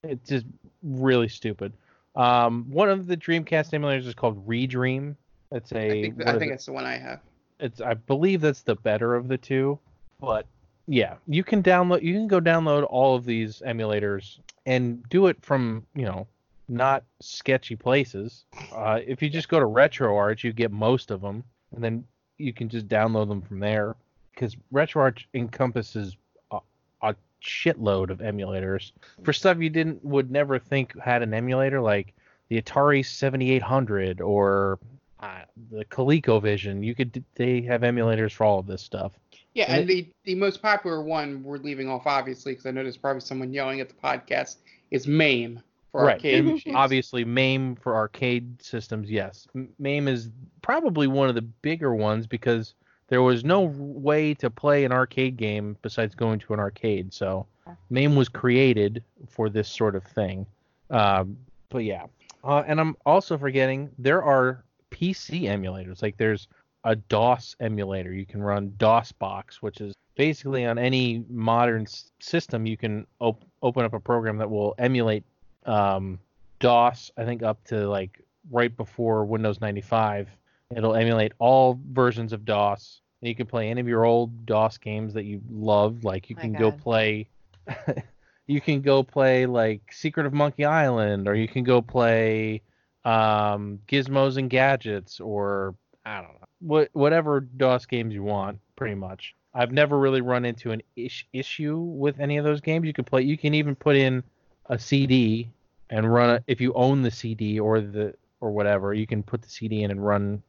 It's 0.02 0.30
just 0.30 0.46
really 0.82 1.28
stupid. 1.28 1.74
Um, 2.16 2.64
one 2.70 2.88
of 2.88 3.06
the 3.06 3.18
Dreamcast 3.18 3.72
emulators 3.78 4.06
is 4.06 4.14
called 4.14 4.48
Redream. 4.48 5.14
It's 5.52 5.72
a. 5.72 5.76
I 5.76 5.90
think, 5.90 6.26
I 6.26 6.38
think 6.38 6.52
it? 6.52 6.54
it's 6.54 6.64
the 6.64 6.72
one 6.72 6.86
I 6.86 6.96
have. 6.96 7.20
it's 7.60 7.82
I 7.82 7.92
believe 7.92 8.40
that's 8.40 8.62
the 8.62 8.76
better 8.76 9.14
of 9.14 9.28
the 9.28 9.36
two, 9.36 9.78
but 10.18 10.46
yeah, 10.90 11.14
you 11.28 11.44
can 11.44 11.62
download 11.62 12.02
you 12.02 12.12
can 12.14 12.26
go 12.26 12.40
download 12.40 12.84
all 12.90 13.14
of 13.14 13.24
these 13.24 13.62
emulators 13.64 14.40
and 14.66 15.08
do 15.08 15.28
it 15.28 15.36
from 15.40 15.86
you 15.94 16.04
know 16.04 16.26
not 16.68 17.04
sketchy 17.20 17.76
places. 17.76 18.44
Uh, 18.74 18.98
if 19.06 19.22
you 19.22 19.30
just 19.30 19.48
go 19.48 19.60
to 19.60 19.66
RetroArch, 19.66 20.42
you 20.42 20.52
get 20.52 20.72
most 20.72 21.12
of 21.12 21.20
them, 21.20 21.44
and 21.72 21.84
then 21.84 22.04
you 22.38 22.52
can 22.52 22.68
just 22.68 22.88
download 22.88 23.28
them 23.28 23.40
from 23.40 23.60
there 23.60 23.94
because 24.34 24.56
RetroArch 24.72 25.26
encompasses 25.32 26.16
a, 26.50 26.58
a 27.02 27.14
shitload 27.40 28.10
of 28.10 28.18
emulators 28.18 28.90
for 29.22 29.32
stuff 29.32 29.58
you 29.58 29.70
didn't 29.70 30.04
would 30.04 30.32
never 30.32 30.58
think 30.58 30.98
had 30.98 31.22
an 31.22 31.32
emulator 31.32 31.80
like 31.80 32.14
the 32.48 32.60
Atari 32.60 33.06
7800 33.06 34.20
or 34.20 34.80
uh, 35.20 35.42
the 35.70 35.84
ColecoVision. 35.84 36.84
You 36.84 36.96
could 36.96 37.22
they 37.36 37.60
have 37.60 37.82
emulators 37.82 38.32
for 38.32 38.44
all 38.44 38.58
of 38.58 38.66
this 38.66 38.82
stuff. 38.82 39.12
Yeah, 39.54 39.64
And 39.68 39.80
and 39.80 39.88
the, 39.88 40.08
the 40.24 40.34
most 40.36 40.62
popular 40.62 41.02
one 41.02 41.42
we're 41.42 41.58
leaving 41.58 41.88
off, 41.88 42.06
obviously, 42.06 42.52
because 42.52 42.66
I 42.66 42.70
know 42.70 42.82
there's 42.82 42.96
probably 42.96 43.20
someone 43.20 43.52
yelling 43.52 43.80
at 43.80 43.88
the 43.88 43.94
podcast, 43.94 44.56
is 44.90 45.06
MAME 45.06 45.60
for 45.90 46.04
right. 46.04 46.14
arcade 46.14 46.44
machines. 46.44 46.76
obviously, 46.76 47.24
MAME 47.24 47.76
for 47.76 47.96
arcade 47.96 48.62
systems, 48.62 49.10
yes. 49.10 49.48
MAME 49.78 50.08
is 50.08 50.30
probably 50.62 51.06
one 51.08 51.28
of 51.28 51.34
the 51.34 51.42
bigger 51.42 51.94
ones 51.94 52.26
because 52.26 52.74
there 53.08 53.22
was 53.22 53.44
no 53.44 53.62
way 53.76 54.34
to 54.34 54.48
play 54.48 54.84
an 54.84 54.92
arcade 54.92 55.36
game 55.36 55.76
besides 55.82 56.14
going 56.14 56.38
to 56.38 56.54
an 56.54 56.60
arcade. 56.60 57.12
So 57.12 57.46
MAME 57.90 58.14
was 58.14 58.28
created 58.28 59.02
for 59.28 59.50
this 59.50 59.68
sort 59.68 59.96
of 59.96 60.04
thing. 60.04 60.46
Um, 60.90 61.36
but 61.70 61.78
yeah. 61.78 62.06
Uh, 62.44 62.62
and 62.66 62.80
I'm 62.80 62.96
also 63.04 63.36
forgetting 63.36 63.90
there 63.98 64.22
are 64.22 64.64
PC 64.90 65.42
emulators. 65.42 66.02
Like 66.02 66.16
there's 66.16 66.48
a 66.84 66.96
DOS 66.96 67.56
emulator. 67.60 68.12
You 68.12 68.26
can 68.26 68.42
run 68.42 68.72
DOSBox, 68.78 69.56
which 69.56 69.80
is 69.80 69.94
basically 70.16 70.64
on 70.64 70.78
any 70.78 71.24
modern 71.28 71.82
s- 71.82 72.10
system 72.20 72.66
you 72.66 72.76
can 72.76 73.06
op- 73.20 73.44
open 73.62 73.84
up 73.84 73.92
a 73.92 74.00
program 74.00 74.38
that 74.38 74.50
will 74.50 74.74
emulate 74.78 75.24
um, 75.66 76.18
DOS. 76.58 77.10
I 77.16 77.24
think 77.24 77.42
up 77.42 77.62
to 77.64 77.88
like 77.88 78.22
right 78.50 78.74
before 78.76 79.24
Windows 79.24 79.60
95. 79.60 80.28
It'll 80.74 80.94
emulate 80.94 81.32
all 81.38 81.78
versions 81.90 82.32
of 82.32 82.44
DOS. 82.44 83.00
And 83.20 83.28
you 83.28 83.34
can 83.34 83.46
play 83.46 83.68
any 83.68 83.80
of 83.80 83.88
your 83.88 84.04
old 84.04 84.46
DOS 84.46 84.78
games 84.78 85.12
that 85.14 85.24
you 85.24 85.40
love. 85.50 86.04
Like 86.04 86.30
you 86.30 86.36
My 86.36 86.42
can 86.42 86.52
go 86.52 86.72
play. 86.72 87.28
you 88.46 88.60
can 88.60 88.80
go 88.80 89.02
play 89.02 89.46
like 89.46 89.92
Secret 89.92 90.26
of 90.26 90.32
Monkey 90.32 90.64
Island, 90.64 91.28
or 91.28 91.34
you 91.34 91.48
can 91.48 91.64
go 91.64 91.82
play 91.82 92.62
um, 93.04 93.78
Gizmos 93.88 94.36
and 94.38 94.48
Gadgets, 94.48 95.20
or 95.20 95.74
I 96.04 96.16
don't 96.20 96.32
know, 96.40 96.46
what 96.60 96.88
whatever 96.92 97.40
DOS 97.40 97.86
games 97.86 98.14
you 98.14 98.22
want, 98.22 98.58
pretty 98.76 98.94
much. 98.94 99.34
I've 99.52 99.72
never 99.72 99.98
really 99.98 100.20
run 100.20 100.44
into 100.44 100.70
an 100.70 100.80
ish- 100.96 101.26
issue 101.32 101.76
with 101.76 102.20
any 102.20 102.36
of 102.36 102.44
those 102.44 102.60
games. 102.60 102.86
You 102.86 102.92
can 102.92 103.04
play. 103.04 103.22
You 103.22 103.36
can 103.36 103.54
even 103.54 103.74
put 103.74 103.96
in 103.96 104.22
a 104.66 104.78
CD 104.78 105.50
and 105.90 106.12
run 106.12 106.36
it 106.36 106.44
if 106.46 106.60
you 106.60 106.72
own 106.74 107.02
the 107.02 107.10
CD 107.10 107.58
or 107.58 107.80
the 107.80 108.14
or 108.40 108.52
whatever. 108.52 108.94
You 108.94 109.06
can 109.06 109.22
put 109.22 109.42
the 109.42 109.48
CD 109.48 109.82
in 109.82 109.90
and 109.90 110.04
run 110.04 110.42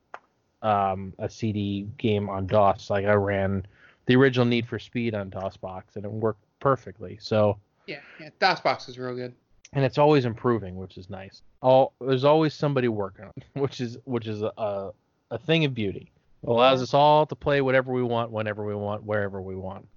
um, 0.61 1.13
a 1.17 1.29
CD 1.29 1.87
game 1.97 2.29
on 2.29 2.45
DOS. 2.47 2.89
Like 2.89 3.05
I 3.05 3.13
ran 3.13 3.65
the 4.05 4.15
original 4.15 4.45
Need 4.45 4.67
for 4.67 4.79
Speed 4.79 5.15
on 5.15 5.29
DOSBox, 5.31 5.95
and 5.95 6.05
it 6.05 6.11
worked 6.11 6.43
perfectly. 6.59 7.17
So 7.21 7.57
Yeah, 7.87 7.99
yeah, 8.19 8.29
DOSBox 8.39 8.87
is 8.89 8.97
real 8.99 9.15
good. 9.15 9.33
and 9.73 9.83
it's 9.83 9.97
always 9.97 10.25
improving, 10.25 10.75
which 10.75 10.97
is 10.97 11.09
nice. 11.09 11.41
All 11.61 11.93
there's 11.99 12.23
always 12.23 12.53
somebody 12.53 12.87
working 12.87 13.25
on, 13.25 13.31
it, 13.37 13.43
which 13.59 13.81
is 13.81 13.97
which 14.05 14.27
is 14.27 14.41
a 14.43 14.91
a, 15.31 15.35
a 15.35 15.37
thing 15.37 15.65
of 15.65 15.73
beauty. 15.73 16.11
It 16.43 16.49
allows 16.49 16.81
us 16.81 16.93
all 16.93 17.25
to 17.25 17.35
play 17.35 17.61
whatever 17.61 17.93
we 17.93 18.03
want, 18.03 18.31
whenever 18.31 18.65
we 18.65 18.75
want, 18.75 19.03
wherever 19.03 19.41
we 19.41 19.55
want. 19.55 19.87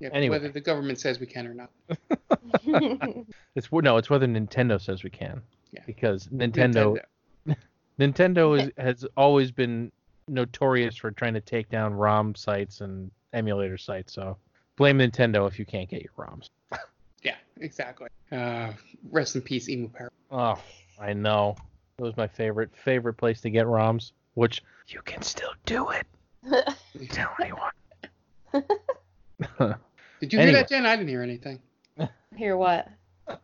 Yeah, 0.00 0.10
Anyway. 0.12 0.36
whether 0.36 0.50
the 0.50 0.60
government 0.60 0.98
says 0.98 1.20
we 1.20 1.26
can 1.26 1.46
or 1.46 1.54
not. 1.54 1.70
It's 3.54 3.70
no, 3.70 3.96
it's 3.96 4.10
whether 4.10 4.26
Nintendo 4.26 4.80
says 4.80 5.04
we 5.04 5.10
can. 5.10 5.40
Yeah. 5.72 5.82
Because 5.86 6.26
Nintendo 6.28 6.98
Nintendo 8.00 8.60
is, 8.60 8.72
has 8.76 9.06
always 9.16 9.52
been 9.52 9.92
notorious 10.26 10.96
for 10.96 11.10
trying 11.12 11.34
to 11.34 11.40
take 11.40 11.70
down 11.70 11.94
ROM 11.94 12.34
sites 12.34 12.80
and 12.80 13.10
emulator 13.32 13.78
sites. 13.78 14.12
So 14.12 14.36
blame 14.76 14.98
Nintendo 14.98 15.46
if 15.46 15.58
you 15.58 15.64
can't 15.64 15.88
get 15.88 16.02
your 16.02 16.12
ROMs. 16.16 16.50
Yeah, 17.22 17.36
exactly. 17.58 18.08
Uh, 18.30 18.72
rest 19.10 19.34
in 19.34 19.40
peace, 19.40 19.70
Emu 19.70 19.88
Power. 19.88 20.12
Oh, 20.30 20.62
I 21.00 21.14
know. 21.14 21.56
It 21.96 22.02
was 22.02 22.14
my 22.18 22.26
favorite 22.26 22.68
favorite 22.76 23.14
place 23.14 23.40
to 23.40 23.48
get 23.50 23.64
ROMs, 23.64 24.12
which 24.34 24.62
you 24.88 25.00
can 25.04 25.22
still 25.22 25.52
do 25.66 25.88
it. 25.90 26.06
Tell 27.10 27.30
anyone. 27.40 27.70
Did 30.20 30.32
you 30.32 30.38
Anyway. 30.38 30.44
hear 30.44 30.52
that, 30.62 30.68
Jen? 30.68 30.86
I 30.86 30.96
didn't 30.96 31.08
hear 31.08 31.22
anything. 31.22 31.60
Hear 32.36 32.56
what? 32.56 32.88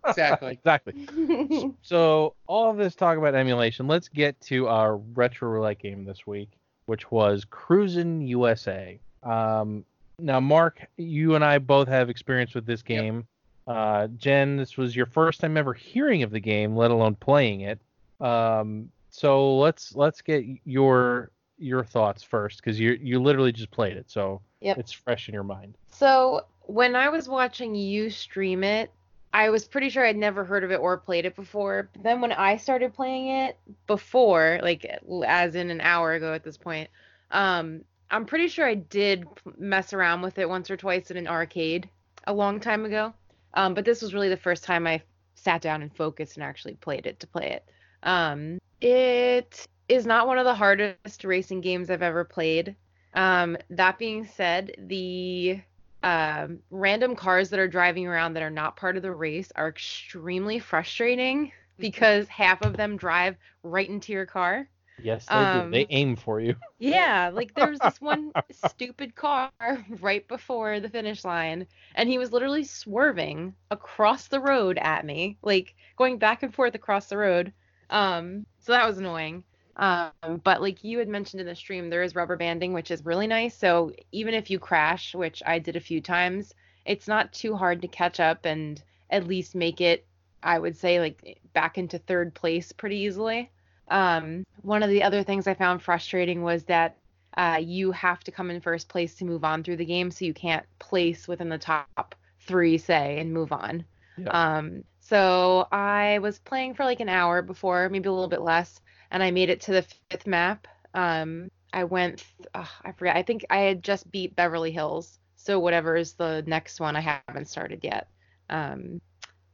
Exactly. 0.06 0.52
exactly. 0.52 1.76
So 1.82 2.34
all 2.46 2.70
of 2.70 2.76
this 2.76 2.94
talk 2.94 3.16
about 3.16 3.34
emulation. 3.34 3.86
Let's 3.86 4.08
get 4.08 4.38
to 4.42 4.66
our 4.68 4.96
retro 4.96 5.48
roulette 5.48 5.78
game 5.78 6.04
this 6.04 6.26
week, 6.26 6.50
which 6.86 7.10
was 7.10 7.44
Cruis'n 7.44 8.26
USA. 8.28 8.98
Um, 9.22 9.84
now, 10.18 10.40
Mark, 10.40 10.84
you 10.96 11.34
and 11.34 11.44
I 11.44 11.58
both 11.58 11.88
have 11.88 12.10
experience 12.10 12.54
with 12.54 12.66
this 12.66 12.80
Yep. 12.80 13.00
game. 13.00 13.26
Uh, 13.66 14.08
Jen, 14.16 14.56
this 14.56 14.76
was 14.76 14.94
your 14.96 15.06
first 15.06 15.40
time 15.40 15.56
ever 15.56 15.72
hearing 15.72 16.22
of 16.24 16.30
the 16.30 16.40
game, 16.40 16.76
let 16.76 16.90
alone 16.90 17.14
playing 17.14 17.60
it. 17.62 17.80
Um, 18.20 18.90
so 19.10 19.56
let's 19.56 19.94
let's 19.94 20.22
get 20.22 20.44
your 20.64 21.32
your 21.58 21.84
thoughts 21.84 22.22
first, 22.22 22.62
because 22.62 22.78
you 22.78 22.98
you 23.00 23.20
literally 23.20 23.52
just 23.52 23.70
played 23.70 23.96
it, 23.96 24.10
so 24.10 24.40
Yep. 24.60 24.78
it's 24.78 24.92
fresh 24.92 25.28
in 25.28 25.34
your 25.34 25.44
mind. 25.44 25.76
So 25.88 26.46
when 26.62 26.94
I 26.94 27.08
was 27.08 27.28
watching 27.28 27.74
you 27.74 28.10
stream 28.10 28.62
it, 28.62 28.90
I 29.32 29.50
was 29.50 29.64
pretty 29.66 29.88
sure 29.88 30.04
I'd 30.04 30.16
never 30.16 30.44
heard 30.44 30.64
of 30.64 30.70
it 30.70 30.80
or 30.80 30.96
played 30.98 31.24
it 31.24 31.34
before. 31.36 31.88
But 31.92 32.02
then 32.02 32.20
when 32.20 32.32
I 32.32 32.56
started 32.56 32.92
playing 32.94 33.28
it 33.28 33.58
before, 33.86 34.60
like 34.62 34.84
as 35.26 35.54
in 35.54 35.70
an 35.70 35.80
hour 35.80 36.12
ago 36.12 36.34
at 36.34 36.44
this 36.44 36.56
point, 36.56 36.90
um, 37.30 37.82
I'm 38.10 38.26
pretty 38.26 38.48
sure 38.48 38.66
I 38.66 38.74
did 38.74 39.26
mess 39.56 39.92
around 39.92 40.22
with 40.22 40.38
it 40.38 40.48
once 40.48 40.70
or 40.70 40.76
twice 40.76 41.10
in 41.10 41.16
an 41.16 41.28
arcade 41.28 41.88
a 42.26 42.34
long 42.34 42.60
time 42.60 42.84
ago. 42.84 43.14
Um, 43.54 43.74
but 43.74 43.84
this 43.84 44.02
was 44.02 44.14
really 44.14 44.28
the 44.28 44.36
first 44.36 44.64
time 44.64 44.86
I 44.86 45.02
sat 45.34 45.62
down 45.62 45.82
and 45.82 45.94
focused 45.94 46.36
and 46.36 46.44
actually 46.44 46.74
played 46.74 47.06
it 47.06 47.20
to 47.20 47.26
play 47.26 47.50
it. 47.50 47.64
Um, 48.02 48.58
it 48.80 49.66
is 49.88 50.06
not 50.06 50.26
one 50.26 50.38
of 50.38 50.44
the 50.44 50.54
hardest 50.54 51.08
racing 51.24 51.60
games 51.60 51.90
I've 51.90 52.02
ever 52.02 52.24
played. 52.24 52.76
Um, 53.14 53.56
that 53.70 53.98
being 53.98 54.24
said, 54.24 54.72
the 54.78 55.60
um, 56.02 56.60
random 56.70 57.14
cars 57.16 57.50
that 57.50 57.58
are 57.60 57.68
driving 57.68 58.06
around 58.06 58.34
that 58.34 58.42
are 58.42 58.50
not 58.50 58.76
part 58.76 58.96
of 58.96 59.02
the 59.02 59.12
race 59.12 59.52
are 59.56 59.68
extremely 59.68 60.58
frustrating 60.58 61.52
because 61.78 62.28
half 62.28 62.62
of 62.62 62.76
them 62.76 62.96
drive 62.96 63.36
right 63.62 63.88
into 63.88 64.12
your 64.12 64.26
car. 64.26 64.68
Yes, 64.98 65.28
they 65.30 65.44
Um, 65.44 65.68
do. 65.68 65.68
They 65.68 65.86
aim 65.90 66.16
for 66.16 66.40
you. 66.40 66.56
Yeah, 66.78 67.30
like 67.32 67.54
there 67.54 67.68
was 67.70 67.80
this 67.80 68.00
one 68.00 68.32
stupid 68.50 69.14
car 69.16 69.52
right 70.00 70.26
before 70.28 70.80
the 70.80 70.88
finish 70.88 71.24
line, 71.24 71.66
and 71.94 72.08
he 72.08 72.18
was 72.18 72.32
literally 72.32 72.64
swerving 72.64 73.54
across 73.70 74.28
the 74.28 74.40
road 74.40 74.78
at 74.78 75.04
me, 75.04 75.38
like 75.42 75.74
going 75.96 76.18
back 76.18 76.42
and 76.42 76.54
forth 76.54 76.74
across 76.74 77.08
the 77.08 77.16
road. 77.18 77.52
Um, 77.90 78.46
so 78.60 78.72
that 78.72 78.86
was 78.86 78.98
annoying. 78.98 79.44
Um, 79.76 80.40
but 80.44 80.60
like 80.60 80.84
you 80.84 80.98
had 80.98 81.08
mentioned 81.08 81.40
in 81.40 81.46
the 81.46 81.54
stream, 81.54 81.90
there 81.90 82.02
is 82.02 82.14
rubber 82.14 82.36
banding, 82.36 82.72
which 82.72 82.90
is 82.90 83.04
really 83.04 83.26
nice. 83.26 83.56
So 83.56 83.92
even 84.12 84.34
if 84.34 84.50
you 84.50 84.58
crash, 84.58 85.14
which 85.14 85.42
I 85.46 85.58
did 85.58 85.76
a 85.76 85.80
few 85.80 86.00
times, 86.00 86.54
it's 86.84 87.08
not 87.08 87.32
too 87.32 87.56
hard 87.56 87.82
to 87.82 87.88
catch 87.88 88.20
up 88.20 88.44
and 88.44 88.82
at 89.10 89.26
least 89.26 89.54
make 89.54 89.80
it, 89.80 90.06
I 90.42 90.58
would 90.58 90.76
say, 90.76 91.00
like 91.00 91.40
back 91.52 91.78
into 91.78 91.98
third 91.98 92.34
place 92.34 92.72
pretty 92.72 92.96
easily. 92.96 93.50
Um, 93.88 94.44
one 94.62 94.82
of 94.82 94.90
the 94.90 95.02
other 95.02 95.22
things 95.22 95.46
I 95.46 95.54
found 95.54 95.82
frustrating 95.82 96.42
was 96.42 96.64
that 96.64 96.96
uh, 97.36 97.58
you 97.60 97.92
have 97.92 98.20
to 98.24 98.30
come 98.30 98.50
in 98.50 98.60
first 98.60 98.88
place 98.88 99.14
to 99.16 99.24
move 99.24 99.44
on 99.44 99.62
through 99.62 99.76
the 99.76 99.84
game, 99.84 100.10
so 100.10 100.24
you 100.24 100.34
can't 100.34 100.66
place 100.78 101.26
within 101.26 101.48
the 101.48 101.58
top 101.58 102.14
three, 102.40 102.78
say, 102.78 103.18
and 103.18 103.32
move 103.32 103.52
on. 103.52 103.84
Yeah. 104.18 104.28
Um, 104.30 104.84
so 105.10 105.66
I 105.72 106.20
was 106.20 106.38
playing 106.38 106.74
for 106.74 106.84
like 106.84 107.00
an 107.00 107.08
hour 107.08 107.42
before, 107.42 107.88
maybe 107.88 108.08
a 108.08 108.12
little 108.12 108.28
bit 108.28 108.42
less, 108.42 108.80
and 109.10 109.24
I 109.24 109.32
made 109.32 109.50
it 109.50 109.60
to 109.62 109.72
the 109.72 109.84
fifth 110.08 110.24
map. 110.24 110.68
Um, 110.94 111.50
I 111.72 111.82
went, 111.82 112.24
ugh, 112.54 112.68
I 112.84 112.92
forgot, 112.92 113.16
I 113.16 113.24
think 113.24 113.44
I 113.50 113.58
had 113.58 113.82
just 113.82 114.08
beat 114.12 114.36
Beverly 114.36 114.70
Hills, 114.70 115.18
so 115.34 115.58
whatever 115.58 115.96
is 115.96 116.12
the 116.12 116.44
next 116.46 116.78
one, 116.78 116.94
I 116.94 117.00
haven't 117.00 117.48
started 117.48 117.80
yet. 117.82 118.06
Um, 118.50 119.00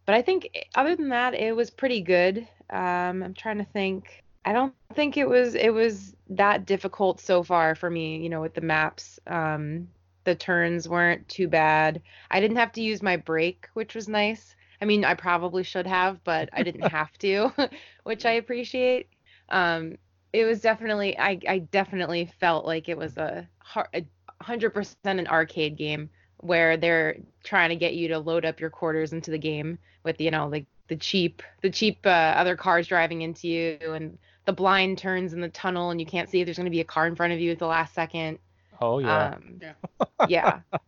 but 0.05 0.15
I 0.15 0.21
think 0.21 0.51
eh, 0.55 0.65
other 0.75 0.95
than 0.95 1.09
that, 1.09 1.33
it 1.33 1.57
was 1.57 1.71
pretty 1.71 2.03
good. 2.03 2.47
Um, 2.69 3.23
I'm 3.23 3.35
trying 3.35 3.59
to 3.59 3.65
think. 3.65 4.23
I 4.45 4.53
don't 4.53 4.75
think 4.95 5.17
it 5.17 5.27
was 5.29 5.55
it 5.55 5.71
was 5.71 6.15
that 6.29 6.67
difficult 6.67 7.19
so 7.19 7.43
far 7.43 7.75
for 7.75 7.89
me, 7.89 8.19
you 8.19 8.29
know, 8.29 8.43
with 8.43 8.53
the 8.55 8.61
maps. 8.61 9.19
Um, 9.27 9.89
the 10.25 10.35
turns 10.35 10.87
weren't 10.87 11.27
too 11.29 11.49
bad. 11.49 12.03
I 12.31 12.41
didn't 12.41 12.59
have 12.59 12.73
to 12.73 12.83
use 12.83 13.03
my 13.03 13.17
brake, 13.17 13.69
which 13.73 13.95
was 13.95 14.07
nice. 14.07 14.55
I 14.81 14.85
mean, 14.85 15.05
I 15.05 15.15
probably 15.15 15.63
should 15.63 15.87
have, 15.87 16.23
but 16.25 16.49
I 16.53 16.63
didn't 16.63 16.89
have 16.89 17.17
to, 17.19 17.53
which 18.05 18.25
I 18.27 18.33
appreciate. 18.33 19.09
Um, 19.49 19.97
it 20.33 20.45
was 20.45 20.61
definitely, 20.61 21.19
I, 21.19 21.39
I 21.49 21.59
definitely 21.59 22.31
felt 22.41 22.67
like 22.67 22.89
it 22.89 22.99
was 22.99 23.17
a, 23.17 23.49
a 23.95 24.05
100% 24.43 24.95
an 25.05 25.27
arcade 25.27 25.77
game 25.77 26.11
where 26.39 26.77
they're 26.77 27.17
trying 27.43 27.71
to 27.71 27.77
get 27.77 27.95
you 27.95 28.09
to 28.09 28.19
load 28.19 28.45
up 28.45 28.61
your 28.61 28.71
quarters 28.71 29.13
into 29.13 29.31
the 29.31 29.39
game 29.39 29.79
with, 30.05 30.21
you 30.21 30.31
know, 30.31 30.47
like 30.49 30.67
the 30.89 30.97
cheap, 30.97 31.43
the 31.63 31.71
cheap 31.71 32.05
uh, 32.05 32.11
other 32.37 32.57
cars 32.57 32.87
driving 32.87 33.23
into 33.23 33.49
you 33.49 33.79
and 33.81 34.19
the 34.45 34.53
blind 34.53 34.99
turns 34.99 35.33
in 35.33 35.41
the 35.41 35.49
tunnel 35.49 35.91
and 35.91 36.01
you 36.01 36.07
can't 36.07 36.29
see 36.29 36.41
if 36.41 36.47
there's 36.47 36.57
going 36.57 36.67
to 36.67 36.71
be 36.71 36.81
a 36.81 36.85
car 36.85 37.07
in 37.07 37.17
front 37.17 37.33
of 37.33 37.41
you 37.41 37.51
at 37.51 37.59
the 37.59 37.67
last 37.67 37.95
second. 37.95 38.39
Oh 38.81 38.99
yeah. 38.99 39.35
Um, 39.35 39.61
yeah. 39.61 40.27
yeah. 40.29 40.61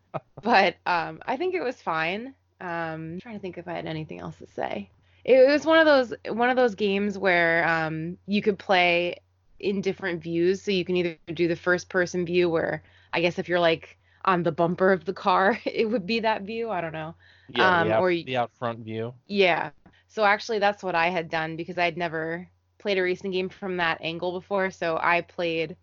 But 0.42 0.76
um, 0.86 1.20
I 1.26 1.36
think 1.36 1.54
it 1.54 1.62
was 1.62 1.82
fine. 1.82 2.34
Um, 2.60 3.14
I'm 3.14 3.20
trying 3.20 3.36
to 3.36 3.40
think 3.40 3.58
if 3.58 3.68
I 3.68 3.72
had 3.72 3.86
anything 3.86 4.20
else 4.20 4.36
to 4.38 4.46
say. 4.46 4.90
It 5.24 5.48
was 5.48 5.64
one 5.64 5.78
of 5.78 5.86
those 5.86 6.14
one 6.34 6.50
of 6.50 6.56
those 6.56 6.74
games 6.74 7.18
where 7.18 7.66
um, 7.66 8.16
you 8.26 8.40
could 8.42 8.58
play 8.58 9.16
in 9.60 9.80
different 9.80 10.22
views. 10.22 10.62
So 10.62 10.70
you 10.70 10.84
can 10.84 10.96
either 10.96 11.16
do 11.34 11.48
the 11.48 11.56
first 11.56 11.88
person 11.88 12.24
view 12.24 12.48
where 12.48 12.82
I 13.12 13.20
guess 13.20 13.38
if 13.38 13.48
you're 13.48 13.60
like 13.60 13.98
on 14.24 14.42
the 14.42 14.52
bumper 14.52 14.92
of 14.92 15.04
the 15.04 15.12
car, 15.12 15.58
it 15.64 15.88
would 15.88 16.06
be 16.06 16.20
that 16.20 16.42
view. 16.42 16.70
I 16.70 16.80
don't 16.80 16.92
know. 16.92 17.14
Yeah, 17.50 17.80
um, 17.80 17.88
the, 17.88 17.94
out, 17.94 18.00
or 18.00 18.10
the 18.10 18.36
out 18.36 18.50
front 18.58 18.80
view. 18.80 19.14
Yeah. 19.26 19.70
So 20.08 20.24
actually, 20.24 20.58
that's 20.58 20.82
what 20.82 20.94
I 20.94 21.08
had 21.08 21.28
done 21.28 21.56
because 21.56 21.78
I'd 21.78 21.96
never 21.96 22.48
played 22.78 22.98
a 22.98 23.02
racing 23.02 23.30
game 23.30 23.48
from 23.48 23.76
that 23.76 23.98
angle 24.00 24.32
before. 24.32 24.70
So 24.70 24.98
I 25.00 25.20
played 25.20 25.76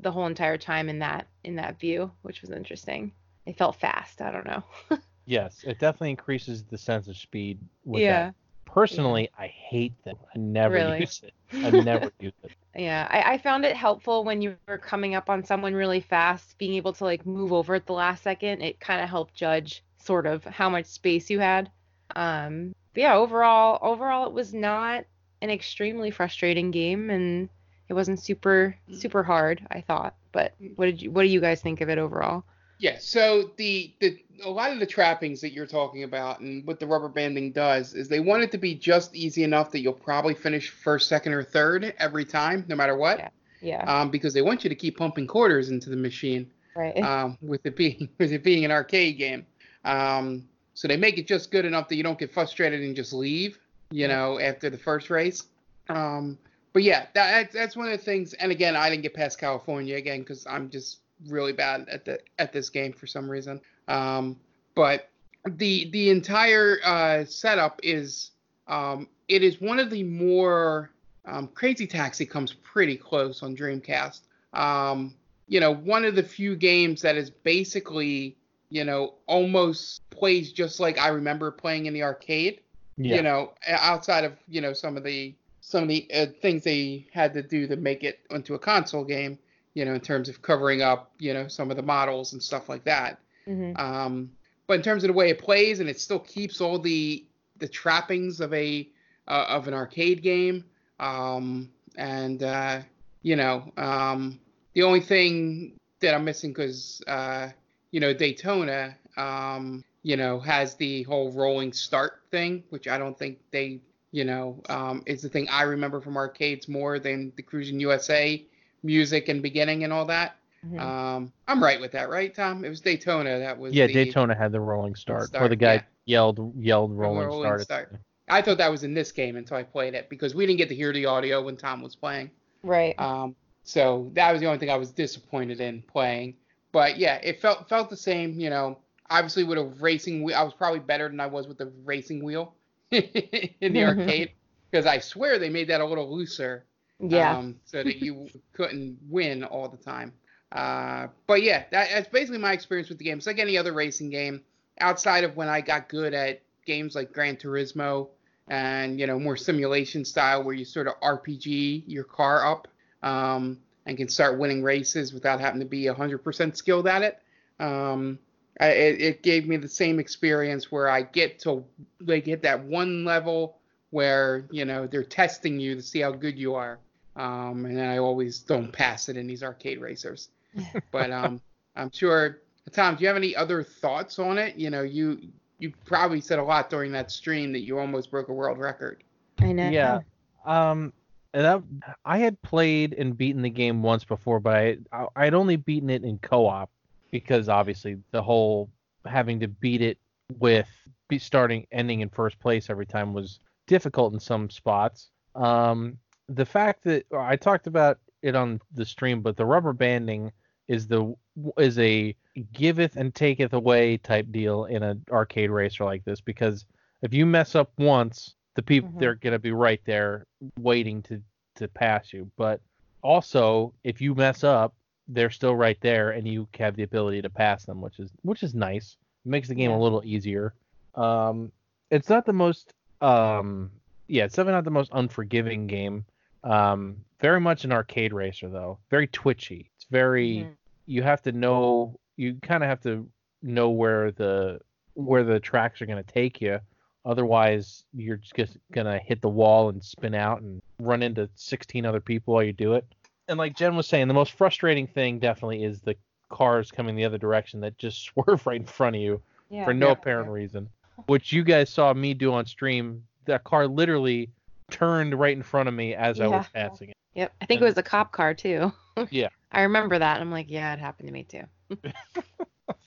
the 0.00 0.10
whole 0.10 0.26
entire 0.26 0.58
time 0.58 0.88
in 0.88 0.98
that 0.98 1.28
in 1.44 1.56
that 1.56 1.78
view, 1.78 2.10
which 2.22 2.40
was 2.42 2.50
interesting. 2.50 3.12
It 3.46 3.56
felt 3.56 3.76
fast. 3.76 4.20
I 4.20 4.32
don't 4.32 4.46
know. 4.46 4.64
yes, 5.28 5.62
it 5.64 5.78
definitely 5.78 6.10
increases 6.10 6.64
the 6.64 6.78
sense 6.78 7.06
of 7.06 7.16
speed. 7.16 7.58
With 7.84 8.02
yeah. 8.02 8.26
That. 8.26 8.34
Personally, 8.64 9.30
yeah. 9.32 9.44
I 9.44 9.46
hate 9.46 10.04
them. 10.04 10.16
I 10.34 10.38
never 10.38 10.74
really? 10.74 11.00
use 11.00 11.22
it. 11.24 11.32
I 11.52 11.70
never 11.70 12.12
use 12.20 12.34
it. 12.42 12.52
Yeah, 12.76 13.08
I, 13.10 13.34
I 13.34 13.38
found 13.38 13.64
it 13.64 13.74
helpful 13.74 14.24
when 14.24 14.42
you 14.42 14.56
were 14.66 14.78
coming 14.78 15.14
up 15.14 15.30
on 15.30 15.42
someone 15.44 15.74
really 15.74 16.00
fast, 16.00 16.56
being 16.58 16.74
able 16.74 16.92
to 16.94 17.04
like 17.04 17.24
move 17.24 17.52
over 17.52 17.74
at 17.74 17.86
the 17.86 17.94
last 17.94 18.22
second. 18.22 18.62
It 18.62 18.78
kind 18.78 19.00
of 19.00 19.08
helped 19.08 19.34
judge 19.34 19.82
sort 19.98 20.26
of 20.26 20.44
how 20.44 20.68
much 20.68 20.84
space 20.86 21.30
you 21.30 21.40
had. 21.40 21.70
Um, 22.14 22.74
but 22.92 23.00
yeah, 23.00 23.14
overall, 23.14 23.78
overall, 23.80 24.26
it 24.26 24.32
was 24.32 24.52
not 24.52 25.04
an 25.40 25.50
extremely 25.50 26.10
frustrating 26.10 26.70
game, 26.70 27.10
and 27.10 27.48
it 27.88 27.94
wasn't 27.94 28.20
super 28.20 28.76
super 28.92 29.22
hard. 29.22 29.66
I 29.70 29.80
thought. 29.80 30.14
But 30.32 30.54
what 30.76 30.86
did 30.86 31.02
you 31.02 31.10
what 31.10 31.22
do 31.22 31.28
you 31.28 31.40
guys 31.40 31.62
think 31.62 31.80
of 31.80 31.88
it 31.88 31.98
overall? 31.98 32.44
Yeah, 32.78 32.98
so 32.98 33.50
the 33.56 33.92
the 34.00 34.18
a 34.44 34.50
lot 34.50 34.70
of 34.70 34.78
the 34.78 34.86
trappings 34.86 35.40
that 35.40 35.52
you're 35.52 35.66
talking 35.66 36.04
about 36.04 36.40
and 36.40 36.64
what 36.64 36.78
the 36.78 36.86
rubber 36.86 37.08
banding 37.08 37.50
does 37.50 37.94
is 37.94 38.08
they 38.08 38.20
want 38.20 38.42
it 38.42 38.52
to 38.52 38.58
be 38.58 38.74
just 38.74 39.14
easy 39.14 39.42
enough 39.42 39.72
that 39.72 39.80
you'll 39.80 39.92
probably 39.92 40.34
finish 40.34 40.70
first, 40.70 41.08
second, 41.08 41.32
or 41.32 41.42
third 41.42 41.92
every 41.98 42.24
time, 42.24 42.64
no 42.68 42.76
matter 42.76 42.96
what. 42.96 43.18
Yeah. 43.18 43.28
Yeah. 43.60 44.00
Um, 44.00 44.10
because 44.10 44.32
they 44.32 44.42
want 44.42 44.62
you 44.62 44.70
to 44.70 44.76
keep 44.76 44.96
pumping 44.96 45.26
quarters 45.26 45.70
into 45.70 45.90
the 45.90 45.96
machine. 45.96 46.48
Right. 46.76 46.96
Um, 47.02 47.36
with 47.42 47.66
it 47.66 47.74
being 47.74 48.08
with 48.18 48.32
it 48.32 48.44
being 48.44 48.64
an 48.64 48.70
arcade 48.70 49.18
game. 49.18 49.44
Um, 49.84 50.48
so 50.74 50.86
they 50.86 50.96
make 50.96 51.18
it 51.18 51.26
just 51.26 51.50
good 51.50 51.64
enough 51.64 51.88
that 51.88 51.96
you 51.96 52.04
don't 52.04 52.18
get 52.18 52.32
frustrated 52.32 52.82
and 52.82 52.94
just 52.94 53.12
leave, 53.12 53.58
you 53.90 54.06
know, 54.06 54.38
after 54.38 54.70
the 54.70 54.78
first 54.78 55.10
race. 55.10 55.42
Um, 55.88 56.38
but 56.72 56.84
yeah, 56.84 57.06
that, 57.14 57.50
that's 57.50 57.76
one 57.76 57.86
of 57.86 57.92
the 57.92 57.98
things. 57.98 58.34
And 58.34 58.52
again, 58.52 58.76
I 58.76 58.88
didn't 58.88 59.02
get 59.02 59.14
past 59.14 59.40
California 59.40 59.96
again 59.96 60.20
because 60.20 60.46
I'm 60.46 60.70
just 60.70 60.98
really 61.26 61.52
bad 61.52 61.88
at 61.90 62.04
the 62.04 62.20
at 62.38 62.52
this 62.52 62.70
game 62.70 62.92
for 62.92 63.06
some 63.06 63.30
reason. 63.30 63.60
Um, 63.88 64.38
but 64.74 65.08
the 65.44 65.90
the 65.90 66.10
entire 66.10 66.78
uh, 66.84 67.24
setup 67.24 67.80
is 67.82 68.32
um, 68.66 69.08
it 69.28 69.42
is 69.42 69.60
one 69.60 69.78
of 69.78 69.90
the 69.90 70.02
more 70.02 70.90
um, 71.24 71.48
Crazy 71.48 71.86
Taxi 71.86 72.26
comes 72.26 72.52
pretty 72.52 72.96
close 72.96 73.42
on 73.42 73.56
Dreamcast. 73.56 74.20
Um, 74.52 75.14
you 75.46 75.60
know, 75.60 75.74
one 75.74 76.04
of 76.04 76.14
the 76.14 76.22
few 76.22 76.56
games 76.56 77.02
that 77.02 77.16
is 77.16 77.30
basically 77.30 78.36
you 78.70 78.84
know 78.84 79.14
almost 79.26 80.08
plays 80.10 80.52
just 80.52 80.80
like 80.80 80.98
I 80.98 81.08
remember 81.08 81.50
playing 81.50 81.86
in 81.86 81.94
the 81.94 82.02
arcade. 82.02 82.60
Yeah. 82.96 83.16
You 83.16 83.22
know, 83.22 83.52
outside 83.66 84.24
of 84.24 84.32
you 84.48 84.60
know 84.60 84.72
some 84.72 84.96
of 84.96 85.04
the 85.04 85.34
some 85.60 85.84
of 85.84 85.88
the 85.88 86.08
uh, 86.12 86.26
things 86.40 86.64
they 86.64 87.06
had 87.12 87.32
to 87.34 87.42
do 87.42 87.66
to 87.66 87.76
make 87.76 88.02
it 88.02 88.20
into 88.30 88.54
a 88.54 88.58
console 88.58 89.04
game 89.04 89.38
you 89.78 89.84
know, 89.84 89.94
in 89.94 90.00
terms 90.00 90.28
of 90.28 90.42
covering 90.42 90.82
up, 90.82 91.12
you 91.20 91.32
know, 91.32 91.46
some 91.46 91.70
of 91.70 91.76
the 91.76 91.82
models 91.84 92.32
and 92.32 92.42
stuff 92.42 92.68
like 92.68 92.82
that. 92.82 93.20
Mm-hmm. 93.46 93.80
Um, 93.80 94.32
but 94.66 94.72
in 94.72 94.82
terms 94.82 95.04
of 95.04 95.06
the 95.06 95.12
way 95.12 95.30
it 95.30 95.38
plays, 95.38 95.78
and 95.78 95.88
it 95.88 96.00
still 96.00 96.18
keeps 96.18 96.60
all 96.60 96.80
the 96.80 97.24
the 97.58 97.68
trappings 97.68 98.40
of 98.40 98.52
a 98.52 98.88
uh, 99.28 99.44
of 99.48 99.68
an 99.68 99.74
arcade 99.74 100.20
game. 100.20 100.64
Um, 100.98 101.70
and 101.94 102.42
uh, 102.42 102.80
you 103.22 103.36
know, 103.36 103.72
um, 103.76 104.40
the 104.72 104.82
only 104.82 105.00
thing 105.00 105.78
that 106.00 106.12
I'm 106.12 106.24
missing 106.24 106.50
because 106.50 107.00
uh, 107.06 107.50
you 107.92 108.00
know 108.00 108.12
Daytona, 108.12 108.96
um, 109.16 109.84
you 110.02 110.16
know, 110.16 110.40
has 110.40 110.74
the 110.74 111.04
whole 111.04 111.30
rolling 111.30 111.72
start 111.72 112.22
thing, 112.32 112.64
which 112.70 112.88
I 112.88 112.98
don't 112.98 113.16
think 113.16 113.38
they, 113.52 113.78
you 114.10 114.24
know, 114.24 114.60
um, 114.68 115.04
is 115.06 115.22
the 115.22 115.28
thing 115.28 115.48
I 115.48 115.62
remember 115.62 116.00
from 116.00 116.16
arcades 116.16 116.66
more 116.66 116.98
than 116.98 117.32
the 117.36 117.44
Cruis'n 117.44 117.80
USA 117.80 118.44
music 118.82 119.28
and 119.28 119.42
beginning 119.42 119.84
and 119.84 119.92
all 119.92 120.06
that. 120.06 120.36
Mm-hmm. 120.66 120.80
Um, 120.80 121.32
I'm 121.46 121.62
right 121.62 121.80
with 121.80 121.92
that, 121.92 122.08
right, 122.10 122.34
Tom? 122.34 122.64
It 122.64 122.68
was 122.68 122.80
Daytona 122.80 123.38
that 123.38 123.56
was. 123.56 123.74
Yeah, 123.74 123.86
the, 123.86 123.92
Daytona 123.92 124.34
had 124.34 124.50
the 124.50 124.60
rolling 124.60 124.96
start, 124.96 125.28
start 125.28 125.42
where 125.42 125.48
the 125.48 125.56
guy 125.56 125.74
yeah. 125.74 125.82
yelled 126.06 126.52
yelled 126.56 126.96
rolling, 126.96 127.28
rolling 127.28 127.58
start. 127.60 127.94
I 128.28 128.42
thought 128.42 128.58
that 128.58 128.70
was 128.70 128.84
in 128.84 128.92
this 128.92 129.12
game 129.12 129.36
until 129.36 129.56
I 129.56 129.62
played 129.62 129.94
it 129.94 130.08
because 130.08 130.34
we 130.34 130.46
didn't 130.46 130.58
get 130.58 130.68
to 130.68 130.74
hear 130.74 130.92
the 130.92 131.06
audio 131.06 131.42
when 131.42 131.56
Tom 131.56 131.80
was 131.80 131.96
playing. 131.96 132.30
Right. 132.62 132.98
Um, 132.98 133.34
so 133.62 134.10
that 134.14 134.32
was 134.32 134.40
the 134.40 134.46
only 134.46 134.58
thing 134.58 134.70
I 134.70 134.76
was 134.76 134.90
disappointed 134.90 135.60
in 135.60 135.82
playing. 135.82 136.34
But 136.72 136.98
yeah, 136.98 137.20
it 137.22 137.40
felt 137.40 137.68
felt 137.68 137.88
the 137.88 137.96
same. 137.96 138.38
You 138.38 138.50
know, 138.50 138.78
obviously 139.10 139.44
with 139.44 139.58
a 139.58 139.64
racing 139.64 140.22
wheel, 140.22 140.36
I 140.36 140.42
was 140.42 140.54
probably 140.54 140.80
better 140.80 141.08
than 141.08 141.20
I 141.20 141.26
was 141.26 141.46
with 141.46 141.58
the 141.58 141.72
racing 141.84 142.22
wheel 142.22 142.54
in 142.90 143.72
the 143.72 143.84
arcade 143.84 144.32
because 144.70 144.86
I 144.86 144.98
swear 144.98 145.38
they 145.38 145.48
made 145.48 145.68
that 145.68 145.80
a 145.80 145.86
little 145.86 146.12
looser 146.12 146.64
yeah. 147.00 147.36
Um, 147.36 147.56
so 147.64 147.82
that 147.82 147.96
you 147.98 148.28
couldn't 148.52 148.98
win 149.08 149.44
all 149.44 149.68
the 149.68 149.76
time. 149.76 150.12
Uh, 150.52 151.08
but 151.26 151.42
yeah, 151.42 151.64
that, 151.70 151.90
that's 151.90 152.08
basically 152.08 152.38
my 152.38 152.52
experience 152.52 152.88
with 152.88 152.98
the 152.98 153.04
game. 153.04 153.18
It's 153.18 153.26
like 153.26 153.38
any 153.38 153.58
other 153.58 153.72
racing 153.72 154.10
game, 154.10 154.42
outside 154.80 155.24
of 155.24 155.36
when 155.36 155.48
I 155.48 155.60
got 155.60 155.88
good 155.88 156.14
at 156.14 156.42
games 156.64 156.94
like 156.94 157.12
Gran 157.12 157.36
Turismo 157.36 158.08
and 158.48 158.98
you 158.98 159.06
know 159.06 159.18
more 159.18 159.36
simulation 159.36 160.04
style 160.04 160.42
where 160.42 160.54
you 160.54 160.64
sort 160.64 160.86
of 160.86 160.94
RPG 161.00 161.84
your 161.86 162.04
car 162.04 162.46
up 162.46 162.68
um, 163.02 163.58
and 163.86 163.96
can 163.96 164.08
start 164.08 164.38
winning 164.38 164.62
races 164.62 165.12
without 165.12 165.40
having 165.40 165.60
to 165.60 165.66
be 165.66 165.84
100% 165.84 166.56
skilled 166.56 166.86
at 166.86 167.02
it. 167.02 167.18
Um, 167.60 168.18
I, 168.60 168.68
it, 168.70 169.00
it 169.00 169.22
gave 169.22 169.46
me 169.46 169.56
the 169.56 169.68
same 169.68 170.00
experience 170.00 170.72
where 170.72 170.88
I 170.88 171.02
get 171.02 171.38
to 171.40 171.64
like 172.00 172.26
hit 172.26 172.42
that 172.42 172.64
one 172.64 173.04
level 173.04 173.58
where 173.90 174.46
you 174.50 174.64
know 174.64 174.86
they're 174.86 175.04
testing 175.04 175.60
you 175.60 175.74
to 175.74 175.82
see 175.82 176.00
how 176.00 176.12
good 176.12 176.38
you 176.38 176.54
are 176.54 176.78
um, 177.18 177.64
and 177.66 177.80
I 177.80 177.98
always 177.98 178.38
don't 178.38 178.72
pass 178.72 179.08
it 179.08 179.16
in 179.16 179.26
these 179.26 179.42
arcade 179.42 179.80
racers. 179.80 180.28
but 180.92 181.10
um, 181.10 181.40
I'm 181.76 181.90
sure, 181.90 182.38
Tom, 182.72 182.94
do 182.94 183.02
you 183.02 183.08
have 183.08 183.16
any 183.16 183.36
other 183.36 183.62
thoughts 183.62 184.18
on 184.18 184.38
it? 184.38 184.56
You 184.56 184.70
know, 184.70 184.82
you 184.82 185.20
you 185.58 185.72
probably 185.84 186.20
said 186.20 186.38
a 186.38 186.42
lot 186.42 186.70
during 186.70 186.92
that 186.92 187.10
stream 187.10 187.52
that 187.52 187.60
you 187.60 187.78
almost 187.78 188.10
broke 188.10 188.28
a 188.28 188.32
world 188.32 188.58
record. 188.58 189.02
I 189.40 189.52
know. 189.52 189.68
Yeah. 189.68 190.00
Um, 190.46 190.92
that 191.32 191.62
I 192.04 192.18
had 192.18 192.40
played 192.42 192.94
and 192.94 193.18
beaten 193.18 193.42
the 193.42 193.50
game 193.50 193.82
once 193.82 194.04
before, 194.04 194.40
but 194.40 194.78
I 194.92 195.06
I'd 195.16 195.34
only 195.34 195.56
beaten 195.56 195.90
it 195.90 196.04
in 196.04 196.18
co-op 196.18 196.70
because 197.10 197.48
obviously 197.48 197.98
the 198.12 198.22
whole 198.22 198.70
having 199.04 199.40
to 199.40 199.48
beat 199.48 199.82
it 199.82 199.98
with 200.38 200.68
be 201.08 201.18
starting 201.18 201.66
ending 201.72 202.00
in 202.00 202.08
first 202.08 202.38
place 202.38 202.70
every 202.70 202.86
time 202.86 203.12
was 203.12 203.40
difficult 203.66 204.12
in 204.12 204.20
some 204.20 204.48
spots. 204.50 205.10
Um, 205.34 205.98
the 206.28 206.46
fact 206.46 206.84
that 206.84 207.04
I 207.12 207.36
talked 207.36 207.66
about 207.66 207.98
it 208.22 208.34
on 208.34 208.60
the 208.74 208.84
stream, 208.84 209.22
but 209.22 209.36
the 209.36 209.46
rubber 209.46 209.72
banding 209.72 210.32
is 210.66 210.86
the 210.86 211.14
is 211.56 211.78
a 211.78 212.14
giveth 212.52 212.96
and 212.96 213.14
taketh 213.14 213.52
away 213.52 213.96
type 213.96 214.26
deal 214.30 214.66
in 214.66 214.82
an 214.82 215.04
arcade 215.10 215.50
racer 215.50 215.84
like 215.84 216.04
this 216.04 216.20
because 216.20 216.66
if 217.02 217.14
you 217.14 217.24
mess 217.24 217.54
up 217.54 217.72
once, 217.78 218.34
the 218.54 218.62
people 218.62 218.90
mm-hmm. 218.90 219.00
they're 219.00 219.14
gonna 219.14 219.38
be 219.38 219.52
right 219.52 219.80
there 219.84 220.26
waiting 220.58 221.02
to 221.02 221.22
to 221.56 221.68
pass 221.68 222.12
you. 222.12 222.30
But 222.36 222.60
also, 223.02 223.72
if 223.84 224.00
you 224.00 224.14
mess 224.14 224.44
up, 224.44 224.74
they're 225.06 225.30
still 225.30 225.56
right 225.56 225.78
there, 225.80 226.10
and 226.10 226.28
you 226.28 226.46
have 226.58 226.76
the 226.76 226.82
ability 226.82 227.22
to 227.22 227.30
pass 227.30 227.64
them, 227.64 227.80
which 227.80 227.98
is 227.98 228.10
which 228.22 228.42
is 228.42 228.54
nice. 228.54 228.96
It 229.24 229.28
makes 229.30 229.48
the 229.48 229.54
game 229.54 229.70
a 229.70 229.80
little 229.80 230.02
easier. 230.04 230.54
Um, 230.94 231.52
it's 231.90 232.08
not 232.08 232.26
the 232.26 232.32
most 232.32 232.74
um, 233.00 233.70
yeah, 234.08 234.24
it's 234.24 234.34
definitely 234.34 234.54
not 234.54 234.64
the 234.64 234.70
most 234.70 234.90
unforgiving 234.92 235.66
game 235.66 236.04
um, 236.44 236.96
very 237.20 237.40
much 237.40 237.64
an 237.64 237.72
arcade 237.72 238.12
racer 238.12 238.48
though. 238.48 238.78
Very 238.90 239.06
twitchy. 239.06 239.70
It's 239.76 239.86
very 239.90 240.28
mm-hmm. 240.28 240.50
you 240.86 241.02
have 241.02 241.22
to 241.22 241.32
know 241.32 241.98
you 242.16 242.36
kind 242.42 242.62
of 242.62 242.68
have 242.68 242.80
to 242.82 243.08
know 243.42 243.70
where 243.70 244.10
the 244.12 244.60
where 244.94 245.24
the 245.24 245.38
tracks 245.38 245.80
are 245.80 245.86
going 245.86 246.02
to 246.02 246.12
take 246.12 246.40
you 246.40 246.60
Otherwise, 247.08 247.84
you're 247.94 248.18
just 248.18 248.58
gonna 248.70 248.98
hit 248.98 249.22
the 249.22 249.28
wall 249.30 249.70
and 249.70 249.82
spin 249.82 250.14
out 250.14 250.42
and 250.42 250.60
run 250.78 251.02
into 251.02 251.28
16 251.36 251.86
other 251.86 252.00
people 252.00 252.34
while 252.34 252.42
you 252.42 252.52
do 252.52 252.74
it. 252.74 252.84
And 253.28 253.38
like 253.38 253.56
Jen 253.56 253.76
was 253.76 253.86
saying, 253.86 254.08
the 254.08 254.14
most 254.14 254.32
frustrating 254.32 254.86
thing 254.86 255.18
definitely 255.18 255.64
is 255.64 255.80
the 255.80 255.96
cars 256.28 256.70
coming 256.70 256.96
the 256.96 257.06
other 257.06 257.16
direction 257.16 257.60
that 257.60 257.78
just 257.78 258.02
swerve 258.12 258.46
right 258.46 258.60
in 258.60 258.66
front 258.66 258.94
of 258.94 259.00
you 259.00 259.22
Yeah. 259.48 259.64
for 259.64 259.72
no 259.72 259.86
Yeah. 259.86 259.92
apparent 259.92 260.30
reason. 260.30 260.68
Which 261.06 261.32
you 261.32 261.44
guys 261.44 261.70
saw 261.70 261.94
me 261.94 262.12
do 262.12 262.34
on 262.34 262.44
stream. 262.44 263.04
That 263.24 263.42
car 263.42 263.66
literally 263.66 264.30
turned 264.70 265.18
right 265.18 265.36
in 265.36 265.42
front 265.42 265.68
of 265.68 265.74
me 265.74 265.94
as 265.94 266.20
I 266.20 266.26
was 266.26 266.46
passing 266.52 266.90
it. 266.90 266.96
Yep. 267.14 267.32
I 267.40 267.46
think 267.46 267.60
it 267.60 267.64
was 267.64 267.78
a 267.78 267.82
cop 267.82 268.12
car 268.12 268.34
too. 268.34 268.72
Yeah. 269.10 269.28
I 269.52 269.62
remember 269.62 269.96
that. 269.96 270.20
I'm 270.20 270.32
like, 270.32 270.50
yeah, 270.50 270.72
it 270.72 270.80
happened 270.80 271.06
to 271.06 271.12
me 271.12 271.22
too. 271.22 271.44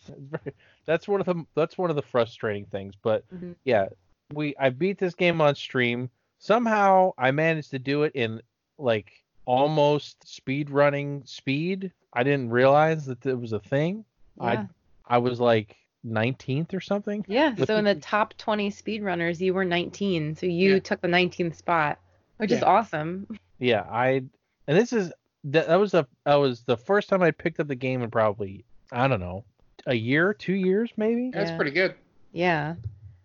that's 0.86 1.08
one 1.08 1.22
of 1.22 1.26
the 1.26 1.46
that's 1.56 1.78
one 1.78 1.90
of 1.90 1.96
the 1.96 2.02
frustrating 2.02 2.66
things. 2.66 2.94
But 3.02 3.24
Mhm. 3.34 3.56
yeah, 3.64 3.88
we 4.34 4.54
I 4.60 4.70
beat 4.70 4.98
this 4.98 5.16
game 5.16 5.40
on 5.40 5.56
stream. 5.56 6.10
Somehow 6.38 7.14
I 7.18 7.32
managed 7.32 7.72
to 7.72 7.80
do 7.80 8.04
it 8.04 8.12
in 8.16 8.42
like 8.78 9.12
almost 9.46 10.28
speed 10.28 10.70
running 10.70 11.24
speed. 11.26 11.92
I 12.14 12.24
didn't 12.24 12.50
realize 12.50 13.06
that 13.06 13.26
it 13.26 13.40
was 13.40 13.54
a 13.54 13.60
thing. 13.60 14.04
Yeah. 14.38 14.66
I 15.08 15.16
I 15.16 15.18
was 15.20 15.40
like 15.40 15.78
19th 16.06 16.74
or 16.74 16.82
something. 16.82 17.24
Yeah. 17.28 17.54
With 17.54 17.68
So 17.68 17.78
in 17.78 17.86
the- 17.86 17.94
the 17.96 18.02
top 18.02 18.36
20 18.38 18.72
speedrunners, 18.72 19.40
you 19.40 19.54
were 19.54 19.66
19. 19.66 20.36
So 20.36 20.46
you 20.46 20.74
Yeah. 20.74 20.80
took 20.80 21.02
the 21.02 21.08
19th 21.08 21.56
spot, 21.56 22.00
which 22.38 22.52
is 22.52 22.64
awesome. 22.64 23.28
Yeah, 23.60 23.82
I 23.90 24.24
and 24.68 24.78
this 24.78 24.94
is 24.94 25.12
that, 25.44 25.68
that 25.68 25.76
was 25.76 25.92
the 25.92 26.06
that 26.26 26.36
was 26.36 26.64
the 26.64 26.78
first 26.78 27.10
time 27.10 27.22
I 27.22 27.32
picked 27.32 27.60
up 27.60 27.68
the 27.68 27.76
game 27.76 28.02
in 28.02 28.10
probably 28.12 28.64
I 28.92 29.08
don't 29.08 29.20
know 29.20 29.44
a 29.86 29.94
year, 29.96 30.34
two 30.34 30.54
years 30.54 30.92
maybe. 30.98 31.30
That's 31.32 31.52
Yeah. 31.52 31.56
pretty 31.58 31.72
good. 31.72 31.96
Yeah. 32.32 32.76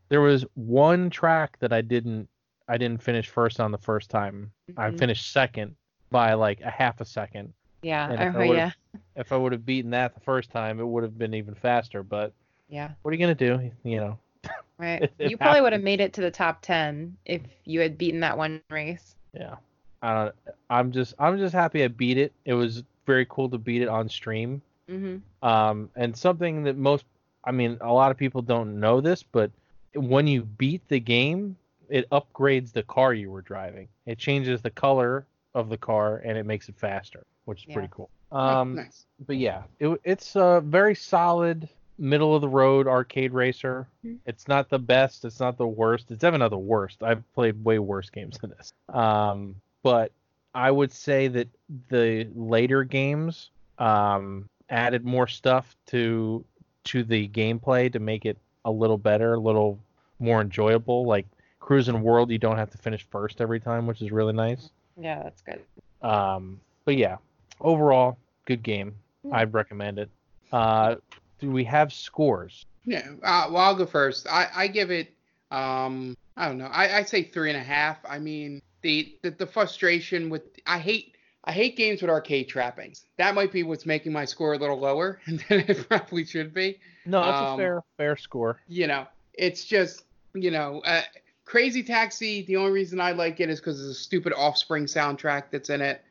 There 0.08 0.20
was 0.20 0.44
one 0.54 1.10
track 1.10 1.58
that 1.60 1.72
I 1.72 1.80
didn't 1.80 2.28
I 2.68 2.76
didn't 2.78 3.02
finish 3.02 3.28
first 3.28 3.60
on 3.60 3.70
the 3.70 3.78
first 3.78 4.10
time. 4.10 4.50
I 4.76 4.90
Mhm. 4.90 4.98
finished 4.98 5.30
second 5.32 5.76
by 6.10 6.34
like 6.34 6.60
a 6.62 6.70
half 6.70 7.00
a 7.00 7.04
second. 7.04 7.52
Yeah. 7.82 8.10
And 8.10 8.20
I 8.20 8.26
if 8.28 8.34
I 8.36 8.46
heard, 8.46 8.56
yeah. 8.56 8.70
If 9.16 9.32
I 9.32 9.36
would 9.36 9.52
have 9.52 9.64
beaten 9.64 9.90
that 9.92 10.14
the 10.14 10.20
first 10.20 10.50
time, 10.50 10.80
it 10.80 10.86
would 10.86 11.02
have 11.02 11.16
been 11.16 11.32
even 11.34 11.54
faster. 11.54 12.02
But 12.02 12.32
Yeah. 12.68 12.90
what 13.02 13.10
are 13.10 13.14
you 13.14 13.20
gonna 13.20 13.34
do? 13.34 13.70
You 13.84 13.96
know. 14.00 14.18
Right. 14.78 15.02
It- 15.04 15.14
it 15.18 15.30
you 15.30 15.36
probably 15.38 15.62
would 15.62 15.72
have 15.72 15.82
made 15.82 16.00
it 16.00 16.12
to 16.14 16.20
the 16.20 16.30
top 16.30 16.60
10 16.60 17.16
if 17.24 17.40
you 17.64 17.80
had 17.80 17.96
beaten 17.96 18.20
that 18.20 18.36
one 18.36 18.60
race. 18.70 19.14
Yeah. 19.32 19.54
I 20.02 20.14
don't. 20.14 20.34
I'm 20.68 20.92
just 20.92 21.14
I'm 21.18 21.38
just 21.38 21.54
happy 21.54 21.82
I 21.82 21.88
beat 21.88 22.18
it. 22.18 22.32
It 22.44 22.52
was 22.52 22.82
very 23.06 23.24
cool 23.30 23.48
to 23.50 23.56
beat 23.58 23.80
it 23.80 23.88
on 23.88 24.08
stream. 24.10 24.60
hmm 24.88 25.16
Um, 25.42 25.88
and 25.96 26.14
something 26.14 26.64
that 26.64 26.76
most, 26.76 27.06
I 27.44 27.52
mean, 27.52 27.78
a 27.80 27.90
lot 27.92 28.10
of 28.10 28.18
people 28.18 28.42
don't 28.42 28.78
know 28.78 29.00
this, 29.00 29.22
but 29.22 29.50
when 29.94 30.26
you 30.26 30.42
beat 30.42 30.86
the 30.88 31.00
game, 31.00 31.56
it 31.88 32.08
upgrades 32.10 32.72
the 32.72 32.82
car 32.82 33.14
you 33.14 33.30
were 33.30 33.40
driving. 33.42 33.88
It 34.04 34.18
changes 34.18 34.60
the 34.60 34.70
color 34.70 35.24
of 35.54 35.70
the 35.70 35.78
car 35.78 36.18
and 36.18 36.36
it 36.36 36.44
makes 36.44 36.68
it 36.68 36.74
faster, 36.76 37.24
which 37.46 37.60
is 37.62 37.68
Yeah. 37.68 37.74
pretty 37.74 37.88
cool. 37.92 38.10
Um, 38.30 38.74
nice. 38.74 39.06
but 39.26 39.36
yeah, 39.36 39.62
it, 39.80 39.98
it's 40.04 40.36
a 40.36 40.60
very 40.66 40.94
solid 40.94 41.68
middle 41.98 42.34
of 42.34 42.40
the 42.42 42.48
road 42.48 42.86
arcade 42.86 43.32
racer. 43.32 43.86
Mhm. 44.04 44.18
It's 44.26 44.48
not 44.48 44.68
the 44.68 44.78
best. 44.78 45.24
It's 45.24 45.40
not 45.40 45.56
the 45.56 45.66
worst. 45.66 46.10
It's 46.10 46.20
definitely 46.20 46.44
not 46.44 46.50
the 46.50 46.58
worst. 46.58 47.02
I've 47.02 47.22
played 47.34 47.64
way 47.64 47.78
worse 47.78 48.10
games 48.10 48.38
than 48.38 48.50
this. 48.50 48.72
Um, 48.88 49.56
but 49.82 50.12
I 50.54 50.70
would 50.70 50.92
say 50.92 51.28
that 51.28 51.48
the 51.88 52.28
later 52.34 52.84
games 52.84 53.50
um, 53.78 54.48
added 54.70 55.04
more 55.04 55.26
stuff 55.26 55.76
to 55.86 56.44
to 56.84 57.02
the 57.02 57.28
gameplay 57.28 57.92
to 57.92 57.98
make 57.98 58.24
it 58.24 58.38
a 58.64 58.70
little 58.70 58.98
better, 58.98 59.34
a 59.34 59.38
little 59.40 59.78
more 60.18 60.40
enjoyable. 60.40 61.04
Like 61.04 61.26
Cruis'n 61.60 62.00
World, 62.00 62.30
you 62.30 62.38
don't 62.38 62.56
have 62.56 62.70
to 62.70 62.78
finish 62.78 63.04
first 63.10 63.40
every 63.40 63.60
time, 63.60 63.86
which 63.86 64.00
is 64.02 64.12
really 64.12 64.32
nice. 64.32 64.70
Yeah, 64.96 65.22
that's 65.22 65.42
good. 65.42 65.62
Um, 66.00 66.60
but 66.84 66.96
yeah, 66.96 67.16
overall, 67.60 68.18
good 68.44 68.62
game. 68.62 68.94
I'd 69.32 69.52
recommend 69.52 69.98
it. 69.98 70.08
Uh, 70.52 70.96
do 71.38 71.50
we 71.50 71.64
have 71.64 71.92
scores? 71.92 72.64
Yeah. 72.84 73.06
Uh, 73.22 73.48
well, 73.50 73.56
I'll 73.58 73.74
go 73.74 73.86
first. 73.86 74.26
I, 74.28 74.48
I 74.54 74.66
give 74.68 74.90
it. 74.90 75.12
Um, 75.50 76.16
I 76.36 76.48
don't 76.48 76.58
know. 76.58 76.66
I 76.66 76.98
I 76.98 77.02
say 77.02 77.22
three 77.24 77.50
and 77.50 77.58
a 77.58 77.62
half. 77.62 77.98
I 78.08 78.18
mean, 78.18 78.62
the, 78.82 79.16
the 79.22 79.30
the 79.30 79.46
frustration 79.46 80.28
with 80.30 80.42
I 80.66 80.78
hate 80.78 81.14
I 81.44 81.52
hate 81.52 81.76
games 81.76 82.02
with 82.02 82.10
arcade 82.10 82.48
trappings. 82.48 83.04
That 83.18 83.34
might 83.34 83.52
be 83.52 83.62
what's 83.62 83.86
making 83.86 84.12
my 84.12 84.24
score 84.24 84.54
a 84.54 84.58
little 84.58 84.78
lower 84.78 85.20
than 85.26 85.40
it 85.48 85.88
probably 85.88 86.24
should 86.24 86.52
be. 86.52 86.78
No, 87.04 87.22
that's 87.22 87.40
a 87.40 87.44
Um, 87.44 87.58
fair 87.58 87.82
fair 87.96 88.16
score. 88.16 88.60
You 88.68 88.86
know, 88.86 89.06
it's 89.34 89.64
just 89.64 90.04
you 90.34 90.50
know, 90.50 90.80
uh, 90.84 91.02
Crazy 91.44 91.82
Taxi. 91.82 92.42
The 92.42 92.56
only 92.56 92.72
reason 92.72 93.00
I 93.00 93.12
like 93.12 93.40
it 93.40 93.48
is 93.48 93.60
because 93.60 93.80
of 93.80 93.86
the 93.88 93.94
stupid 93.94 94.32
Offspring 94.36 94.84
soundtrack 94.84 95.44
that's 95.50 95.70
in 95.70 95.80
it. 95.80 96.02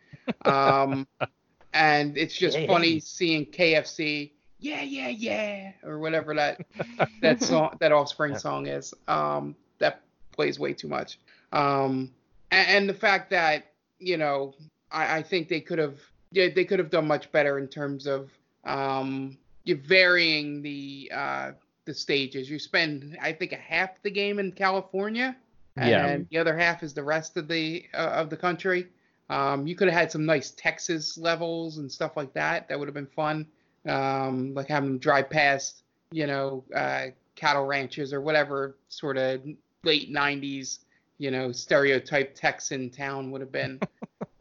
Um, 0.45 1.07
and 1.73 2.17
it's 2.17 2.35
just 2.35 2.57
funny 2.65 2.99
seeing 2.99 3.45
KFC. 3.45 4.31
Yeah, 4.65 4.81
yeah, 4.81 5.09
yeah, 5.09 5.71
or 5.83 5.99
whatever 5.99 6.33
that 6.35 6.61
that 7.21 7.41
song 7.41 7.75
that 7.79 7.91
offspring 7.91 8.35
song 8.35 8.67
is. 8.67 8.93
Um 9.07 9.55
that 9.79 10.01
plays 10.31 10.59
way 10.59 10.73
too 10.73 10.87
much. 10.87 11.19
Um 11.51 12.11
and, 12.51 12.67
and 12.69 12.89
the 12.89 12.93
fact 12.93 13.29
that 13.31 13.73
you 13.99 14.17
know 14.17 14.55
i, 14.91 15.17
I 15.17 15.23
think 15.23 15.47
they 15.49 15.61
could 15.61 15.79
have 15.79 15.99
yeah, 16.31 16.47
they 16.53 16.65
could 16.65 16.79
have 16.79 16.89
done 16.89 17.07
much 17.07 17.31
better 17.31 17.59
in 17.59 17.67
terms 17.67 18.07
of 18.07 18.31
um 18.65 19.37
you 19.63 19.75
varying 19.75 20.61
the 20.61 21.11
uh 21.13 21.51
the 21.85 21.93
stages. 21.93 22.49
You 22.49 22.59
spend 22.59 23.17
i 23.21 23.31
think 23.31 23.51
a 23.51 23.57
half 23.57 24.01
the 24.01 24.11
game 24.11 24.39
in 24.39 24.51
california 24.51 25.35
and 25.77 25.89
Yeah. 25.89 26.17
the 26.31 26.37
other 26.39 26.57
half 26.57 26.81
is 26.83 26.93
the 26.93 27.03
rest 27.03 27.37
of 27.37 27.47
the 27.47 27.85
uh, 27.93 27.97
of 28.21 28.29
the 28.29 28.37
country. 28.37 28.87
Um 29.29 29.67
you 29.67 29.75
could 29.75 29.89
have 29.89 29.97
had 29.99 30.11
some 30.11 30.25
nice 30.25 30.51
texas 30.51 31.17
levels 31.17 31.77
and 31.77 31.91
stuff 31.91 32.17
like 32.17 32.33
that. 32.33 32.67
That 32.69 32.79
would 32.79 32.87
have 32.87 32.95
been 32.95 33.05
fun 33.23 33.45
um 33.87 34.53
like 34.53 34.67
having 34.67 34.89
them 34.89 34.97
drive 34.99 35.29
past 35.29 35.81
you 36.11 36.27
know, 36.27 36.63
uh, 36.73 37.07
cattle 37.35 37.65
ranches 37.65 38.13
or 38.13 38.21
whatever 38.21 38.77
sort 38.89 39.17
of 39.17 39.41
late 39.83 40.13
90s, 40.13 40.79
you 41.17 41.31
know, 41.31 41.51
stereotype 41.51 42.35
Texan 42.35 42.89
town 42.89 43.31
would 43.31 43.41
have 43.41 43.51
been. 43.51 43.79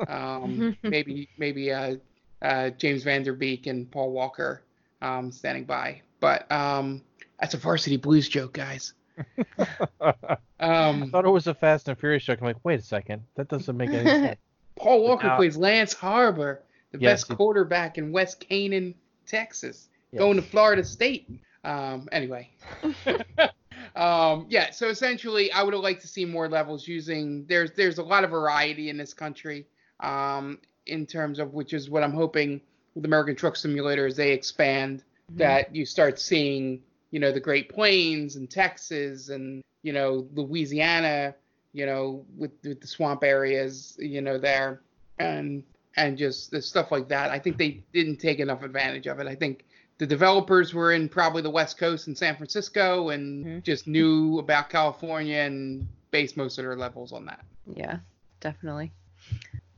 Um, 0.08 0.76
maybe 0.82 1.28
maybe 1.38 1.72
uh, 1.72 1.96
uh, 2.42 2.70
James 2.70 3.04
Van 3.04 3.22
Der 3.22 3.32
Beek 3.32 3.66
and 3.66 3.90
Paul 3.90 4.10
Walker 4.10 4.62
um, 5.00 5.30
standing 5.32 5.64
by. 5.64 6.02
But 6.20 6.50
um, 6.52 7.00
that's 7.40 7.54
a 7.54 7.58
varsity 7.58 7.96
blues 7.96 8.28
joke, 8.28 8.52
guys. 8.52 8.92
I 10.00 10.36
Um, 10.60 11.10
thought 11.10 11.24
it 11.24 11.30
was 11.30 11.46
a 11.46 11.54
Fast 11.54 11.88
and 11.88 11.98
Furious 11.98 12.24
joke. 12.24 12.40
I'm 12.40 12.46
like, 12.48 12.56
wait 12.64 12.80
a 12.80 12.82
second, 12.82 13.22
that 13.36 13.48
doesn't 13.48 13.76
make 13.76 13.90
any 13.90 14.04
sense. 14.10 14.38
Paul 14.76 15.02
Walker 15.04 15.28
Now- 15.28 15.36
plays 15.36 15.56
Lance 15.56 15.92
Harbor, 15.94 16.62
the 16.92 16.98
Yes, 16.98 17.24
best 17.24 17.36
quarterback 17.38 17.96
in 17.96 18.12
West 18.12 18.40
Canaan, 18.40 18.94
Texas, 19.26 19.88
Yes. 20.12 20.20
going 20.20 20.36
to 20.36 20.42
Florida 20.42 20.84
State. 20.84 21.28
Um, 21.64 22.08
anyway, 22.12 22.50
um, 23.96 24.46
yeah. 24.48 24.70
So 24.70 24.88
essentially, 24.88 25.50
I 25.52 25.62
would 25.62 25.74
have 25.74 25.82
liked 25.82 26.02
to 26.02 26.08
see 26.08 26.24
more 26.24 26.48
levels 26.48 26.86
using. 26.86 27.44
There's 27.46 27.72
there's 27.72 27.98
a 27.98 28.02
lot 28.02 28.24
of 28.24 28.30
variety 28.30 28.90
in 28.90 28.96
this 28.96 29.14
country, 29.14 29.66
um, 30.00 30.58
in 30.86 31.06
terms 31.06 31.38
of 31.38 31.54
which 31.54 31.72
is 31.72 31.90
what 31.90 32.02
I'm 32.02 32.12
hoping 32.12 32.60
with 32.94 33.04
American 33.04 33.34
Truck 33.34 33.56
Simulator 33.56 34.06
as 34.06 34.16
they 34.16 34.32
expand 34.32 35.02
that 35.30 35.74
you 35.74 35.86
start 35.86 36.20
seeing, 36.20 36.80
you 37.10 37.18
know, 37.18 37.32
the 37.32 37.40
Great 37.40 37.68
Plains 37.70 38.36
and 38.36 38.48
Texas 38.48 39.30
and 39.30 39.62
you 39.82 39.92
know 39.92 40.26
Louisiana, 40.34 41.34
you 41.72 41.86
know, 41.86 42.24
with, 42.36 42.52
with 42.62 42.80
the 42.80 42.86
swamp 42.86 43.24
areas, 43.24 43.96
you 43.98 44.20
know, 44.20 44.38
there, 44.38 44.82
and 45.18 45.62
and 45.96 46.18
just 46.18 46.50
the 46.50 46.60
stuff 46.60 46.90
like 46.90 47.08
that. 47.08 47.30
I 47.30 47.38
think 47.38 47.56
they 47.56 47.82
didn't 47.92 48.16
take 48.16 48.38
enough 48.40 48.62
advantage 48.62 49.06
of 49.06 49.20
it. 49.20 49.26
I 49.26 49.34
think 49.34 49.64
the 49.98 50.06
developers 50.06 50.74
were 50.74 50.92
in 50.92 51.08
probably 51.08 51.42
the 51.42 51.50
West 51.50 51.78
Coast 51.78 52.08
and 52.08 52.18
San 52.18 52.36
Francisco 52.36 53.10
and 53.10 53.44
Mhm. 53.46 53.62
just 53.62 53.86
knew 53.86 54.38
about 54.38 54.68
California 54.70 55.38
and 55.38 55.86
based 56.10 56.36
most 56.36 56.58
of 56.58 56.64
their 56.64 56.76
levels 56.76 57.12
on 57.12 57.24
that. 57.26 57.44
Yeah, 57.74 57.98
definitely. 58.40 58.92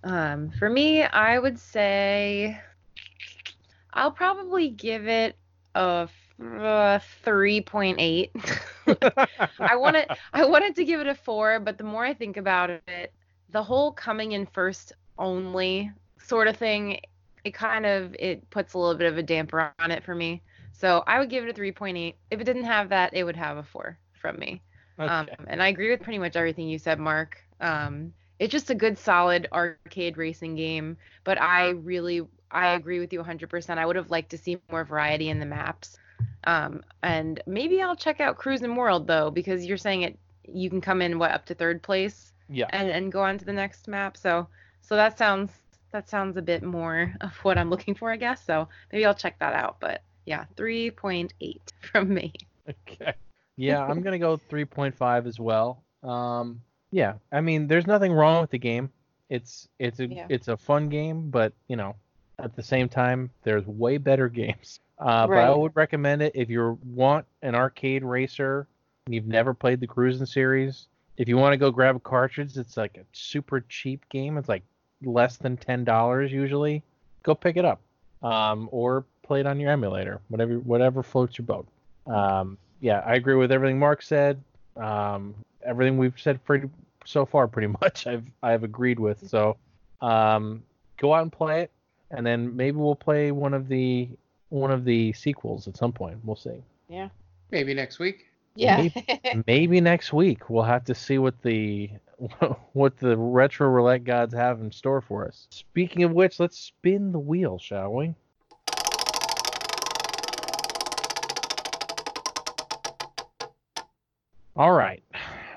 Um, 0.04 0.50
for 0.50 0.70
me, 0.70 1.02
I 1.02 1.38
would 1.38 1.58
say 1.58 2.58
I'll 3.92 4.10
probably 4.12 4.68
give 4.70 5.06
it 5.06 5.36
a 5.74 6.08
uh, 6.40 6.98
3.8. 7.24 8.30
I 9.60 9.76
wanted 9.76 10.06
I 10.32 10.44
wanted 10.44 10.76
to 10.76 10.84
give 10.84 11.00
it 11.00 11.06
a 11.06 11.14
4, 11.14 11.60
but 11.60 11.78
the 11.78 11.84
more 11.84 12.04
I 12.04 12.14
think 12.14 12.36
about 12.36 12.70
it, 12.70 13.12
the 13.50 13.62
whole 13.62 13.92
coming 13.92 14.32
in 14.32 14.46
first 14.46 14.92
only 15.18 15.90
sort 16.26 16.48
of 16.48 16.56
thing, 16.56 17.00
it 17.44 17.54
kind 17.54 17.86
of 17.86 18.14
it 18.18 18.48
puts 18.50 18.74
a 18.74 18.78
little 18.78 18.96
bit 18.96 19.10
of 19.10 19.18
a 19.18 19.22
damper 19.22 19.72
on 19.78 19.90
it 19.90 20.02
for 20.04 20.14
me. 20.14 20.42
So 20.72 21.02
I 21.06 21.18
would 21.18 21.30
give 21.30 21.44
it 21.44 21.50
a 21.50 21.60
3.8. 21.60 22.14
If 22.30 22.40
it 22.40 22.44
didn't 22.44 22.64
have 22.64 22.90
that, 22.90 23.14
it 23.14 23.24
would 23.24 23.36
have 23.36 23.56
a 23.56 23.62
4 23.62 23.98
from 24.12 24.38
me. 24.38 24.60
Um, 24.98 25.28
and 25.46 25.62
I 25.62 25.68
agree 25.68 25.90
with 25.90 26.02
pretty 26.02 26.18
much 26.18 26.36
everything 26.36 26.68
you 26.68 26.78
said, 26.78 26.98
Mark. 26.98 27.38
Um, 27.60 28.12
it's 28.38 28.52
just 28.52 28.70
a 28.70 28.74
good, 28.74 28.98
solid 28.98 29.48
arcade 29.52 30.16
racing 30.18 30.54
game. 30.56 30.96
But 31.24 31.40
I 31.40 31.70
really, 31.70 32.22
I 32.50 32.68
agree 32.74 33.00
with 33.00 33.12
you 33.12 33.22
100%. 33.22 33.78
I 33.78 33.86
would 33.86 33.96
have 33.96 34.10
liked 34.10 34.30
to 34.30 34.38
see 34.38 34.58
more 34.70 34.84
variety 34.84 35.28
in 35.30 35.38
the 35.38 35.46
maps. 35.46 35.98
Um, 36.44 36.82
and 37.02 37.42
maybe 37.46 37.80
I'll 37.82 37.96
check 37.96 38.20
out 38.20 38.38
Cruis'n 38.38 38.76
World 38.76 39.06
though, 39.06 39.30
because 39.30 39.64
you're 39.64 39.76
saying 39.76 40.02
it 40.02 40.18
you 40.48 40.70
can 40.70 40.80
come 40.80 41.02
in 41.02 41.18
what 41.18 41.32
up 41.32 41.44
to 41.46 41.54
third 41.54 41.82
place 41.82 42.32
Yeah. 42.48 42.66
and 42.70 42.88
and 42.88 43.10
go 43.10 43.22
on 43.22 43.36
to 43.38 43.44
the 43.44 43.52
next 43.52 43.88
map. 43.88 44.16
So 44.16 44.46
so 44.80 44.94
that 44.96 45.18
sounds 45.18 45.50
that 45.96 46.10
sounds 46.10 46.36
a 46.36 46.42
bit 46.42 46.62
more 46.62 47.14
of 47.22 47.32
what 47.42 47.56
I'm 47.56 47.70
looking 47.70 47.94
for, 47.94 48.12
I 48.12 48.16
guess. 48.16 48.44
So 48.44 48.68
maybe 48.92 49.06
I'll 49.06 49.14
check 49.14 49.38
that 49.38 49.54
out. 49.54 49.78
But 49.80 50.02
yeah, 50.26 50.44
3.8 50.56 51.60
from 51.90 52.12
me. 52.12 52.32
Okay. 52.68 53.14
Yeah, 53.56 53.82
I'm 53.82 54.02
gonna 54.02 54.18
go 54.18 54.36
3.5 54.50 55.26
as 55.26 55.40
well. 55.40 55.82
Um, 56.02 56.60
yeah, 56.90 57.14
I 57.32 57.40
mean, 57.40 57.66
there's 57.66 57.86
nothing 57.86 58.12
wrong 58.12 58.42
with 58.42 58.50
the 58.50 58.58
game. 58.58 58.90
It's 59.30 59.68
it's 59.78 59.98
a 60.00 60.06
Yeah. 60.06 60.26
it's 60.28 60.48
a 60.48 60.56
fun 60.56 60.88
game, 60.88 61.30
but 61.30 61.52
you 61.68 61.76
know, 61.76 61.96
at 62.38 62.54
the 62.54 62.62
same 62.62 62.88
time, 62.88 63.30
there's 63.42 63.66
way 63.66 63.96
better 63.98 64.28
games. 64.28 64.78
Uh, 64.98 65.26
But 65.26 65.38
I 65.38 65.50
would 65.50 65.74
recommend 65.74 66.22
it 66.22 66.32
if 66.34 66.48
you 66.48 66.78
want 66.84 67.26
an 67.42 67.54
arcade 67.54 68.02
racer 68.02 68.66
and 69.06 69.14
you've 69.14 69.26
never 69.26 69.52
played 69.52 69.80
the 69.80 69.86
Cruis'n 69.86 70.26
series. 70.26 70.88
If 71.16 71.28
you 71.28 71.36
want 71.36 71.52
to 71.54 71.58
go 71.58 71.70
grab 71.70 71.96
a 71.96 72.00
cartridge, 72.00 72.56
it's 72.56 72.76
like 72.76 72.96
a 72.96 73.04
super 73.12 73.60
cheap 73.68 74.08
game. 74.10 74.38
It's 74.38 74.48
like 74.48 74.62
less 75.06 75.36
than 75.36 75.56
ten 75.56 75.84
dollars 75.84 76.32
usually. 76.32 76.82
Go 77.22 77.34
pick 77.34 77.56
it 77.56 77.64
up, 77.64 77.80
um, 78.22 78.68
or 78.72 79.04
play 79.22 79.40
it 79.40 79.46
on 79.46 79.58
your 79.58 79.70
emulator, 79.70 80.20
whatever 80.28 80.54
whatever 80.58 81.02
floats 81.02 81.38
your 81.38 81.46
boat. 81.46 81.66
Um, 82.06 82.58
yeah, 82.80 83.02
I 83.04 83.14
agree 83.14 83.34
with 83.34 83.50
everything 83.50 83.78
Mark 83.78 84.02
said. 84.02 84.42
Um, 84.76 85.34
everything 85.64 85.96
we've 85.98 86.18
said 86.18 86.44
pretty 86.44 86.68
so 87.04 87.24
far, 87.24 87.48
pretty 87.48 87.68
much, 87.80 88.06
I've 88.06 88.24
I've 88.42 88.64
agreed 88.64 88.98
with. 88.98 89.28
So, 89.28 89.56
um, 90.00 90.62
go 90.98 91.14
out 91.14 91.22
and 91.22 91.32
play 91.32 91.62
it, 91.62 91.70
and 92.10 92.26
then 92.26 92.56
maybe 92.56 92.76
we'll 92.76 92.94
play 92.94 93.32
one 93.32 93.54
of 93.54 93.68
the 93.68 94.08
one 94.48 94.70
of 94.70 94.84
the 94.84 95.12
sequels 95.12 95.68
at 95.68 95.76
some 95.76 95.92
point. 95.92 96.18
We'll 96.24 96.36
see. 96.36 96.62
Yeah. 96.88 97.08
Maybe 97.50 97.74
next 97.74 97.98
week. 97.98 98.26
Yeah. 98.54 98.88
Maybe 99.46 99.80
next 99.80 100.12
week 100.12 100.48
we'll 100.48 100.64
have 100.64 100.84
to 100.86 100.94
see 100.94 101.18
what 101.18 101.40
the 101.42 101.90
what 102.72 102.96
the 102.98 103.16
retro 103.16 103.68
roulette 103.68 104.04
gods 104.04 104.34
have 104.34 104.60
in 104.60 104.70
store 104.72 105.00
for 105.00 105.26
us. 105.26 105.46
Speaking 105.50 106.02
of 106.02 106.12
which, 106.12 106.40
let's 106.40 106.58
spin 106.58 107.12
the 107.12 107.18
wheel, 107.18 107.58
shall 107.58 107.92
we? 107.92 108.14
All 114.54 114.72
right. 114.72 115.02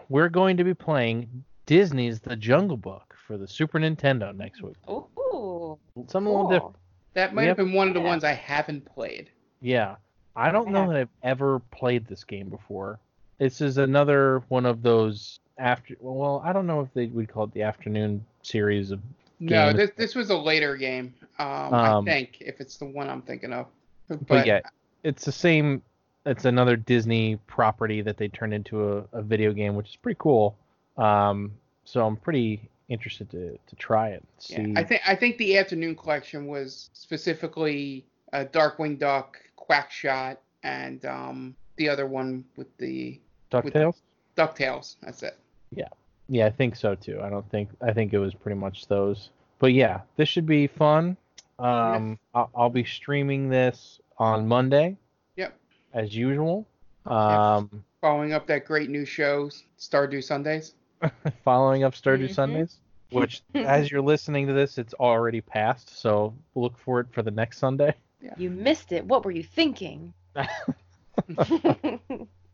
We're 0.09 0.29
going 0.29 0.57
to 0.57 0.63
be 0.63 0.73
playing 0.73 1.43
Disney's 1.65 2.19
The 2.19 2.35
Jungle 2.35 2.77
Book 2.77 3.15
for 3.27 3.37
the 3.37 3.47
Super 3.47 3.79
Nintendo 3.79 4.35
next 4.35 4.61
week. 4.61 4.75
Ooh. 4.89 5.77
Something 6.07 6.33
a 6.33 6.35
little 6.35 6.49
different. 6.49 6.75
That 7.13 7.33
might 7.33 7.43
Yep. 7.45 7.57
have 7.57 7.65
been 7.65 7.73
one 7.75 7.87
of 7.87 7.93
the 7.93 8.01
Yeah. 8.01 8.07
ones 8.07 8.23
I 8.23 8.33
haven't 8.33 8.85
played. 8.85 9.29
Yeah. 9.61 9.95
I 10.35 10.51
don't 10.51 10.69
know 10.69 10.87
that 10.87 10.95
I've 10.97 11.09
ever 11.23 11.59
played 11.71 12.05
this 12.07 12.23
game 12.23 12.49
before. 12.49 12.99
This 13.39 13.61
is 13.61 13.77
another 13.77 14.43
one 14.49 14.65
of 14.65 14.81
those 14.81 15.39
after 15.59 15.95
well, 15.99 16.41
I 16.43 16.53
don't 16.53 16.65
know 16.65 16.81
if 16.81 16.93
they 16.93 17.07
would 17.07 17.31
call 17.31 17.43
it 17.43 17.53
the 17.53 17.61
afternoon 17.63 18.25
series 18.41 18.91
of 18.91 18.99
No, 19.39 19.71
this 19.73 19.91
this 19.95 20.15
was 20.15 20.29
a 20.29 20.37
later 20.37 20.75
game. 20.75 21.13
Um, 21.37 21.73
I 21.73 21.89
Um, 21.89 22.05
think 22.05 22.41
if 22.41 22.59
it's 22.59 22.77
the 22.77 22.85
one 22.85 23.09
I'm 23.09 23.21
thinking 23.21 23.53
of. 23.53 23.67
But, 24.07 24.25
but 24.27 24.47
yeah, 24.47 24.61
it's 25.03 25.25
the 25.25 25.31
same 25.31 25.81
it's 26.25 26.45
another 26.45 26.75
Disney 26.75 27.37
property 27.47 28.01
that 28.01 28.17
they 28.17 28.27
turned 28.27 28.53
into 28.53 28.97
a, 28.97 29.05
a 29.13 29.21
video 29.21 29.53
game, 29.53 29.75
which 29.75 29.89
is 29.89 29.95
pretty 29.97 30.17
cool. 30.19 30.57
Um 30.97 31.51
so 31.85 32.05
I'm 32.05 32.17
pretty 32.17 32.69
interested 32.89 33.29
to, 33.31 33.57
to 33.67 33.75
try 33.75 34.09
it. 34.09 34.23
yeah, 34.47 34.65
I 34.75 34.83
think 34.83 35.01
I 35.07 35.15
think 35.15 35.37
the 35.37 35.57
afternoon 35.57 35.95
collection 35.95 36.47
was 36.47 36.89
specifically 36.93 38.05
uh, 38.33 38.45
Darkwing 38.51 38.99
Duck, 38.99 39.37
Quackshot, 39.57 40.37
and 40.63 41.03
um, 41.05 41.55
the 41.77 41.89
other 41.89 42.05
one 42.05 42.43
with 42.55 42.75
the 42.77 43.19
DuckTales? 43.51 43.95
Ducktales. 44.35 44.95
That's 45.01 45.23
it. 45.23 45.37
Yeah, 45.75 45.87
Yeah, 46.27 46.45
I 46.45 46.49
think 46.49 46.75
so 46.75 46.95
too. 46.95 47.19
I 47.21 47.29
don't 47.29 47.49
think 47.51 47.69
I 47.81 47.91
think 47.93 48.13
it 48.13 48.19
was 48.19 48.33
pretty 48.33 48.57
much 48.59 48.87
those. 48.87 49.29
But 49.59 49.73
yeah, 49.73 50.01
this 50.15 50.29
should 50.29 50.45
be 50.45 50.67
fun. 50.67 51.17
Um, 51.59 52.17
I'll, 52.33 52.49
I'll 52.55 52.69
be 52.69 52.83
streaming 52.85 53.49
this 53.49 53.99
on 54.17 54.47
Monday 54.47 54.95
Yep. 55.35 55.53
as 55.93 56.15
usual. 56.15 56.65
Yeah. 57.05 57.55
Um, 57.57 57.83
Following 58.01 58.31
up 58.31 58.47
that 58.47 58.63
great 58.65 58.89
new 58.89 59.03
show, 59.05 59.49
Stardew 59.77 60.23
Sundays. 60.23 60.73
following 61.43 61.83
up 61.83 61.93
Stardew 61.93 62.29
Mhm. 62.29 62.33
Sundays, 62.35 62.77
which 63.11 63.41
as 63.55 63.91
you're 63.91 64.01
listening 64.01 64.47
to 64.47 64.53
this, 64.53 64.77
it's 64.77 64.93
already 64.93 65.41
passed. 65.41 65.97
So 65.99 66.33
look 66.55 66.77
for 66.77 67.01
it 67.01 67.07
for 67.11 67.21
the 67.23 67.31
next 67.31 67.57
Sunday. 67.57 67.93
You 68.37 68.49
missed 68.49 68.91
it. 68.93 69.03
What 69.05 69.25
were 69.25 69.31
you 69.31 69.43
thinking? 69.43 70.13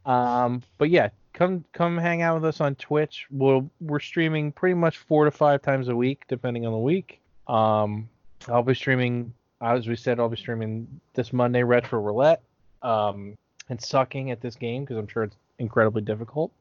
Um, 0.06 0.62
but 0.78 0.90
yeah, 0.90 1.10
come 1.34 1.64
come 1.74 1.98
hang 1.98 2.22
out 2.22 2.36
with 2.36 2.46
us 2.46 2.62
on 2.62 2.76
Twitch. 2.76 3.28
We'll 3.32 3.70
we're 3.82 4.00
streaming 4.00 4.52
pretty 4.52 4.76
much 4.76 4.98
four 4.98 5.26
to 5.26 5.32
five 5.32 5.62
times 5.62 5.88
a 5.88 5.96
week, 5.96 6.24
depending 6.28 6.66
on 6.66 6.72
the 6.72 6.80
week. 6.80 7.20
Um, 7.48 8.10
I'll 8.48 8.64
be 8.64 8.76
streaming, 8.76 9.34
as 9.62 9.88
we 9.88 9.96
said, 9.96 10.20
I'll 10.20 10.30
be 10.30 10.38
streaming 10.38 10.88
this 11.14 11.34
Monday 11.34 11.64
Retro 11.64 12.00
Roulette, 12.00 12.42
um, 12.82 13.38
and 13.70 13.82
sucking 13.82 14.32
at 14.32 14.42
this 14.42 14.56
game 14.56 14.84
because 14.84 14.98
I'm 14.98 15.08
sure 15.08 15.24
it's 15.24 15.38
incredibly 15.60 16.02
difficult. 16.02 16.52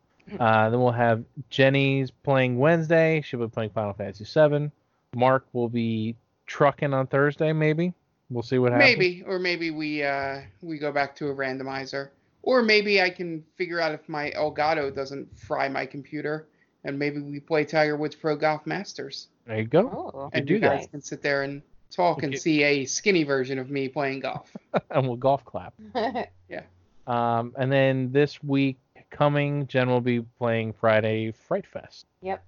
Uh, 0.41 0.71
then 0.71 0.81
we'll 0.81 0.93
have 0.93 1.23
Jenny's 1.51 2.11
playing 2.11 2.59
Wednesday. 2.59 3.21
She'll 3.21 3.41
be 3.41 3.49
playing 3.49 3.71
Final 3.71 3.93
Fantasy 3.93 4.25
VII. 4.25 4.71
Mark 5.15 5.47
will 5.53 5.69
be 5.69 6.17
trucking 6.47 6.95
on 6.95 7.07
Thursday, 7.07 7.53
maybe. 7.53 7.93
We'll 8.31 8.43
see 8.43 8.59
what 8.59 8.73
happens. 8.73 8.97
Maybe, 8.97 9.23
or 9.27 9.39
maybe 9.39 9.71
we 9.71 10.03
uh, 10.03 10.41
we 10.63 10.79
go 10.79 10.91
back 10.91 11.15
to 11.17 11.29
a 11.29 11.35
randomizer, 11.35 12.09
or 12.45 12.63
maybe 12.63 13.01
I 13.01 13.11
can 13.11 13.43
figure 13.57 13.81
out 13.81 13.93
if 13.93 14.09
my 14.09 14.31
Elgato 14.31 14.95
doesn't 14.95 15.39
fry 15.39 15.69
my 15.69 15.87
computer, 15.87 16.47
and 16.85 16.99
maybe 16.99 17.21
we 17.21 17.41
play 17.41 17.65
Tiger 17.65 17.97
Woods 17.97 18.15
Pro 18.15 18.37
Golf 18.37 18.67
Masters, 18.67 19.29
There 19.47 19.59
you 19.59 19.65
go. 19.65 20.13
oh. 20.15 20.29
could 20.29 20.39
and 20.39 20.47
do 20.47 20.55
you 20.55 20.61
that. 20.61 20.79
guys 20.81 20.87
can 20.87 21.01
sit 21.01 21.23
there 21.23 21.43
and 21.43 21.63
talk 21.91 22.23
and 22.23 22.39
see 22.39 22.63
a 22.63 22.85
skinny 22.85 23.25
version 23.25 23.59
of 23.59 23.71
me 23.71 23.89
playing 23.89 24.21
golf. 24.21 24.51
and 24.91 25.07
we'll 25.07 25.17
golf 25.17 25.45
clap. 25.45 25.75
Yeah. 26.49 26.63
Um, 27.07 27.55
and 27.57 27.73
then 27.73 28.13
this 28.13 28.43
week 28.43 28.79
coming, 29.11 29.67
Jen 29.67 29.89
will 29.89 30.01
be 30.01 30.21
playing 30.21 30.75
Friday 30.75 31.33
Fright 31.33 31.67
Fest. 31.67 32.07
Yep. 32.21 32.45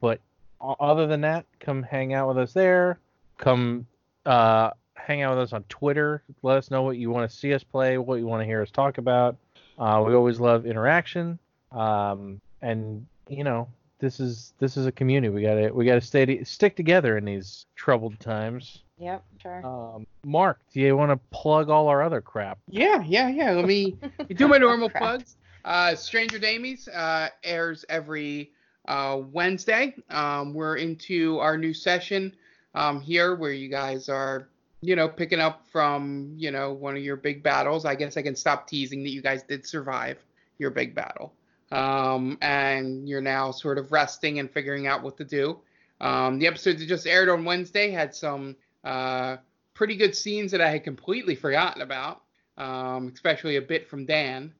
But 0.00 0.20
other 0.60 1.06
than 1.06 1.22
that, 1.22 1.46
come 1.58 1.82
hang 1.82 2.14
out 2.14 2.28
with 2.28 2.38
us 2.38 2.52
there. 2.52 2.98
Come 3.38 3.86
uh, 4.24 4.70
hang 4.96 5.22
out 5.22 5.36
with 5.36 5.44
us 5.44 5.52
on 5.52 5.62
Twitter. 5.68 6.22
Let 6.42 6.56
us 6.58 6.70
know 6.70 6.82
what 6.82 6.96
you 6.96 7.10
want 7.10 7.30
to 7.30 7.36
see 7.36 7.54
us 7.54 7.62
play, 7.62 7.98
what 7.98 8.16
you 8.16 8.26
want 8.26 8.40
to 8.42 8.46
hear 8.46 8.62
us 8.62 8.70
talk 8.70 8.98
about. 8.98 9.36
Uh, 9.78 10.02
we 10.06 10.14
always 10.14 10.40
love 10.40 10.66
interaction. 10.66 11.38
Um, 11.72 12.40
and 12.62 13.06
you 13.28 13.44
know, 13.44 13.68
this 13.98 14.20
is 14.20 14.54
this 14.58 14.76
is 14.76 14.86
a 14.86 14.92
community. 14.92 15.32
We 15.32 15.42
gotta 15.42 15.72
we 15.72 15.84
gotta 15.84 16.00
stay 16.00 16.42
stick 16.44 16.76
together 16.76 17.16
in 17.18 17.24
these 17.24 17.66
troubled 17.76 18.18
times. 18.20 18.82
Yep, 18.98 19.24
sure. 19.42 19.66
Um, 19.66 20.06
Mark, 20.24 20.58
do 20.72 20.80
you 20.80 20.96
want 20.96 21.10
to 21.10 21.18
plug 21.30 21.68
all 21.68 21.88
our 21.88 22.02
other 22.02 22.20
crap? 22.22 22.58
Yeah, 22.68 23.02
yeah, 23.06 23.28
yeah. 23.28 23.52
Let 23.52 23.66
me 23.66 23.96
do 24.34 24.48
my 24.48 24.58
normal 24.58 24.88
Crap. 24.88 25.02
plugs. 25.02 25.36
Uh, 25.64 25.94
Stranger 25.94 26.38
Damies 26.38 26.88
uh, 26.94 27.28
airs 27.44 27.84
every 27.90 28.52
uh, 28.88 29.20
Wednesday. 29.32 29.94
Um, 30.08 30.54
we're 30.54 30.76
into 30.76 31.38
our 31.40 31.58
new 31.58 31.74
session 31.74 32.34
um, 32.74 33.00
here 33.00 33.34
where 33.34 33.52
you 33.52 33.68
guys 33.68 34.08
are, 34.08 34.48
you 34.80 34.96
know, 34.96 35.08
picking 35.08 35.40
up 35.40 35.66
from, 35.70 36.32
you 36.36 36.50
know, 36.50 36.72
one 36.72 36.96
of 36.96 37.02
your 37.02 37.16
big 37.16 37.42
battles. 37.42 37.84
I 37.84 37.94
guess 37.94 38.16
I 38.16 38.22
can 38.22 38.36
stop 38.36 38.68
teasing 38.68 39.02
that 39.02 39.10
you 39.10 39.22
guys 39.22 39.42
did 39.42 39.66
survive 39.66 40.18
your 40.58 40.70
big 40.70 40.94
battle. 40.94 41.32
Um, 41.72 42.38
and 42.42 43.08
you're 43.08 43.20
now 43.20 43.50
sort 43.50 43.78
of 43.78 43.90
resting 43.90 44.38
and 44.38 44.50
figuring 44.50 44.86
out 44.86 45.02
what 45.02 45.16
to 45.16 45.24
do. 45.24 45.58
Um, 46.00 46.38
the 46.38 46.46
episode 46.46 46.78
that 46.78 46.86
just 46.86 47.06
aired 47.06 47.28
on 47.28 47.44
Wednesday 47.44 47.90
had 47.90 48.14
some 48.14 48.54
uh, 48.84 49.38
pretty 49.74 49.96
good 49.96 50.14
scenes 50.14 50.52
that 50.52 50.60
I 50.60 50.70
had 50.70 50.84
completely 50.84 51.34
forgotten 51.34 51.82
about, 51.82 52.22
um, 52.56 53.10
especially 53.12 53.56
a 53.56 53.62
bit 53.62 53.88
from 53.88 54.04
Dan 54.04 54.52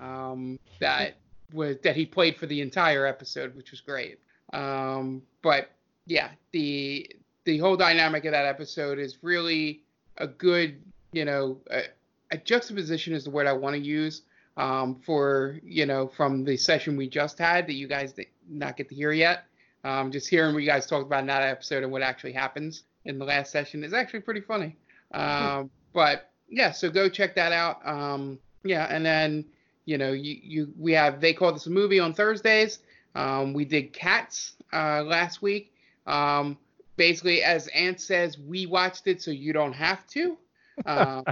um, 0.00 0.58
that 0.80 1.14
was 1.52 1.76
that 1.82 1.96
he 1.96 2.06
played 2.06 2.36
for 2.36 2.46
the 2.46 2.60
entire 2.60 3.06
episode, 3.06 3.54
which 3.54 3.70
was 3.70 3.80
great. 3.80 4.18
Um, 4.52 5.22
but 5.42 5.70
yeah, 6.06 6.30
the 6.52 7.10
the 7.50 7.58
whole 7.58 7.76
dynamic 7.76 8.24
of 8.26 8.30
that 8.30 8.46
episode 8.46 9.00
is 9.00 9.18
really 9.22 9.82
a 10.18 10.26
good, 10.28 10.80
you 11.10 11.24
know, 11.24 11.58
a, 11.68 11.82
a 12.30 12.38
juxtaposition 12.38 13.12
is 13.12 13.24
the 13.24 13.30
word 13.30 13.48
I 13.48 13.52
want 13.52 13.74
to 13.74 13.82
use 13.82 14.22
um, 14.56 15.00
for 15.04 15.58
you 15.64 15.84
know 15.84 16.06
from 16.06 16.44
the 16.44 16.56
session 16.56 16.96
we 16.96 17.08
just 17.08 17.38
had 17.38 17.66
that 17.66 17.72
you 17.72 17.88
guys 17.88 18.12
did 18.12 18.26
not 18.48 18.76
get 18.76 18.88
to 18.90 18.94
hear 18.94 19.10
yet. 19.10 19.46
Um, 19.82 20.12
just 20.12 20.28
hearing 20.28 20.54
what 20.54 20.62
you 20.62 20.68
guys 20.68 20.86
talked 20.86 21.06
about 21.06 21.20
in 21.20 21.26
that 21.26 21.42
episode 21.42 21.82
and 21.82 21.90
what 21.90 22.02
actually 22.02 22.32
happens 22.32 22.84
in 23.04 23.18
the 23.18 23.24
last 23.24 23.50
session 23.50 23.82
is 23.82 23.92
actually 23.92 24.20
pretty 24.20 24.42
funny. 24.42 24.76
Um, 25.12 25.70
but 25.92 26.30
yeah, 26.48 26.70
so 26.70 26.88
go 26.88 27.08
check 27.08 27.34
that 27.34 27.50
out. 27.50 27.80
Um, 27.84 28.38
yeah, 28.62 28.86
and 28.94 29.04
then 29.04 29.44
you 29.86 29.98
know 29.98 30.12
you 30.12 30.38
you 30.40 30.72
we 30.78 30.92
have 30.92 31.20
they 31.20 31.32
call 31.32 31.52
this 31.52 31.66
a 31.66 31.70
movie 31.70 31.98
on 31.98 32.14
Thursdays. 32.14 32.78
Um, 33.16 33.54
we 33.54 33.64
did 33.64 33.92
Cats 33.92 34.54
uh, 34.72 35.02
last 35.02 35.42
week. 35.42 35.72
Um, 36.06 36.56
basically, 37.00 37.42
as 37.42 37.66
Ant 37.68 37.98
says, 37.98 38.38
we 38.38 38.66
watched 38.66 39.06
it 39.06 39.22
so 39.22 39.30
you 39.30 39.54
don't 39.54 39.72
have 39.72 40.06
to. 40.08 40.36
Um, 40.86 41.24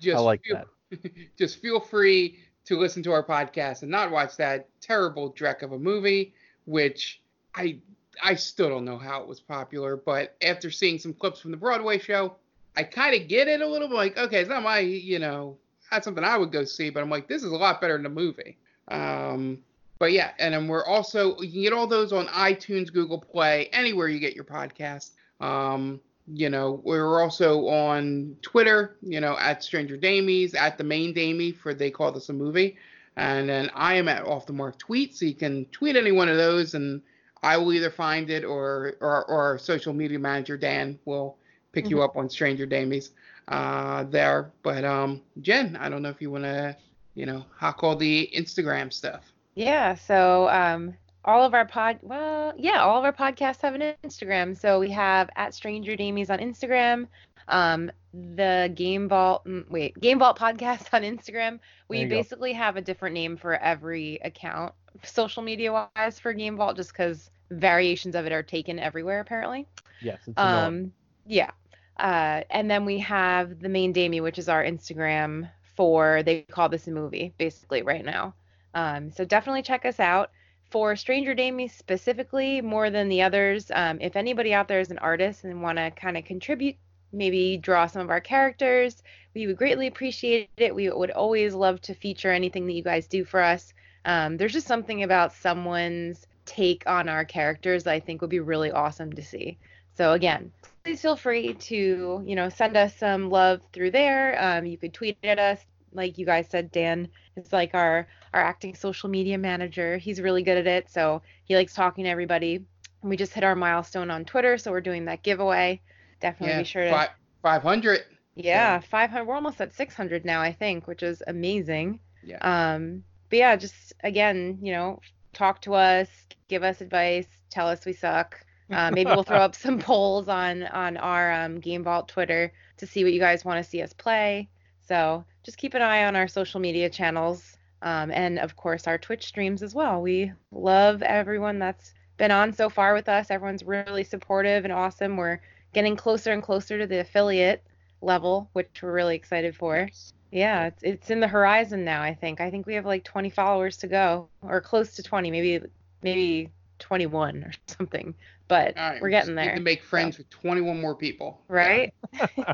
just 0.00 0.16
I 0.16 0.20
like 0.20 0.42
feel, 0.44 0.62
that. 0.90 1.12
just 1.36 1.60
feel 1.60 1.78
free 1.78 2.38
to 2.64 2.78
listen 2.78 3.02
to 3.02 3.12
our 3.12 3.22
podcast 3.22 3.82
and 3.82 3.90
not 3.90 4.10
watch 4.10 4.34
that 4.38 4.66
terrible 4.80 5.30
dreck 5.30 5.60
of 5.60 5.72
a 5.72 5.78
movie, 5.78 6.32
which 6.64 7.20
I 7.54 7.80
I 8.22 8.34
still 8.34 8.70
don't 8.70 8.86
know 8.86 8.96
how 8.96 9.20
it 9.20 9.28
was 9.28 9.40
popular, 9.40 9.94
but 9.94 10.36
after 10.40 10.70
seeing 10.70 10.98
some 10.98 11.12
clips 11.12 11.38
from 11.40 11.50
the 11.50 11.58
Broadway 11.58 11.98
show, 11.98 12.36
I 12.78 12.82
kind 12.84 13.14
of 13.14 13.28
get 13.28 13.46
it 13.46 13.60
a 13.60 13.68
little 13.68 13.88
bit. 13.88 13.94
Like, 13.94 14.16
okay, 14.16 14.38
it's 14.38 14.48
not 14.48 14.62
my, 14.62 14.78
you 14.78 15.18
know, 15.18 15.58
that's 15.90 16.06
something 16.06 16.24
I 16.24 16.38
would 16.38 16.50
go 16.50 16.64
see, 16.64 16.88
but 16.88 17.02
I'm 17.02 17.10
like, 17.10 17.28
this 17.28 17.42
is 17.42 17.52
a 17.52 17.56
lot 17.56 17.78
better 17.78 17.94
than 17.94 18.04
the 18.04 18.08
movie. 18.08 18.56
Um, 18.88 19.58
but 20.04 20.12
yeah, 20.12 20.32
and 20.38 20.52
then 20.52 20.68
we're 20.68 20.84
also 20.84 21.40
you 21.40 21.50
can 21.50 21.62
get 21.62 21.72
all 21.72 21.86
those 21.86 22.12
on 22.12 22.26
iTunes, 22.26 22.92
Google 22.92 23.18
Play, 23.18 23.70
anywhere 23.72 24.06
you 24.06 24.18
get 24.18 24.34
your 24.34 24.44
podcast. 24.44 25.12
Um, 25.40 25.98
you 26.30 26.50
know, 26.50 26.82
we're 26.84 27.22
also 27.22 27.68
on 27.68 28.36
Twitter, 28.42 28.98
you 29.00 29.18
know, 29.22 29.34
at 29.38 29.64
Stranger 29.64 29.96
Damies, 29.96 30.54
at 30.54 30.76
the 30.76 30.84
main 30.84 31.14
Damie 31.14 31.52
for 31.52 31.72
They 31.72 31.90
Call 31.90 32.12
This 32.12 32.28
a 32.28 32.34
Movie. 32.34 32.76
And 33.16 33.48
then 33.48 33.70
I 33.74 33.94
am 33.94 34.08
at 34.08 34.26
Off 34.26 34.44
the 34.44 34.52
Mark 34.52 34.78
Tweet, 34.78 35.16
so 35.16 35.24
you 35.24 35.32
can 35.32 35.64
tweet 35.72 35.96
any 35.96 36.12
one 36.12 36.28
of 36.28 36.36
those, 36.36 36.74
and 36.74 37.00
I 37.42 37.56
will 37.56 37.72
either 37.72 37.90
find 37.90 38.28
it 38.28 38.44
or 38.44 38.96
or, 39.00 39.24
or 39.24 39.42
our 39.42 39.58
social 39.58 39.94
media 39.94 40.18
manager 40.18 40.58
Dan 40.58 40.98
will 41.06 41.38
pick 41.72 41.86
mm-hmm. 41.86 41.94
you 41.94 42.02
up 42.02 42.14
on 42.18 42.28
Stranger 42.28 42.66
Damies 42.66 43.12
uh, 43.48 44.04
there. 44.04 44.52
But 44.62 44.84
um, 44.84 45.22
Jen, 45.40 45.76
I 45.76 45.88
don't 45.88 46.02
know 46.02 46.10
if 46.10 46.20
you 46.20 46.30
want 46.30 46.44
to, 46.44 46.76
you 47.14 47.24
know, 47.24 47.46
hawk 47.56 47.82
all 47.82 47.96
the 47.96 48.30
Instagram 48.36 48.92
stuff. 48.92 49.33
Yeah. 49.54 49.94
So 49.94 50.48
um, 50.48 50.94
all 51.24 51.42
of 51.42 51.54
our 51.54 51.64
pod 51.64 51.98
well 52.02 52.52
yeah 52.56 52.80
all 52.82 52.98
of 52.98 53.04
our 53.04 53.12
podcasts 53.12 53.62
have 53.62 53.74
an 53.74 53.94
instagram 54.04 54.58
so 54.58 54.78
we 54.78 54.90
have 54.90 55.30
at 55.36 55.54
stranger 55.54 55.96
damies 55.96 56.30
on 56.30 56.38
instagram 56.38 57.06
um 57.48 57.90
the 58.36 58.70
game 58.74 59.08
vault 59.08 59.44
mm, 59.46 59.68
wait 59.70 59.98
game 60.00 60.18
vault 60.18 60.38
podcast 60.38 60.88
on 60.92 61.02
instagram 61.02 61.58
we 61.88 62.04
basically 62.04 62.52
go. 62.52 62.58
have 62.58 62.76
a 62.76 62.80
different 62.80 63.14
name 63.14 63.36
for 63.36 63.56
every 63.56 64.18
account 64.24 64.72
social 65.02 65.42
media 65.42 65.72
wise 65.72 66.18
for 66.18 66.32
game 66.32 66.56
vault 66.56 66.76
just 66.76 66.92
because 66.92 67.30
variations 67.50 68.14
of 68.14 68.26
it 68.26 68.32
are 68.32 68.42
taken 68.42 68.78
everywhere 68.78 69.20
apparently 69.20 69.66
yes 70.02 70.18
um 70.36 70.92
yeah 71.26 71.50
uh 71.98 72.42
and 72.50 72.70
then 72.70 72.84
we 72.84 72.98
have 72.98 73.60
the 73.60 73.68
main 73.68 73.92
damie 73.92 74.20
which 74.20 74.38
is 74.38 74.48
our 74.48 74.62
instagram 74.62 75.48
for 75.76 76.22
they 76.22 76.42
call 76.42 76.68
this 76.68 76.86
a 76.86 76.90
movie 76.90 77.32
basically 77.38 77.82
right 77.82 78.04
now 78.04 78.34
um 78.74 79.10
so 79.10 79.24
definitely 79.24 79.62
check 79.62 79.84
us 79.84 80.00
out 80.00 80.30
for 80.74 80.96
Stranger 80.96 81.36
Damies 81.36 81.70
specifically, 81.70 82.60
more 82.60 82.90
than 82.90 83.08
the 83.08 83.22
others, 83.22 83.70
um, 83.72 84.00
if 84.00 84.16
anybody 84.16 84.52
out 84.52 84.66
there 84.66 84.80
is 84.80 84.90
an 84.90 84.98
artist 84.98 85.44
and 85.44 85.62
want 85.62 85.78
to 85.78 85.92
kind 85.92 86.16
of 86.16 86.24
contribute, 86.24 86.74
maybe 87.12 87.56
draw 87.56 87.86
some 87.86 88.02
of 88.02 88.10
our 88.10 88.20
characters, 88.20 89.02
we 89.34 89.46
would 89.46 89.56
greatly 89.56 89.86
appreciate 89.86 90.50
it. 90.56 90.74
We 90.74 90.90
would 90.90 91.12
always 91.12 91.54
love 91.54 91.80
to 91.82 91.94
feature 91.94 92.32
anything 92.32 92.66
that 92.66 92.72
you 92.72 92.82
guys 92.82 93.06
do 93.06 93.24
for 93.24 93.40
us. 93.40 93.72
Um, 94.04 94.36
there's 94.36 94.52
just 94.52 94.66
something 94.66 95.04
about 95.04 95.32
someone's 95.32 96.26
take 96.44 96.82
on 96.86 97.08
our 97.08 97.24
characters 97.24 97.84
that 97.84 97.94
I 97.94 98.00
think 98.00 98.20
would 98.20 98.30
be 98.30 98.40
really 98.40 98.72
awesome 98.72 99.12
to 99.12 99.22
see. 99.22 99.58
So 99.96 100.12
again, 100.12 100.50
please 100.82 101.00
feel 101.00 101.14
free 101.16 101.54
to 101.54 102.22
you 102.26 102.34
know 102.34 102.48
send 102.48 102.76
us 102.76 102.96
some 102.96 103.30
love 103.30 103.60
through 103.72 103.92
there. 103.92 104.36
Um, 104.42 104.66
you 104.66 104.76
could 104.76 104.92
tweet 104.92 105.18
at 105.22 105.38
us, 105.38 105.60
like 105.92 106.18
you 106.18 106.26
guys 106.26 106.48
said, 106.50 106.72
Dan 106.72 107.08
is 107.36 107.52
like 107.52 107.74
our 107.74 108.08
our 108.34 108.42
acting 108.42 108.74
social 108.74 109.08
media 109.08 109.38
manager. 109.38 109.96
He's 109.96 110.20
really 110.20 110.42
good 110.42 110.58
at 110.58 110.66
it, 110.66 110.90
so 110.90 111.22
he 111.44 111.54
likes 111.54 111.72
talking 111.72 112.04
to 112.04 112.10
everybody. 112.10 112.64
We 113.02 113.16
just 113.16 113.32
hit 113.32 113.44
our 113.44 113.54
milestone 113.54 114.10
on 114.10 114.24
Twitter, 114.24 114.58
so 114.58 114.72
we're 114.72 114.80
doing 114.80 115.04
that 115.04 115.22
giveaway. 115.22 115.80
Definitely 116.20 116.54
yeah, 116.54 116.58
be 116.58 116.64
sure 116.64 116.84
to. 116.84 117.10
Five 117.42 117.62
hundred. 117.62 118.04
Yeah, 118.34 118.80
500. 118.80 119.24
We're 119.24 119.36
almost 119.36 119.60
at 119.60 119.72
600 119.72 120.24
now, 120.24 120.40
I 120.40 120.52
think, 120.52 120.88
which 120.88 121.04
is 121.04 121.22
amazing. 121.28 122.00
Yeah. 122.24 122.38
Um, 122.38 123.04
but 123.30 123.38
yeah, 123.38 123.54
just 123.54 123.92
again, 124.02 124.58
you 124.60 124.72
know, 124.72 125.00
talk 125.32 125.60
to 125.62 125.74
us, 125.74 126.08
give 126.48 126.64
us 126.64 126.80
advice, 126.80 127.28
tell 127.50 127.68
us 127.68 127.86
we 127.86 127.92
suck. 127.92 128.44
Uh, 128.70 128.90
maybe 128.92 129.10
we'll 129.10 129.22
throw 129.22 129.38
up 129.48 129.54
some 129.54 129.78
polls 129.78 130.28
on 130.28 130.64
on 130.64 130.96
our 130.96 131.32
um, 131.32 131.60
Game 131.60 131.84
Vault 131.84 132.08
Twitter 132.08 132.52
to 132.78 132.86
see 132.86 133.04
what 133.04 133.12
you 133.12 133.20
guys 133.20 133.44
want 133.44 133.62
to 133.62 133.70
see 133.70 133.82
us 133.82 133.92
play. 133.92 134.48
So 134.80 135.24
just 135.44 135.58
keep 135.58 135.74
an 135.74 135.82
eye 135.82 136.04
on 136.04 136.16
our 136.16 136.26
social 136.26 136.58
media 136.58 136.90
channels 136.90 137.53
um, 137.82 138.10
and, 138.10 138.38
of 138.38 138.56
course, 138.56 138.86
our 138.86 138.98
Twitch 138.98 139.26
streams 139.26 139.62
as 139.62 139.74
well. 139.74 140.00
We 140.00 140.32
love 140.50 141.02
everyone 141.02 141.58
that's 141.58 141.94
been 142.16 142.30
on 142.30 142.52
so 142.52 142.68
far 142.68 142.94
with 142.94 143.08
us. 143.08 143.30
Everyone's 143.30 143.62
really 143.62 144.04
supportive 144.04 144.64
and 144.64 144.72
awesome. 144.72 145.16
We're 145.16 145.40
getting 145.72 145.96
closer 145.96 146.32
and 146.32 146.42
closer 146.42 146.78
to 146.78 146.86
the 146.86 147.00
affiliate 147.00 147.62
level, 148.00 148.48
which 148.52 148.80
we're 148.82 148.92
really 148.92 149.16
excited 149.16 149.56
for. 149.56 149.88
Yeah, 150.30 150.66
it's, 150.66 150.82
it's 150.82 151.10
in 151.10 151.20
the 151.20 151.28
horizon 151.28 151.84
now, 151.84 152.02
I 152.02 152.14
think. 152.14 152.40
I 152.40 152.50
think 152.50 152.66
we 152.66 152.74
have 152.74 152.86
like 152.86 153.04
20 153.04 153.30
followers 153.30 153.76
to 153.78 153.86
go, 153.86 154.28
or 154.42 154.60
close 154.60 154.94
to 154.96 155.02
20, 155.02 155.30
maybe 155.30 155.60
maybe 156.02 156.50
21 156.78 157.44
or 157.44 157.52
something. 157.66 158.14
But 158.46 158.74
right, 158.76 159.00
we're 159.00 159.10
getting 159.10 159.34
there. 159.34 159.54
to 159.54 159.60
make 159.60 159.82
friends 159.82 160.16
so. 160.16 160.20
with 160.20 160.30
21 160.30 160.80
more 160.80 160.94
people. 160.94 161.40
Right? 161.48 161.94
Yeah. 162.12 162.52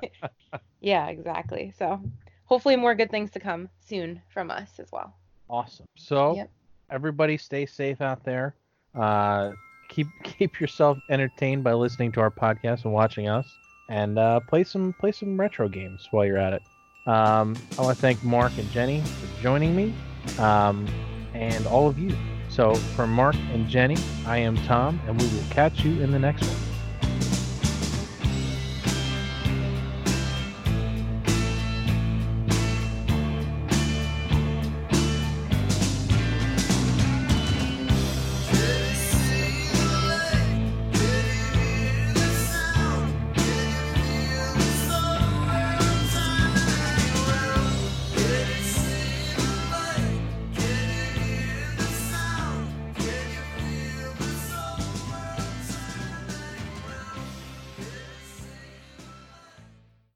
yeah, 0.81 1.09
exactly. 1.09 1.73
So 1.79 2.01
hopefully 2.51 2.77
more 2.77 2.95
good 2.95 3.11
things 3.11 3.31
to 3.31 3.41
come 3.41 3.69
soon 3.81 4.21
from 4.35 4.51
us 4.51 4.69
as 4.79 4.91
well. 4.93 5.15
Awesome. 5.49 5.87
So 5.97 6.35
yep. 6.35 6.51
everybody 6.91 7.39
stay 7.39 7.65
safe 7.65 8.01
out 8.01 8.23
there. 8.25 8.55
Uh, 8.95 9.53
keep 9.89 10.09
keep 10.25 10.61
yourself 10.61 10.99
entertained 11.09 11.65
by 11.65 11.73
listening 11.73 12.13
to 12.13 12.21
our 12.21 12.31
podcast 12.31 12.85
and 12.85 12.93
watching 12.93 13.29
us, 13.29 13.47
and 13.89 14.19
uh, 14.19 14.41
play 14.41 14.65
some 14.65 14.95
play 15.01 15.13
some 15.13 15.41
retro 15.41 15.69
games 15.69 16.07
while 16.11 16.27
you're 16.27 16.39
at 16.39 16.53
it. 16.53 16.63
Um, 17.07 17.57
I 17.79 17.83
want 17.83 17.97
to 17.97 18.01
thank 18.01 18.23
Mark 18.23 18.53
and 18.59 18.71
Jenny 18.71 19.01
for 19.01 19.43
joining 19.43 19.75
me, 19.75 19.95
um, 20.39 20.87
and 21.33 21.67
all 21.67 21.89
of 21.89 21.99
you. 21.99 22.15
So 22.51 22.75
for 22.75 23.07
Mark 23.07 23.37
and 23.53 23.69
Jenny, 23.69 23.97
I 24.27 24.39
am 24.39 24.57
Tom, 24.65 25.01
and 25.07 25.21
we 25.21 25.27
will 25.29 25.45
catch 25.51 25.85
you 25.85 26.03
in 26.03 26.11
the 26.11 26.19
next 26.19 26.43
one. 26.43 26.70